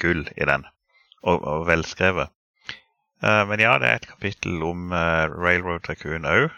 gull 0.00 0.24
i 0.36 0.48
den, 0.48 0.64
og, 1.22 1.42
og 1.42 1.66
velskrevet. 1.68 2.32
Eh, 3.22 3.42
men 3.48 3.60
ja, 3.60 3.76
det 3.78 3.88
er 3.88 4.00
et 4.00 4.08
kapittel 4.08 4.62
om 4.64 4.92
eh, 4.96 5.26
Railroad 5.28 5.84
Tycoon 5.84 6.28
òg. 6.28 6.48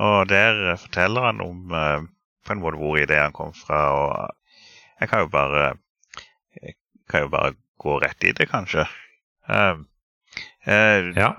Og 0.00 0.30
der 0.30 0.72
eh, 0.72 0.78
forteller 0.78 1.28
han 1.28 1.42
om 1.44 1.70
på 1.70 2.54
en 2.54 2.62
måte 2.62 2.80
hvor 2.80 2.98
ideen 2.98 3.34
kom 3.36 3.52
fra. 3.54 3.80
Og 3.94 4.30
jeg 5.00 5.10
kan 5.10 5.24
jo 5.24 5.30
bare 5.30 5.68
kan 7.10 7.26
jo 7.26 7.30
bare 7.30 7.54
gå 7.80 7.98
rett 8.02 8.24
i 8.24 8.32
det, 8.36 8.48
kanskje. 8.50 8.86
Uh, 9.48 9.82
uh, 10.66 11.10
Ja. 11.16 11.32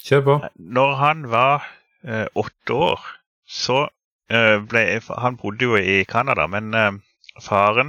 Kjør 0.00 0.20
på. 0.24 0.34
når 0.56 0.94
han 0.96 1.24
var 1.30 1.66
uh, 2.08 2.26
åtte 2.34 2.72
år, 2.72 3.00
så 3.46 3.88
ble 4.30 5.00
Han 5.18 5.36
bodde 5.36 5.64
jo 5.64 5.76
i 5.76 6.04
Canada, 6.04 6.46
men 6.46 6.70
faren 7.42 7.88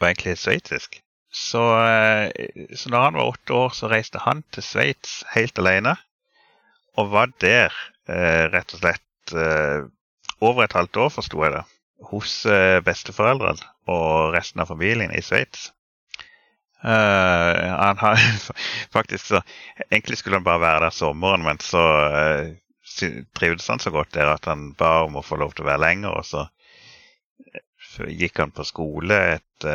var 0.00 0.08
egentlig 0.08 0.38
sveitsisk. 0.40 1.02
Så, 1.32 1.84
eh, 1.88 2.30
så 2.76 2.90
når 2.90 3.00
han 3.00 3.14
var 3.14 3.30
åtte 3.32 3.54
år, 3.56 3.70
så 3.72 3.88
reiste 3.88 4.20
han 4.20 4.42
til 4.52 4.64
Sveits 4.66 5.22
helt 5.32 5.58
alene. 5.58 5.96
Og 7.00 7.08
var 7.14 7.32
der 7.40 7.72
eh, 8.08 8.44
rett 8.52 8.74
og 8.76 8.82
slett 8.82 9.32
eh, 9.32 9.86
over 10.44 10.66
et 10.66 10.76
halvt 10.76 10.98
år, 11.06 11.14
forsto 11.14 11.44
jeg 11.44 11.54
det. 11.56 11.68
hos 12.02 12.32
besteforeldrene 12.82 13.62
og 13.86 14.32
resten 14.34 14.60
av 14.60 14.66
familien 14.72 15.12
i 15.14 15.20
Sveits. 15.22 15.70
Han 16.82 18.00
har 18.00 18.18
faktisk 18.96 19.28
så 19.28 19.40
Egentlig 19.84 20.18
skulle 20.18 20.40
han 20.40 20.44
bare 20.44 20.60
være 20.60 20.80
der 20.88 20.96
sommeren, 20.96 21.44
men 21.46 21.60
så 21.62 21.84
trivdes 23.38 23.68
han 23.70 23.78
så 23.78 23.92
godt 23.94 24.10
der 24.14 24.32
at 24.32 24.50
han 24.50 24.72
ba 24.74 25.04
om 25.06 25.14
å 25.16 25.22
få 25.22 25.38
lov 25.38 25.54
til 25.54 25.62
å 25.62 25.70
være 25.70 25.84
lenger. 25.84 26.18
Og 26.18 26.26
så, 26.26 26.42
gikk 28.10 28.42
han 28.42 28.50
på 28.50 28.66
skole 28.66 29.20
et 29.36 29.70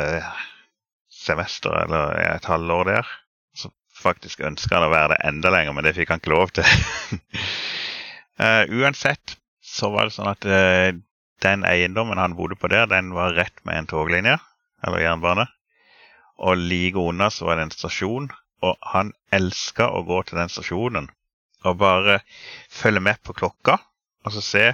semester 1.28 1.74
eller 1.84 2.16
et 2.22 2.48
halvår 2.48 2.88
der. 2.90 3.10
Så 3.56 3.70
faktisk 4.02 4.42
ønska 4.46 4.78
han 4.78 4.88
å 4.88 4.92
være 4.92 5.14
det 5.14 5.20
enda 5.28 5.52
lenger, 5.54 5.76
men 5.76 5.86
det 5.86 5.94
fikk 5.96 6.14
han 6.14 6.22
ikke 6.22 6.34
lov 6.34 6.54
til. 6.56 6.66
uansett 8.80 9.36
så 9.64 9.90
var 9.92 10.08
det 10.08 10.14
sånn 10.16 10.32
at 10.32 10.46
den 11.44 11.64
eiendommen 11.66 12.18
han 12.18 12.36
bodde 12.38 12.58
på 12.58 12.70
der, 12.72 12.88
den 12.90 13.12
var 13.14 13.36
rett 13.36 13.60
med 13.68 13.82
en 13.82 13.90
toglinje, 13.90 14.38
eller 14.86 15.04
jernbane. 15.04 15.46
Og 16.38 16.58
like 16.58 16.98
unna 16.98 17.30
så 17.34 17.48
var 17.48 17.58
det 17.58 17.68
en 17.68 17.74
stasjon, 17.74 18.30
og 18.62 18.90
han 18.94 19.12
elska 19.34 19.90
å 19.90 20.02
gå 20.06 20.22
til 20.26 20.40
den 20.40 20.50
stasjonen 20.50 21.10
og 21.66 21.78
bare 21.80 22.20
følge 22.70 23.02
med 23.02 23.18
på 23.26 23.34
klokka 23.34 23.78
og 24.26 24.34
så 24.34 24.42
se 24.44 24.64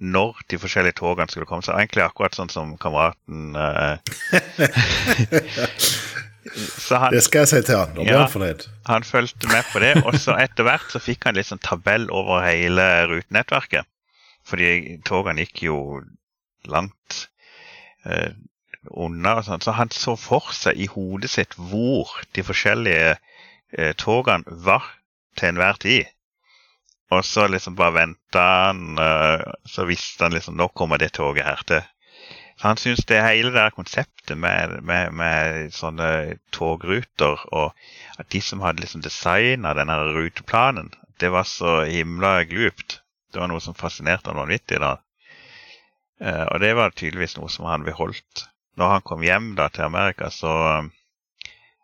når 0.00 0.40
de 0.50 0.58
forskjellige 0.60 0.98
togene 1.00 1.30
skulle 1.30 1.48
komme. 1.48 1.64
Så 1.64 1.76
egentlig 1.76 2.04
akkurat 2.04 2.36
sånn 2.36 2.52
som 2.52 2.72
kameraten 2.80 3.54
uh, 3.60 3.96
han, 6.90 7.12
Det 7.12 7.22
skal 7.26 7.44
jeg 7.44 7.50
si 7.52 7.62
til 7.68 7.76
han. 7.78 7.94
Da 7.94 8.00
blir 8.00 8.12
ja, 8.14 8.24
han 8.24 8.32
fornøyd. 8.32 8.66
Han 8.88 9.06
fulgte 9.06 9.50
med 9.52 9.64
på 9.72 9.82
det, 9.84 9.94
og 10.02 10.16
så 10.18 10.36
etter 10.40 10.66
hvert 10.66 10.88
så 10.92 11.02
fikk 11.02 11.28
han 11.28 11.36
litt 11.36 11.50
sånn 11.50 11.62
tabell 11.64 12.08
over 12.08 12.44
hele 12.46 12.86
rutenettverket. 13.12 13.88
Fordi 14.48 15.00
togene 15.06 15.44
gikk 15.44 15.66
jo 15.68 15.80
langt. 16.68 17.26
Uh, 18.08 18.32
unna. 18.88 19.34
og 19.34 19.44
sånt. 19.44 19.64
Så 19.64 19.74
han 19.76 19.90
så 19.90 20.16
for 20.16 20.52
seg 20.56 20.78
i 20.80 20.88
hodet 20.90 21.30
sitt 21.30 21.56
hvor 21.58 22.12
de 22.36 22.44
forskjellige 22.46 23.16
eh, 23.76 23.92
togene 23.98 24.44
var 24.64 24.86
til 25.38 25.52
enhver 25.52 25.80
tid. 25.82 26.08
Og 27.10 27.24
så 27.26 27.46
liksom 27.50 27.74
bare 27.78 27.96
venta 27.96 28.42
han, 28.42 28.98
eh, 28.98 29.42
så 29.66 29.86
visste 29.88 30.24
han 30.24 30.36
liksom 30.36 30.56
nå 30.58 30.68
kommer 30.68 30.98
det 30.98 31.12
toget 31.18 31.46
her 31.46 31.64
til. 31.66 31.82
Så 32.60 32.68
han 32.68 32.78
syns 32.78 33.06
det 33.08 33.22
hele 33.24 33.50
det 33.54 33.70
konseptet 33.74 34.36
med, 34.38 34.82
med, 34.84 35.14
med, 35.16 35.72
sånne 35.74 36.10
togruter, 36.52 37.40
og 37.56 37.72
at 38.20 38.28
de 38.30 38.42
som 38.44 38.60
hadde 38.60 38.84
liksom 38.84 39.02
designa 39.02 39.72
denne 39.74 39.96
ruteplanen, 40.12 40.92
det 41.18 41.32
var 41.32 41.48
så 41.48 41.80
himla 41.88 42.44
glupt. 42.44 43.00
Det 43.32 43.40
var 43.40 43.48
noe 43.48 43.64
som 43.64 43.74
fascinerte 43.74 44.30
han 44.30 44.40
vanvittig. 44.42 44.78
da. 44.82 44.98
Uh, 46.20 46.46
og 46.52 46.60
det 46.60 46.74
var 46.76 46.92
tydeligvis 46.92 47.38
noe 47.38 47.48
som 47.48 47.64
han 47.64 47.86
beholdt 47.86 48.44
når 48.80 48.94
han 48.94 49.04
kom 49.04 49.24
hjem 49.24 49.52
da 49.58 49.68
til 49.68 49.84
Amerika, 49.84 50.30
så, 50.32 50.52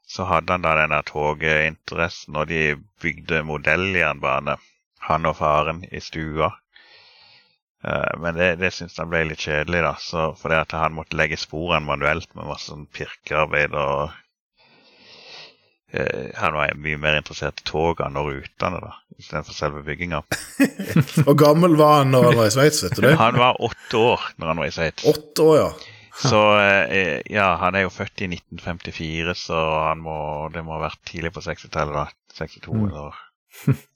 så 0.09 0.27
hadde 0.31 0.55
han 0.55 0.65
da 0.65 0.75
denne 0.79 1.03
toginteressen, 1.05 2.39
og 2.41 2.49
de 2.49 2.77
bygde 3.03 3.43
modelljernbane, 3.49 4.57
han 5.09 5.27
og 5.29 5.37
faren, 5.39 5.85
i 5.91 6.01
stua. 6.01 6.53
Uh, 7.87 8.13
men 8.23 8.35
det, 8.35 8.57
det 8.61 8.73
syntes 8.75 8.99
han 8.99 9.11
ble 9.13 9.25
litt 9.29 9.45
kjedelig, 9.45 9.83
da, 9.85 9.95
så 10.01 10.29
fordi 10.39 10.59
at 10.59 10.73
han 10.75 10.97
måtte 10.97 11.19
legge 11.19 11.39
sporene 11.39 11.87
manuelt 11.87 12.33
med 12.35 12.49
masse 12.49 12.71
sånn 12.73 12.87
pirkearbeid. 12.91 13.77
og 13.77 14.15
uh, 15.95 16.29
Han 16.41 16.57
var 16.59 16.79
mye 16.83 17.01
mer 17.03 17.19
interessert 17.21 17.63
i 17.63 17.69
togene 17.69 18.23
og 18.23 18.33
rutene 18.33 18.81
da, 18.83 18.95
istedenfor 19.21 19.55
selve 19.59 19.85
bygginga. 19.87 20.25
Hvor 21.27 21.37
gammel 21.39 21.77
var 21.79 22.01
han 22.01 22.15
når 22.15 22.31
han 22.31 22.41
var 22.41 22.49
i 22.51 22.57
Sveits? 22.57 22.83
Han 23.21 23.43
var 23.43 23.61
åtte 23.69 24.01
år 24.01 24.33
når 24.41 24.51
han 24.53 24.65
var 24.65 24.73
i 24.73 24.75
Sveits. 24.81 25.07
Åtte 25.13 25.47
år, 25.47 25.61
ja. 25.61 25.71
Så 26.17 26.59
eh, 26.61 27.21
ja, 27.29 27.51
han 27.61 27.77
er 27.77 27.85
jo 27.85 27.93
født 27.93 28.23
i 28.25 28.31
1954, 28.33 29.35
så 29.37 29.59
han 29.91 30.01
må, 30.01 30.17
det 30.55 30.63
må 30.65 30.79
ha 30.79 30.87
vært 30.87 31.03
tidlig 31.09 31.35
på 31.37 31.43
60-tallet, 31.45 31.93
da. 31.93 32.07
62 32.37 32.73
mm. 32.73 32.87
eller 32.89 33.21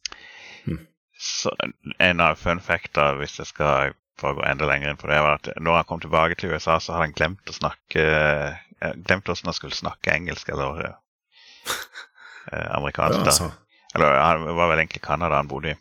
Så 1.20 1.52
en 1.98 2.20
av 2.24 2.38
fun 2.40 2.62
facta, 2.64 3.10
hvis 3.20 3.38
jeg 3.38 3.50
skal 3.50 3.92
bare 4.20 4.36
gå 4.38 4.44
enda 4.48 4.68
lenger 4.68 4.92
inn 4.92 5.00
på 5.00 5.08
det, 5.10 5.18
var 5.20 5.38
at 5.38 5.50
når 5.60 5.80
han 5.80 5.88
kom 5.88 6.00
tilbake 6.00 6.38
til 6.40 6.54
USA, 6.54 6.78
så 6.80 6.94
hadde 6.94 7.10
han 7.10 7.16
glemt 7.16 7.52
å 7.52 7.56
snakke 7.56 8.04
eh, 8.04 8.58
Glemt 8.80 9.26
hvordan 9.28 9.50
han 9.50 9.56
skulle 9.56 9.76
snakke 9.76 10.14
engelsk 10.14 10.48
eller 10.48 10.78
eh, 12.52 12.68
amerikansk. 12.72 13.18
Ja, 13.18 13.26
altså. 13.28 13.50
Eller 13.94 14.16
han 14.16 14.46
var 14.56 14.70
vel 14.70 14.80
egentlig 14.80 15.02
Canada 15.04 15.36
han 15.36 15.50
bodde 15.50 15.74
i. 15.74 15.76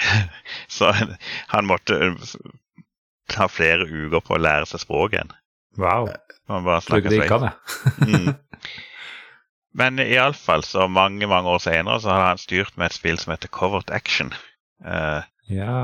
så 0.76 0.94
han 1.52 1.68
måtte 1.68 2.14
ta 3.28 3.48
flere 3.52 3.84
uker 3.84 4.24
på 4.24 4.38
å 4.38 4.40
lære 4.40 4.70
seg 4.70 4.86
språket 4.86 5.18
igjen. 5.18 5.34
Wow. 5.80 6.08
Man 6.48 6.64
bare 6.64 6.80
snakker 6.84 7.12
sveits. 7.12 8.08
mm. 8.08 8.32
Men 9.74 10.00
iallfall 10.02 10.64
så 10.66 10.86
mange 10.88 11.26
mange 11.26 11.48
år 11.48 11.62
senere 11.64 12.00
så 12.00 12.12
har 12.12 12.26
han 12.32 12.40
styrt 12.40 12.76
med 12.76 12.90
et 12.90 12.96
spill 12.96 13.18
som 13.20 13.32
heter 13.32 13.48
Covert 13.48 13.90
Action. 13.90 14.32
Uh, 14.84 15.24
ja. 15.48 15.76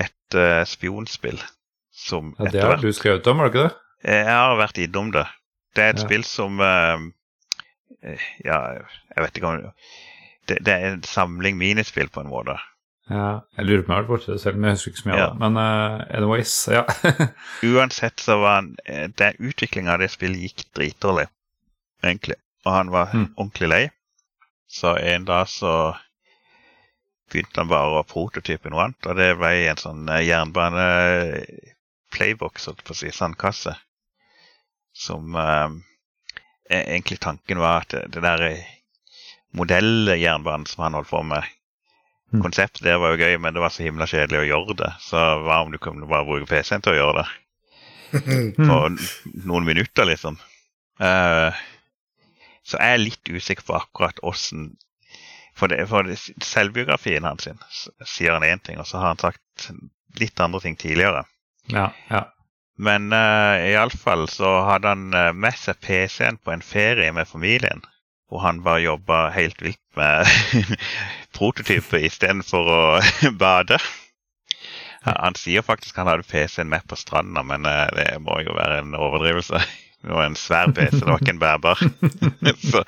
Et 0.00 0.36
uh, 0.36 0.64
spionspill 0.68 1.40
som 1.94 2.34
ja, 2.38 2.50
Det 2.50 2.62
har 2.62 2.82
du 2.82 2.92
skrevet 2.92 3.26
om, 3.30 3.40
har 3.40 3.48
du 3.48 3.54
ikke 3.54 3.68
det? 3.68 3.76
Jeg 4.04 4.34
har 4.34 4.58
vært 4.60 4.80
innom 4.82 5.12
det. 5.14 5.24
Det 5.74 5.84
er 5.84 5.94
et 5.94 6.02
ja. 6.02 6.06
spill 6.08 6.26
som 6.28 6.60
uh, 6.60 7.00
Ja, 8.44 8.58
jeg 9.14 9.24
vet 9.24 9.40
ikke 9.40 9.52
om 9.52 9.62
det, 10.48 10.58
det 10.60 10.72
er 10.72 10.92
en 10.92 11.02
samling 11.08 11.56
minispill, 11.56 12.10
på 12.12 12.20
en 12.20 12.28
måte. 12.28 12.58
Ja, 13.10 13.44
jeg 13.56 13.66
lurer 13.68 13.82
på 13.84 13.92
om 13.92 13.92
jeg 13.92 13.96
har 13.96 14.04
vært 14.04 14.10
borti 14.12 14.32
det 14.32 14.40
selv, 14.40 14.56
men 14.56 14.70
jeg 14.70 14.78
husker 14.78 14.92
ikke 14.92 15.02
så 15.02 15.08
mye 15.08 15.16
av 15.16 15.24
det. 15.24 15.40
Men 15.42 15.58
uh, 15.60 16.04
anyways, 16.18 16.54
ja. 16.72 16.84
Uansett 17.74 18.24
så 18.24 18.38
var 18.40 18.70
eh, 18.88 19.10
det 19.12 19.34
Utviklinga 19.44 19.96
av 19.96 20.00
det 20.00 20.08
spillet 20.12 20.46
gikk 20.46 20.64
dritdårlig, 20.76 21.26
egentlig. 22.04 22.38
Og 22.64 22.72
han 22.72 22.90
var 22.92 23.06
mm. 23.12 23.34
ordentlig 23.36 23.68
lei. 23.68 23.90
Så 24.70 24.96
en 24.96 25.24
dag 25.28 25.48
så 25.48 25.96
begynte 27.30 27.60
han 27.60 27.68
bare 27.70 28.00
å 28.00 28.04
prototype 28.08 28.70
noe 28.70 28.82
annet, 28.86 29.06
og 29.06 29.16
det 29.18 29.38
ble 29.38 29.68
en 29.68 29.76
sånn 29.80 30.08
uh, 30.10 30.24
jernbane-playbox, 30.24 32.66
holdt 32.70 32.84
på 32.86 32.92
å 32.94 32.96
si, 32.98 33.10
sandkasse. 33.14 33.72
Som 34.94 35.34
uh, 35.34 35.70
egentlig 36.70 37.18
tanken 37.24 37.58
var 37.62 37.74
at 37.82 37.90
det, 37.94 38.02
det 38.14 38.20
der 38.24 38.40
modelljernbanen 39.54 40.66
som 40.70 40.82
han 40.86 40.96
holdt 40.98 41.12
på 41.12 41.22
med 41.26 41.42
Mm. 42.34 42.42
Konseptet 42.42 42.82
der 42.82 42.98
var 42.98 43.14
jo 43.14 43.22
gøy, 43.22 43.36
men 43.38 43.54
det 43.54 43.62
var 43.62 43.70
så 43.70 43.84
himla 43.86 44.08
kjedelig 44.10 44.40
å 44.40 44.46
gjøre 44.48 44.74
det. 44.80 44.88
Så 45.04 45.20
hva 45.44 45.60
om 45.62 45.70
du 45.70 45.78
kunne 45.78 46.08
bare 46.10 46.26
bruke 46.26 46.48
PC-en 46.50 46.82
til 46.82 46.96
å 46.96 46.98
gjøre 46.98 47.22
det? 47.22 47.28
På 48.58 48.78
noen 49.46 49.68
minutter, 49.68 50.08
liksom. 50.08 50.40
Uh, 50.98 51.54
så 52.64 52.80
jeg 52.80 52.96
er 52.96 53.02
litt 53.02 53.30
usikker 53.30 53.66
på 53.68 53.76
akkurat 53.78 54.20
åssen 54.24 54.74
For, 55.54 55.70
det, 55.70 55.84
for 55.86 56.02
det, 56.02 56.16
selvbiografien 56.42 57.22
hans 57.22 57.44
sin, 57.46 57.60
sier 58.02 58.34
han 58.34 58.42
én 58.42 58.58
ting, 58.58 58.80
og 58.82 58.88
så 58.90 58.98
har 58.98 59.12
han 59.12 59.20
sagt 59.22 59.68
litt 60.18 60.40
andre 60.42 60.60
ting 60.64 60.74
tidligere. 60.74 61.20
Ja, 61.70 61.92
ja. 62.10 62.24
Men 62.74 63.12
uh, 63.14 63.54
iallfall 63.62 64.26
så 64.28 64.50
hadde 64.66 64.90
han 64.90 65.14
uh, 65.14 65.30
med 65.30 65.54
seg 65.54 65.78
PC-en 65.78 66.40
på 66.42 66.56
en 66.56 66.64
ferie 66.64 67.12
med 67.14 67.30
familien. 67.30 67.84
Hvor 68.26 68.42
han 68.42 68.64
bare 68.64 68.82
jobba 68.82 69.28
helt 69.30 69.62
vilt 69.62 69.82
med 69.94 70.26
prototyper 71.36 72.02
istedenfor 72.02 72.70
å 72.74 72.82
bade. 73.44 73.78
Han 75.04 75.36
sier 75.38 75.62
faktisk 75.62 76.00
han 76.00 76.08
hadde 76.08 76.26
PC-en 76.26 76.70
med 76.72 76.86
på 76.88 76.96
stranda, 76.96 77.44
men 77.46 77.66
eh, 77.68 77.88
det 77.94 78.06
må 78.24 78.40
jo 78.40 78.56
være 78.56 78.80
en 78.80 78.94
overdrivelse. 78.96 79.60
Var 80.04 80.24
en 80.26 80.36
svær 80.36 80.72
PC, 80.76 80.98
det 81.00 81.08
var 81.08 81.22
ikke 81.22 81.34
en 81.34 81.42
bærbar. 81.42 81.80
Så 82.70 82.82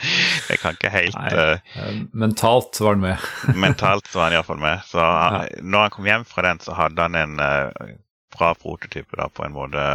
jeg 0.51 0.61
kan 0.63 0.77
ikke 0.77 0.93
helt 0.93 1.17
Nei, 1.17 1.55
uh, 1.57 2.01
Mentalt 2.13 2.81
var 2.81 2.97
han 2.97 3.05
med. 3.05 3.29
mentalt 3.65 4.11
var 4.15 4.29
han 4.29 4.37
iallfall 4.37 4.61
med. 4.61 4.85
Så 4.89 5.01
han, 5.01 5.39
ja. 5.41 5.63
når 5.63 5.87
han 5.87 5.95
kom 5.97 6.11
hjem 6.11 6.27
fra 6.29 6.45
den, 6.49 6.61
så 6.65 6.77
hadde 6.77 7.09
han 7.09 7.19
en 7.19 7.41
uh, 7.41 7.95
bra 8.37 8.53
prototype 8.59 9.17
da, 9.17 9.31
på 9.33 9.47
en 9.47 9.57
måte 9.57 9.87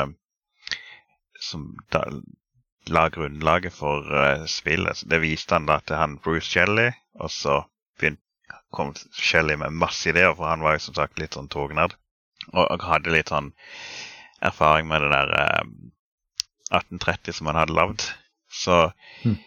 som 1.42 1.72
da, 1.94 2.06
la 2.90 3.08
grunnlaget 3.14 3.74
for 3.74 4.06
uh, 4.10 4.48
spillet. 4.50 5.06
Det 5.06 5.22
viste 5.22 5.58
han 5.58 5.70
da 5.70 5.82
til 5.86 6.02
han 6.02 6.18
Bruce 6.24 6.50
Shelley, 6.50 6.94
og 7.22 7.34
så 7.34 7.62
begynte 8.00 8.26
kom 8.72 8.94
Shelly 9.12 9.56
med 9.56 9.76
masse 9.76 10.10
ideer, 10.10 10.34
for 10.36 10.48
han 10.48 10.64
var 10.64 10.78
jo 10.78 10.86
som 10.88 10.98
sagt 10.98 11.20
litt 11.20 11.36
sånn 11.38 11.52
tognerd. 11.52 11.96
Og 12.56 12.84
hadde 12.88 13.14
litt 13.14 13.32
sånn 13.32 13.52
erfaring 14.42 14.88
med 14.90 15.04
det 15.04 15.12
der 15.12 15.34
eh, 15.38 15.66
1830 16.72 17.38
som 17.38 17.52
han 17.52 17.60
hadde 17.62 17.78
lagd. 17.78 18.06
Så 18.52 18.78
mm. 19.24 19.38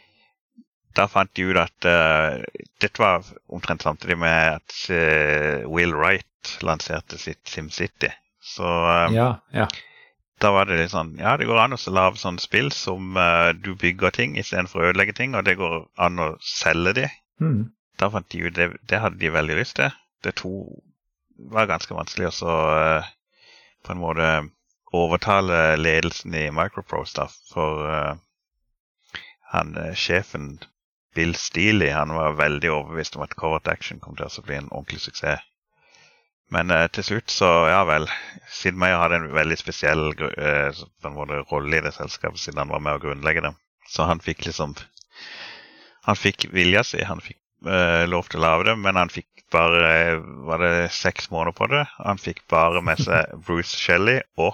da 0.96 1.08
fant 1.10 1.32
de 1.36 1.48
ut 1.50 1.60
at 1.60 1.88
uh, 1.88 2.40
dette 2.82 3.02
var 3.02 3.26
omtrent 3.52 3.84
samtidig 3.84 4.18
med 4.20 4.60
at 4.60 4.76
uh, 4.92 5.64
Will 5.68 5.96
Wright 5.96 6.56
lanserte 6.64 7.18
sitt 7.20 7.42
SimCity. 7.48 8.12
Så 8.44 8.64
uh, 8.64 9.12
ja, 9.12 9.28
ja. 9.56 9.68
da 10.40 10.52
var 10.52 10.68
det 10.68 10.82
litt 10.82 10.92
sånn 10.92 11.14
Ja, 11.20 11.36
det 11.40 11.48
går 11.48 11.62
an 11.62 11.76
å 11.76 11.80
lage 11.96 12.20
sånne 12.20 12.42
spill 12.42 12.68
som 12.76 13.16
du 13.60 13.72
bygger 13.80 14.12
ting 14.12 14.36
istedenfor 14.40 14.82
å 14.82 14.90
ødelegge 14.92 15.16
ting, 15.16 15.36
og 15.36 15.46
det 15.48 15.56
går 15.60 15.86
an 16.00 16.20
å 16.20 16.34
selge 16.44 16.98
de. 17.00 17.08
Mm 17.40 17.64
da 18.00 18.10
fant 18.10 18.30
de 18.30 18.42
ut 18.46 18.56
det, 18.56 18.68
det 18.90 19.00
hadde 19.02 19.20
de 19.20 19.32
veldig 19.32 19.58
lyst 19.58 19.78
til. 19.78 19.92
Det 20.24 20.34
to 20.40 20.52
var 21.50 21.70
ganske 21.70 21.94
vanskelig 21.94 22.30
å 22.46 22.54
uh, 22.74 23.06
på 23.84 23.94
en 23.94 24.02
måte 24.02 24.28
overtale 24.94 25.76
ledelsen 25.76 26.34
i 26.34 26.50
Microprose, 26.54 27.26
for 27.52 27.82
uh, 27.88 28.14
han 29.52 29.74
uh, 29.78 29.90
sjefen 29.94 30.58
Bill 31.14 31.34
Steely 31.38 31.90
han 31.94 32.14
var 32.14 32.38
veldig 32.38 32.70
overbevist 32.72 33.16
om 33.16 33.24
at 33.26 33.36
Covert 33.38 33.68
Action 33.70 34.00
kom 34.02 34.16
til 34.18 34.26
å 34.26 34.46
bli 34.46 34.58
en 34.58 34.70
ordentlig 34.70 35.04
suksess. 35.04 35.42
Men 36.54 36.70
uh, 36.70 36.86
til 36.92 37.06
slutt 37.06 37.32
så, 37.32 37.50
ja 37.70 37.82
vel 37.88 38.08
Sid 38.52 38.76
Meyer 38.78 39.00
hadde 39.00 39.22
en 39.22 39.30
veldig 39.34 39.56
spesiell 39.58 40.10
rolle 40.14 41.78
i 41.78 41.84
det 41.86 41.94
selskapet 41.96 42.42
siden 42.42 42.60
han 42.62 42.74
var 42.74 42.82
med 42.84 42.98
å 42.98 43.04
grunnlegge 43.06 43.46
det. 43.46 43.54
Så 43.90 44.06
han 44.08 44.22
fikk 44.24 44.46
liksom 44.46 44.74
Han 46.04 46.16
fikk 46.16 46.46
vilja 46.52 46.82
si. 46.84 47.00
Han 47.04 47.20
fikk 47.24 47.40
lov 48.10 48.28
til 48.28 48.40
å 48.40 48.44
lage 48.44 48.66
det, 48.68 48.74
men 48.76 48.96
han 48.96 49.12
fikk 49.12 49.44
bare 49.52 50.18
Var 50.20 50.60
det 50.60 50.72
seks 50.92 51.30
måneder 51.32 51.56
på 51.56 51.68
det? 51.72 51.84
Han 51.96 52.20
fikk 52.20 52.42
bare 52.52 52.82
med 52.84 53.00
seg 53.00 53.32
Bruce 53.46 53.76
Shelley 53.76 54.20
og 54.36 54.52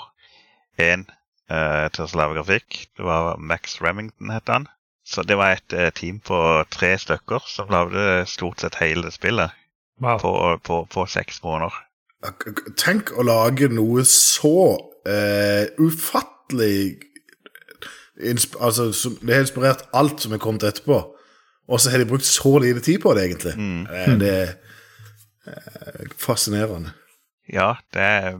én 0.80 1.06
eh, 1.50 1.86
til 1.94 2.04
å 2.06 2.18
lage 2.18 2.38
grafikk. 2.40 2.78
Det 2.96 3.06
var 3.06 3.38
Max 3.38 3.78
Remington, 3.84 4.32
het 4.34 4.50
han. 4.50 4.68
Så 5.06 5.24
det 5.26 5.38
var 5.40 5.56
et 5.56 5.74
eh, 5.76 5.90
team 5.96 6.20
på 6.22 6.38
tre 6.70 6.94
stykker 7.00 7.46
som 7.50 7.70
lagde 7.72 8.24
stort 8.30 8.62
sett 8.62 8.78
hele 8.82 9.10
spillet 9.14 9.54
wow. 10.00 10.18
på, 10.20 10.32
på, 10.66 10.82
på, 10.92 11.06
seks 11.10 11.42
måneder. 11.42 11.74
Tenk 12.78 13.14
å 13.16 13.24
lage 13.24 13.70
noe 13.72 14.04
så 14.08 14.56
eh, 15.08 15.70
ufattelig 15.80 17.06
Altså, 18.20 18.90
det 19.24 19.32
har 19.32 19.46
inspirert 19.46 19.86
alt 19.96 20.20
som 20.20 20.34
er 20.36 20.40
kommet 20.42 20.66
etterpå. 20.68 20.96
Og 21.72 21.80
så 21.80 21.88
har 21.88 22.02
de 22.02 22.08
brukt 22.10 22.26
så 22.28 22.58
lite 22.60 22.82
tid 22.84 22.98
på 23.00 23.14
det, 23.16 23.22
egentlig. 23.30 23.54
Mm. 23.56 23.86
Det, 23.88 24.16
det 24.20 25.54
er 25.54 26.10
fascinerende. 26.20 26.92
Ja, 27.48 27.70
det 27.96 28.04
er 28.04 28.36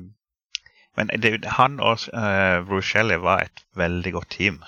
men 1.01 1.11
det, 1.23 1.39
han 1.57 1.79
og 1.81 2.03
uh, 2.13 2.61
Bruce 2.69 2.91
Shelley 2.93 3.21
var 3.23 3.47
et 3.47 3.63
veldig 3.79 4.13
godt 4.19 4.35
team. 4.37 4.59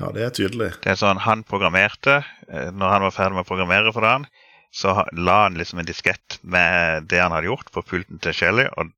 Ja, 0.00 0.08
det 0.10 0.24
er 0.26 0.32
tydelig. 0.34 0.72
Det 0.82 0.90
er 0.90 0.98
sånn, 0.98 1.20
Han 1.22 1.44
programmerte. 1.46 2.22
Uh, 2.48 2.72
når 2.74 2.96
han 2.96 3.04
var 3.06 3.14
ferdig 3.14 3.36
med 3.36 3.46
å 3.46 3.50
programmere 3.50 3.92
for 3.94 4.02
dagen, 4.02 4.26
så 4.74 4.96
la 5.12 5.42
han 5.44 5.60
liksom 5.60 5.82
en 5.82 5.86
diskett 5.86 6.38
med 6.42 7.06
det 7.12 7.20
han 7.20 7.34
hadde 7.34 7.50
gjort, 7.50 7.70
på 7.70 7.84
pulten 7.86 8.18
til 8.24 8.34
Shelley. 8.34 8.66
Og 8.74 8.90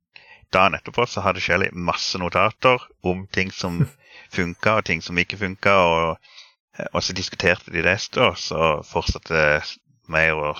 dagen 0.54 0.78
etterpå 0.78 1.04
så 1.10 1.24
hadde 1.26 1.42
Shelley 1.44 1.74
masse 1.74 2.16
notater 2.22 2.80
om 3.04 3.26
ting 3.34 3.52
som 3.52 3.82
funka, 4.36 4.78
og 4.78 4.88
ting 4.88 5.04
som 5.04 5.20
ikke 5.20 5.42
funka. 5.42 5.76
Og, 5.84 6.32
og, 6.92 7.00
så 7.04 7.16
diskuterte 7.16 7.74
de 7.74 7.84
det, 7.84 7.98
og 8.16 8.40
så 8.40 8.78
fortsatte 8.88 9.60
mer 10.08 10.40
å 10.40 10.54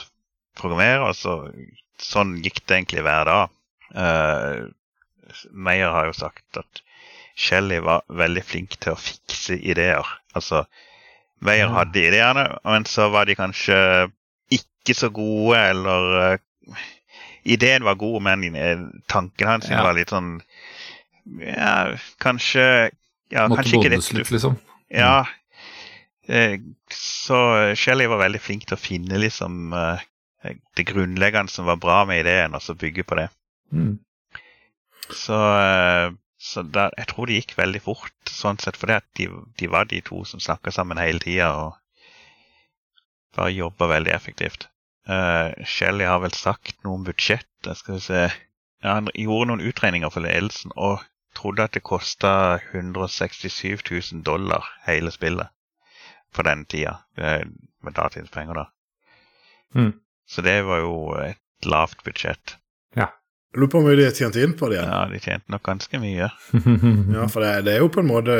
programmere. 0.59 1.09
og 1.09 1.17
så, 1.17 1.39
Sånn 2.03 2.41
gikk 2.43 2.65
det 2.67 2.83
egentlig 2.83 3.05
hver 3.07 3.29
dag. 3.31 3.53
Uh, 3.95 4.67
Meyer 5.53 5.93
har 5.95 6.09
jo 6.11 6.16
sagt 6.16 6.59
at 6.61 6.82
Shelly 7.35 7.80
var 7.82 8.05
veldig 8.09 8.43
flink 8.47 8.76
til 8.82 8.95
å 8.95 9.01
fikse 9.01 9.57
ideer. 9.59 10.07
Altså, 10.39 10.64
Meyer 11.45 11.66
ja. 11.66 11.72
hadde 11.80 12.05
ideene, 12.09 12.45
men 12.64 12.87
så 12.89 13.09
var 13.12 13.26
de 13.28 13.37
kanskje 13.39 13.78
ikke 14.55 14.97
så 14.97 15.11
gode, 15.14 15.59
eller 15.59 16.35
uh, 16.35 16.82
Ideen 17.45 17.85
var 17.85 17.99
god, 18.01 18.22
men 18.24 18.45
uh, 18.57 18.85
tanken 19.11 19.49
hans 19.49 19.68
ja. 19.68 19.82
var 19.85 19.97
litt 19.97 20.12
sånn 20.14 20.39
Ja, 21.41 21.97
kanskje 22.20 22.64
ja, 23.32 23.47
Måtte 23.49 23.62
kanskje 23.62 23.80
ikke 23.80 23.93
det 23.93 24.01
litt, 24.05 24.30
liksom. 24.37 24.57
Ja. 24.93 25.24
Uh, 26.28 26.57
så 26.93 27.39
Shelly 27.76 28.07
var 28.09 28.22
veldig 28.22 28.41
flink 28.41 28.68
til 28.68 28.78
å 28.78 28.80
finne 28.80 29.18
liksom 29.20 29.74
det 30.76 30.85
grunnleggende 30.85 31.49
som 31.49 31.64
var 31.64 31.78
bra 31.80 32.03
med 32.05 32.20
ideen, 32.20 32.53
og 32.53 32.61
så 32.61 32.74
bygge 32.76 33.07
på 33.09 33.16
det. 33.16 33.30
Mm. 33.72 33.97
Så, 35.11 35.39
eh, 35.61 36.13
så 36.39 36.63
der, 36.63 36.93
jeg 36.99 37.09
tror 37.11 37.27
det 37.27 37.39
gikk 37.41 37.57
veldig 37.59 37.81
fort, 37.85 38.15
sånn 38.31 38.61
sett, 38.63 38.79
fordi 38.81 38.99
at 38.99 39.07
de, 39.19 39.29
de 39.61 39.71
var 39.71 39.89
de 39.91 40.01
to 40.05 40.23
som 40.29 40.43
snakka 40.43 40.73
sammen 40.75 41.01
hele 41.01 41.23
tida 41.23 41.51
og 41.61 41.75
bare 43.37 43.55
jobba 43.55 43.89
veldig 43.91 44.13
effektivt. 44.15 44.69
Uh, 45.09 45.53
Shelly 45.69 46.07
har 46.09 46.23
vel 46.23 46.33
sagt 46.33 46.79
noe 46.85 46.97
om 46.97 47.05
budsjettet. 47.05 47.75
Skal 47.77 47.99
vi 47.99 48.05
se 48.07 48.21
ja, 48.25 48.95
Han 48.95 49.11
gjorde 49.13 49.51
noen 49.51 49.65
utregninger 49.69 50.13
for 50.13 50.25
ledelsen 50.25 50.73
og 50.77 51.03
trodde 51.37 51.67
at 51.67 51.75
det 51.75 51.83
kosta 51.85 52.61
167 52.73 53.83
000 53.91 54.23
dollar 54.25 54.65
hele 54.87 55.13
spillet 55.13 55.51
på 56.35 56.43
den 56.43 56.65
tida, 56.65 56.97
eh, 57.17 57.45
med 57.83 57.95
datidens 57.95 58.31
penger, 58.31 58.55
da. 58.55 58.65
Mm. 59.75 59.93
Så 60.27 60.43
det 60.43 60.63
var 60.67 60.81
jo 60.83 60.95
et 61.23 61.67
lavt 61.67 62.03
budsjett. 62.07 62.57
Jeg 63.55 63.63
lurer 63.63 63.71
på 63.71 63.81
hvor 63.81 63.87
mye 63.87 63.99
de 64.01 64.07
har 64.09 64.17
tjent 64.19 64.37
inn 64.43 64.53
på 64.59 64.67
det 64.71 64.81
igjen. 64.81 64.91
Ja, 64.91 65.01
de 65.07 65.19
tjente 65.23 65.53
nok 65.55 65.63
ganske 65.63 65.99
mye. 66.03 66.29
ja, 67.17 67.27
for 67.31 67.45
det, 67.45 67.53
det, 67.69 67.77
er 67.77 67.83
jo 67.85 67.91
på 67.95 68.03
en 68.03 68.11
måte 68.11 68.37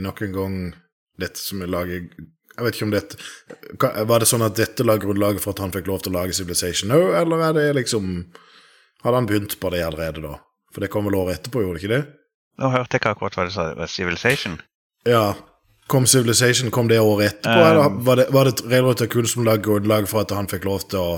nok 0.00 0.22
en 0.24 0.36
gang 0.36 0.58
dette 1.20 1.42
som 1.42 1.60
er 1.64 1.72
laget 1.72 2.12
Jeg 2.58 2.64
vet 2.64 2.76
ikke 2.76 2.86
om 2.86 2.92
dette 2.94 4.04
Var 4.06 4.22
det 4.22 4.28
sånn 4.30 4.44
at 4.46 4.54
dette 4.54 4.86
la 4.86 4.94
grunnlaget 5.02 5.42
for 5.42 5.50
at 5.50 5.62
han 5.64 5.74
fikk 5.74 5.90
lov 5.90 6.04
til 6.04 6.14
å 6.14 6.20
lage 6.20 6.36
Civilization 6.36 6.92
nå, 6.92 7.00
eller 7.18 7.42
er 7.48 7.56
det 7.56 7.64
liksom 7.80 8.12
Hadde 9.02 9.16
han 9.18 9.26
begynt 9.26 9.58
på 9.58 9.72
det 9.74 9.82
allerede 9.82 10.22
da? 10.22 10.38
For 10.70 10.84
det 10.84 10.92
kom 10.94 11.10
vel 11.10 11.18
året 11.18 11.40
etterpå, 11.40 11.64
gjorde 11.64 11.80
det 11.80 11.84
ikke 11.84 11.92
det? 11.96 12.00
Nå 12.62 12.70
hørte 12.72 12.96
jeg 12.96 13.02
ikke 13.02 13.12
akkurat 13.14 13.36
hva 13.38 13.44
du 13.46 13.52
sa. 13.54 13.66
Civilization? 13.90 14.56
Ja. 15.06 15.36
Kom 15.90 16.06
Civilization 16.10 16.72
kom 16.74 16.90
det 16.90 16.98
året 17.00 17.32
etterpå, 17.32 17.60
um, 17.62 17.68
eller 17.68 18.00
var 18.08 18.20
det, 18.20 18.26
var 18.34 18.50
det 18.50 18.64
Railroad 18.66 18.98
Tycoon 18.98 19.30
som 19.30 19.46
la 19.46 19.54
grunnlaget 19.62 20.10
for 20.10 20.26
at 20.26 20.34
han 20.34 20.50
fikk 20.50 20.66
lov 20.66 20.82
til 20.90 20.98
å 20.98 21.12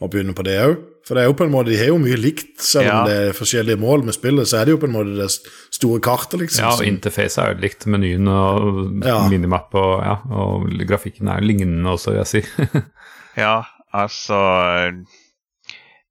å 0.00 0.08
begynne 0.12 0.36
på 0.36 0.44
det 0.46 0.56
òg. 0.62 0.76
For 1.06 1.14
det 1.14 1.22
er 1.22 1.28
jo 1.30 1.36
på 1.38 1.46
en 1.46 1.52
måte, 1.52 1.70
de 1.70 1.78
har 1.78 1.92
jo 1.92 2.00
mye 2.02 2.16
likt, 2.18 2.56
selv 2.58 2.88
om 2.90 2.96
ja. 2.96 3.02
det 3.06 3.16
er 3.28 3.36
forskjellige 3.38 3.78
mål 3.78 4.02
med 4.08 4.16
spillet. 4.16 4.48
Så 4.50 4.58
er 4.58 4.66
det 4.66 4.74
jo 4.74 4.80
på 4.82 4.88
en 4.88 4.96
måte 4.96 5.14
det 5.14 5.28
store 5.30 6.00
kartet, 6.02 6.40
liksom. 6.42 6.64
Ja, 6.64 6.72
og 6.74 6.88
interfacet 6.88 7.42
er 7.44 7.52
jo 7.52 7.62
likt. 7.62 7.86
Menyen 7.86 8.26
og 8.32 9.06
ja. 9.06 9.20
minimap 9.30 9.76
og, 9.78 9.92
ja, 10.02 10.16
og 10.34 10.66
grafikken 10.82 11.30
er 11.30 11.46
lignende 11.46 11.94
også, 11.94 12.10
vil 12.10 12.24
jeg 12.24 12.32
si. 12.32 12.74
ja, 13.44 13.60
altså 13.94 14.40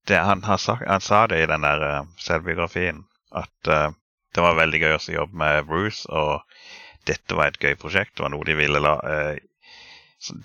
det, 0.08 0.24
han, 0.30 0.48
sagt, 0.64 0.88
han, 0.88 1.04
sa 1.04 1.26
det 1.28 1.44
i 1.44 1.52
den 1.52 1.68
der 1.68 1.84
uh, 1.84 2.10
selvbiografien, 2.22 3.04
at 3.36 3.72
uh, 3.72 3.90
det 4.32 4.48
var 4.48 4.60
veldig 4.64 4.80
gøy 4.80 4.96
å 4.96 5.06
jobbe 5.20 5.44
med 5.44 5.68
Bruce, 5.68 6.08
og 6.08 6.40
dette 7.10 7.36
var 7.36 7.52
et 7.52 7.60
gøy 7.60 7.76
prosjekt. 7.80 8.16
Det 8.16 8.30
var 8.30 8.32
noe 8.32 8.48
de 8.48 8.56
ville 8.56 8.80
la 8.80 8.96
uh, 9.04 9.34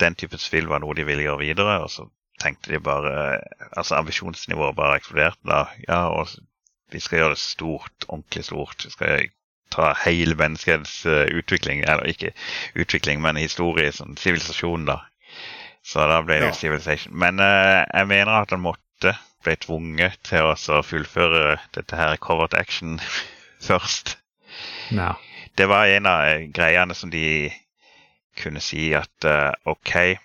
Den 0.01 0.19
type 0.19 0.43
spill 0.43 0.67
var 0.69 0.83
noe 0.83 0.99
de 0.99 1.07
ville 1.07 1.23
gjøre 1.23 1.47
videre. 1.47 1.85
og 1.85 1.93
så 1.95 2.11
tenkte 2.41 2.73
de 2.73 2.81
bare 2.81 3.41
Altså 3.77 3.95
ambisjonsnivået 4.01 4.77
bare 4.77 4.97
eksploderte 4.99 5.47
da. 5.47 5.65
Ja, 5.89 6.01
og 6.09 6.29
vi 6.91 7.01
skal 7.01 7.19
gjøre 7.21 7.37
det 7.37 7.39
stort, 7.39 8.07
ordentlig 8.09 8.45
stort. 8.45 8.85
Vi 8.85 8.91
skal 8.91 9.29
ta 9.71 9.93
hele 10.05 10.35
menneskets 10.35 11.07
uh, 11.07 11.27
utvikling, 11.39 11.85
eller 11.85 12.03
ikke 12.11 12.33
utvikling, 12.75 13.23
men 13.23 13.39
historie, 13.39 13.93
sånn 13.95 14.19
sivilisasjon, 14.19 14.89
da. 14.89 14.99
Så 15.87 16.05
da 16.11 16.21
ble 16.27 16.41
det 16.43 16.51
ja. 16.51 16.57
Civilization. 16.57 17.15
Men 17.17 17.41
uh, 17.41 17.85
jeg 17.87 18.11
mener 18.11 18.43
at 18.43 18.51
han 18.51 18.65
måtte 18.65 19.15
ble 19.45 19.57
tvunget 19.63 20.19
til 20.29 20.51
å 20.51 20.83
fullføre 20.85 21.61
dette 21.77 21.97
her 21.97 22.19
covert 22.21 22.57
action 22.59 22.99
først. 23.69 24.19
Ja. 24.91 25.15
Det 25.57 25.69
var 25.71 25.91
en 25.91 26.07
av 26.09 26.27
eh, 26.27 26.49
greiene 26.55 26.95
som 26.97 27.11
de 27.13 27.51
kunne 28.41 28.63
si 28.65 28.91
at 28.97 29.27
uh, 29.29 29.53
OK, 29.69 30.19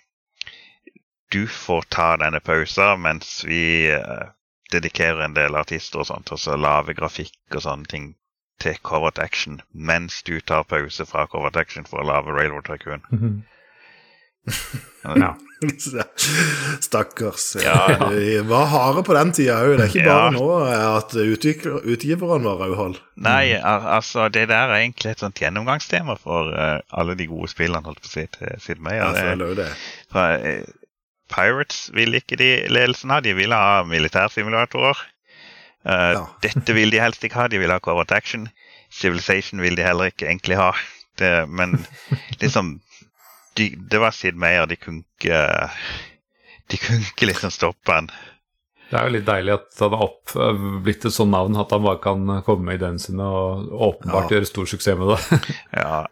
du 1.36 1.46
får 1.46 1.88
ta 1.92 2.08
denne 2.16 2.40
pausen 2.40 3.02
mens 3.04 3.42
vi 3.44 3.92
uh, 3.92 4.28
dedikerer 4.72 5.26
en 5.26 5.34
del 5.36 5.58
artister 5.58 6.00
og 6.00 6.08
sånt, 6.08 6.32
og 6.32 6.40
så 6.40 6.56
lage 6.56 6.96
grafikk 6.96 7.58
og 7.58 7.64
sånne 7.66 7.90
ting 7.92 8.14
til 8.62 8.78
Covert 8.88 9.20
Action 9.20 9.60
mens 9.72 10.22
du 10.24 10.38
tar 10.40 10.64
pause 10.64 11.04
fra 11.08 11.26
Covert 11.28 11.58
Action 11.60 11.84
for 11.88 12.00
å 12.00 12.08
lage 12.08 12.32
Railroad 12.32 12.70
Tycoon. 12.70 13.04
Mm 13.10 13.20
-hmm. 13.26 15.18
ja. 15.20 15.36
Stakkars. 16.80 17.56
Ja. 17.64 18.10
De 18.10 18.40
var 18.40 18.66
harde 18.66 19.02
på 19.02 19.14
den 19.14 19.32
tida 19.32 19.60
òg. 19.64 19.76
Det 19.76 19.84
er 19.84 19.88
ikke 19.88 20.04
bare 20.04 20.24
ja. 20.24 20.30
nå 20.30 20.48
at 20.96 21.14
utgiverne 21.84 22.44
var 22.44 22.56
rødhold. 22.60 22.96
Nei, 23.14 23.56
altså 23.64 24.28
det 24.28 24.48
der 24.48 24.68
er 24.68 24.76
egentlig 24.76 25.10
et 25.10 25.20
sånt 25.24 25.40
gjennomgangstema 25.40 26.16
for 26.20 26.52
uh, 26.52 26.80
alle 26.92 27.14
de 27.14 27.26
gode 27.26 27.48
spillene, 27.48 27.84
holdt 27.84 28.00
på 28.00 28.06
å 28.06 28.12
si, 28.12 28.26
til 28.26 28.60
Sid 28.60 28.82
Meier. 28.84 29.16
Ja, 29.16 29.34
jeg 29.34 29.56
det. 29.56 29.70
Fra, 30.12 30.36
uh, 30.36 30.85
Pirates 31.32 31.90
vil 31.94 32.14
ikke 32.18 32.38
de 32.40 32.50
ledelsen 32.70 33.12
ha. 33.14 33.20
De 33.24 33.34
vil 33.36 33.54
ha 33.54 33.82
militærsimulatorer. 33.88 35.02
Uh, 35.86 36.12
ja. 36.16 36.24
Dette 36.46 36.76
vil 36.76 36.92
de 36.94 37.02
helst 37.02 37.24
ikke 37.24 37.42
ha. 37.42 37.48
De 37.50 37.60
vil 37.62 37.72
ha 37.72 37.80
covert 37.82 38.14
action. 38.14 38.48
Civilization 38.92 39.62
vil 39.62 39.78
de 39.78 39.86
heller 39.86 40.12
ikke 40.12 40.28
egentlig 40.28 40.58
ha. 40.60 40.72
Det, 41.18 41.48
men 41.48 41.78
liksom 42.42 42.78
de, 43.56 43.70
Det 43.90 44.00
var 44.00 44.14
Sid 44.14 44.38
Meyer. 44.38 44.66
De 44.66 44.76
kunne 44.76 45.04
ikke 45.18 45.42
De 46.70 46.78
kunne 46.82 47.06
ikke 47.06 47.30
liksom 47.30 47.54
stoppe 47.54 47.92
han. 47.92 48.10
Det 48.86 48.94
er 49.00 49.08
jo 49.08 49.14
litt 49.16 49.26
deilig 49.26 49.50
at 49.50 49.80
han 49.82 49.94
har 49.98 50.02
opp, 50.04 50.32
blitt 50.86 51.04
et 51.08 51.14
sånt 51.14 51.32
navn 51.32 51.56
at 51.58 51.72
han 51.74 51.82
bare 51.82 51.98
kan 52.02 52.20
komme 52.46 52.68
med 52.68 52.76
ideene 52.78 53.02
sine 53.02 53.24
og 53.26 53.72
åpenbart 53.72 54.30
ja. 54.30 54.36
gjøre 54.36 54.46
stor 54.46 54.68
suksess 54.70 54.98
med 55.00 55.10
det. 55.10 55.38
ja, 55.80 56.04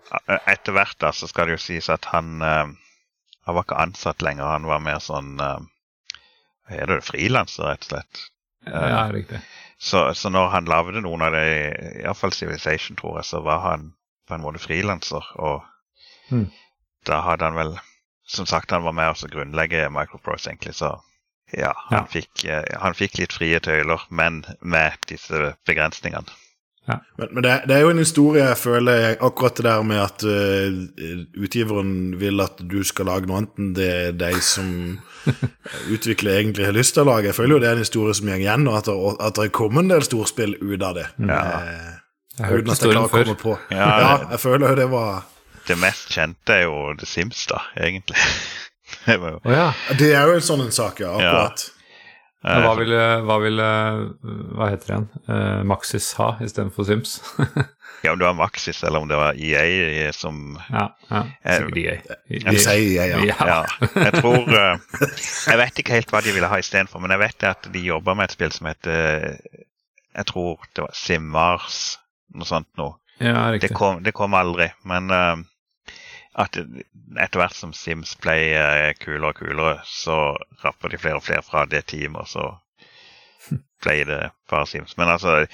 etter 0.51 0.75
hvert 0.75 0.99
da 1.03 1.13
så 1.15 1.29
skal 1.31 1.47
det 1.47 1.55
jo 1.55 1.63
sies 1.63 1.87
at 1.95 2.09
han 2.11 2.43
uh, 2.43 2.73
han 3.45 3.55
var 3.59 3.65
ikke 3.67 3.81
ansatt 3.83 4.23
lenger, 4.25 4.45
han 4.49 4.67
var 4.69 4.81
mer 4.85 4.99
sånn 5.05 5.35
uh, 5.41 5.59
Hva 6.65 6.75
heter 6.79 6.95
det? 6.95 7.05
Frilanser, 7.05 7.67
rett 7.69 7.85
og 7.85 7.91
slett. 7.91 8.23
Ja, 8.65 9.03
riktig. 9.13 9.41
Så, 9.77 10.15
så 10.17 10.31
når 10.33 10.49
han 10.55 10.69
lagde 10.71 11.03
noen 11.05 11.21
av 11.27 11.35
det, 11.37 11.43
iallfall 12.01 12.33
Civilization, 12.33 12.97
tror 12.97 13.19
jeg, 13.21 13.27
så 13.29 13.43
var 13.45 13.61
han 13.67 13.91
på 14.29 14.35
en 14.39 14.45
måte 14.45 14.63
frilanser. 14.65 15.27
Og 15.37 15.63
Mm. 16.33 16.47
da 17.05 17.19
hadde 17.21 17.45
han 17.45 17.55
vel 17.59 17.75
Som 18.27 18.47
sagt, 18.49 18.71
han 18.73 18.83
var 18.87 18.95
med 18.97 19.11
å 19.13 19.29
grunnlegge 19.29 19.91
Microprose, 19.93 20.49
egentlig, 20.49 20.73
så 20.79 20.95
ja, 21.53 21.75
han, 21.91 21.99
Ja. 21.99 22.05
Fikk, 22.09 22.45
eh, 22.49 22.65
han 22.81 22.95
fikk 22.97 23.19
litt 23.19 23.35
frie 23.37 23.61
tøyler, 23.61 24.01
men 24.09 24.39
med 24.63 24.97
disse 25.07 25.51
begrensningene. 25.69 26.25
Men, 26.87 27.29
men 27.33 27.43
det, 27.47 27.53
det 27.69 27.77
er 27.77 27.81
jo 27.87 27.93
en 27.95 28.01
historie 28.03 28.43
jeg 28.45 28.59
føler 28.61 29.15
akkurat 29.25 29.57
det 29.57 29.65
der 29.65 29.83
med 29.89 30.01
at 30.03 30.25
uh, 30.29 31.15
utgiveren 31.41 31.95
vil 32.21 32.43
at 32.45 32.59
du 32.61 32.83
skal 32.85 33.09
lage 33.09 33.29
noe 33.31 33.39
annet 33.41 33.61
enn 33.63 33.71
det 33.79 33.93
de 34.21 34.33
som 34.45 34.69
utvikler, 35.95 36.39
egentlig 36.43 36.67
har 36.69 36.77
lyst 36.77 36.95
til 36.97 37.05
å 37.07 37.09
lage. 37.15 37.31
Jeg 37.31 37.39
føler 37.39 37.57
jo 37.57 37.61
det 37.63 37.71
er 37.71 37.79
en 37.79 37.85
historie 37.87 38.17
som 38.19 38.29
går 38.29 38.43
igjen, 38.45 38.67
og 38.69 38.77
at 38.83 38.91
det, 38.91 38.97
at 39.31 39.41
det 39.41 39.47
kommer 39.57 39.85
en 39.85 39.93
del 39.95 40.05
storspill 40.05 40.57
ut 40.61 40.83
av 40.85 40.99
det. 40.99 41.07
Ja. 41.25 41.41
Eh, 41.61 41.93
Jeg 42.37 42.45
har 42.45 42.53
hørt 42.53 42.65
uten 42.67 42.75
at 42.75 42.83
jeg 42.85 42.91
historien 42.91 42.99
klarer 42.99 43.07
å 43.07 43.15
komme 43.15 43.37
før. 43.39 43.43
på. 43.45 43.57
Ja, 43.79 43.89
Ja, 44.05 44.13
jeg 44.35 44.43
føler 44.45 44.69
jo 44.75 44.81
det 44.83 44.89
var 44.93 45.23
Det 45.69 45.79
mest 45.81 46.11
kjente 46.13 46.53
er 46.59 46.67
jo 46.67 46.77
The 47.01 47.07
Sims, 47.09 47.47
da, 47.49 47.63
egentlig. 47.81 48.21
det 49.07 49.17
var 49.23 49.39
jo, 49.39 49.41
oh, 49.45 49.53
ja. 49.55 49.69
Det 49.97 50.11
er 50.13 50.29
jo 50.29 50.37
en 50.37 50.45
sånn 50.53 50.67
en 50.67 50.75
sak, 50.75 51.01
ja. 51.01 51.15
Akkurat. 51.17 51.71
Men 52.45 52.59
eh, 52.61 52.65
hva 52.67 52.73
ville, 52.77 53.05
hva 53.25 53.37
ville 53.41 53.67
Hva 54.55 54.67
heter 54.69 54.85
det 54.87 54.93
igjen? 54.95 55.07
uh, 55.31 55.63
Maxis 55.65 56.11
ha 56.19 56.35
istedenfor 56.45 56.85
Sims? 56.85 57.15
ja, 58.05 58.13
om 58.13 58.19
det 58.21 58.27
var 58.27 58.37
Maxis 58.37 58.83
eller 58.85 59.01
om 59.01 59.09
det 59.09 59.17
var 59.17 59.39
EA 59.41 60.11
som 60.13 60.59
ja, 60.69 60.85
ja. 61.09 61.23
Eh, 61.41 61.57
Sikkert 61.63 61.79
EA. 61.81 62.19
Jeg 62.29 62.61
sier 62.61 62.91
jeg, 62.99 63.15
ja. 63.15 63.23
Ja. 63.31 63.49
Ja, 63.49 63.89
jeg 64.05 64.13
tror 64.21 64.45
uh, 64.45 65.09
Jeg 65.51 65.61
vet 65.63 65.81
ikke 65.81 65.97
helt 65.97 66.13
hva 66.13 66.21
de 66.27 66.35
ville 66.37 66.51
ha 66.53 66.61
istedenfor, 66.61 67.01
men 67.01 67.15
jeg 67.17 67.23
vet 67.25 67.49
at 67.55 67.71
de 67.73 67.87
jobber 67.89 68.19
med 68.21 68.29
et 68.29 68.37
spill 68.37 68.53
som 68.53 68.69
heter 68.69 69.39
Jeg 69.41 70.29
tror 70.31 70.61
det 70.77 70.85
var 70.85 70.93
Simmars, 71.01 71.81
noe 72.37 72.49
sånt 72.49 72.69
noe. 72.77 72.99
ja, 73.25 73.49
Det 73.57 73.73
kom, 73.73 74.03
det 74.05 74.13
kom 74.13 74.37
aldri, 74.37 74.69
men 74.85 75.09
eh, 75.11 75.37
at 76.35 76.59
etter 76.59 77.39
hvert 77.39 77.55
som 77.55 77.73
Sims 77.77 78.17
Play 78.19 78.55
er 78.59 78.97
kulere 78.99 79.31
og 79.31 79.39
kulere, 79.39 79.79
så 79.87 80.35
rapper 80.65 80.91
de 80.91 80.99
flere 80.99 81.21
og 81.21 81.27
flere 81.27 81.45
fra 81.47 81.65
det 81.71 81.85
teamet, 81.93 82.27
og 82.27 82.29
så 82.29 83.55
ble 83.85 84.01
det 84.09 84.21
bare 84.51 84.67
Sims. 84.71 84.97
Men 84.99 85.15
altså 85.15 85.45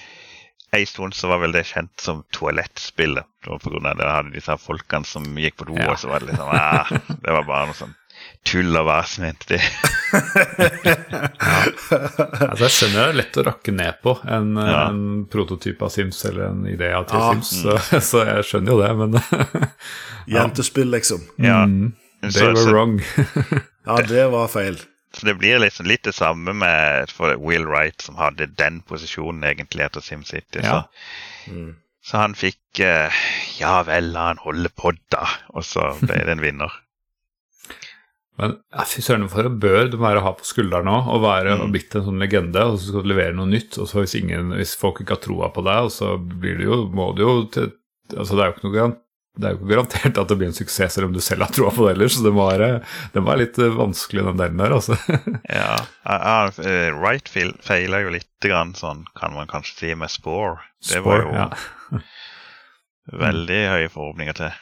en 0.73 0.87
stund 0.87 1.17
så 1.19 1.29
var 1.29 1.43
vel 1.43 1.53
det 1.57 1.67
kjent 1.69 1.95
som 2.01 2.23
toalettspillet. 2.33 3.27
På 3.45 3.59
grunn 3.65 3.89
av 3.91 3.99
det 3.99 4.09
hadde 4.09 4.35
disse 4.37 4.57
folkene 4.61 5.09
som 5.09 5.27
gikk 5.41 5.59
på 5.61 5.71
do, 5.73 5.79
og 5.81 5.97
så 5.99 6.13
var 6.13 6.23
det 6.23 6.31
liksom 6.31 6.53
ah, 6.55 6.91
Det 7.09 7.33
var 7.35 7.49
bare 7.49 7.71
noe 7.71 7.79
sånn 7.79 7.97
tull 8.45 8.77
og 8.81 8.87
vas, 8.89 9.19
mente 9.23 9.55
de. 9.55 9.61
Altså, 11.91 12.67
jeg 12.67 12.73
skjønner 12.75 12.99
det 13.01 13.07
er 13.09 13.17
lett 13.19 13.39
å 13.41 13.45
rakke 13.47 13.73
ned 13.75 13.99
på 14.05 14.15
en, 14.29 14.53
Ja. 14.59 14.83
en 14.91 15.27
prototyp 15.31 15.83
av 15.87 15.91
Sims 15.95 16.23
eller 16.29 16.49
en 16.51 16.63
idé 16.71 16.91
av 16.97 17.07
til 17.11 17.19
Ja. 17.19 17.33
Sims, 17.33 17.51
så, 17.63 18.01
så 18.01 18.25
jeg 18.27 18.45
skjønner 18.49 18.73
jo 18.73 18.81
det, 18.83 18.93
men 19.01 19.11
Jentespill, 20.35 20.91
liksom. 20.93 21.21
Ja. 21.39 21.63
Mm, 21.65 21.93
Så- 22.29 22.45
were 22.47 22.57
så- 22.57 22.71
wrong. 22.73 23.01
Ja, 23.87 23.97
det 24.07 24.27
var 24.31 24.47
feil. 24.53 24.77
Så 25.17 25.25
det 25.27 25.39
blir 25.41 25.59
liksom 25.59 25.87
litt 25.89 26.03
det 26.05 26.13
samme 26.15 26.53
med 26.55 27.11
for 27.11 27.33
Will 27.41 27.65
Wright, 27.67 28.01
som 28.05 28.15
hadde 28.21 28.47
den 28.61 28.83
posisjonen 28.87 29.43
egentlig 29.49 29.83
etter 29.89 30.01
SimCity. 30.05 30.61
Ja. 30.63 30.83
Så, 30.83 31.51
Mm. 31.51 31.75
så 32.05 32.17
han 32.21 32.35
fikk 32.35 32.79
eh, 32.85 33.11
Ja 33.59 33.83
vel, 33.83 34.13
la 34.13 34.27
han 34.29 34.37
holde 34.45 34.69
på, 34.69 34.93
da. 35.11 35.25
Og 35.55 35.65
så 35.65 35.89
ble 36.05 36.21
det 36.25 36.29
en 36.37 36.41
vinner. 36.45 36.71
Men 38.41 38.55
fy 38.89 39.03
søren, 39.05 39.27
for 39.29 39.45
en 39.51 39.59
bør 39.61 39.91
du 39.93 39.99
være 40.01 40.23
å 40.23 40.25
ha 40.25 40.33
på 40.39 40.47
skulderen 40.49 40.89
nå, 40.89 40.97
og 41.13 41.21
være 41.27 41.59
Mm. 41.59 41.65
og 41.67 41.75
blitt 41.75 41.95
en 41.99 42.07
sånn 42.09 42.23
legende, 42.23 42.63
og 42.71 42.79
så 42.81 42.89
skal 42.89 43.05
du 43.05 43.11
levere 43.13 43.37
noe 43.37 43.51
nytt, 43.53 43.77
og 43.79 43.87
så 43.91 44.01
hvis, 44.01 44.17
ingen, 44.23 44.55
hvis 44.57 44.73
folk 44.81 45.03
ikke 45.05 45.17
har 45.19 45.23
troa 45.27 45.51
på 45.53 45.65
deg, 45.67 45.91
og 45.91 45.93
så 45.93 46.15
blir 46.17 46.57
det 46.59 46.65
jo, 46.71 46.81
må 46.89 47.11
du 47.17 47.23
jo 47.27 47.37
til 47.53 47.71
Altså, 48.11 48.35
det 48.35 48.43
er 48.43 48.49
jo 48.49 48.55
ikke 48.57 48.67
noe 48.73 48.97
det 49.39 49.47
er 49.47 49.53
jo 49.55 49.59
ikke 49.61 49.69
garantert 49.71 50.17
at 50.19 50.29
det 50.33 50.37
blir 50.41 50.49
en 50.51 50.57
suksess 50.57 50.97
selv 50.97 51.07
om 51.07 51.13
du 51.15 51.21
selv 51.23 51.45
har 51.47 51.53
troa 51.55 51.71
på 51.71 51.85
det 51.87 51.93
ellers. 51.95 52.17
så 52.17 52.25
det 52.27 52.33
være, 52.35 52.69
det 53.15 53.23
være 53.23 53.39
litt 53.45 53.59
eh, 53.63 53.77
vanskelig, 53.79 54.25
den 54.27 54.41
delen 54.41 54.59
der, 54.59 54.75
altså. 54.75 54.97
Ja, 55.61 55.77
Uh, 56.03 56.51
eh, 56.67 56.91
Wright 56.99 57.29
feil- 57.31 57.55
feila 57.63 58.01
jo 58.03 58.11
litt 58.11 58.27
grann 58.43 58.75
sånn, 58.75 59.05
kan 59.15 59.33
man 59.37 59.47
kanskje 59.47 59.77
si, 59.79 59.95
med 59.95 60.11
Spore. 60.11 60.59
Det 60.91 60.99
var 61.07 61.23
jo 61.23 61.31
ja. 61.37 61.47
veldig 63.25 63.61
høye 63.71 63.89
forhåpninger 63.95 64.37
til. 64.43 64.59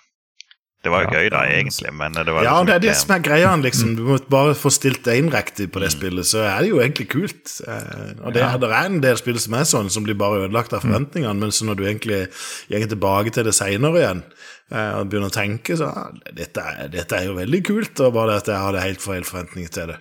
Det 0.84 0.90
var 0.92 1.02
jo 1.02 1.08
Ja, 1.10 1.18
gøy, 1.18 1.30
da, 1.34 1.40
egentlig, 1.50 1.90
men 1.92 2.12
det 2.14 2.24
var 2.30 2.44
Ja, 2.44 2.52
liksom 2.62 2.66
det 2.66 2.74
er 2.74 2.78
det 2.84 2.96
som 2.96 3.10
er 3.16 3.18
greia. 3.26 3.56
liksom. 3.62 3.96
Du 3.96 4.02
må 4.06 4.18
bare 4.30 4.54
få 4.54 4.70
stilt 4.70 5.02
deg 5.02 5.18
inn 5.24 5.30
riktig 5.30 5.72
på 5.74 5.80
det 5.82 5.90
spillet, 5.90 6.24
så 6.24 6.38
er 6.46 6.60
det 6.62 6.68
jo 6.70 6.78
egentlig 6.78 7.08
kult. 7.10 7.60
Eh, 7.66 8.14
Og 8.24 8.32
det, 8.32 8.40
Ja. 8.42 8.56
det 8.56 8.70
er 8.70 8.86
en 8.86 9.00
del 9.00 9.16
spill 9.16 9.38
som 9.40 9.54
er 9.54 9.64
sånn, 9.66 9.90
som 9.90 10.04
blir 10.04 10.14
bare 10.14 10.46
ødelagt 10.48 10.72
av 10.72 10.82
forventningene, 10.82 11.34
men 11.36 11.50
så 11.50 11.64
når 11.66 11.74
du 11.76 11.82
egentlig 11.84 12.28
går 12.70 12.88
tilbake 12.88 13.32
til 13.32 13.44
det 13.44 13.54
seinere 13.54 13.98
igjen 13.98 14.22
eh, 14.70 14.92
og 15.00 15.08
begynner 15.10 15.30
å 15.30 15.34
tenke, 15.34 15.74
så 15.76 15.90
ja, 15.92 16.10
dette, 16.32 16.58
er- 16.62 16.88
dette 16.88 17.12
er 17.12 17.24
jo 17.24 17.34
veldig 17.34 17.64
kult, 17.64 18.00
og 18.00 18.12
bare 18.14 18.36
at 18.36 18.46
jeg 18.46 18.56
hadde 18.56 18.80
helt 18.80 19.00
feil 19.02 19.22
forventninger 19.24 19.70
til 19.70 19.86
det. 19.88 19.96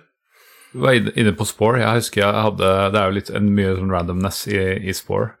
Du 0.72 0.80
var 0.80 0.92
inne 0.92 1.10
inne 1.16 1.32
på 1.32 1.44
Spore. 1.46 1.80
Jeg 1.80 1.94
husker 2.02 2.20
jeg 2.22 2.42
hadde 2.44 2.92
Det 2.92 3.00
er 3.00 3.06
jo 3.08 3.14
litt 3.18 3.30
en 3.30 3.50
mye 3.54 3.74
sånn 3.74 3.90
randomness 3.90 4.46
i, 4.46 4.88
i 4.88 4.92
Spore. 4.92 5.32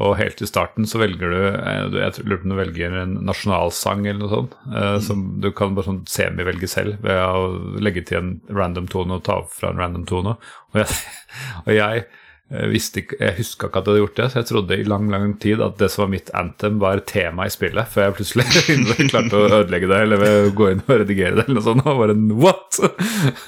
Og 0.00 0.14
helt 0.16 0.40
i 0.40 0.46
starten 0.48 0.86
så 0.88 0.96
velger 1.02 1.34
du 1.34 1.40
eh, 1.52 1.82
Jeg 2.00 2.22
lurer 2.24 2.38
på 2.40 2.46
om 2.48 2.54
du 2.54 2.56
velger 2.56 2.94
en 3.02 3.18
nasjonalsang 3.28 4.06
eller 4.06 4.22
noe 4.24 4.30
sånt. 4.32 4.54
eh, 4.72 4.96
Som 5.04 5.26
du 5.44 5.50
kan 5.52 5.74
bare 5.76 5.84
sånn 5.90 5.98
semivelge 6.08 6.70
selv 6.72 7.02
ved 7.04 7.20
å 7.20 7.76
legge 7.84 8.00
til 8.08 8.22
en 8.22 8.30
random 8.48 8.88
tone 8.88 9.18
og 9.20 9.26
ta 9.28 9.42
opp 9.42 9.52
fra 9.52 9.68
en 9.74 9.82
random 9.82 10.06
tone. 10.08 10.32
Og 10.72 10.80
jeg, 10.80 10.96
og 11.66 11.70
jeg 11.76 12.06
eh, 12.06 12.64
visste 12.72 13.02
ikke 13.04 13.20
Jeg 13.20 13.36
huska 13.42 13.68
ikke 13.68 13.82
at 13.82 13.84
jeg 13.84 13.92
hadde 13.92 14.02
gjort 14.06 14.16
det, 14.22 14.30
så 14.32 14.40
jeg 14.40 14.50
trodde 14.54 14.80
i 14.80 14.88
lang 14.94 15.12
lang 15.12 15.36
tid 15.44 15.60
at 15.68 15.76
det 15.84 15.90
som 15.92 16.06
var 16.06 16.12
mitt 16.16 16.32
anthem, 16.40 16.80
var 16.80 17.04
tema 17.12 17.44
i 17.50 17.52
spillet, 17.52 17.92
før 17.92 18.08
jeg 18.08 18.18
plutselig 18.22 18.48
klarte 19.12 19.44
å 19.44 19.52
ødelegge 19.60 19.92
det 19.92 20.00
eller 20.08 20.50
gå 20.56 20.72
inn 20.72 20.82
og 20.88 20.96
redigere 21.04 21.36
det 21.36 21.44
eller 21.50 21.60
noe 21.60 21.68
sånt. 21.68 21.84
Og 21.84 22.00
bare 22.00 22.16
en 22.16 22.32
what?! 22.40 22.80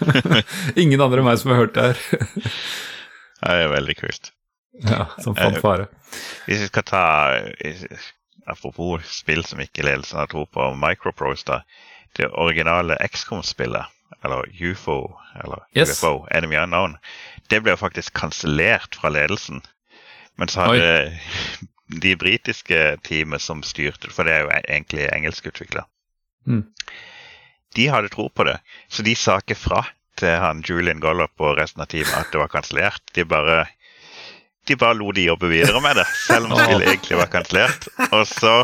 Ingen 0.85 1.01
andre 1.09 1.25
enn 1.25 1.31
meg 1.33 1.41
som 1.41 1.57
har 1.57 1.65
hørt 1.65 1.77
det 1.81 1.89
her. 1.95 2.25
Det 3.41 3.61
er 3.65 3.77
veldig 3.79 4.01
kult. 4.05 4.34
Ja, 4.83 5.07
som 5.23 5.37
fanfare. 5.37 5.87
Hvis 6.47 6.61
vi 6.65 6.67
skal 6.67 6.83
ta 6.83 7.03
eh, 7.61 7.85
Apropos 8.47 9.01
spill 9.09 9.45
som 9.49 9.61
ikke 9.63 9.85
ledelsen 9.87 10.19
har 10.19 10.27
tro 10.29 10.43
på, 10.47 10.65
Microprose, 10.77 11.45
da. 11.49 11.61
Det 12.19 12.27
originale 12.29 12.97
XCOM-spillet, 13.09 13.87
eller 14.25 14.51
UFO, 14.61 15.15
eller 15.41 15.63
Yes. 15.77 15.95
UFO, 16.03 16.27
Enemy 16.31 16.59
Unknown, 16.61 16.97
det 17.51 17.63
ble 17.65 17.73
jo 17.73 17.81
faktisk 17.81 18.13
kansellert 18.15 18.95
fra 19.01 19.09
ledelsen. 19.15 19.63
Men 20.37 20.49
så 20.53 20.67
hadde 20.67 21.17
de 22.05 22.13
britiske 22.21 22.83
teamet 23.07 23.41
som 23.41 23.63
styrte 23.63 24.11
for 24.13 24.25
det 24.29 24.33
er 24.37 24.45
jo 24.45 24.53
egentlig 24.69 25.09
engelskutvikla, 25.13 25.87
Mm. 26.47 26.67
de 27.77 27.87
hadde 27.89 28.09
tro 28.13 28.29
på 28.29 28.45
det. 28.45 28.59
Så 28.93 29.03
de 29.03 29.15
sa 29.17 29.39
ikke 29.41 29.57
fra 29.57 29.87
til 30.21 30.37
han 30.39 30.61
Julian 30.69 31.01
Gollop 31.01 31.41
og 31.41 31.57
resten 31.59 31.81
av 31.81 31.89
teamet 31.89 32.13
at 32.19 32.29
det 32.33 32.39
var 32.43 32.53
kansellert. 32.53 33.01
De 33.17 33.25
bare 33.25 33.65
de 34.67 34.77
bare 34.81 34.97
lot 34.99 35.15
de 35.17 35.27
jobbe 35.29 35.49
videre 35.51 35.81
med 35.85 35.97
det, 36.01 36.07
selv 36.27 36.47
om 36.51 36.57
spillet 36.59 36.89
egentlig 36.89 37.19
var 37.21 37.31
kansellert. 37.33 37.89
Og 38.11 38.25
så 38.31 38.55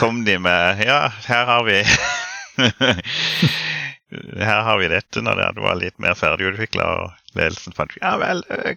kom 0.00 0.24
de 0.26 0.38
med 0.42 0.82
Ja, 0.86 1.02
her 1.28 1.44
har 1.46 1.62
vi 1.68 1.78
Her 4.40 4.62
har 4.66 4.78
vi 4.80 4.88
dette, 4.90 5.22
når 5.22 5.38
det 5.54 5.62
var 5.62 5.76
litt 5.78 5.98
mer 6.02 6.16
ferdigutvikla, 6.18 6.86
og 7.04 7.36
ledelsen 7.38 7.74
fant 7.76 7.92
Ja 8.00 8.16
vel, 8.20 8.42
det 8.50 8.76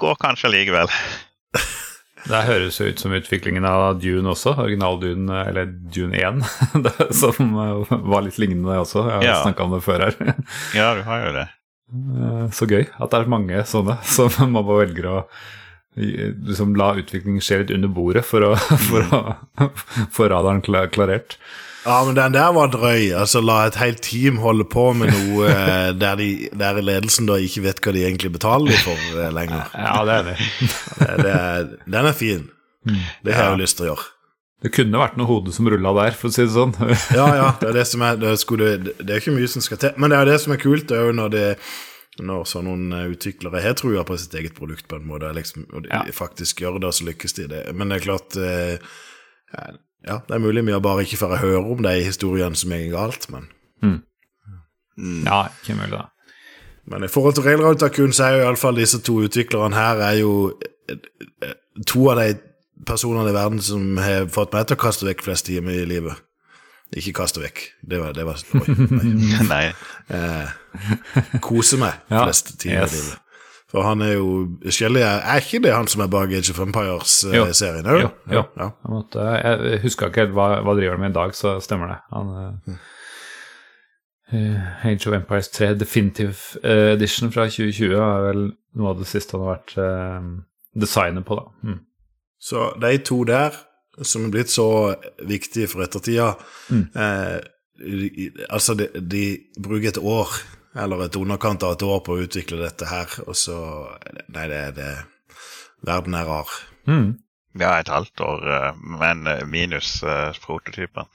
går 0.00 0.18
kanskje 0.22 0.50
allikevel. 0.52 0.92
Det 2.22 2.38
høres 2.46 2.76
jo 2.78 2.84
ut 2.86 3.00
som 3.02 3.10
utviklingen 3.16 3.64
av 3.66 3.96
Dune 3.98 4.30
også, 4.30 4.52
original 4.62 5.00
Dune, 5.02 5.40
eller 5.42 5.66
Dune 5.66 6.14
1, 6.22 6.44
som 7.18 7.34
eh, 7.58 7.90
var 8.06 8.22
litt 8.22 8.38
lignende 8.38 8.76
også. 8.78 9.02
Jeg 9.08 9.16
har 9.16 9.24
Ja. 9.26 9.40
snakka 9.42 9.64
om 9.66 9.74
det 9.74 9.80
før 9.82 10.04
her. 10.04 10.14
Ja, 10.78 10.92
du 10.94 11.00
har 11.08 11.24
jo 11.26 11.32
det. 11.34 11.48
Eh, 11.92 12.46
Så 12.56 12.66
gøy 12.70 12.86
at 12.88 13.10
det 13.12 13.18
er 13.20 13.28
mange 13.32 13.64
sånne 13.68 13.98
som 14.16 14.30
man 14.52 14.64
bare 14.64 14.86
velger 14.86 15.10
å 15.10 15.18
liksom 15.96 16.70
la 16.80 16.94
utviklingen 16.96 17.42
skje 17.44 17.58
litt 17.62 17.72
under 17.74 17.90
bordet 17.92 18.22
for 18.24 18.46
å 18.46 18.54
for 18.88 19.04
å 19.12 19.20
få 20.16 20.30
radaren 20.32 20.62
klarert. 20.64 21.36
Ja, 21.84 21.98
men 22.06 22.14
den 22.14 22.32
der 22.36 22.52
var 22.54 22.68
drøy. 22.70 23.08
Altså, 23.18 23.40
La 23.42 23.64
et 23.66 23.74
helt 23.80 23.98
team 24.06 24.36
holde 24.38 24.62
på 24.70 24.84
med 24.94 25.10
noe 25.10 25.48
eh, 25.50 25.88
der, 25.98 26.14
de, 26.20 26.28
der 26.54 26.78
ledelsen 26.78 27.26
da 27.26 27.40
ikke 27.42 27.64
vet 27.64 27.80
hva 27.82 27.92
de 27.96 28.04
egentlig 28.06 28.30
betaler 28.36 28.78
for 28.84 29.18
eh, 29.18 29.32
lenger. 29.34 29.64
Ja, 29.74 29.96
det 30.06 30.14
er 30.20 30.28
det. 30.30 30.36
Det, 30.38 31.10
det, 31.26 31.32
er- 31.34 31.72
den 31.96 32.06
er 32.12 32.14
fin. 32.16 32.44
Det 33.26 33.34
har 33.34 33.48
jeg 33.50 33.56
jo 33.56 33.62
lyst 33.64 33.76
til 33.80 33.88
å 33.88 33.90
gjøre. 33.92 34.06
Det 34.62 34.70
kunne 34.74 34.98
vært 35.00 35.16
noe 35.18 35.26
hode 35.26 35.52
som 35.54 35.66
rulla 35.68 35.90
der, 35.96 36.14
for 36.18 36.30
å 36.30 36.34
si 36.34 36.44
det 36.44 36.52
sånn. 36.54 36.74
Ja, 37.18 37.28
ja, 37.34 37.48
det 37.60 37.68
er 37.72 37.78
det 37.80 37.86
som 37.90 38.02
er 38.06 38.16
Det, 38.20 38.34
skulle, 38.38 38.76
det 38.82 39.08
er 39.10 39.18
ikke 39.22 39.34
mye 39.34 39.48
som 39.50 39.64
skal 39.64 39.80
til. 39.82 39.96
Men 39.98 40.10
det 40.14 40.18
er 40.20 40.28
det 40.30 40.36
som 40.44 40.52
er 40.54 40.60
kult, 40.62 40.86
det 40.90 40.98
er 40.98 41.08
jo 41.10 41.16
når 41.18 41.32
det 41.34 41.46
når 42.20 42.42
sånne 42.44 42.98
utviklere 43.08 43.62
har 43.64 43.72
trua 43.80 44.02
på 44.04 44.18
sitt 44.20 44.34
eget 44.36 44.52
produkt, 44.54 44.84
på 44.86 44.98
en 45.00 45.06
måte, 45.08 45.30
liksom, 45.32 45.64
og 45.72 45.86
de 45.86 45.88
Ja. 45.94 46.02
faktisk 46.12 46.60
gjør 46.60 46.76
det, 46.78 46.90
og 46.90 46.92
så 46.98 47.06
lykkes 47.08 47.32
de 47.38 47.44
i 47.46 47.48
det. 47.48 47.62
Men 47.74 47.88
det 47.88 47.96
er 48.02 48.04
klart 48.04 48.36
eh, 48.36 48.76
Ja, 50.04 50.18
det 50.28 50.34
er 50.36 50.42
mulig 50.44 50.64
vi 50.66 50.76
bare 50.84 51.06
ikke 51.06 51.16
får 51.22 51.38
høre 51.40 51.62
om 51.72 51.80
de 51.82 51.94
historiene 52.04 52.54
som 52.58 52.70
er 52.76 52.90
galt, 52.92 53.30
men 53.32 53.48
Ja, 55.24 55.46
ikke 55.62 55.74
mulig, 55.78 55.90
da. 55.96 56.04
Men 56.92 57.04
i 57.06 57.08
forhold 57.08 57.34
til 57.38 57.44
Railroad 57.46 57.78
Tycoon 57.80 58.12
så 58.12 58.24
er 58.28 58.36
jo 58.36 58.44
iallfall 58.44 58.76
disse 58.76 58.98
to 59.06 59.14
utviklerne 59.24 59.74
her 59.78 60.00
er 60.02 60.16
jo 60.20 60.32
eh, 60.90 61.52
to 61.88 62.08
av 62.12 62.18
de 62.20 62.34
personene 62.88 63.30
i 63.30 63.36
verden 63.36 63.62
som 63.62 63.96
har 64.02 64.28
fått 64.32 64.54
meg 64.54 64.68
til 64.68 64.78
å 64.78 64.82
kaste 64.82 65.08
vekk 65.08 65.24
flest 65.26 65.48
timer 65.48 65.82
i 65.82 65.88
livet. 65.88 66.20
Ikke 66.92 67.14
kaste 67.22 67.40
vekk, 67.40 67.62
det 67.88 68.02
var, 68.02 68.12
det 68.12 68.26
var 68.28 68.40
oi, 68.58 68.74
nei. 68.92 69.42
Nei. 69.54 69.64
Eh, 70.12 70.50
kose 71.40 71.78
meg 71.80 72.02
Ja, 72.12 72.26
flest 72.26 72.58
timer 72.60 72.84
yes. 72.84 72.92
i 72.92 73.00
livet. 73.00 73.22
For 73.72 73.86
han 73.86 74.04
er 74.04 74.18
jo 74.18 74.32
Shelly 74.68 75.00
er, 75.00 75.22
er 75.24 75.40
ikke 75.40 75.62
det 75.64 75.72
han 75.72 75.88
som 75.88 76.02
er 76.04 76.10
bak 76.12 76.32
Age 76.36 76.52
of 76.52 76.60
Empires-serien? 76.60 77.86
Jo, 77.88 78.10
jo. 78.28 78.42
Ja. 78.60 78.66
Jeg, 78.68 78.90
måtte, 78.92 79.28
jeg 79.38 79.78
huska 79.86 80.10
ikke 80.10 80.26
helt 80.26 80.34
hva, 80.36 80.48
hva 80.60 80.74
driver 80.76 80.98
han 80.98 81.04
med 81.06 81.14
i 81.14 81.16
dag, 81.16 81.32
så 81.36 81.54
stemmer 81.64 81.94
det. 81.94 81.96
Han, 82.12 82.34
eh, 82.36 82.82
eh, 84.36 84.90
Age 84.90 85.08
of 85.08 85.16
Empires 85.16 85.48
3 85.56 85.70
Definitive 85.80 86.60
eh, 86.60 86.90
Edition 86.98 87.32
fra 87.32 87.48
2020 87.48 87.96
er 87.96 88.26
vel 88.28 88.44
noe 88.76 88.92
av 88.92 89.00
det 89.00 89.08
siste 89.08 89.38
han 89.38 89.46
har 89.46 89.56
vært 89.56 89.74
uh, 89.80 90.28
designet 90.84 91.24
på, 91.28 91.40
da. 91.40 91.72
Mm. 91.72 91.80
Så 92.42 92.72
de 92.82 92.96
to 93.06 93.22
der, 93.28 93.54
som 94.02 94.26
er 94.26 94.34
blitt 94.34 94.50
så 94.50 94.96
viktige 95.28 95.68
for 95.70 95.84
ettertida 95.84 96.32
eh, 96.72 97.38
de, 97.78 98.30
Altså, 98.48 98.74
de, 98.78 98.88
de 98.98 99.24
bruker 99.62 99.92
et 99.92 99.98
år, 99.98 100.32
eller 100.74 101.04
et 101.04 101.16
underkant 101.20 101.62
av 101.62 101.76
et 101.76 101.84
år, 101.86 102.00
på 102.02 102.16
å 102.16 102.24
utvikle 102.24 102.62
dette 102.62 102.88
her, 102.90 103.14
og 103.26 103.36
så 103.38 103.58
Nei, 104.32 104.46
det 104.50 104.58
er 104.58 104.76
det 104.76 104.92
Verden 105.82 106.14
er 106.14 106.28
rar. 106.30 106.50
Mm. 106.86 107.18
Ja, 107.58 107.74
et 107.78 107.90
halvt 107.90 108.20
år, 108.22 108.44
eh, 108.54 108.82
men 109.00 109.26
eh, 109.26 109.42
minus 109.46 109.96
eh, 110.06 110.30
prototypen. 110.44 111.10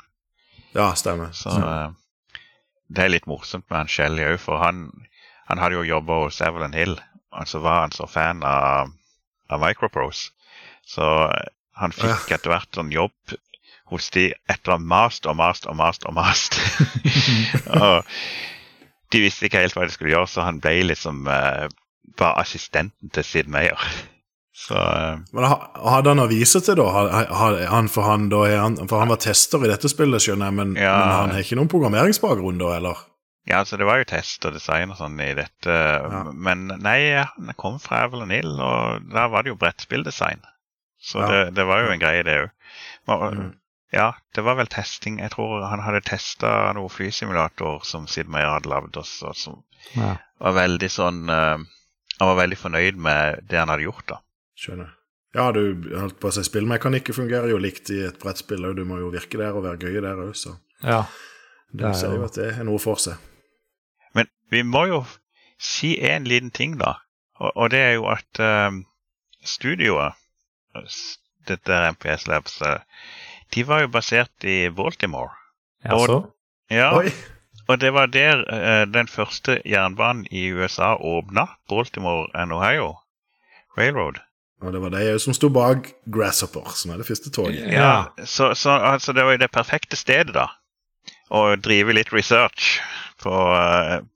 Ja, 0.75 0.91
stemmer. 0.99 1.31
Så 1.31 1.53
eh, 1.55 1.95
det 2.91 3.03
er 3.03 3.13
litt 3.13 3.29
morsomt 3.31 3.65
med 3.69 3.79
han 3.79 3.91
Shelly 3.91 4.25
òg, 4.27 4.39
for 4.43 4.59
han, 4.61 4.89
han 5.47 5.63
hadde 5.63 5.79
jo 5.79 5.87
jobba 5.87 6.19
hos 6.25 6.41
Evelyn 6.43 6.75
Hill. 6.75 6.97
Og 7.31 7.47
så 7.47 7.63
var 7.63 7.85
han 7.85 7.95
så 7.95 8.07
fan 8.11 8.43
av, 8.47 8.91
av 9.47 9.63
Microprose. 9.63 10.33
Så 10.87 11.03
eh, 11.27 11.47
han 11.81 11.93
fikk 11.93 12.31
etter 12.37 12.53
hvert 12.53 12.73
sånn 12.79 12.89
jobb 12.95 13.35
hos 13.91 14.09
de 14.15 14.29
etter 14.51 14.73
å 14.73 14.75
ha 14.75 14.83
mast 14.83 15.27
og 15.29 15.35
mast 15.39 15.67
og 15.69 15.75
mast 15.79 16.03
og 16.09 16.15
mast. 16.17 16.57
og 17.81 18.03
de 19.13 19.21
visste 19.23 19.47
ikke 19.47 19.61
helt 19.63 19.75
hva 19.77 19.85
de 19.87 19.93
skulle 19.93 20.11
gjøre, 20.11 20.27
så 20.31 20.43
han 20.43 20.57
ble 20.63 20.73
liksom 20.89 21.21
uh, 21.31 21.67
bare 22.19 22.41
assistenten 22.43 23.11
til 23.15 23.23
Sid 23.23 23.47
Meyer. 23.53 23.79
Så 24.57 24.75
uh, 24.75 25.21
Men 25.31 25.45
ha- 25.47 25.69
hadde 25.93 26.11
han 26.11 26.19
aviser 26.25 26.63
til, 26.65 26.75
da? 26.81 26.87
Ha- 26.91 27.23
ha- 27.39 27.69
Han, 27.71 27.87
for, 27.93 28.03
han, 28.09 28.25
da 28.33 28.41
han, 28.57 28.75
for 28.89 28.99
han 28.99 29.13
var 29.13 29.21
tester 29.23 29.63
i 29.63 29.69
dette 29.71 29.87
spillet, 29.93 30.23
skjønner 30.25 30.49
jeg, 30.51 30.57
men, 30.59 30.73
Ja. 30.75 30.95
men 30.97 31.13
han 31.21 31.35
har 31.37 31.45
ikke 31.45 31.59
noen 31.61 31.71
programmeringsbakgrunn, 31.71 32.59
da, 32.59 32.73
eller? 32.81 33.05
Ja, 33.47 33.61
altså 33.61 33.77
det 33.79 33.87
var 33.87 34.01
jo 34.01 34.09
test 34.09 34.43
og 34.49 34.57
design 34.57 34.91
og 34.91 34.97
sånn 34.99 35.15
i 35.23 35.29
dette, 35.37 35.75
men 36.35 36.65
nei, 36.83 36.97
han 37.23 37.53
kom 37.55 37.77
fra 37.79 38.01
Avalon 38.03 38.33
Hill, 38.35 38.49
og 38.59 39.05
der 39.13 39.29
var 39.31 39.45
det 39.47 39.53
jo 39.53 39.59
brettspilldesign. 39.61 40.41
Så 40.99 41.19
Ja. 41.21 41.27
det, 41.31 41.55
det 41.55 41.65
var 41.65 41.81
jo 41.85 41.91
en 41.93 41.99
greie, 41.99 42.23
det 42.23 42.37
òg. 42.43 42.49
Mm. 43.07 43.53
Ja, 43.93 44.13
det 44.35 44.43
var 44.43 44.55
vel 44.59 44.67
testing. 44.67 45.19
Jeg 45.19 45.31
tror 45.31 45.61
han 45.69 45.79
hadde 45.79 46.01
testa 46.03 46.73
noe 46.75 46.89
flysimulator 46.91 47.85
som 47.87 48.07
Sid 48.07 48.27
Meyer 48.27 48.49
hadde 48.57 48.67
lagd 48.69 48.97
og 48.97 49.05
som 49.07 49.63
Ja. 49.95 50.17
var 50.39 50.53
veldig 50.57 50.89
sånn 50.91 51.29
uh, 51.29 51.57
Han 52.19 52.27
var 52.33 52.35
veldig 52.47 52.57
fornøyd 52.57 52.95
med 52.97 53.45
det 53.47 53.59
han 53.59 53.69
hadde 53.69 53.83
gjort, 53.85 54.07
da. 54.07 54.17
Skjønner. 54.57 54.89
Ja, 55.35 55.51
du 55.51 55.61
holdt 55.99 56.19
på 56.19 56.27
å 56.27 56.33
si 56.33 56.41
spillmekanikken 56.43 57.13
fungerer 57.13 57.47
jo 57.51 57.57
likt 57.61 57.91
i 57.93 57.99
et 58.07 58.17
brettspill, 58.19 58.65
og 58.65 58.75
du 58.75 58.83
må 58.89 58.97
jo 58.97 59.11
virke 59.13 59.37
der 59.37 59.53
og 59.53 59.63
være 59.67 59.77
gøy 59.77 60.01
der 60.01 60.17
òg, 60.23 60.33
så 60.35 60.55
ja. 60.81 61.03
det 61.71 61.85
er 61.85 61.93
ser 61.93 62.15
jo- 62.15 62.25
at 62.25 62.33
det 62.39 62.47
er 62.57 62.63
noe 62.65 62.79
for 62.81 62.95
seg. 62.97 63.17
Men 64.15 64.25
vi 64.49 64.63
må 64.63 64.87
jo 64.87 65.05
si 65.59 65.93
en 66.01 66.23
liten 66.25 66.49
ting, 66.51 66.77
da. 66.81 66.95
Og, 67.39 67.51
og 67.55 67.69
det 67.69 67.79
er 67.85 67.93
jo 67.99 68.07
at 68.09 68.39
um, 68.41 68.81
studioet, 69.45 70.13
dette 71.47 71.79
MPS 71.93 72.27
Labs, 72.27 72.59
de 73.55 73.63
var 73.67 73.85
jo 73.85 73.91
basert 73.91 74.43
i 74.43 74.69
Baltimore. 74.69 75.31
Jaså? 75.85 76.21
Ja, 76.71 76.91
Oi! 76.97 77.11
og 77.67 77.81
det 77.81 77.93
var 77.95 78.11
der 78.11 78.43
uh, 78.47 78.83
den 78.91 79.07
første 79.07 79.61
jernbanen 79.65 80.27
i 80.31 80.49
USA 80.51 80.95
åpna. 80.95 81.47
Baltimore 81.69 82.27
and 82.35 82.53
Ohio 82.53 82.95
Railroad. 83.77 84.19
Og 84.61 84.73
det 84.73 84.81
var 84.81 84.89
de 84.89 85.03
òg 85.13 85.19
som 85.21 85.35
sto 85.37 85.51
bak 85.53 85.91
Grasshopper, 86.09 86.71
som 86.75 86.91
er 86.91 87.01
det 87.01 87.07
første 87.07 87.31
toget. 87.31 87.67
Ja. 87.71 88.09
Så, 88.25 88.53
så 88.57 88.69
altså, 88.69 89.13
det 89.13 89.25
var 89.25 89.37
jo 89.37 89.43
det 89.43 89.51
perfekte 89.53 89.99
stedet, 89.99 90.33
da. 90.33 90.47
Å 91.29 91.55
drive 91.61 91.93
litt 91.93 92.09
research 92.15 92.79
på 93.21 93.33
et 93.53 94.07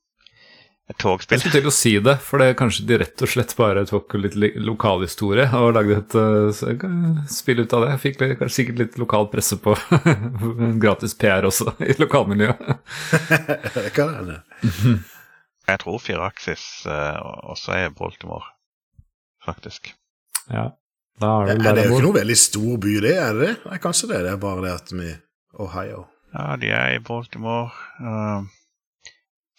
togspill. 0.99 1.35
Jeg 1.38 1.41
skulle 1.43 1.59
til 1.61 1.69
å 1.69 1.73
si 1.76 1.91
det, 2.03 2.15
for 2.26 2.41
det 2.41 2.47
er 2.51 2.57
kanskje 2.59 2.85
de 2.89 2.97
rett 3.01 3.23
og 3.23 3.30
slett 3.31 3.53
bare 3.57 3.84
tok 3.89 4.15
litt 4.19 4.35
li- 4.39 4.51
lokalhistorie 4.59 5.45
og 5.57 5.73
lagde 5.77 5.97
et 6.01 6.15
uh, 6.18 7.23
spill 7.31 7.63
ut 7.63 7.73
av 7.77 7.85
det. 7.85 7.93
Fikk 8.03 8.19
kanskje 8.22 8.49
sikkert 8.55 8.81
litt 8.84 8.97
lokal 9.01 9.30
presse 9.31 9.57
på 9.61 9.76
gratis 10.84 11.15
PR 11.22 11.47
også 11.47 11.76
i 11.91 11.95
lokalmiljøet. 12.01 12.61
Det 13.77 13.89
kan 13.95 14.13
hende. 14.18 14.39
Jeg 15.72 15.80
tror 15.85 15.99
Firaxis 16.03 16.63
uh, 16.89 17.19
også 17.53 17.76
er 17.77 17.93
Baltimore, 17.95 18.47
faktisk. 19.45 19.93
Ja, 20.51 20.69
da 21.22 21.35
er 21.43 21.51
det 21.51 21.51
Er 21.53 21.59
vel 21.59 21.63
det 21.63 21.84
er 21.85 21.91
jo 21.91 21.97
ikke 21.99 22.07
noe 22.09 22.18
veldig 22.19 22.39
stor 22.39 22.80
by, 22.81 22.95
det? 23.05 23.13
er 23.22 23.35
det 23.38 23.45
det? 23.45 23.53
Nei, 23.69 23.77
kanskje 23.84 24.09
det. 24.11 24.23
Det 24.26 24.31
er 24.34 24.41
bare 24.41 24.65
det 24.65 24.73
at 24.80 24.91
vi 24.95 25.11
Ohio. 25.61 26.07
Ja, 26.31 26.55
de 26.59 26.69
er 26.73 26.95
i 26.95 27.03
Baltimore. 27.03 27.72
Uh, 28.01 28.47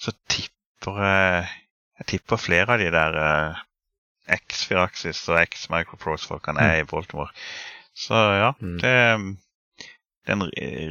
så 0.02 0.10
tipper 0.26 0.51
jeg 0.90 1.48
Jeg 1.98 2.06
tipper 2.06 2.36
flere 2.36 2.66
av 2.74 2.78
de 2.78 2.88
der 2.90 3.14
uh, 3.14 3.58
X-Firaxis 4.32 5.20
og 5.28 5.38
X-Microprose-folkene 5.44 6.58
er 6.60 6.80
i 6.80 6.84
Baltimore. 6.88 7.30
Så 7.94 8.14
ja, 8.14 8.52
Mm. 8.60 8.78
det, 8.80 8.92
det 10.26 10.32
er 10.32 10.32
en, 10.32 10.42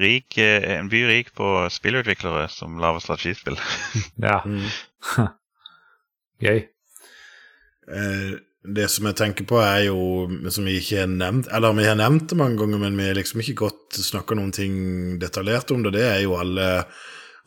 rik, 0.01 0.37
eh, 0.37 0.77
en 0.79 0.89
by 0.89 1.01
rik 1.09 1.33
på 1.35 1.67
spillutviklere 1.69 2.47
som 2.49 2.77
lager 2.79 2.99
strategispill. 2.99 3.57
Ja, 4.27 4.39
Mm. 4.45 4.69
gøy. 6.45 6.63
Eh, 7.91 8.31
det 8.75 8.87
som 8.93 9.05
jeg 9.09 9.15
tenker 9.17 9.43
på, 9.49 9.57
er 9.57 9.87
jo 9.87 10.29
Som 10.53 10.65
vi 10.69 10.75
ikke 10.77 10.99
har 11.01 11.07
nevnt 11.09 11.47
Eller 11.51 11.73
vi 11.73 11.87
har 11.89 11.95
nevnt 11.97 12.29
det 12.29 12.37
mange 12.37 12.59
ganger, 12.61 12.77
men 12.77 12.95
vi 12.97 13.07
har 13.07 13.15
liksom 13.17 13.41
ikke 13.41 13.55
godt 13.65 13.97
snakka 13.97 14.35
noen 14.37 14.51
ting 14.53 15.17
detaljert 15.19 15.71
om 15.73 15.81
det. 15.83 15.93
Det 15.97 16.03
er 16.05 16.19
jo 16.21 16.35
alle, 16.37 16.85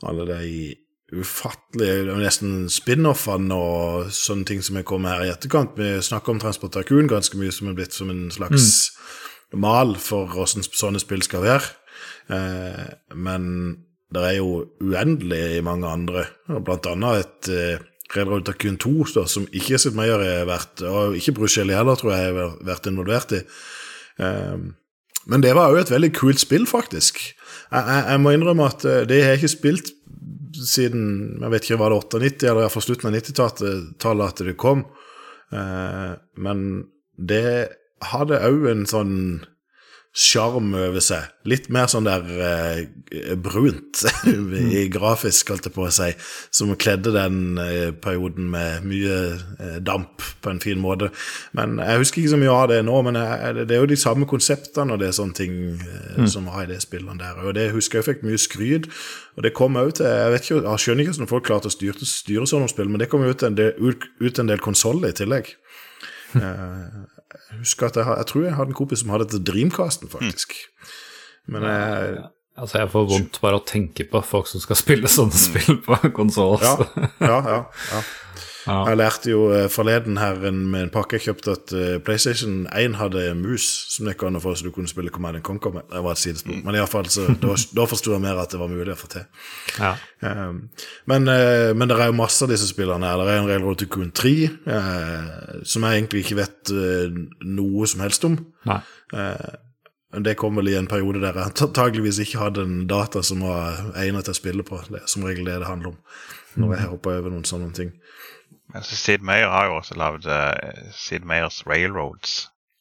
alle 0.03 0.27
de 0.27 0.75
ufattelige 1.21 2.17
Nesten 2.19 2.67
spin-offene 2.73 3.55
og 3.55 4.11
sånne 4.15 4.49
ting 4.49 4.63
som 4.65 4.79
er 4.79 4.87
kommet 4.89 5.15
her 5.15 5.27
i 5.27 5.33
etterkant. 5.33 5.79
Vi 5.79 5.97
snakker 6.03 6.35
om 6.35 6.43
Transport 6.43 6.79
ganske 6.81 7.39
mye 7.39 7.55
som 7.55 7.71
er 7.71 7.79
blitt 7.79 7.97
som 7.97 8.11
en 8.11 8.31
slags 8.35 8.93
mal 9.55 9.97
for 10.01 10.27
hvordan 10.33 10.67
sånne 10.67 11.03
spill 11.03 11.23
skal 11.23 11.45
være. 11.45 11.73
Eh, 12.35 12.87
men 13.15 13.45
det 14.15 14.23
er 14.23 14.37
jo 14.39 14.65
uendelig 14.83 15.63
mange 15.67 15.89
andre, 15.91 16.27
blant 16.49 16.87
annet 16.87 17.25
et 17.25 17.51
eh, 17.53 17.83
Red 18.15 18.31
Road 18.31 18.47
2, 18.47 18.93
da, 19.15 19.25
som 19.27 19.47
ikke 19.51 19.79
Sid 19.81 19.97
Meier 19.97 20.21
har 20.21 20.47
vært, 20.47 20.85
og 20.87 21.17
ikke 21.19 21.35
Bruce 21.39 21.63
heller, 21.63 21.97
tror 21.99 22.15
jeg, 22.15 22.35
har 22.37 22.57
vært 22.63 22.89
involvert 22.91 23.35
i. 23.35 23.43
Eh, 24.23 24.67
men 25.25 25.41
det 25.41 25.55
var 25.57 25.73
jo 25.73 25.81
et 25.81 25.91
veldig 25.91 26.13
kult 26.15 26.43
spill, 26.43 26.67
faktisk. 26.69 27.21
Jeg, 27.73 27.81
jeg, 27.81 28.03
jeg 28.11 28.21
må 28.21 28.35
innrømme 28.35 28.69
at 28.69 28.85
eh, 28.85 29.05
det 29.09 29.23
har 29.23 29.35
jeg 29.35 29.43
ikke 29.43 29.57
spilt 29.57 29.95
siden 30.55 31.41
jeg 31.43 31.53
vet 31.53 31.67
ikke, 31.67 31.81
var 31.81 31.95
det 31.95 32.01
98 32.03 32.51
eller 32.51 32.65
iallfall 32.65 32.87
slutten 32.87 33.11
av 33.11 33.17
90-tallet 33.19 34.27
at 34.29 34.45
det 34.47 34.57
kom. 34.61 34.85
Eh, 35.55 36.13
men 36.47 36.63
det 37.17 37.49
hadde 38.05 38.43
òg 38.47 38.69
en 38.71 38.87
sånn 38.89 39.17
sjarm 40.15 40.71
over 40.79 41.03
seg. 41.03 41.27
Litt 41.51 41.67
mer 41.75 41.89
sånn 41.91 42.07
der 42.07 42.23
eh, 42.47 43.33
brunt 43.35 44.05
i 44.79 44.85
grafisk, 44.93 45.51
holdt 45.51 45.67
jeg 45.67 45.75
på 45.75 45.83
å 45.89 45.93
si, 45.93 46.13
som 46.55 46.71
kledde 46.79 47.11
den 47.17 47.59
eh, 47.59 47.91
perioden 47.91 48.47
med 48.53 48.87
mye 48.87 49.17
eh, 49.59 49.81
damp 49.83 50.23
på 50.45 50.53
en 50.53 50.63
fin 50.63 50.79
måte. 50.79 51.11
Men 51.59 51.81
jeg 51.83 52.05
husker 52.05 52.23
ikke 52.23 52.35
så 52.37 52.39
mye 52.41 52.55
av 52.55 52.69
det 52.71 52.79
nå, 52.87 53.01
men 53.09 53.19
jeg, 53.19 53.65
det 53.67 53.75
er 53.75 53.83
jo 53.83 53.91
de 53.91 53.99
samme 53.99 54.29
konseptene 54.31 54.95
og 54.95 55.03
det 55.03 55.11
er 55.11 55.17
sånne 55.19 55.39
ting 55.41 55.57
eh, 55.83 56.23
som 56.31 56.47
var 56.47 56.63
i 56.63 56.71
det 56.71 56.79
spillene 56.85 57.19
der. 57.19 57.43
Og 57.43 57.57
det 57.59 57.73
husker 57.75 58.01
jeg 58.01 58.09
fikk 58.13 58.23
mye 58.29 58.39
skryt, 58.39 58.87
og 59.35 59.43
det 59.43 59.55
kom 59.59 59.75
òg 59.81 59.97
til 59.99 60.07
Jeg 60.07 60.31
vet 60.31 60.47
ikke, 60.47 60.61
jeg 60.63 60.85
skjønner 60.85 61.03
ikke 61.03 61.17
hvordan 61.17 61.33
folk 61.33 61.49
klarte 61.51 61.73
å 61.73 61.75
styre, 61.75 62.07
styre 62.07 62.47
sånne 62.47 62.71
spill, 62.71 62.93
men 62.93 63.03
det 63.03 63.11
kom 63.11 63.27
ut 63.27 63.43
en 63.43 63.59
del, 63.59 63.75
ut, 63.83 64.07
ut 64.23 64.39
en 64.39 64.53
del 64.53 64.63
konsoller 64.63 65.11
i 65.11 65.19
tillegg. 65.19 65.51
Jeg 67.55 67.63
husker 67.63 67.87
at 67.93 67.97
jeg, 68.01 68.05
har- 68.09 68.17
jeg 68.21 68.27
tror 68.31 68.45
jeg 68.49 68.55
hadde 68.59 68.73
en 68.75 68.79
kompis 68.83 69.01
som 69.05 69.11
hadde 69.15 69.29
et 69.31 69.45
Dreamcasten, 69.47 70.11
faktisk. 70.13 70.57
Men 71.47 71.63
jeg, 71.71 72.25
Altså, 72.57 72.79
jeg 72.79 72.87
får 72.93 73.09
vondt 73.11 73.41
bare 73.43 73.59
å 73.59 73.65
tenke 73.67 74.05
på 74.07 74.21
folk 74.23 74.47
som 74.47 74.61
skal 74.63 74.77
spille 74.79 75.09
sånne 75.11 75.35
spill 75.35 75.81
på 75.83 75.97
konsoll. 76.15 76.61
ja, 76.63 76.77
ja, 77.21 77.39
ja, 77.43 77.57
ja. 77.91 78.03
Ja. 78.65 78.79
Jeg 78.89 78.97
lærte 78.97 79.31
jo 79.31 79.45
eh, 79.53 79.67
forleden 79.73 80.19
her 80.21 80.39
med 80.51 80.87
en 80.87 80.93
pakke 80.93 81.19
jeg 81.19 81.27
kjøpte, 81.29 81.57
at 81.59 81.75
eh, 81.77 81.97
PlayStation 82.05 82.65
1 82.73 82.97
hadde 83.01 83.25
mus 83.39 83.67
som 83.93 84.07
det 84.07 84.15
gikk 84.15 84.27
an 84.29 84.39
å 84.39 84.43
få, 84.45 84.55
så 84.57 84.67
du 84.67 84.73
kunne 84.75 84.91
spille 84.91 85.13
Command 85.15 85.43
Conquer 85.45 85.75
med. 85.75 85.89
Det 85.91 86.03
var 86.05 86.17
et 86.17 86.23
sidespor. 86.23 86.57
Men 86.65 86.77
i 86.77 86.81
alle 86.81 86.91
fall, 86.91 87.09
så 87.13 87.27
da, 87.43 87.57
da 87.77 87.89
forsto 87.91 88.15
jeg 88.15 88.25
mer 88.25 88.41
at 88.41 88.55
det 88.55 88.61
var 88.63 88.73
mulig 88.73 88.95
å 88.95 88.99
få 88.99 89.11
til. 89.13 89.27
Ja. 89.79 89.95
Um, 90.25 90.63
men, 91.11 91.29
eh, 91.29 91.73
men 91.77 91.91
det 91.91 91.99
er 91.99 92.13
jo 92.13 92.17
masse 92.19 92.47
av 92.47 92.55
disse 92.55 92.71
spillene 92.71 93.11
her. 93.11 93.21
Det 93.21 93.35
er 93.35 93.43
en 93.43 93.51
Railroad 93.51 93.83
to 93.83 93.91
Coon 93.93 94.15
3, 94.17 94.35
uh, 94.71 95.61
som 95.69 95.85
jeg 95.85 96.01
egentlig 96.01 96.25
ikke 96.25 96.41
vet 96.41 96.73
uh, 96.73 97.21
noe 97.45 97.91
som 97.91 98.05
helst 98.05 98.25
om. 98.29 98.39
Nei. 98.71 98.81
Uh, 99.13 99.61
det 100.23 100.37
kom 100.39 100.55
vel 100.55 100.71
i 100.71 100.77
en 100.79 100.87
periode 100.87 101.19
der 101.23 101.35
jeg 101.35 101.51
antageligvis 101.51 102.21
ikke 102.23 102.39
hadde 102.39 102.63
en 102.63 102.85
data 102.87 103.23
som 103.27 103.43
var 103.43 103.81
egnet 103.99 104.29
til 104.29 104.35
å 104.35 104.39
spille 104.39 104.67
på. 104.67 104.79
Det 104.87 105.03
er 105.03 105.11
som 105.11 105.27
regel 105.27 105.49
det 105.49 105.59
det 105.63 105.71
handler 105.71 105.95
om 105.95 106.01
når 106.61 106.77
jeg 106.77 106.91
hopper 106.93 107.19
over 107.19 107.33
noen 107.35 107.47
sånne 107.49 107.73
ting. 107.75 107.89
Men 108.75 108.83
så 108.83 108.97
Sid 108.99 109.21
Meier 109.27 109.49
har 109.53 109.65
jo 109.71 109.75
også 109.79 109.95
lagd 109.99 110.25
uh, 110.27 110.53
Sid 110.93 111.21
Meiers 111.29 111.67
Railroads. 111.67 112.31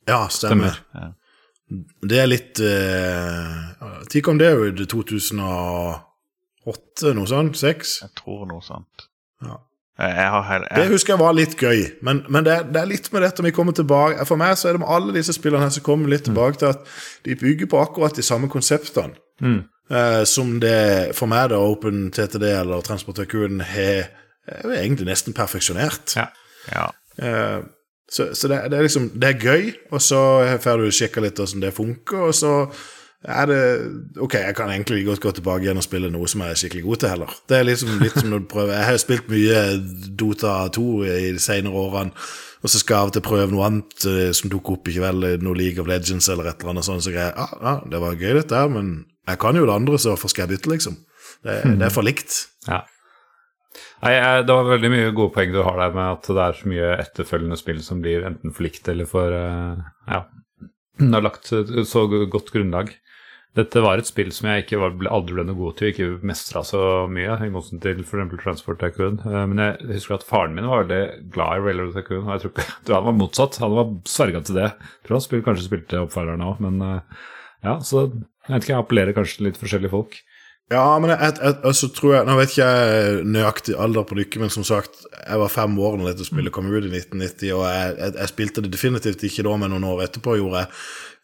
Ja, 0.09 0.27
stemmer. 0.33 0.71
Stemmer. 0.73 0.97
Ja. 0.97 1.01
Det 2.03 2.19
er 2.19 2.27
litt 2.27 2.59
Når 2.59 4.21
kom 4.21 4.37
det 4.37 4.53
ut? 4.53 4.89
2008, 4.91 7.13
noe 7.17 7.27
sånt? 7.29 7.57
6? 7.57 8.01
Jeg 8.03 8.09
tror 8.19 8.45
noe 8.49 8.61
sånt. 8.61 9.07
Ja. 9.41 9.55
Jeg, 9.99 10.15
jeg 10.17 10.29
har 10.29 10.53
jeg... 10.53 10.63
Det 10.75 10.89
husker 10.89 11.13
jeg 11.13 11.21
var 11.21 11.35
litt 11.37 11.53
gøy, 11.59 11.83
men, 12.01 12.23
men 12.33 12.45
det, 12.45 12.53
er, 12.53 12.63
det 12.73 12.81
er 12.81 12.89
litt 12.89 13.11
med 13.13 13.21
dette 13.21 13.43
vi 13.45 13.51
kommer 13.53 13.75
tilbake 13.77 14.25
For 14.25 14.41
meg 14.41 14.55
så 14.57 14.71
er 14.71 14.77
det 14.77 14.81
med 14.81 14.89
alle 14.89 15.13
disse 15.13 15.35
spillene 15.37 15.67
her 15.67 15.75
som 15.75 15.85
kommer 15.85 16.09
litt 16.09 16.25
tilbake 16.25 16.57
til 16.61 16.71
at 16.71 16.87
de 17.27 17.37
bygger 17.37 17.69
på 17.69 17.81
akkurat 17.81 18.17
de 18.17 18.25
samme 18.25 18.49
konseptene. 18.49 19.13
Mm. 19.41 19.61
uh, 19.91 20.23
som 20.29 20.59
det 20.61 21.13
for 21.17 21.29
meg, 21.29 21.51
da, 21.51 21.61
Open 21.61 22.07
TTD 22.13 22.45
eller 22.55 22.81
Transportøkuren 22.85 23.61
har 23.65 24.09
er 24.47 24.65
jo 24.67 24.73
egentlig 24.75 25.07
nesten 25.07 25.35
perfeksjonert. 25.35 26.15
Ja. 26.17 26.27
ja. 26.71 26.89
Eh, 27.17 27.61
så 28.11 28.29
så 28.35 28.49
det, 28.51 28.59
det 28.71 28.77
er 28.77 28.81
liksom 28.85 29.09
Det 29.15 29.29
er 29.29 29.39
gøy, 29.39 29.71
og 29.91 30.01
så 30.01 30.19
får 30.61 30.81
du 30.81 30.91
sjekka 30.91 31.23
litt 31.23 31.39
hvordan 31.39 31.63
det 31.63 31.73
funker, 31.73 32.27
og 32.29 32.35
så 32.35 32.53
er 33.23 33.45
det 33.47 33.61
Ok, 34.21 34.33
jeg 34.33 34.55
kan 34.55 34.69
egentlig 34.69 35.05
godt 35.05 35.21
gå 35.23 35.31
tilbake 35.31 35.63
igjen 35.63 35.79
og 35.79 35.85
spille 35.85 36.11
noe 36.11 36.27
som 36.27 36.43
jeg 36.43 36.51
er 36.51 36.59
skikkelig 36.59 36.83
god 36.83 37.01
til, 37.01 37.09
heller. 37.09 37.35
Det 37.49 37.57
er 37.57 37.67
liksom 37.67 37.93
litt 38.01 38.17
som 38.19 38.29
når 38.29 38.43
du 38.43 38.49
prøver 38.51 38.73
Jeg 38.75 38.89
har 38.89 38.99
spilt 39.01 39.29
mye 39.31 39.61
Dota 40.19 40.55
2 40.75 40.87
i 41.07 41.31
de 41.31 41.39
senere 41.39 41.85
årene, 41.85 42.11
og 42.63 42.71
så 42.71 42.79
skal 42.79 42.95
jeg 42.95 43.01
av 43.01 43.11
og 43.11 43.15
til 43.15 43.25
prøve 43.25 43.47
noe 43.51 43.65
annet 43.69 44.05
eh, 44.11 44.29
som 44.35 44.51
dukker 44.51 44.77
opp, 44.77 44.87
ikke 44.87 45.03
vel, 45.03 45.25
noe 45.43 45.59
League 45.59 45.81
of 45.81 45.87
Legends 45.87 46.29
eller 46.29 46.51
et 46.51 46.59
eller 46.59 46.75
annet 46.75 46.87
sånt, 46.87 47.03
så 47.03 47.15
greier 47.15 47.35
ah, 47.39 47.55
ah, 47.61 47.81
det 47.89 48.03
var 48.03 48.19
gøy, 48.19 48.33
dette 48.37 48.59
her, 48.59 48.71
men 48.71 48.93
jeg 49.27 49.39
kan 49.39 49.55
jo 49.55 49.65
det 49.67 49.75
andre, 49.75 49.99
så 49.99 50.13
hvorfor 50.13 50.31
skal 50.31 50.45
jeg 50.45 50.57
bytte, 50.57 50.71
liksom? 50.71 50.99
Det, 51.43 51.55
det 51.79 51.87
er 51.87 51.91
for 51.91 52.05
likt. 52.07 52.35
Ja. 52.67 52.83
Nei, 54.03 54.15
Det 54.43 54.51
var 54.57 54.67
veldig 54.67 54.89
mye 54.91 55.11
gode 55.15 55.31
poeng 55.35 55.53
du 55.53 55.61
har 55.63 55.77
der 55.79 55.93
med 55.95 56.17
at 56.17 56.27
det 56.27 56.43
er 56.43 56.57
så 56.59 56.69
mye 56.71 56.89
etterfølgende 56.99 57.59
spill 57.59 57.79
som 57.85 58.01
blir 58.03 58.25
enten 58.27 58.51
for 58.53 58.65
likt 58.67 58.89
eller 58.91 59.07
for 59.09 59.35
eh, 59.37 59.83
Ja. 60.11 60.25
Det 60.99 61.09
har 61.09 61.23
lagt 61.25 61.47
så 61.49 62.03
godt 62.29 62.51
grunnlag. 62.53 62.91
Dette 63.57 63.81
var 63.85 63.99
et 64.01 64.07
spill 64.09 64.31
som 64.33 64.47
jeg 64.49 64.63
ikke 64.63 64.79
var, 64.81 64.93
aldri 65.13 65.35
ble 65.37 65.43
noe 65.45 65.57
god 65.57 65.75
til, 65.77 65.91
ikke 65.91 66.25
mestra 66.25 66.63
så 66.65 66.79
mye, 67.09 67.35
i 67.45 67.51
motsetning 67.53 67.81
til 67.83 68.01
f.eks. 68.01 68.31
Transport 68.41 68.79
Tycoon. 68.81 69.19
Eh, 69.29 69.43
Men 69.49 69.61
jeg 69.61 69.99
husker 69.99 70.17
at 70.17 70.25
faren 70.25 70.55
min 70.57 70.65
var 70.69 70.83
veldig 70.83 71.29
glad 71.33 71.59
i 71.61 71.63
Railroad 71.67 71.93
Tycoon. 71.97 72.25
Og 72.25 72.33
jeg 72.33 72.43
tror 72.43 72.53
ikke, 72.53 72.67
han 72.97 73.07
var 73.09 73.17
motsatt. 73.19 73.59
Han 73.61 73.77
var 73.77 73.93
sverga 74.09 74.41
til 74.45 74.57
det. 74.57 74.69
Jeg 74.73 75.05
tror 75.07 75.17
han 75.19 75.25
spil, 75.27 75.43
kanskje 75.45 75.67
spilte 75.69 76.01
oppfølgeren 76.01 76.45
òg, 76.49 76.61
men 76.65 76.81
eh, 76.89 77.25
ja, 77.63 77.77
så 77.85 78.07
jeg 78.09 78.55
vet 78.55 78.65
ikke, 78.65 78.73
jeg 78.73 78.81
appellerer 78.81 79.17
kanskje 79.17 79.37
til 79.39 79.47
litt 79.51 79.61
forskjellige 79.61 79.93
folk. 79.93 80.17
Ja, 80.71 80.97
men 80.97 81.11
jeg, 81.11 81.19
jeg, 81.19 81.55
altså, 81.67 81.89
tror 81.91 82.13
jeg 82.15 82.25
Nå 82.25 82.35
vet 82.39 82.53
ikke 82.53 82.67
jeg 82.71 83.23
nøyaktig 83.27 83.75
alder 83.77 84.05
på 84.07 84.15
dere, 84.17 84.41
men 84.41 84.53
som 84.53 84.65
sagt, 84.65 85.03
jeg 85.11 85.41
var 85.41 85.51
fem 85.51 85.73
år 85.75 85.97
da 85.99 86.11
dette 86.11 86.27
spillet 86.27 86.55
kom 86.55 86.69
ut 86.71 86.79
i 86.79 86.91
1990, 86.91 87.49
og 87.57 87.65
jeg, 87.67 87.95
jeg, 87.99 88.13
jeg 88.19 88.31
spilte 88.31 88.63
det 88.63 88.71
definitivt 88.73 89.25
ikke 89.27 89.45
da, 89.45 89.57
men 89.59 89.75
noen 89.75 89.89
år 89.91 90.05
etterpå 90.07 90.37
gjorde 90.39 90.63
jeg. 90.63 90.71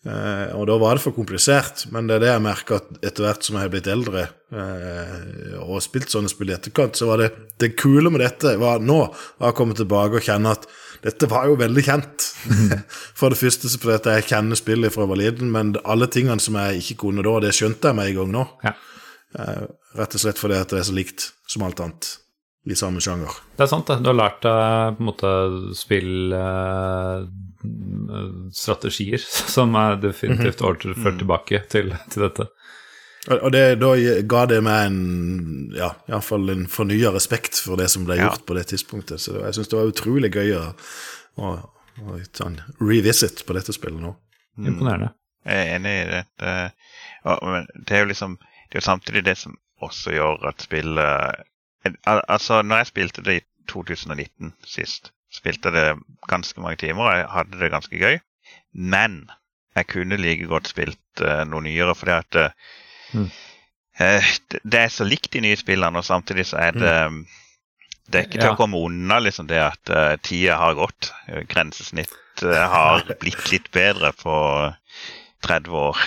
Eh, 0.07 0.51
og 0.55 0.63
da 0.69 0.77
var 0.79 0.95
det 0.95 1.03
for 1.03 1.15
komplisert, 1.15 1.83
men 1.91 2.07
det 2.07 2.15
er 2.15 2.23
det 2.23 2.29
jeg 2.29 2.43
merker 2.45 2.77
at 2.77 2.91
etter 3.03 3.25
hvert 3.25 3.43
som 3.43 3.57
jeg 3.57 3.65
har 3.65 3.71
blitt 3.73 3.89
eldre 3.91 4.21
eh, 4.55 5.57
og 5.59 5.81
spilt 5.83 6.07
sånne 6.13 6.31
spill 6.31 6.53
i 6.53 6.55
etterkant, 6.55 6.95
så 6.95 7.09
var 7.09 7.19
det 7.19 7.33
det 7.59 7.73
kule 7.75 8.07
med 8.07 8.23
dette 8.23 8.53
var 8.61 8.79
nå 8.79 9.01
var 9.09 9.51
å 9.51 9.57
komme 9.57 9.75
tilbake 9.75 10.21
og 10.21 10.23
kjenne 10.23 10.53
at 10.55 10.69
dette 11.03 11.27
var 11.31 11.49
jo 11.51 11.57
veldig 11.59 11.83
kjent. 11.83 12.29
For 13.19 13.31
det 13.31 13.39
første 13.41 13.71
så 13.71 13.79
fordi 13.79 14.15
jeg 14.15 14.29
kjenner 14.31 14.59
spillet 14.59 14.95
fra 14.95 15.03
jeg 15.03 15.11
var 15.11 15.19
liten, 15.19 15.51
men 15.51 15.75
alle 15.83 16.07
tingene 16.11 16.43
som 16.43 16.55
jeg 16.59 16.79
ikke 16.79 17.01
kunne 17.03 17.25
da, 17.27 17.35
det 17.43 17.51
skjønte 17.55 17.91
jeg 17.91 17.99
med 17.99 18.11
en 18.11 18.17
gang 18.21 18.33
nå. 18.37 18.45
Ja. 18.67 18.75
Eh, 19.37 19.67
Rett 19.99 20.15
og 20.15 20.21
slett 20.21 20.37
fordi 20.41 20.57
at 20.57 20.69
det 20.73 20.79
er 20.79 20.87
så 20.87 20.93
likt 20.95 21.31
som 21.49 21.63
alt 21.65 21.79
annet 21.81 22.07
i 22.69 22.75
samme 22.77 23.01
sjanger. 23.01 23.33
Det 23.57 23.63
er 23.65 23.69
sant, 23.71 23.87
det. 23.89 23.99
Du 24.03 24.09
har 24.11 24.17
lært 24.19 24.41
deg 24.45 24.97
på 24.97 25.01
en 25.01 25.07
måte 25.09 25.31
spill 25.77 26.33
eh, 26.37 27.23
strategier 28.55 29.21
som 29.55 29.75
er 29.79 29.97
definitivt 30.03 30.61
år 30.65 30.77
til- 30.81 30.95
ført 30.97 31.17
tilbake 31.21 31.61
til, 31.71 31.93
til 32.13 32.25
dette. 32.27 32.47
Og 33.29 33.51
det, 33.51 33.63
da 33.81 33.89
ga 34.31 34.45
det 34.49 34.61
meg 34.63 34.85
en 34.87 34.99
ja, 35.75 35.89
iallfall 36.09 36.49
en 36.53 36.63
fornya 36.71 37.11
respekt 37.13 37.59
for 37.61 37.77
det 37.77 37.89
som 37.91 38.05
ble 38.07 38.15
Ja. 38.17 38.29
gjort 38.29 38.45
på 38.47 38.55
det 38.57 38.67
tidspunktet. 38.71 39.19
Så 39.21 39.35
jeg 39.43 39.53
syns 39.57 39.69
det 39.69 39.77
var 39.77 39.91
utrolig 39.91 40.31
gøy 40.33 40.53
å, 40.57 40.63
å, 41.43 41.51
å 42.05 42.19
ta 42.33 42.47
en 42.47 42.61
revisit 42.79 43.43
på 43.45 43.53
dette 43.57 43.75
spillet 43.75 43.99
nå. 44.01 44.13
Imponerende. 44.59 45.11
Jeg 45.45 45.65
er 45.67 45.75
enig 45.77 45.91
i 45.99 46.07
det. 46.09 46.23
det 46.41 46.55
og, 47.27 47.43
men 47.51 47.67
det 47.85 47.95
er 47.95 48.01
jo 48.05 48.09
liksom 48.13 48.37
Det 48.69 48.77
er 48.77 48.81
jo 48.83 48.85
samtidig 48.85 49.25
det 49.25 49.37
som 49.37 49.57
også 49.81 50.11
gjør 50.13 50.47
at 50.51 50.61
spillet 50.61 51.45
Altså, 52.05 52.61
når 52.61 52.75
jeg 52.81 52.87
spilte 52.89 53.21
det 53.23 53.35
i 53.39 53.45
2019 53.71 54.53
sist, 54.67 55.11
spilte 55.33 55.71
det 55.71 55.85
ganske 56.27 56.61
mange 56.61 56.75
timer, 56.81 57.03
og 57.07 57.17
jeg 57.17 57.27
hadde 57.31 57.59
det 57.61 57.69
ganske 57.71 57.97
gøy. 58.01 58.17
Men 58.73 59.29
jeg 59.75 59.87
kunne 59.87 60.17
like 60.19 60.45
godt 60.49 60.67
spilt 60.67 61.23
uh, 61.23 61.45
noe 61.47 61.61
nyere, 61.63 61.95
fordi 61.95 62.11
at 62.11 62.35
eh, 62.35 62.49
Mm. 63.13 63.29
eh, 63.99 64.23
det, 64.63 64.79
er 64.79 64.87
så 64.93 65.03
likt 65.07 65.31
de 65.33 65.39
nye 65.41 65.55
spillene, 65.57 65.97
og 65.97 66.05
samtidig 66.05 66.45
så 66.45 66.57
er 66.61 66.71
det 66.75 67.25
Det 68.11 68.15
er 68.19 68.27
ikke 68.27 68.37
til 68.37 68.43
Ja. 68.49 68.53
å 68.53 68.57
komme 68.59 68.77
unna 68.77 69.19
liksom 69.19 69.47
det 69.47 69.57
at 69.63 69.89
uh, 69.89 70.17
tida 70.21 70.57
har 70.57 70.73
gått. 70.77 71.11
Grensesnitt 71.49 72.43
uh, 72.43 72.67
har 72.69 73.03
blitt 73.21 73.51
litt 73.51 73.71
bedre 73.71 74.11
på 74.13 74.35
30 75.47 75.69
år. 75.77 75.97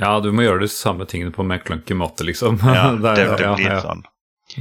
Ja, 0.00 0.16
du 0.20 0.30
må 0.34 0.44
gjøre 0.46 0.64
de 0.64 0.70
samme 0.72 1.06
tingene 1.10 1.34
på 1.34 1.44
en 1.44 1.50
mer 1.52 1.62
clunky 1.64 1.96
måte, 1.98 2.26
liksom. 2.26 2.58
Ja, 2.64 2.90
det, 3.04 3.14
det, 3.18 3.28
det 3.40 3.54
blir 3.58 3.70
ja. 3.70 3.80
sånn. 3.84 4.04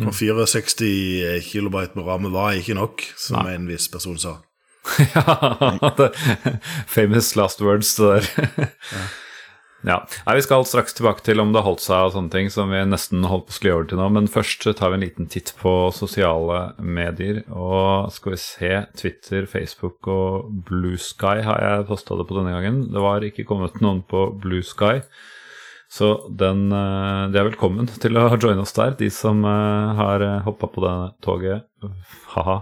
Og 0.08 0.16
64 0.16 1.42
kilobyte 1.46 2.00
med 2.00 2.08
ramme 2.08 2.32
var 2.34 2.56
ikke 2.58 2.78
nok, 2.78 3.04
som 3.20 3.44
Nei. 3.44 3.58
en 3.58 3.68
viss 3.70 3.90
person 3.92 4.18
sa. 4.22 4.38
ja, 5.16 5.92
det, 6.00 6.10
famous 6.88 7.36
last 7.40 7.62
words, 7.62 7.96
det 8.00 8.14
der. 8.14 8.32
ja. 8.94 9.04
Nei, 9.84 10.00
Vi 10.38 10.44
skal 10.46 10.64
straks 10.64 10.96
tilbake 10.96 11.26
til 11.26 11.42
om 11.44 11.52
det 11.52 11.60
har 11.60 11.68
holdt 11.68 11.84
seg 11.84 12.08
og 12.08 12.14
sånne 12.16 12.32
ting, 12.32 12.48
som 12.54 12.72
vi 12.72 12.80
nesten 12.88 13.26
holdt 13.28 13.50
på 13.50 13.52
å 13.52 13.58
skli 13.58 13.72
over 13.74 13.88
til 13.90 14.00
nå. 14.00 14.08
Men 14.16 14.30
først 14.32 14.64
tar 14.80 14.94
vi 14.94 15.00
en 15.00 15.04
liten 15.04 15.28
titt 15.32 15.52
på 15.60 15.74
sosiale 15.92 16.62
medier. 16.80 17.42
Og 17.52 18.08
skal 18.16 18.36
vi 18.36 18.40
se 18.40 18.72
Twitter, 19.00 19.48
Facebook 19.50 20.08
og 20.08 20.54
Blue 20.70 20.96
Sky 20.96 21.44
har 21.44 21.60
jeg 21.66 21.88
posta 21.90 22.16
det 22.16 22.28
på 22.30 22.38
denne 22.38 22.54
gangen. 22.56 22.86
Det 22.94 23.04
var 23.04 23.28
ikke 23.28 23.44
kommet 23.50 23.82
noen 23.84 24.00
på 24.08 24.30
Blue 24.44 24.64
Sky. 24.64 25.02
Så 25.92 26.14
den, 26.32 26.72
eh, 26.74 27.26
de 27.30 27.38
er 27.42 27.50
velkommen 27.52 27.90
til 27.92 28.18
å 28.18 28.30
joine 28.42 28.64
oss 28.64 28.74
der, 28.74 28.96
de 28.98 29.12
som 29.14 29.44
eh, 29.46 29.90
har 30.00 30.24
hoppa 30.48 30.70
på 30.72 30.82
det 30.86 30.94
toget. 31.28 31.68
Ha-ha. 32.38 32.62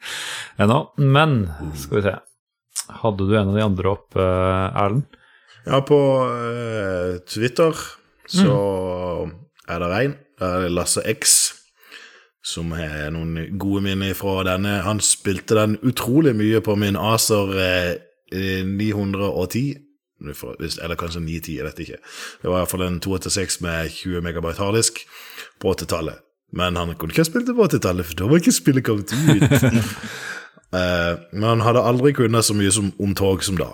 Ennå. 0.64 0.80
Men 0.96 1.44
skal 1.76 2.00
vi 2.00 2.06
se. 2.08 2.16
Hadde 3.04 3.28
du 3.28 3.36
en 3.36 3.52
av 3.52 3.60
de 3.60 3.66
andre 3.68 3.92
opp, 3.92 4.08
eh, 4.16 4.80
Erlend? 4.80 5.20
Ja, 5.64 5.80
på 5.80 5.98
uh, 6.28 7.20
Twitter 7.24 7.72
så 8.28 8.56
er 9.68 9.80
det 9.80 9.92
en. 10.00 10.16
Det 10.38 10.48
er 10.48 10.72
Lasse 10.72 11.02
X, 11.08 11.54
som 12.44 12.72
har 12.76 13.12
noen 13.14 13.56
gode 13.60 13.84
minner 13.86 14.16
fra 14.18 14.42
denne. 14.44 14.80
Han 14.84 15.00
spilte 15.04 15.56
den 15.56 15.78
utrolig 15.86 16.34
mye 16.36 16.60
på 16.64 16.76
min 16.76 16.98
Acer 17.00 17.54
eh, 17.60 18.64
910. 18.66 19.64
Eller 20.24 20.98
kanskje 20.98 21.22
910, 21.22 21.56
jeg 21.56 21.68
vet 21.68 21.80
ikke. 21.84 22.00
Det 22.42 22.50
var 22.50 22.62
iallfall 22.62 22.84
en 22.86 23.00
286 23.04 23.60
med 23.64 23.92
20 23.92 24.24
megabyte 24.24 24.60
harddisk 24.60 25.00
på 25.60 25.72
80-tallet. 25.72 26.20
Men 26.54 26.76
han 26.76 26.94
kunne 26.98 27.14
ikke 27.14 27.24
ha 27.24 27.28
spilt 27.28 27.48
det 27.48 27.56
på 27.56 27.66
80-tallet, 27.66 28.08
for 28.08 28.18
da 28.18 28.28
var 28.30 28.42
ikke 28.42 28.54
spillet 28.54 28.84
kommet 28.86 29.14
ut. 29.14 29.48
uh, 30.76 31.14
men 31.32 31.48
han 31.48 31.64
hadde 31.64 31.86
aldri 31.88 32.12
kunnet 32.16 32.46
så 32.46 32.56
mye 32.56 32.72
som 32.74 32.92
om 33.00 33.14
tog 33.16 33.44
som 33.46 33.58
da. 33.60 33.72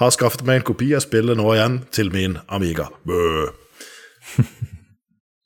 Har 0.00 0.12
skaffet 0.14 0.44
meg 0.46 0.60
en 0.60 0.68
kopi 0.72 0.90
av 0.96 1.04
spillet 1.04 1.38
nå 1.38 1.46
igjen 1.54 1.80
til 1.94 2.10
min 2.14 2.38
Amiga. 2.48 2.88
Bø. 3.06 3.50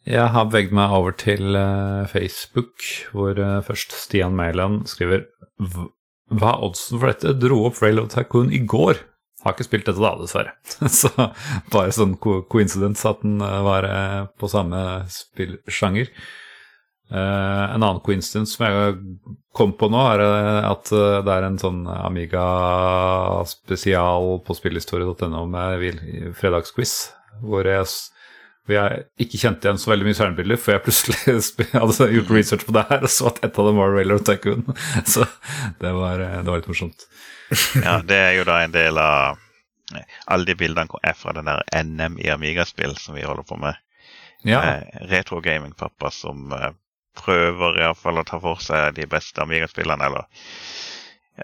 Jeg 0.05 0.29
har 0.35 0.51
beveget 0.51 0.75
meg 0.77 0.93
over 0.93 1.15
til 1.17 1.57
eh, 1.57 2.05
Facebook, 2.11 2.85
hvor 3.17 3.39
eh, 3.41 3.63
først 3.65 3.95
Stian 3.97 4.37
Mæland 4.37 4.83
skriver 4.91 5.25
Hva 5.65 6.51
er 6.51 6.65
oddsen 6.67 7.01
for 7.01 7.09
dette? 7.09 7.33
Dro 7.41 7.63
opp 7.71 7.81
Railroad 7.81 8.13
Tycoon 8.13 8.53
i 8.53 8.61
går. 8.69 9.01
Har 9.45 9.57
ikke 9.57 9.65
spilt 9.65 9.89
dette 9.89 10.01
da, 10.01 10.13
dessverre. 10.21 10.53
Så 11.01 11.09
bare 11.73 11.95
sånn 11.97 12.19
co 12.21 12.43
coincidence 12.53 13.09
at 13.09 13.25
den 13.25 13.41
eh, 13.41 13.61
var 13.65 13.89
på 14.41 14.51
samme 14.53 14.83
spillsjanger. 15.13 16.13
Eh, 17.13 17.75
en 17.75 17.83
annen 17.83 18.01
coincidence 18.01 18.57
som 18.57 18.65
jeg 18.65 18.95
kom 19.55 19.73
på 19.77 19.89
nå, 19.93 19.99
er 20.15 20.21
eh, 20.25 20.65
at 20.71 20.93
eh, 20.95 21.19
det 21.27 21.33
er 21.35 21.43
en 21.47 21.59
sånn 21.61 21.83
Amiga-spesial 21.93 24.25
på 24.47 24.53
spillhistorie.no 24.57 25.43
med 25.53 26.01
fredagsquiz, 26.39 26.93
hvor 27.45 27.63
jeg, 27.69 27.85
hvor 28.65 28.75
jeg 28.79 28.89
ikke 29.27 29.41
kjente 29.43 29.65
igjen 29.69 29.83
så 29.83 29.93
veldig 29.93 30.07
mye 30.09 30.19
stjernebilder, 30.19 30.59
før 30.65 30.75
jeg 30.79 30.85
plutselig 30.89 31.19
hadde 31.77 32.15
gjort 32.17 32.35
research 32.39 32.65
på 32.67 32.77
det 32.79 32.87
her 32.91 33.01
og 33.05 33.13
så 33.13 33.23
at 33.31 33.39
et 33.45 33.57
av 33.61 33.65
dem 33.69 33.79
var 33.83 33.89
Railroad 33.95 34.25
Tycoon. 34.29 34.63
Så 35.13 35.23
det 35.83 35.93
var, 35.95 36.15
det 36.19 36.49
var 36.49 36.59
litt 36.63 36.73
morsomt. 36.73 37.01
Ja, 37.85 37.95
det 38.01 38.17
er 38.17 38.33
jo 38.39 38.45
da 38.49 38.55
en 38.65 38.75
del 38.75 38.95
av 38.99 39.37
Alle 40.33 40.45
de 40.49 40.55
bildene 40.59 40.89
er 41.05 41.15
fra 41.15 41.33
den 41.37 41.47
der 41.47 41.61
NM 41.85 42.17
i 42.25 42.31
Amiga-spill 42.33 42.97
som 42.99 43.15
vi 43.19 43.29
holder 43.29 43.45
på 43.47 43.57
med. 43.61 43.75
Ja, 44.45 44.65
Eh, 44.65 44.83
Retro 45.09 45.41
Gaming-pappa 45.41 46.11
som 46.11 46.53
eh, 46.53 46.71
prøver 47.19 47.79
i 47.79 47.85
hvert 47.87 48.01
fall 48.01 48.19
å 48.21 48.25
ta 48.29 48.41
for 48.43 48.61
seg 48.63 48.95
de 48.99 49.07
beste 49.11 49.43
Amiga-spillene, 49.43 50.09
eller 50.11 50.27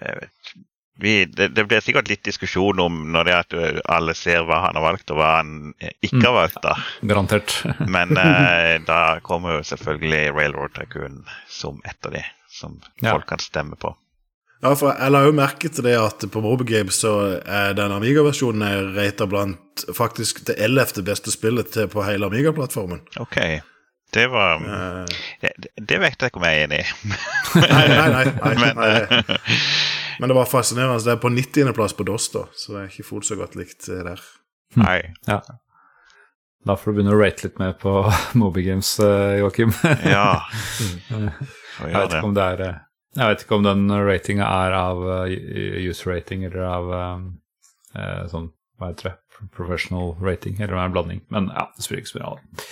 jeg 0.00 0.18
vet, 0.20 0.52
vi, 1.00 1.12
det, 1.24 1.46
det 1.56 1.64
blir 1.64 1.80
sikkert 1.80 2.10
litt 2.12 2.26
diskusjon 2.28 2.80
om 2.84 2.98
når 3.14 3.24
det 3.24 3.32
er 3.32 3.38
at 3.46 3.54
eh, 3.56 3.78
alle 3.88 4.12
ser 4.14 4.42
hva 4.44 4.58
han 4.66 4.76
har 4.76 4.84
valgt, 4.84 5.08
og 5.14 5.16
hva 5.16 5.30
han 5.38 5.54
eh, 5.80 5.94
ikke 6.04 6.20
har 6.26 6.34
valgt. 6.36 6.58
da. 6.66 6.74
garantert. 7.08 7.54
Men 7.94 8.12
eh, 8.20 8.74
da 8.84 8.98
kommer 9.24 9.56
jo 9.56 9.62
selvfølgelig 9.70 10.34
Railroad 10.36 10.74
Tycoon 10.76 11.22
som 11.48 11.80
et 11.88 11.96
av 12.10 12.12
de 12.18 12.22
som 12.52 12.76
Ja. 13.00 13.14
folk 13.14 13.26
kan 13.30 13.40
stemme 13.40 13.78
på. 13.80 13.94
Ja, 14.60 14.74
for 14.76 14.92
jeg 14.92 15.12
la 15.14 15.22
jo 15.24 15.32
merke 15.32 15.70
til 15.72 15.86
det 15.86 15.94
at 15.96 16.20
på 16.34 16.42
Mobile 16.44 16.68
Games 16.68 16.98
så 17.00 17.14
er 17.48 17.72
den 17.78 17.94
Amiga-versjonen 17.96 18.90
rata 18.92 19.24
blant 19.30 19.86
faktisk 19.96 20.42
det 20.50 20.58
ellevte 20.60 21.00
beste 21.06 21.32
spillet 21.32 21.70
til 21.72 21.88
på 21.88 22.04
hele 22.04 22.28
Amiga-plattformen. 22.28 23.00
OK. 23.24 23.38
Det 24.12 24.26
var 24.32 24.58
Eh, 24.64 25.06
det, 25.42 25.52
det- 25.58 25.86
det 25.86 25.98
vet 26.02 26.16
jeg 26.20 26.30
ikke 26.32 26.40
om 26.40 26.46
jeg 26.48 26.58
er 26.58 26.66
enig 26.66 26.80
i. 26.80 27.10
Nei, 27.60 27.86
nei, 27.88 28.08
nei. 28.10 28.24
nei, 28.24 28.54
Men, 28.58 28.76
nei. 28.76 29.38
Men 30.20 30.28
det 30.32 30.36
var 30.36 30.48
fascinerende. 30.50 30.98
Det 31.04 31.12
er 31.14 31.20
på 31.22 31.30
90.-plass 31.32 31.94
på 31.96 32.04
DOS, 32.08 32.28
da, 32.34 32.42
så 32.52 32.72
det 32.74 32.80
er 32.82 32.88
ikke 32.90 33.06
fullt 33.08 33.28
så 33.30 33.36
godt 33.40 33.54
likt 33.60 33.88
eh, 33.88 34.02
der. 34.04 34.20
nei. 34.76 34.98
Ja. 35.28 35.40
Da 36.68 36.74
får 36.76 36.92
du 36.92 36.98
begynne 36.98 37.14
å 37.16 37.20
rate 37.22 37.46
litt 37.46 37.56
mer 37.62 37.72
på 37.80 37.92
Mobygames, 38.40 38.90
eh, 39.00 39.38
Joakim. 39.40 39.72
Ja. 40.04 40.42
Jeg 41.10 41.94
vet 41.94 42.12
ikke 42.12 42.26
om 42.28 42.34
det 42.36 42.44
er 42.44 42.60
Jeg 43.16 43.26
vet 43.30 43.42
ikke 43.46 43.56
om 43.56 43.64
den 43.64 43.86
ratinga 43.90 44.44
er 44.66 44.74
av 44.76 45.00
user 45.30 46.12
rating 46.12 46.44
eller 46.50 46.66
av 46.68 46.92
eh, 46.98 47.22
eh, 47.96 48.20
sånn, 48.30 48.50
hva 48.78 48.90
heter 48.92 49.08
det, 49.08 49.16
professional 49.56 50.12
rating, 50.20 50.58
eller 50.60 50.74
om 50.74 50.78
det 50.78 50.84
er 50.84 50.90
en 50.90 50.98
blanding. 50.98 51.22
Men 51.32 51.48
ja, 51.54 51.64
det 51.76 51.86
spiller 51.86 52.02
ikke 52.04 52.12
så 52.12 52.18
mye 52.20 52.28
rolle. 52.28 52.66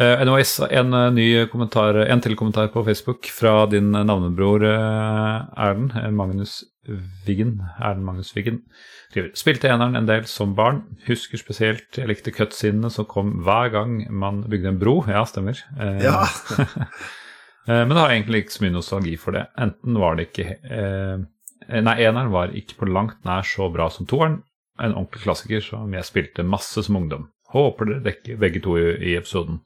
Eh, 0.00 0.20
anyways, 0.22 0.54
en 0.70 0.94
uh, 0.96 1.10
ny 1.12 1.26
kommentar, 1.52 1.98
en 2.06 2.22
til 2.24 2.32
kommentar 2.38 2.70
på 2.72 2.80
Facebook 2.86 3.28
fra 3.36 3.66
din 3.68 3.90
navnebror 3.92 4.62
uh, 4.64 5.42
Erlend, 5.60 5.92
eh, 5.98 6.08
Magnus 6.14 6.62
Wiggen. 7.26 7.58
Erlend 7.76 8.06
Magnus 8.06 8.30
Wiggen. 8.36 8.62
Skriver 9.10 9.34
Spilte 9.36 9.68
eneren 9.68 9.98
en 9.98 10.08
del 10.08 10.24
som 10.30 10.54
barn. 10.56 10.80
Husker 11.04 11.40
spesielt 11.42 11.98
jeg 12.00 12.08
likte 12.08 12.32
cutscenene 12.32 12.88
som 12.94 13.04
kom 13.10 13.42
hver 13.44 13.68
gang 13.74 13.98
man 14.08 14.40
bygde 14.48 14.72
en 14.72 14.80
bro. 14.80 15.00
Ja, 15.10 15.26
stemmer. 15.28 15.60
Uh, 15.76 15.98
Ja. 16.04 16.22
Eh, 17.68 17.82
Men 17.84 17.90
det 17.92 18.00
har 18.00 18.10
egentlig 18.14 18.38
ikke 18.40 18.54
så 18.54 18.62
mye 18.64 18.72
nostalgi 18.72 19.10
for 19.20 19.36
det. 19.36 19.42
Enten 19.60 19.98
var 20.00 20.14
det 20.16 20.30
ikke 20.30 20.46
eh, 20.64 21.18
Nei, 21.84 21.92
eneren 22.00 22.30
var 22.32 22.54
ikke 22.56 22.78
på 22.80 22.88
langt 22.88 23.18
nær 23.28 23.44
så 23.46 23.68
bra 23.70 23.90
som 23.92 24.08
toeren. 24.08 24.38
En 24.80 24.94
ordentlig 24.96 25.20
klassiker 25.26 25.60
som 25.62 25.92
jeg 25.92 26.08
spilte 26.08 26.42
masse 26.42 26.80
som 26.86 26.96
ungdom. 26.96 27.28
Håper 27.54 27.88
dere 27.90 28.04
dekker 28.04 28.38
begge 28.40 28.62
to 28.64 28.76
i, 28.78 28.84
i 29.12 29.16
episoden. 29.18 29.60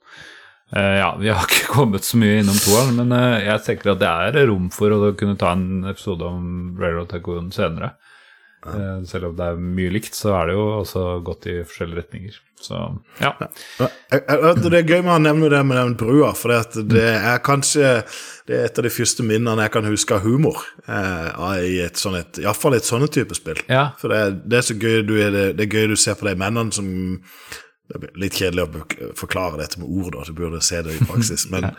Uh, 0.74 0.94
ja, 0.98 1.11
vi 1.20 1.28
har 1.31 1.44
ikke 1.48 1.69
kommet 1.74 2.06
så 2.06 2.19
mye 2.19 2.40
innom 2.40 2.56
toeren, 2.65 2.97
men 3.02 3.12
uh, 3.15 3.36
jeg 3.44 3.65
tenker 3.66 3.93
at 3.94 4.01
det 4.02 4.09
er 4.40 4.48
rom 4.48 4.70
for 4.74 4.94
å 4.97 5.12
kunne 5.19 5.36
ta 5.39 5.52
en 5.55 5.85
episode 5.90 6.24
om 6.27 6.48
Railroad 6.81 7.12
Tycoon 7.12 7.52
senere. 7.55 7.93
Uh, 8.65 9.02
selv 9.05 9.28
om 9.28 9.36
det 9.36 9.44
er 9.52 9.61
mye 9.61 9.93
likt, 9.93 10.16
så 10.16 10.32
er 10.39 10.48
det 10.48 10.55
jo 10.56 10.65
også 10.81 11.05
gått 11.27 11.51
i 11.52 11.59
forskjellige 11.69 12.01
retninger. 12.01 12.40
Så 12.65 12.78
ja. 13.20 13.35
Det 14.09 14.70
er 14.78 14.86
gøy 14.89 15.02
med 15.05 15.12
å 15.12 15.19
nevne 15.20 15.51
det 15.52 15.61
med 15.69 15.77
den 15.77 15.97
brua, 16.01 16.31
for 16.39 16.55
det, 16.89 17.02
er 17.12 17.43
kanskje 17.44 17.90
det 18.48 18.56
er 18.56 18.65
et 18.70 18.81
av 18.81 18.86
de 18.86 18.93
første 18.94 19.27
minnene 19.27 19.66
jeg 19.66 19.74
kan 19.74 19.85
huske 19.85 20.16
av 20.16 20.24
humor. 20.24 20.62
Eh, 20.89 21.61
i 21.74 21.77
et 21.85 22.01
sånt 22.01 22.16
et, 22.23 22.40
Iallfall 22.40 22.78
et 22.78 22.89
sånne 22.89 23.11
type 23.12 23.36
spill. 23.36 23.61
ja. 23.69 23.90
For 24.01 24.09
det, 24.15 24.23
er- 24.31 24.39
det 24.48 24.59
er 24.62 24.66
så 24.70 24.78
gøy 24.81 25.02
du, 25.05 25.12
det, 25.20 25.44
det 25.59 25.66
er 25.69 25.77
gøy 25.77 25.93
du 25.93 25.97
ser 26.01 26.16
på 26.16 26.31
de 26.31 26.35
mennene 26.40 26.73
som 26.73 26.89
det 27.93 28.01
blir 28.01 28.20
Litt 28.24 28.39
kjedelig 28.40 28.65
å 28.65 29.11
forklare 29.19 29.61
dette 29.61 29.81
med 29.81 29.90
ord, 29.90 30.15
da, 30.15 30.24
du 30.24 30.36
burde 30.36 30.62
se 30.65 30.81
det 30.85 30.94
i 30.97 31.05
praksis. 31.05 31.48
Men 31.52 31.73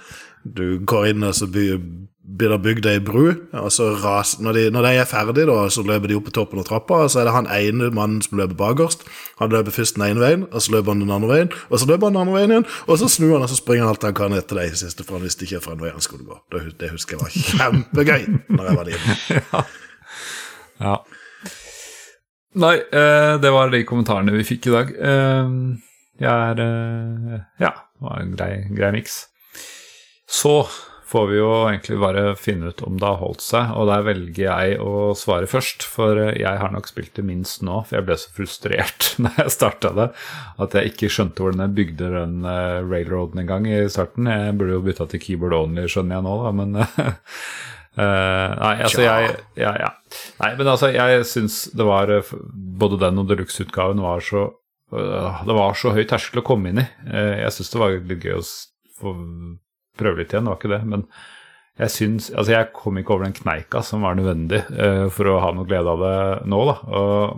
du 0.44 0.80
går 0.86 1.14
inn 1.14 1.26
og 1.26 1.34
så 1.38 1.49
begynner 1.49 2.06
blir 2.26 2.49
det 2.49 2.61
bygd 2.64 2.88
ei 2.90 2.99
bru, 3.03 3.27
og 3.53 3.68
så 3.73 3.91
ras, 4.02 4.36
når, 4.41 4.57
de, 4.57 4.64
når 4.73 4.88
de 4.88 4.91
er 4.98 5.10
ferdige, 5.10 5.45
da, 5.49 5.68
så 5.72 5.84
løper 5.86 6.10
de 6.10 6.18
opp 6.18 6.26
på 6.27 6.34
toppen 6.34 6.61
av 6.61 6.65
trappa, 6.68 7.03
og 7.06 7.11
så 7.14 7.22
er 7.22 7.30
det 7.30 7.36
han 7.36 7.49
ene 7.53 7.91
mannen 7.94 8.23
som 8.26 8.40
løper 8.40 8.57
bakerst. 8.57 9.06
Han 9.41 9.53
løper 9.53 9.76
først 9.76 9.99
den 9.99 10.07
ene 10.07 10.23
veien, 10.23 10.45
og 10.49 10.64
så 10.65 10.73
løper 10.73 10.95
han 10.95 11.03
den 11.03 11.14
andre 11.14 11.30
veien, 11.30 11.52
og 11.69 11.82
så 11.82 11.90
løper 11.90 12.10
han 12.10 12.18
den 12.18 12.23
andre 12.23 12.38
veien 12.40 12.56
igjen, 12.56 12.68
og 12.88 12.99
så 13.02 13.10
snur 13.14 13.36
han 13.36 13.45
og 13.45 13.52
så 13.53 13.60
springer 13.60 13.86
han 13.86 13.94
alt 13.94 14.07
han 14.10 14.18
kan 14.18 14.38
etter 14.38 14.61
de 14.61 14.82
siste, 14.82 15.06
for 15.06 15.19
han 15.19 15.27
visste 15.27 15.45
ikke 15.45 15.61
hvilken 15.61 15.86
vei 15.86 15.94
han 15.94 16.06
skulle 16.06 16.26
gå. 16.26 16.40
Det, 16.56 16.64
det 16.82 16.94
husker 16.95 17.15
jeg 17.15 17.23
var 17.23 17.36
kjempegøy 17.36 18.26
når 18.57 18.69
jeg 18.72 18.80
var 18.82 18.94
liten. 18.94 19.73
Ja. 20.76 20.98
Nei, 22.60 22.73
eh, 22.76 23.38
det 23.40 23.52
var 23.56 23.69
de 23.72 23.80
kommentarene 23.88 24.34
vi 24.36 24.44
fikk 24.44 24.65
i 24.68 24.73
dag. 24.73 24.90
Jeg 26.22 26.32
er 26.32 26.62
eh, 26.64 27.40
Ja, 27.62 27.72
det 27.76 28.08
var 28.08 28.20
en 28.22 28.36
grei, 28.36 28.52
grei 28.76 28.92
miks. 28.96 29.26
Så 30.26 30.64
får 31.06 31.28
vi 31.30 31.38
jo 31.38 31.50
egentlig 31.68 31.98
bare 32.02 32.24
finne 32.40 32.72
ut 32.74 32.82
om 32.84 32.98
det 33.00 33.06
har 33.08 33.20
holdt 33.20 33.44
seg, 33.46 33.70
og 33.78 33.88
der 33.92 34.06
velger 34.08 34.48
jeg 34.48 34.80
å 34.82 35.12
svare 35.18 35.50
først. 35.50 35.86
For 35.88 36.18
eh, 36.22 36.34
jeg 36.42 36.62
har 36.62 36.74
nok 36.74 36.90
spilt 36.90 37.14
det 37.20 37.28
minst 37.28 37.64
nå, 37.66 37.82
for 37.86 38.00
jeg 38.00 38.08
ble 38.08 38.18
så 38.20 38.34
frustrert 38.36 39.12
når 39.24 39.44
jeg 39.44 39.56
starta 39.58 39.94
det, 40.00 40.10
at 40.66 40.80
jeg 40.80 40.94
ikke 40.94 41.12
skjønte 41.14 41.46
hvordan 41.46 41.68
jeg 41.68 41.78
bygde 41.82 42.12
den 42.18 42.42
eh, 42.50 42.82
railroaden 42.88 43.44
en 43.44 43.54
gang 43.54 43.70
i 43.70 43.86
starten. 43.92 44.32
Jeg 44.32 44.58
burde 44.60 44.80
jo 44.80 44.84
bytta 44.88 45.10
til 45.12 45.24
keyboard 45.28 45.60
only, 45.60 45.88
skjønner 45.92 46.20
jeg 46.20 46.28
nå, 46.28 46.36
da, 46.44 46.58
men 46.64 46.84
Uh, 47.96 48.52
nei, 48.60 48.74
altså 48.84 49.06
jeg 49.06 49.30
ja, 49.56 49.70
ja. 49.80 49.94
Nei, 50.42 50.50
men 50.60 50.68
altså, 50.68 50.90
jeg 50.92 51.22
syns 51.30 51.62
det 51.72 51.86
var 51.88 52.10
Både 52.76 52.98
den 53.00 53.22
og 53.22 53.30
deluxe-utgaven 53.30 54.02
var 54.04 54.20
så 54.20 54.50
Det 54.91 55.56
var 55.57 55.78
så 55.78 55.94
høy 55.95 56.03
terskel 56.07 56.44
å 56.44 56.45
komme 56.45 56.72
inn 56.72 56.84
i. 56.84 56.88
Eh, 57.10 57.41
jeg 57.44 57.56
syns 57.56 57.72
det 57.74 57.82
var 57.82 57.95
litt 57.95 58.28
gøy 58.28 58.38
å 58.38 58.44
få 58.99 59.16
prøve 59.98 60.22
litt 60.22 60.34
igjen, 60.34 60.45
det 60.45 60.53
var 60.53 60.60
ikke 60.60 60.74
det. 60.76 60.82
Men 60.91 61.06
jeg 61.76 61.91
syns 61.91 62.30
Altså, 62.32 62.53
jeg 62.53 62.72
kom 62.76 62.99
ikke 62.99 63.16
over 63.16 63.28
den 63.28 63.36
kneika 63.36 63.82
som 63.84 64.06
var 64.06 64.16
nødvendig 64.16 64.62
eh, 64.72 65.06
for 65.12 65.32
å 65.32 65.40
ha 65.44 65.52
noe 65.56 65.68
glede 65.68 65.91
av 65.91 66.03
det 66.06 66.18
nå, 66.52 66.62
da. 66.70 66.76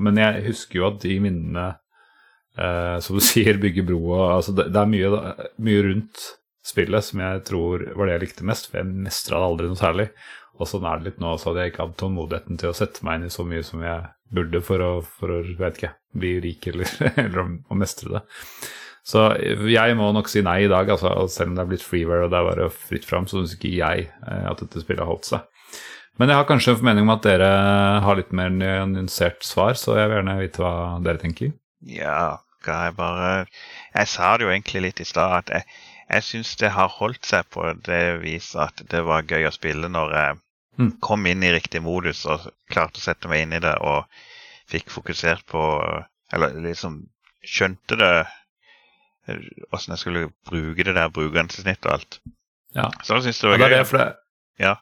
Men 0.03 0.19
jeg 0.21 0.47
husker 0.51 0.81
jo 0.81 0.89
at 0.91 0.99
de 1.05 1.15
minnene 1.23 1.69
eh, 2.57 2.97
som 3.03 3.17
du 3.17 3.23
sier, 3.31 3.61
bygge 3.61 3.85
bro 3.87 4.01
og 4.11 4.25
altså 4.39 4.57
det 4.57 4.69
er 4.69 4.91
mye, 4.91 5.23
mye 5.63 5.87
rundt 5.87 6.27
spillet 6.67 7.05
som 7.05 7.21
jeg 7.23 7.43
tror 7.47 7.85
var 7.95 8.09
det 8.09 8.17
jeg 8.17 8.25
likte 8.25 8.47
mest, 8.47 8.67
for 8.67 8.81
jeg 8.81 8.91
mestra 9.07 9.39
det 9.39 9.47
aldri 9.47 9.69
noe 9.71 9.79
særlig. 9.79 10.07
Og 10.57 10.69
sånn 10.69 10.87
er 10.89 10.99
det 10.99 11.11
litt 11.11 11.19
nå, 11.21 11.35
så 11.37 11.51
hadde 11.51 11.65
jeg 11.65 11.73
ikke 11.73 11.83
hadde 11.85 11.99
tålmodigheten 12.01 12.61
til 12.61 12.71
å 12.71 12.77
sette 12.77 13.05
meg 13.05 13.19
inn 13.19 13.27
i 13.27 13.33
så 13.33 13.45
mye 13.45 13.65
som 13.65 13.83
jeg 13.85 14.07
burde 14.33 14.61
for 14.65 14.83
å, 14.83 14.91
for 15.05 15.31
å 15.31 15.41
vet 15.59 15.77
ikke, 15.79 15.93
bli 16.17 16.33
rik 16.43 16.67
eller, 16.71 16.89
eller 17.23 17.43
å, 17.43 17.77
mestre 17.77 18.17
det. 18.17 18.23
Så 19.07 19.29
jeg 19.71 19.95
må 19.95 20.09
nok 20.11 20.27
si 20.27 20.41
nei 20.43 20.65
i 20.65 20.71
dag, 20.71 20.89
altså, 20.91 21.13
selv 21.31 21.53
om 21.53 21.59
det 21.59 21.63
er 21.63 21.69
blitt 21.69 21.85
freeware 21.85 22.25
og 22.25 22.33
det 22.33 22.39
er 22.39 22.47
bare 22.49 22.71
fritt 22.73 23.05
fram, 23.07 23.27
så 23.29 23.39
syns 23.39 23.53
ikke 23.55 23.77
jeg 23.77 24.09
eh, 24.09 24.47
at 24.49 24.63
dette 24.63 24.83
spillet 24.83 25.03
har 25.05 25.11
holdt 25.13 25.29
seg. 25.29 25.45
Men 26.17 26.33
jeg 26.33 26.39
har 26.39 26.47
kanskje 26.49 26.73
en 26.73 26.79
formening 26.79 27.05
om 27.05 27.13
at 27.13 27.27
dere 27.27 27.51
har 28.03 28.17
litt 28.17 28.33
mer 28.35 28.49
nyansert 28.51 29.45
svar, 29.45 29.77
så 29.79 29.95
jeg 29.99 30.09
vil 30.09 30.17
gjerne 30.19 30.39
vite 30.41 30.63
hva 30.63 30.73
dere 31.05 31.21
tenker. 31.21 31.53
Ja, 31.85 32.41
jeg 32.65 32.95
bare 32.97 33.45
Jeg 33.93 34.09
sa 34.11 34.33
det 34.35 34.47
jo 34.47 34.49
egentlig 34.51 34.81
litt 34.87 34.99
i 34.99 35.07
stad, 35.07 35.45
at 35.45 35.53
jeg, 35.53 35.77
jeg 36.09 36.25
syns 36.25 36.55
det 36.59 36.73
har 36.73 36.89
holdt 36.97 37.29
seg 37.29 37.47
på 37.53 37.69
det 37.85 38.17
viset 38.25 38.59
at 38.65 38.83
det 38.91 39.05
var 39.07 39.29
gøy 39.29 39.47
å 39.47 39.53
spille 39.55 39.87
når 39.93 40.17
jeg 40.17 40.35
Mm. 40.35 40.46
Kom 41.01 41.25
inn 41.25 41.43
i 41.43 41.51
riktig 41.53 41.81
modus 41.85 42.25
og 42.29 42.47
klarte 42.71 43.01
å 43.01 43.05
sette 43.05 43.29
meg 43.31 43.45
inn 43.45 43.53
i 43.57 43.61
det 43.63 43.75
og 43.81 44.05
fikk 44.69 44.89
fokusert 44.91 45.45
på 45.47 45.61
Eller 46.35 46.57
liksom 46.59 47.05
skjønte 47.47 47.95
det 47.95 48.11
åssen 49.75 49.93
jeg 49.95 49.99
skulle 50.01 50.25
bruke 50.47 50.83
det 50.83 50.95
der 50.95 51.09
brukergrensesnittet 51.11 51.85
og 51.87 51.93
alt. 51.97 52.19
Ja. 52.75 52.89
Så 53.03 53.17
jeg 53.17 53.27
synes 53.27 53.39
det 53.39 53.49
var 53.49 53.57
det 53.57 53.65
er 53.65 53.69
gøy. 53.71 53.77
det, 53.77 53.87
for 53.87 53.97
det 53.97 54.07
Ja. 54.63 54.75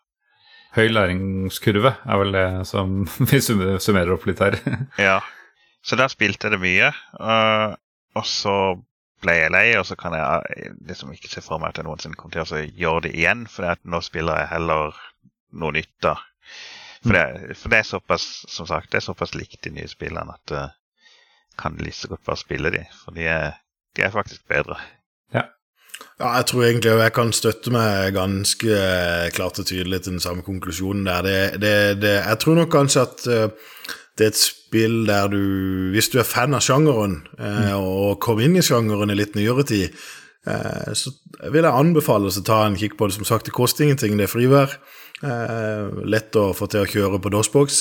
Høy 0.76 0.90
læringskurve 0.92 1.94
er 2.04 2.18
vel 2.20 2.36
det 2.36 2.68
som 2.68 3.06
vi 3.30 3.40
summerer 3.40 4.14
opp 4.16 4.26
litt 4.28 4.44
her. 4.44 4.58
Ja. 5.08 5.20
Så 5.86 5.96
der 5.96 6.10
spilte 6.10 6.48
jeg 6.50 6.58
det 6.58 6.62
mye. 6.62 6.92
øh, 7.22 7.76
og 8.18 8.26
så 8.26 8.56
ble 9.22 9.36
jeg 9.38 9.52
lei, 9.54 9.68
og 9.78 9.86
så 9.86 9.96
kan 9.96 10.14
jeg 10.18 10.72
liksom 10.88 11.12
ikke 11.14 11.30
se 11.30 11.42
for 11.46 11.62
meg 11.62 11.70
at 11.70 11.78
jeg 11.78 11.86
noensinne 11.86 12.18
kommer 12.18 12.34
til 12.34 12.58
å 12.58 12.64
gjøre 12.66 13.06
det 13.06 13.14
igjen, 13.16 13.46
for 13.48 13.78
nå 13.86 14.02
spiller 14.02 14.42
jeg 14.42 14.52
heller 14.56 14.98
noe 15.62 15.76
nytt, 15.76 15.94
da. 16.04 16.16
For 17.06 17.14
det, 17.14 17.56
for 17.60 17.74
det 17.74 17.80
er 17.80 17.88
såpass 17.88 18.26
som 18.50 18.68
sagt, 18.70 18.92
det 18.92 19.00
er 19.00 19.08
såpass 19.08 19.36
likt 19.38 19.62
de 19.66 19.74
nye 19.76 19.90
spillene 19.90 20.34
at 20.34 20.54
uh, 20.56 20.74
kan 21.60 21.78
like 21.80 21.98
så 21.98 22.10
godt 22.12 22.26
bare 22.26 22.42
spille 22.42 22.72
de, 22.74 22.82
for 23.04 23.16
de 23.16 23.28
er, 23.30 23.60
de 23.96 24.06
er 24.06 24.14
faktisk 24.14 24.48
bedre. 24.50 24.80
Ja, 26.20 26.30
jeg 26.38 26.46
tror 26.48 26.64
egentlig 26.64 26.92
jeg 26.96 27.14
kan 27.16 27.32
støtte 27.36 27.72
meg 27.76 28.14
ganske 28.16 28.72
eh, 28.72 29.30
klart 29.36 29.60
og 29.60 29.68
tydelig 29.68 30.02
til 30.04 30.16
den 30.16 30.24
samme 30.24 30.46
konklusjonen 30.48 31.08
der. 31.08 31.26
Det, 31.28 31.62
det, 31.62 31.76
det, 32.02 32.14
jeg 32.22 32.40
tror 32.40 32.56
nok 32.56 32.72
kanskje 32.72 33.04
at 33.04 33.26
uh, 33.28 33.90
det 34.16 34.24
er 34.24 34.32
et 34.32 34.40
spill 34.40 35.02
der 35.10 35.28
du 35.28 35.42
Hvis 35.92 36.08
du 36.14 36.20
er 36.20 36.28
fan 36.28 36.56
av 36.56 36.64
sjangeren, 36.64 37.18
uh, 37.40 37.76
og 37.76 38.22
kom 38.24 38.40
inn 38.40 38.56
i 38.56 38.64
sjangeren 38.64 39.12
i 39.12 39.18
litt 39.20 39.36
nyere 39.36 39.68
tid, 39.68 39.92
uh, 40.48 40.96
så 40.96 41.12
vil 41.52 41.68
jeg 41.68 41.84
anbefale 41.84 42.32
å 42.32 42.46
ta 42.48 42.64
en 42.64 42.80
kikk 42.80 42.96
på 42.96 43.10
det. 43.10 43.18
Som 43.20 43.28
sagt, 43.28 43.50
det 43.50 43.56
koster 43.56 43.84
ingenting, 43.84 44.16
det 44.16 44.30
er 44.30 44.32
frivær. 44.32 44.80
Lett 45.24 46.36
å 46.36 46.50
få 46.52 46.68
til 46.68 46.84
å 46.84 46.90
kjøre 46.92 47.22
på 47.24 47.32
DOSBox. 47.32 47.78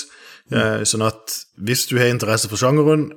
Mm. 0.53 0.85
Sånn 0.87 1.03
at 1.03 1.35
hvis 1.67 1.83
du 1.91 1.97
har 1.99 2.13
interesse 2.13 2.47
for 2.51 2.61
sjangeren, 2.61 3.09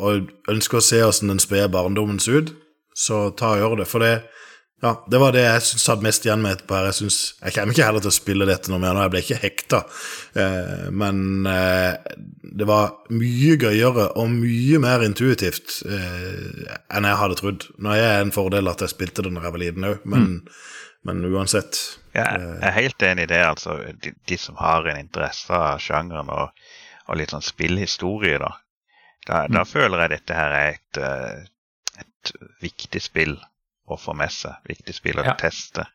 og 0.00 0.30
ønsker 0.50 0.80
å 0.80 0.84
se 0.84 1.02
hvordan 1.02 1.34
den 1.34 1.42
spede 1.42 1.68
barndommen 1.74 2.22
ser 2.22 2.40
ut, 2.40 2.54
så 2.96 3.28
ta 3.36 3.54
og 3.54 3.60
gjør 3.62 3.76
det. 3.82 3.88
For 3.90 4.02
det, 4.02 4.14
ja, 4.80 4.94
det 5.12 5.20
var 5.20 5.34
det 5.36 5.42
jeg 5.44 5.80
satt 5.82 6.04
mest 6.04 6.24
igjen 6.24 6.40
med 6.40 6.56
etterpå. 6.56 6.78
Jeg, 6.86 6.96
synes, 6.96 7.18
jeg 7.42 7.54
kommer 7.56 7.76
ikke 7.76 7.86
heller 7.86 8.04
til 8.04 8.12
å 8.12 8.16
spille 8.16 8.48
dette 8.48 8.72
noe 8.72 8.80
mer 8.80 8.96
nå, 8.96 9.04
jeg 9.04 9.12
ble 9.12 9.22
ikke 9.24 9.40
hekta. 9.42 9.80
Eh, 10.40 10.86
men 11.02 11.48
eh, 11.50 12.16
det 12.60 12.68
var 12.68 12.94
mye 13.12 13.58
gøyere 13.60 14.08
og 14.20 14.32
mye 14.32 14.80
mer 14.82 15.04
intuitivt 15.04 15.82
eh, 15.84 16.76
enn 16.96 17.08
jeg 17.10 17.20
hadde 17.22 17.40
trodd. 17.42 17.68
Nå 17.76 17.92
er 17.92 18.06
det 18.06 18.14
en 18.24 18.34
fordel 18.36 18.72
at 18.72 18.84
jeg 18.84 18.94
spilte 18.94 19.26
det 19.26 19.34
når 19.34 19.48
jeg 19.48 19.56
var 19.56 19.64
liten 19.66 19.88
òg, 19.90 20.06
men, 20.08 20.30
mm. 20.40 20.62
men, 21.10 21.26
uansett. 21.28 21.82
Ja, 22.16 22.26
jeg 22.34 22.66
er 22.66 22.74
helt 22.74 23.02
enig 23.06 23.28
i 23.28 23.30
det. 23.30 23.42
altså. 23.46 23.76
De, 24.02 24.12
de 24.26 24.38
som 24.38 24.58
har 24.58 24.86
en 24.88 24.98
interesse 24.98 25.54
av 25.54 25.78
sjangeren 25.82 26.30
og, 26.34 26.50
og 27.06 27.20
litt 27.20 27.34
sånn 27.34 27.44
spillhistorie, 27.44 28.40
da. 28.42 28.54
Da, 29.26 29.44
mm. 29.44 29.54
da, 29.54 29.64
føler 29.68 30.04
jeg 30.04 30.14
dette 30.16 30.36
her 30.36 30.56
er 30.56 30.74
et, 30.74 30.98
eh, 30.98 32.02
et 32.02 32.32
viktig 32.62 33.02
spill 33.04 33.36
å 33.90 33.98
få 34.00 34.14
med 34.16 34.32
seg. 34.34 34.58
Viktig 34.70 34.96
spill 34.96 35.20
å 35.20 35.26
ja. 35.26 35.36
teste. 35.38 35.86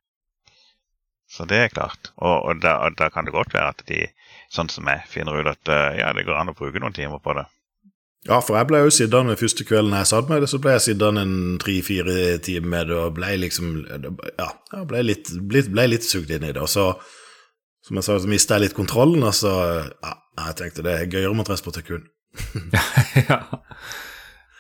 Så 1.28 1.48
det 1.50 1.58
er 1.58 1.74
klart. 1.74 2.12
Og, 2.16 2.36
og, 2.38 2.62
da, 2.64 2.78
og, 2.86 2.96
da, 3.00 3.10
kan 3.12 3.26
det 3.26 3.34
godt 3.36 3.56
være 3.56 3.74
at 3.74 3.84
de, 3.90 4.06
sånn 4.54 4.70
som 4.72 4.88
jeg, 4.92 5.04
finner 5.10 5.42
ut 5.42 5.52
at 5.52 5.72
uh, 5.72 5.92
ja, 5.98 6.12
det 6.16 6.26
går 6.28 6.38
an 6.38 6.54
å 6.54 6.58
bruke 6.58 6.80
noen 6.80 6.96
timer 6.96 7.20
på 7.24 7.34
det. 7.38 7.48
Ja, 8.26 8.40
for 8.42 8.58
jeg 8.58 8.66
ble 8.72 8.80
jo 8.82 8.94
sittende 8.94 9.36
første 9.38 9.66
kvelden 9.68 9.94
jeg 9.94 10.10
satt 10.10 10.32
med 10.32 10.42
det, 10.42 10.50
så 10.50 10.58
ble 10.62 10.74
jeg 10.74 10.86
sittende 10.88 11.22
en 11.22 11.60
tre-fire 11.62 12.40
timer 12.46 12.72
med 12.72 12.90
det 12.90 12.98
og 12.98 13.14
ble 13.20 13.36
liksom 13.44 13.76
Ja, 13.86 14.50
jeg 14.72 14.88
ble 14.90 15.04
litt, 15.06 15.30
ble, 15.46 15.62
ble 15.70 15.86
litt 15.92 16.08
sugd 16.08 16.34
inn 16.34 16.48
i 16.48 16.56
det. 16.56 16.64
Og 16.64 16.72
så, 16.72 16.88
som 17.86 18.02
jeg 18.02 18.08
sa, 18.08 18.18
så 18.18 18.32
mista 18.32 18.58
jeg 18.58 18.68
litt 18.68 18.78
kontrollen, 18.78 19.28
og 19.28 19.38
så 19.38 19.54
Ja, 19.54 20.16
jeg 20.48 20.60
tenkte 20.62 20.88
det 20.88 20.98
er 20.98 21.12
gøyere 21.12 21.38
med 21.38 21.52
Transport 21.52 21.78
Tycoon. 21.78 22.10
ja. 23.30 23.44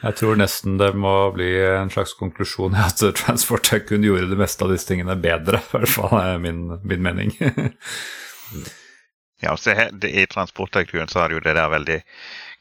Jeg 0.05 0.19
tror 0.19 0.37
nesten 0.37 0.77
det 0.77 0.91
må 0.93 1.15
bli 1.33 1.49
en 1.65 1.89
slags 1.89 2.13
konklusjon 2.19 2.75
i 2.77 2.85
at 2.85 3.01
Transport 3.17 3.65
Tycoon 3.65 4.05
gjorde 4.05 4.29
det 4.29 4.37
meste 4.37 4.67
av 4.67 4.75
disse 4.75 4.91
tingene 4.91 5.17
bedre. 5.17 5.63
I 5.65 5.79
hvert 5.79 5.95
fall 5.95 6.19
er 6.21 6.41
min, 6.43 6.67
min 6.85 7.01
mening. 7.01 7.33
ja, 9.45 9.57
så 9.57 9.73
I 9.73 10.29
Transport 10.29 10.77
Tycoon 10.77 11.09
så 11.09 11.23
er 11.23 11.33
det 11.33 11.39
jo 11.39 11.47
det 11.47 11.57
der 11.57 11.73
veldig 11.73 12.03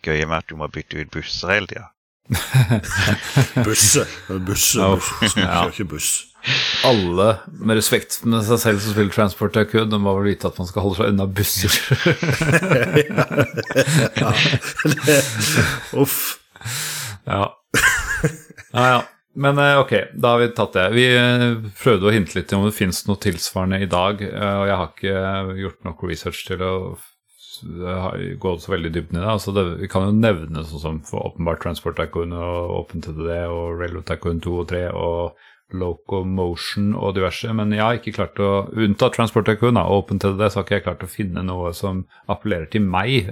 gøye 0.05 0.27
med 0.31 0.39
at 0.43 0.49
du 0.51 0.55
må 0.61 0.67
bytte 0.73 1.01
ut 1.01 1.11
busser 1.15 1.49
hele 1.55 1.69
tida. 1.71 1.87
busse. 3.67 4.07
Busse. 4.29 4.81
Busse. 4.81 5.41
Ja. 5.41 5.67
ikke 5.69 5.85
buss. 5.85 6.25
Alle 6.85 7.37
med 7.47 7.77
respekt 7.79 8.25
med 8.29 8.43
seg 8.45 8.59
selv 8.61 8.81
som 8.85 8.93
spiller 8.93 9.13
Transport 9.13 9.53
Tycoon, 9.57 9.91
de 9.93 9.99
må 10.01 10.13
vel 10.19 10.29
vite 10.33 10.47
at 10.49 10.59
man 10.61 10.69
skal 10.69 10.83
holde 10.85 10.97
seg 11.01 11.09
unna 11.13 11.27
busser. 11.29 11.73
ja, 14.21 14.31
uff. 16.05 16.19
Ja. 17.25 17.45
ja, 18.75 18.85
ja. 18.93 19.01
Men 19.35 19.59
eh, 19.59 19.81
ok, 19.81 19.93
da 20.15 20.29
har 20.35 20.39
vi 20.45 20.49
tatt 20.55 20.77
det. 20.77 20.85
Vi 20.95 21.05
eh, 21.11 21.57
prøvde 21.81 22.07
å 22.07 22.13
hinte 22.15 22.37
litt 22.39 22.53
om 22.55 22.65
det 22.69 22.77
finnes 22.77 23.01
noe 23.09 23.19
tilsvarende 23.21 23.81
i 23.83 23.89
dag. 23.91 24.23
Eh, 24.23 24.57
og 24.61 24.67
jeg 24.69 24.77
har 24.79 24.89
ikke 24.93 25.15
gjort 25.65 25.81
nok 25.89 25.99
research 26.07 26.41
til 26.47 26.63
å 26.63 26.75
gå 27.63 28.53
så 28.59 28.73
veldig 28.73 28.93
dybden 28.95 29.21
i. 29.21 29.25
Altså 29.29 29.55
det. 29.55 29.65
Vi 29.83 29.89
kan 29.91 30.09
jo 30.09 30.15
nevne 30.17 30.65
sånn 30.67 30.83
som 30.83 31.01
for 31.07 31.31
åpenbart 31.31 31.63
Transport 31.65 31.99
Tycoon 32.01 32.35
og 32.37 32.77
OpenTDD 32.81 33.31
og 33.47 33.81
Railroad 33.81 34.07
Tycoon 34.11 34.43
2 34.45 34.55
og 34.63 34.71
3 34.73 34.87
og 34.93 35.45
Locomotion 35.75 36.93
og 36.95 37.15
diverse. 37.17 37.51
Men 37.57 37.73
jeg 37.75 37.83
har 37.83 37.99
ikke 37.99 38.15
klart 38.19 38.41
å 38.43 38.51
unnta 38.73 39.11
Transport 39.15 39.49
Tycoon 39.49 39.81
og 39.81 40.01
OpenTDD, 40.01 40.47
så 40.47 40.61
har 40.61 40.67
ikke 40.67 40.79
jeg 40.79 40.87
klart 40.87 41.05
å 41.07 41.11
finne 41.11 41.45
noe 41.47 41.73
som 41.77 42.05
appellerer 42.31 42.71
til 42.73 42.85
meg. 42.87 43.31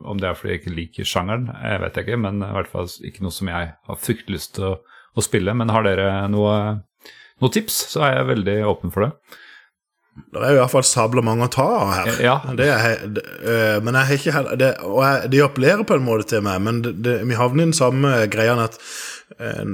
Om 0.00 0.20
det 0.20 0.28
er 0.28 0.38
fordi 0.38 0.54
jeg 0.54 0.62
ikke 0.62 0.76
liker 0.76 1.08
sjangeren, 1.08 1.48
jeg 1.64 1.82
vet 1.82 2.00
ikke, 2.02 2.18
men 2.20 2.44
i 2.44 2.52
hvert 2.54 2.70
fall 2.70 2.90
ikke 3.06 3.24
noe 3.24 3.34
som 3.34 3.50
jeg 3.50 3.72
har 3.74 4.00
fryktelig 4.00 4.38
lyst 4.38 4.54
til 4.58 4.68
å, 4.68 4.74
å, 5.16 5.24
spille. 5.24 5.54
Men 5.56 5.72
har 5.74 5.86
dere 5.86 6.10
noe, 6.30 6.56
noe, 7.42 7.52
tips, 7.54 7.78
så 7.94 8.04
er 8.06 8.18
jeg 8.18 8.32
veldig 8.34 8.58
åpen 8.70 8.94
for 8.94 9.06
det. 9.06 9.40
Det 10.30 10.42
er 10.42 10.56
jo 10.56 10.60
iallfall 10.62 10.86
sabla 10.86 11.24
mange 11.24 11.46
å 11.48 11.52
ta 11.52 11.66
av 11.76 11.92
her. 11.94 12.10
Ja. 12.24 12.36
Det 12.56 12.68
er, 12.74 13.06
det, 13.16 13.24
uh, 13.44 13.78
men 13.84 13.96
jeg 13.98 14.10
har 14.10 14.18
ikke 14.18 14.58
det, 14.60 14.72
Og 14.88 15.00
jeg, 15.04 15.30
de 15.32 15.44
appellerer 15.44 15.86
på 15.88 15.96
en 15.96 16.06
måte 16.06 16.28
til 16.34 16.44
meg, 16.46 16.60
men 16.64 16.82
det, 16.84 17.20
vi 17.24 17.38
havner 17.38 17.64
i 17.64 17.70
den 17.70 17.76
samme 17.76 18.14
greia 18.32 18.58
at 18.60 18.78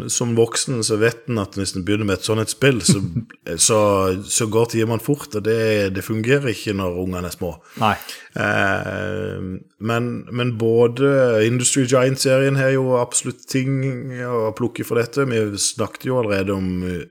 som 0.08 0.34
voksen 0.36 0.82
så 0.84 0.98
vet 1.00 1.30
en 1.30 1.40
at 1.40 1.56
hvis 1.56 1.72
en 1.74 1.84
begynner 1.86 2.06
med 2.06 2.18
et 2.18 2.26
sånt 2.28 2.42
et 2.42 2.52
spill, 2.52 2.82
så, 2.84 3.00
så, 3.66 3.78
så 4.22 4.46
går 4.52 4.70
timene 4.74 5.02
fort, 5.02 5.32
og 5.34 5.46
det, 5.46 5.94
det, 5.96 6.04
fungerer 6.04 6.52
ikke 6.52 6.76
når 6.76 7.00
ungene 7.02 7.30
er 7.30 7.34
små. 7.34 7.54
Eh, 7.80 9.48
men, 9.90 10.10
men, 10.30 10.54
både 10.60 11.46
Industry 11.46 11.86
Giant-serien 11.88 12.60
har 12.60 12.74
jo 12.76 12.98
absolutt 13.00 13.46
ting 13.50 13.80
å 14.28 14.52
plukke 14.56 14.86
for 14.86 15.00
dette. 15.00 15.26
Vi 15.26 15.42
snakket 15.58 16.10
jo 16.10 16.20
allerede 16.20 16.54
om 16.54 16.70
eh, 16.86 17.06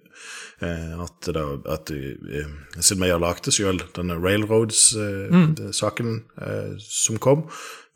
at, 0.63 1.27
da, 1.35 1.45
at 1.73 1.91
eh, 1.91 3.17
laget 3.19 3.49
det 3.49 3.55
sjøl, 3.57 3.81
denne 3.97 4.15
Railroads-saken 4.19 6.13
eh, 6.39 6.69
mm. 6.71 6.77
som 6.79 7.19
kom 7.19 7.43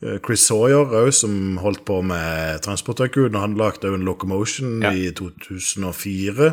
Eh, 0.00 0.16
Chris 0.24 0.46
Sawyer 0.48 0.94
òg, 0.96 1.12
som 1.12 1.58
holdt 1.60 1.82
på 1.88 2.00
med 2.06 2.62
Transporttycoon. 2.64 3.36
Han 3.36 3.58
lagde 3.60 3.90
en 3.92 4.06
Locomotion 4.06 4.80
ja. 4.84 4.92
i 4.96 5.10
2004. 5.16 6.52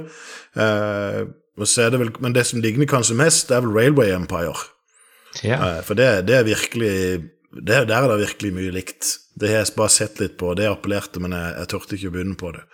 Eh, 0.58 1.22
det 1.58 2.02
vel, 2.02 2.12
men 2.22 2.36
det 2.36 2.44
som 2.50 2.62
ligner 2.62 2.90
kanskje 2.90 3.18
mest, 3.18 3.48
det 3.50 3.58
er 3.58 3.64
vel 3.66 3.76
Railway 3.76 4.12
Empire. 4.16 4.68
Ja. 5.44 5.62
Eh, 5.62 5.80
for 5.88 5.98
det, 5.98 6.28
det, 6.28 6.36
er 6.36 6.48
virkelig 6.48 6.98
det, 7.56 7.88
Der 7.88 7.96
er 7.96 8.12
det 8.12 8.20
virkelig 8.26 8.54
mye 8.60 8.76
likt. 8.76 9.16
Det 9.40 9.54
har 9.54 9.64
jeg 9.64 9.78
bare 9.78 9.96
sett 9.96 10.20
litt 10.20 10.36
på, 10.38 10.52
det 10.58 10.68
appellerte, 10.68 11.22
men 11.24 11.36
jeg, 11.38 11.56
jeg 11.62 11.72
tørte 11.72 11.96
ikke 11.96 12.12
å 12.12 12.18
begynne 12.18 12.38
på 12.38 12.52
det. 12.58 12.66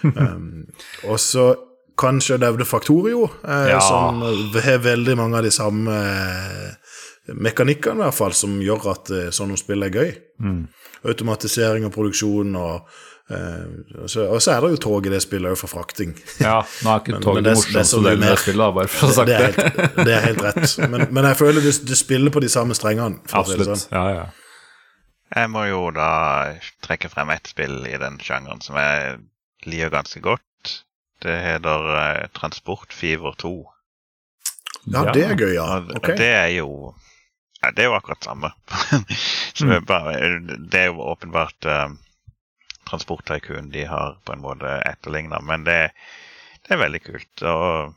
um, 0.16 0.64
og 1.10 1.18
så 1.20 1.50
kanskje 1.98 2.38
Devde 2.40 2.64
Factorio, 2.64 3.28
eh, 3.48 3.70
ja. 3.72 3.80
som 3.80 4.22
har 4.22 4.78
veldig 4.84 5.16
mange 5.18 5.38
av 5.38 5.46
de 5.46 5.52
samme 5.54 5.96
eh, 5.96 6.96
mekanikkene 7.36 8.00
i 8.00 8.08
hvert 8.08 8.16
fall 8.16 8.34
som 8.34 8.58
gjør 8.62 8.90
at 8.94 9.12
uh, 9.12 9.28
sånne 9.34 9.58
spill 9.60 9.84
er 9.86 9.94
gøy. 9.94 10.10
Mm. 10.42 10.64
Automatisering 11.10 11.86
og 11.86 11.92
produksjon 11.94 12.56
og 12.58 12.88
uh, 13.30 14.06
så, 14.10 14.26
Og 14.26 14.40
så 14.42 14.56
er 14.56 14.64
det 14.64 14.72
jo 14.74 14.80
tog 14.82 15.06
i 15.06 15.12
det 15.12 15.20
spillet 15.22 15.52
òg 15.52 15.60
for 15.60 15.70
frakting. 15.70 16.16
Ja, 16.42 16.58
nå 16.84 16.94
er 16.94 17.04
ikke 17.04 17.22
toget 17.22 17.46
det, 17.46 17.54
morsomste 17.60 18.02
delen 18.08 18.26
av 18.26 18.42
spillet, 18.42 18.74
bare 18.80 18.90
for 18.90 19.06
å 19.06 19.12
ha 19.12 19.18
sagt 19.20 19.30
det. 19.30 19.38
Er 19.38 19.46
helt, 19.46 19.96
det 20.00 20.16
er 20.16 20.26
helt 20.26 20.44
rett. 20.48 20.76
Men, 20.90 21.06
men 21.12 21.30
jeg 21.30 21.40
føler 21.44 21.66
du, 21.66 21.70
du, 21.92 21.96
spiller 21.98 22.34
på 22.34 22.42
de 22.42 22.52
samme 22.52 22.76
strengene. 22.78 23.22
Absolutt. 23.30 23.70
Sånn. 23.70 23.88
Ja, 23.94 24.04
ja. 24.16 24.28
Jeg 25.30 25.50
må 25.52 25.62
jo 25.68 25.84
da 25.94 26.10
trekke 26.82 27.10
frem 27.12 27.30
ett 27.36 27.52
spill 27.52 27.84
i 27.86 27.94
den 28.02 28.16
sjangeren 28.18 28.64
som 28.64 28.78
jeg 28.80 29.20
liker 29.68 29.92
ganske 30.00 30.22
godt. 30.24 30.42
Det 31.20 31.36
heter 31.44 31.90
uh, 31.92 32.26
Transport 32.36 32.92
Fever 32.96 33.36
2. 33.38 33.54
Ja, 34.90 35.04
det 35.12 35.24
er 35.26 35.36
gøy, 35.36 35.54
ja. 35.54 35.68
Okay. 36.00 36.16
Det 36.16 36.28
er 36.32 36.50
jo 36.56 36.94
ja, 37.60 37.70
det 37.76 37.84
er 37.84 37.90
jo 37.90 37.96
akkurat 37.98 38.24
samme. 38.24 38.52
mm. 39.60 39.84
bare, 39.84 40.14
det 40.72 40.80
er 40.80 40.86
jo 40.88 41.04
åpenbart 41.12 41.66
um, 41.68 41.98
Transporttycoon 42.88 43.68
de 43.70 43.84
har 43.84 44.16
på 44.24 44.32
en 44.32 44.40
måte 44.40 44.70
etterligna, 44.88 45.42
men 45.44 45.66
det, 45.68 45.92
det, 46.64 46.72
er 46.72 46.80
veldig 46.80 47.02
kult. 47.04 47.42
Og 47.44 47.92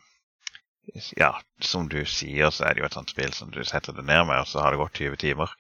ja, 1.18 1.32
som 1.64 1.88
du 1.90 2.02
sier, 2.06 2.52
så 2.52 2.68
er 2.68 2.76
det 2.76 2.84
jo 2.84 2.90
et 2.90 2.98
sånt 3.00 3.16
spill 3.16 3.32
som 3.34 3.54
du 3.56 3.64
setter 3.64 3.96
det 3.96 4.04
ned 4.04 4.28
med, 4.28 4.44
og 4.44 4.52
så 4.52 4.62
har 4.62 4.76
det 4.76 4.84
gått 4.84 5.00
20 5.00 5.22
timer. 5.24 5.56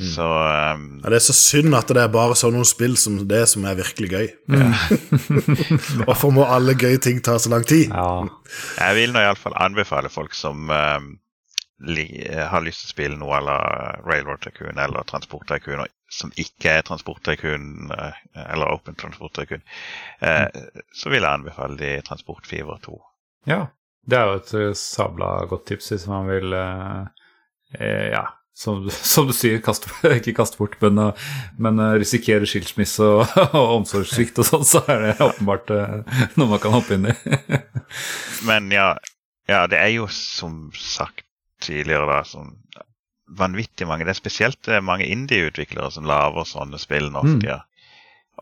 Mm. 0.00 0.06
Så 0.06 0.22
um, 0.24 1.00
ja, 1.04 1.10
Det 1.10 1.16
er 1.18 1.24
så 1.26 1.34
synd 1.36 1.74
at 1.76 1.90
det 1.92 2.00
er 2.00 2.12
bare 2.12 2.36
sånne 2.38 2.64
spill 2.64 2.94
som 2.96 3.18
det 3.28 3.42
som 3.50 3.66
er 3.68 3.76
virkelig 3.76 4.08
gøy. 4.08 4.30
Mm. 4.48 4.72
Hvorfor 6.06 6.32
må 6.32 6.46
alle 6.48 6.74
gøye 6.80 7.00
ting 7.02 7.20
ta 7.24 7.36
så 7.38 7.52
lang 7.52 7.66
tid? 7.68 7.92
Ja. 7.92 8.24
Jeg 8.78 8.98
vil 8.98 9.12
nå 9.12 9.20
iallfall 9.20 9.56
anbefale 9.60 10.08
folk 10.12 10.34
som 10.36 10.72
um, 10.72 11.10
har 11.82 12.64
lyst 12.64 12.84
til 12.84 12.88
å 12.88 12.94
spille 12.94 13.20
noe 13.20 13.36
eller 13.36 14.00
Railroad 14.06 14.40
Tycoon 14.46 14.80
eller 14.80 15.04
Transport 15.08 15.50
Tycoon 15.50 15.84
som 16.12 16.32
ikke 16.40 16.78
er 16.78 16.84
Transport 16.86 17.22
Tycoon 17.26 17.92
eh, 17.92 18.18
eller 18.52 18.72
Open 18.72 18.96
Transport 19.00 19.32
Tycoon, 19.38 19.62
uh, 20.20 20.44
mm. 20.44 20.82
så 20.92 21.08
vil 21.08 21.24
jeg 21.24 21.38
anbefale 21.40 21.78
de 21.80 21.94
Transport 22.04 22.44
Fever 22.46 22.76
2. 22.84 22.98
Ja, 23.48 23.62
det 24.04 24.18
er 24.18 24.28
jo 24.28 24.36
et 24.42 24.52
eh, 24.60 24.74
sabla 24.76 25.30
godt 25.48 25.64
tips 25.72 25.88
hvis 25.94 26.04
man 26.10 26.28
vil 26.28 26.52
ja, 27.72 28.26
som, 28.54 28.84
som, 29.12 29.28
du 29.28 29.34
sier, 29.36 29.60
kaste, 29.64 29.90
ikke 30.18 30.36
kaste 30.40 30.60
bort, 30.60 30.78
men, 30.84 31.00
uh, 31.00 31.32
men 31.62 31.80
uh, 31.82 31.94
risikere 32.00 32.48
skilsmisse 32.48 33.06
og, 33.06 33.24
og 33.58 33.78
omsorgssvikt 33.80 34.42
og 34.42 34.48
sånn, 34.48 34.68
så 34.68 34.84
er 34.92 35.06
det 35.06 35.16
åpenbart 35.24 35.72
uh, 35.74 36.22
noe 36.36 36.54
man 36.54 36.62
kan 36.62 36.76
hoppe 36.76 36.98
inn 36.98 37.10
i. 37.12 37.16
men 38.48 38.72
ja, 38.74 38.92
ja, 39.50 39.66
det 39.70 39.80
er 39.80 39.94
jo 39.96 40.08
som 40.12 40.70
sagt 40.78 41.26
tidligere, 41.62 42.08
da, 42.10 42.22
sånn 42.26 42.56
vanvittig 43.32 43.86
mange. 43.88 44.04
Det 44.04 44.12
er 44.12 44.18
spesielt 44.18 44.68
mange 44.84 45.06
indie-utviklere 45.08 45.88
som 45.94 46.04
lager 46.08 46.44
sånne 46.44 46.80
spill 46.80 47.08
nå 47.12 47.22
for 47.24 47.40
tida. 47.40 47.62
Mm. 47.62 47.68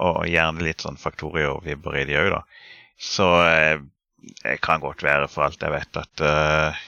Og 0.01 0.16
gjerne 0.31 0.65
litt 0.65 0.82
sånn 0.82 0.99
Factorio-vibber 0.99 1.99
i 2.01 2.07
de 2.09 2.16
òg, 2.19 2.31
da. 2.32 2.41
Så 3.01 3.27
eh, 3.45 3.82
det 4.43 4.59
kan 4.65 4.82
godt 4.82 5.05
være, 5.05 5.28
for 5.32 5.47
alt 5.47 5.62
jeg 5.62 5.73
vet, 5.73 6.01
at, 6.01 6.24
uh, 6.24 6.81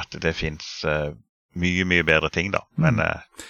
at 0.00 0.16
det 0.24 0.32
fins 0.36 0.68
uh, 0.88 1.12
mye, 1.60 1.88
mye 1.88 2.06
bedre 2.06 2.30
ting, 2.34 2.52
da. 2.54 2.64
Men 2.80 3.00
uh, 3.02 3.42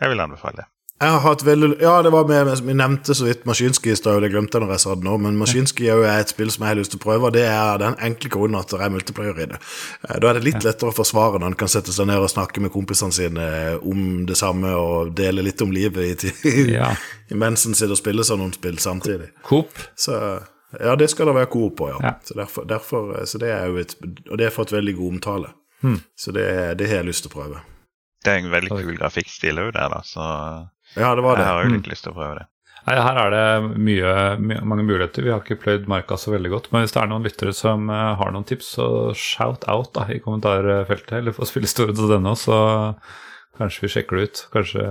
jeg 0.00 0.12
vil 0.12 0.22
anbefale 0.26 0.62
det. 0.62 0.68
Jeg 1.00 1.14
har 1.14 1.22
hatt 1.24 1.42
veldig, 1.46 1.68
ja, 1.80 1.94
det 2.04 2.10
var 2.12 2.26
med, 2.28 2.60
Vi 2.60 2.74
nevnte 2.76 3.14
så 3.16 3.24
vidt 3.24 3.46
Maskinski 3.48 3.88
i 3.90 3.96
stad, 3.96 4.18
det 4.20 4.28
glemte 4.34 4.58
jeg 4.58 4.66
når 4.66 4.74
jeg 4.74 4.82
sa 4.82 4.94
det 4.98 5.06
nå. 5.06 5.14
Men 5.24 5.38
Maskinski 5.40 5.86
er 5.88 5.96
jo 5.96 6.04
et 6.04 6.28
spill 6.28 6.50
som 6.52 6.66
jeg 6.66 6.74
har 6.74 6.76
lyst 6.76 6.92
til 6.92 7.00
å 7.00 7.04
prøve, 7.06 7.30
og 7.30 7.32
det 7.32 7.46
er 7.48 7.80
den 7.80 7.96
enkle 8.04 8.28
grunnen 8.34 8.58
at 8.60 8.68
det 8.68 8.82
er 8.84 8.92
multiplayer 8.92 9.40
i 9.40 9.46
det. 9.48 9.60
Da 10.04 10.28
er 10.28 10.36
det 10.36 10.44
litt 10.44 10.60
lettere 10.66 10.92
å 10.92 10.96
forsvare 10.98 11.40
når 11.40 11.54
en 11.54 11.58
kan 11.62 11.72
sette 11.72 11.94
seg 11.96 12.10
ned 12.10 12.20
og 12.20 12.28
snakke 12.28 12.60
med 12.60 12.72
kompisene 12.74 13.16
sine 13.16 13.46
om 13.80 14.26
det 14.28 14.36
samme 14.36 14.74
og 14.76 15.14
dele 15.16 15.46
litt 15.46 15.64
om 15.64 15.72
livet 15.72 16.26
i, 16.28 16.34
ja. 16.76 16.92
mens 17.32 17.64
en 17.64 17.78
sitter 17.78 17.96
og 17.96 18.02
spiller 18.02 18.28
sånn 18.28 18.44
noen 18.44 18.52
spill 18.58 18.76
samtidig. 18.84 19.32
Coop. 19.48 19.72
Så 19.96 20.20
ja, 20.76 20.98
det 21.00 21.08
skal 21.14 21.32
det 21.32 21.38
være 21.40 21.50
coop 21.56 21.80
på, 21.80 21.88
ja. 21.94 21.96
ja. 22.04 22.12
Så, 22.28 22.36
derfor, 22.36 22.68
derfor, 22.68 23.16
så, 23.24 23.40
det 23.40 23.54
er 23.56 23.72
jo 23.72 23.80
et 23.80 23.96
Og 24.28 24.36
det 24.38 24.46
har 24.46 24.54
fått 24.54 24.76
veldig 24.76 24.94
god 25.00 25.16
omtale. 25.16 25.54
Hmm. 25.80 26.00
Så 26.18 26.32
det, 26.36 26.46
det, 26.80 26.88
har 26.90 27.00
jeg 27.00 27.10
lyst 27.10 27.24
til 27.24 27.32
å 27.32 27.36
prøve. 27.38 27.64
Det 28.20 28.32
er 28.32 28.42
en 28.42 28.52
veldig 28.52 28.70
kul 28.76 28.96
grafikkstil 28.98 29.62
òg 29.62 29.74
der, 29.76 29.92
da, 29.92 30.00
så 30.04 30.24
ja, 30.98 31.12
det 31.16 31.22
var 31.24 31.38
det. 31.38 31.44
jeg 31.46 31.54
har 31.54 31.62
jo 31.64 31.70
litt 31.72 31.84
hmm. 31.86 31.92
lyst 31.92 32.06
til 32.06 32.12
å 32.12 32.18
prøve 32.18 32.40
det. 32.40 32.46
Nei, 32.86 32.96
Her 32.96 33.18
er 33.20 33.34
det 33.34 33.80
mye, 33.84 34.12
mange 34.64 34.84
muligheter. 34.88 35.24
Vi 35.24 35.32
har 35.32 35.42
ikke 35.42 35.60
pløyd 35.60 35.88
marka 35.90 36.16
så 36.18 36.32
veldig 36.32 36.52
godt. 36.52 36.70
Men 36.72 36.84
hvis 36.84 36.94
det 36.96 37.02
er 37.02 37.10
noen 37.10 37.26
lyttere 37.26 37.52
som 37.56 37.90
uh, 37.92 38.14
har 38.18 38.32
noen 38.32 38.46
tips, 38.48 38.72
så 38.78 38.86
shout 39.16 39.66
out 39.70 39.92
da, 39.96 40.06
i 40.08 40.20
kommentarfeltet. 40.24 41.18
Eller 41.20 41.36
på 41.36 41.48
spillhistorie.no, 41.48 42.32
så 42.40 42.60
kanskje 43.60 43.84
vi 43.84 43.92
sjekker 43.94 44.16
det 44.16 44.30
ut. 44.30 44.42
Kanskje 44.54 44.86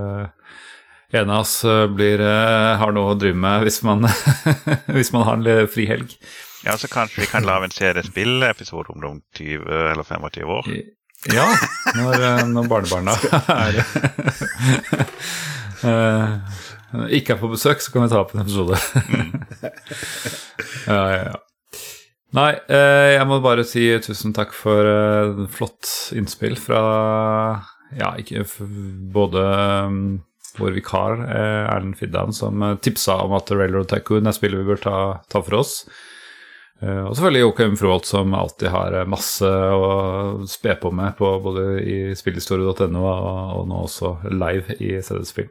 en 1.11 1.29
av 1.29 1.39
oss 1.39 1.65
eh, 1.65 1.87
blir, 1.87 2.21
eh, 2.21 2.77
har 2.77 2.91
noe 2.93 3.13
å 3.13 3.17
drive 3.17 3.37
med 3.37 3.65
hvis 3.65 3.81
man, 3.85 4.05
hvis 4.95 5.11
man 5.15 5.25
har 5.25 5.39
en 5.39 5.67
frihelg. 5.71 6.13
Ja, 6.65 6.75
så 6.77 6.89
kanskje 6.91 7.23
vi 7.23 7.29
kan 7.31 7.47
lage 7.47 7.69
en 7.69 7.73
CD-spill-episode 7.73 8.93
om 8.93 9.01
noen 9.01 9.21
20 9.37 9.63
eller 9.93 10.03
25 10.05 10.53
år. 10.59 10.69
Ja, 11.33 11.47
når, 11.97 12.13
eh, 12.27 12.43
når 12.51 12.69
barnebarna 12.71 13.15
er 13.55 13.73
ikke 17.17 17.35
er 17.35 17.41
på 17.41 17.51
besøk, 17.51 17.81
så 17.81 17.93
kan 17.93 18.05
vi 18.05 18.11
ta 18.13 18.21
opp 18.21 18.35
en 18.35 18.43
episode. 18.43 18.77
Mm. 19.09 19.29
ja, 20.91 21.03
ja, 21.15 21.21
ja. 21.31 21.37
Nei, 22.37 22.51
jeg 22.69 23.25
må 23.25 23.39
bare 23.41 23.63
si 23.65 23.87
tusen 24.05 24.35
takk 24.37 24.51
for 24.53 24.85
flott 25.49 25.89
innspill 26.13 26.53
fra 26.61 26.81
ja, 27.97 28.11
ikke 28.21 28.43
både 29.09 29.41
vår 30.59 30.77
vikar 30.77 31.23
eh, 31.25 31.65
Erlend 31.71 31.97
Fiddan, 31.99 32.33
som 32.35 32.63
eh, 32.63 32.77
tipsa 32.83 33.19
om 33.25 33.35
at 33.37 33.51
Railroad 33.51 33.89
Tycoon 33.91 34.29
er 34.29 34.35
spillet 34.35 34.61
vi 34.61 34.69
bør 34.69 34.81
ta, 34.83 34.97
ta 35.31 35.41
for 35.45 35.61
oss. 35.61 35.73
Eh, 36.81 37.03
og 37.03 37.15
selvfølgelig 37.15 37.43
Joakim 37.43 37.77
Froholt, 37.79 38.09
som 38.09 38.35
alltid 38.37 38.71
har 38.73 38.99
masse 39.09 39.47
å 39.49 39.91
spe 40.49 40.75
på 40.79 40.91
med 40.95 41.17
på 41.19 41.31
både 41.43 41.65
i 41.83 41.97
spillhistorie.no 42.17 43.03
og, 43.03 43.29
og 43.59 43.67
nå 43.71 43.83
også 43.87 44.15
live 44.31 44.79
i 44.79 44.95
CD-spill. 45.03 45.49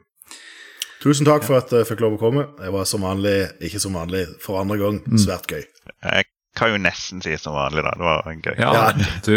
Tusen 0.99 1.29
takk 1.29 1.45
for 1.47 1.61
at 1.61 1.71
jeg 1.71 1.87
fikk 1.87 2.01
lov 2.03 2.17
å 2.17 2.23
komme. 2.23 2.49
Det 2.59 2.73
var 2.75 2.89
som 2.91 3.05
vanlig, 3.07 3.37
ikke 3.63 3.81
som 3.83 3.95
vanlig, 3.95 4.25
for 4.43 4.59
andre 4.59 4.81
gang 4.81 4.99
mm. 5.05 5.21
svært 5.23 5.47
gøy. 5.53 5.63
Jeg 6.03 6.27
kan 6.59 6.73
jo 6.73 6.81
nesten 6.83 7.23
si 7.25 7.35
som 7.41 7.57
vanlig, 7.57 7.85
da. 7.87 7.95
Det 7.95 8.07
var 8.07 8.29
gøy. 8.35 8.55
Ja, 8.59 8.93
du, 9.25 9.33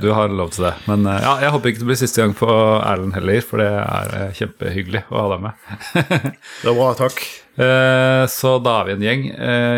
du, 0.00 0.08
har 0.14 0.32
lov 0.32 0.52
til 0.54 0.68
det. 0.68 0.74
Men 0.88 1.06
eh, 1.10 1.20
ja, 1.24 1.36
jeg 1.44 1.54
håper 1.54 1.72
ikke 1.72 1.82
det 1.82 1.90
blir 1.90 2.00
siste 2.00 2.22
gang 2.22 2.34
på 2.38 2.48
Erlend 2.48 3.16
heller, 3.16 3.44
for 3.46 3.62
det 3.62 3.70
er 3.82 4.16
eh, 4.18 4.34
kjempehyggelig 4.38 5.04
å 5.10 5.20
ha 5.20 5.30
deg 5.34 5.46
med. 5.48 5.70
det 6.62 6.68
var 6.68 6.78
bra, 6.78 6.90
takk. 7.02 7.22
Eh, 7.52 8.24
så 8.32 8.54
da 8.64 8.78
er 8.78 8.88
vi 8.88 8.94
en 8.96 9.06
gjeng. 9.06 9.24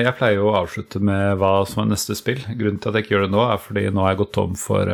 Jeg 0.05 0.17
pleier 0.21 0.39
jo 0.39 0.51
å 0.53 0.57
avslutte 0.61 1.03
med 1.03 1.41
hva 1.41 1.55
som 1.69 1.85
er 1.85 1.93
neste 1.95 2.17
spill. 2.19 2.43
Grunnen 2.47 2.81
til 2.83 2.93
at 2.93 3.01
jeg 3.01 3.07
ikke 3.07 3.17
gjør 3.17 3.27
det 3.27 3.35
nå, 3.35 3.45
er 3.49 3.63
fordi 3.65 3.87
nå 3.91 4.05
har 4.05 4.15
jeg 4.15 4.23
gått 4.23 4.35
tom 4.39 4.59
for 4.59 4.85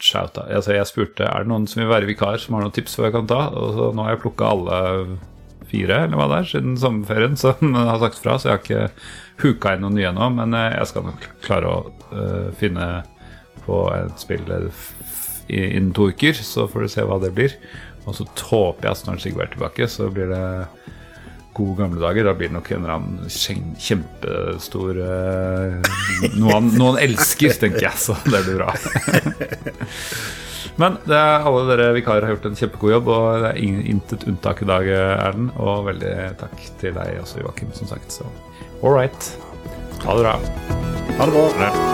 shout 0.00 0.40
Altså, 0.48 0.74
jeg 0.74 0.88
spurte 0.90 1.28
er 1.28 1.44
det 1.44 1.52
noen 1.52 1.68
som 1.70 1.84
vil 1.84 1.92
være 1.92 2.08
vikar, 2.10 2.40
som 2.42 2.56
har 2.56 2.66
noen 2.66 2.74
tips 2.74 2.98
hva 2.98 3.10
jeg 3.10 3.18
kan 3.20 3.30
ta. 3.30 3.42
Og 3.52 3.76
så 3.76 3.90
nå 3.94 4.06
har 4.06 4.16
jeg 4.16 4.24
plukka 4.24 4.54
alle 4.54 4.80
fire 5.70 6.04
eller 6.04 6.18
hva 6.18 6.28
det 6.30 6.38
er, 6.40 6.48
siden 6.54 6.78
sommerferien 6.80 7.36
som 7.40 7.74
har 7.90 8.00
sagt 8.02 8.22
fra, 8.22 8.38
så 8.38 8.50
jeg 8.50 8.56
har 8.56 8.64
ikke 8.64 8.86
huka 9.42 9.74
inn 9.74 9.84
noen 9.84 9.96
nye 9.98 10.12
nå, 10.14 10.30
men 10.36 10.56
eh, 10.56 10.74
jeg 10.78 10.90
skal 10.92 11.06
nok 11.08 11.26
klare 11.44 11.70
å 11.70 11.78
uh, 12.12 12.48
finne 12.60 12.88
på 13.66 13.84
et 13.94 14.22
spill 14.22 14.46
innen 15.50 15.92
to 15.96 16.10
uker, 16.10 16.36
så 16.46 16.66
får 16.70 16.86
du 16.86 16.92
se 16.92 17.04
hva 17.06 17.18
det 17.22 17.32
blir. 17.36 17.56
Og 18.08 18.16
så 18.16 18.24
håper 18.24 18.86
jeg 18.86 18.96
at 18.96 19.06
når 19.06 19.20
Sigurd 19.22 19.44
er 19.44 19.52
tilbake, 19.54 19.88
så 19.90 20.08
blir 20.12 20.30
det 20.30 20.44
gode 21.56 21.76
gamle 21.82 22.00
dager. 22.00 22.28
Da 22.28 22.34
blir 22.38 22.50
det 22.50 22.56
nok 22.56 22.70
en 22.70 22.84
eller 22.84 22.96
annen 22.96 23.78
kjempestor 23.86 25.00
uh, 25.02 25.90
noe, 26.38 26.52
han, 26.54 27.00
elsker, 27.02 27.56
tenker 27.60 27.90
jeg, 27.90 27.96
så 28.00 28.16
det 28.26 28.44
blir 28.46 28.62
bra. 28.62 28.74
Men 30.80 30.96
er, 31.10 31.42
alle 31.44 31.64
dere 31.68 31.90
vikarer 31.96 32.24
har 32.24 32.36
gjort 32.36 32.46
en 32.48 32.56
kjempegod 32.56 32.94
jobb, 32.94 33.10
og 33.12 33.42
det 33.42 33.50
er 33.50 33.88
intet 33.92 34.24
unntak 34.30 34.62
i 34.64 34.68
dag, 34.70 34.86
Erlend. 34.94 35.50
Og 35.60 35.88
veldig 35.90 36.14
takk 36.40 36.62
til 36.80 36.94
deg 36.96 37.18
også, 37.20 37.42
Joakim, 37.42 37.74
som 37.76 37.90
sagt. 37.90 38.14
Så 38.14 38.28
All 38.82 38.92
right. 38.92 39.38
Ha 40.04 40.14
det 40.14 40.20
bra. 40.20 40.38
Ha 41.18 41.26
det 41.26 41.32
bra. 41.32 41.90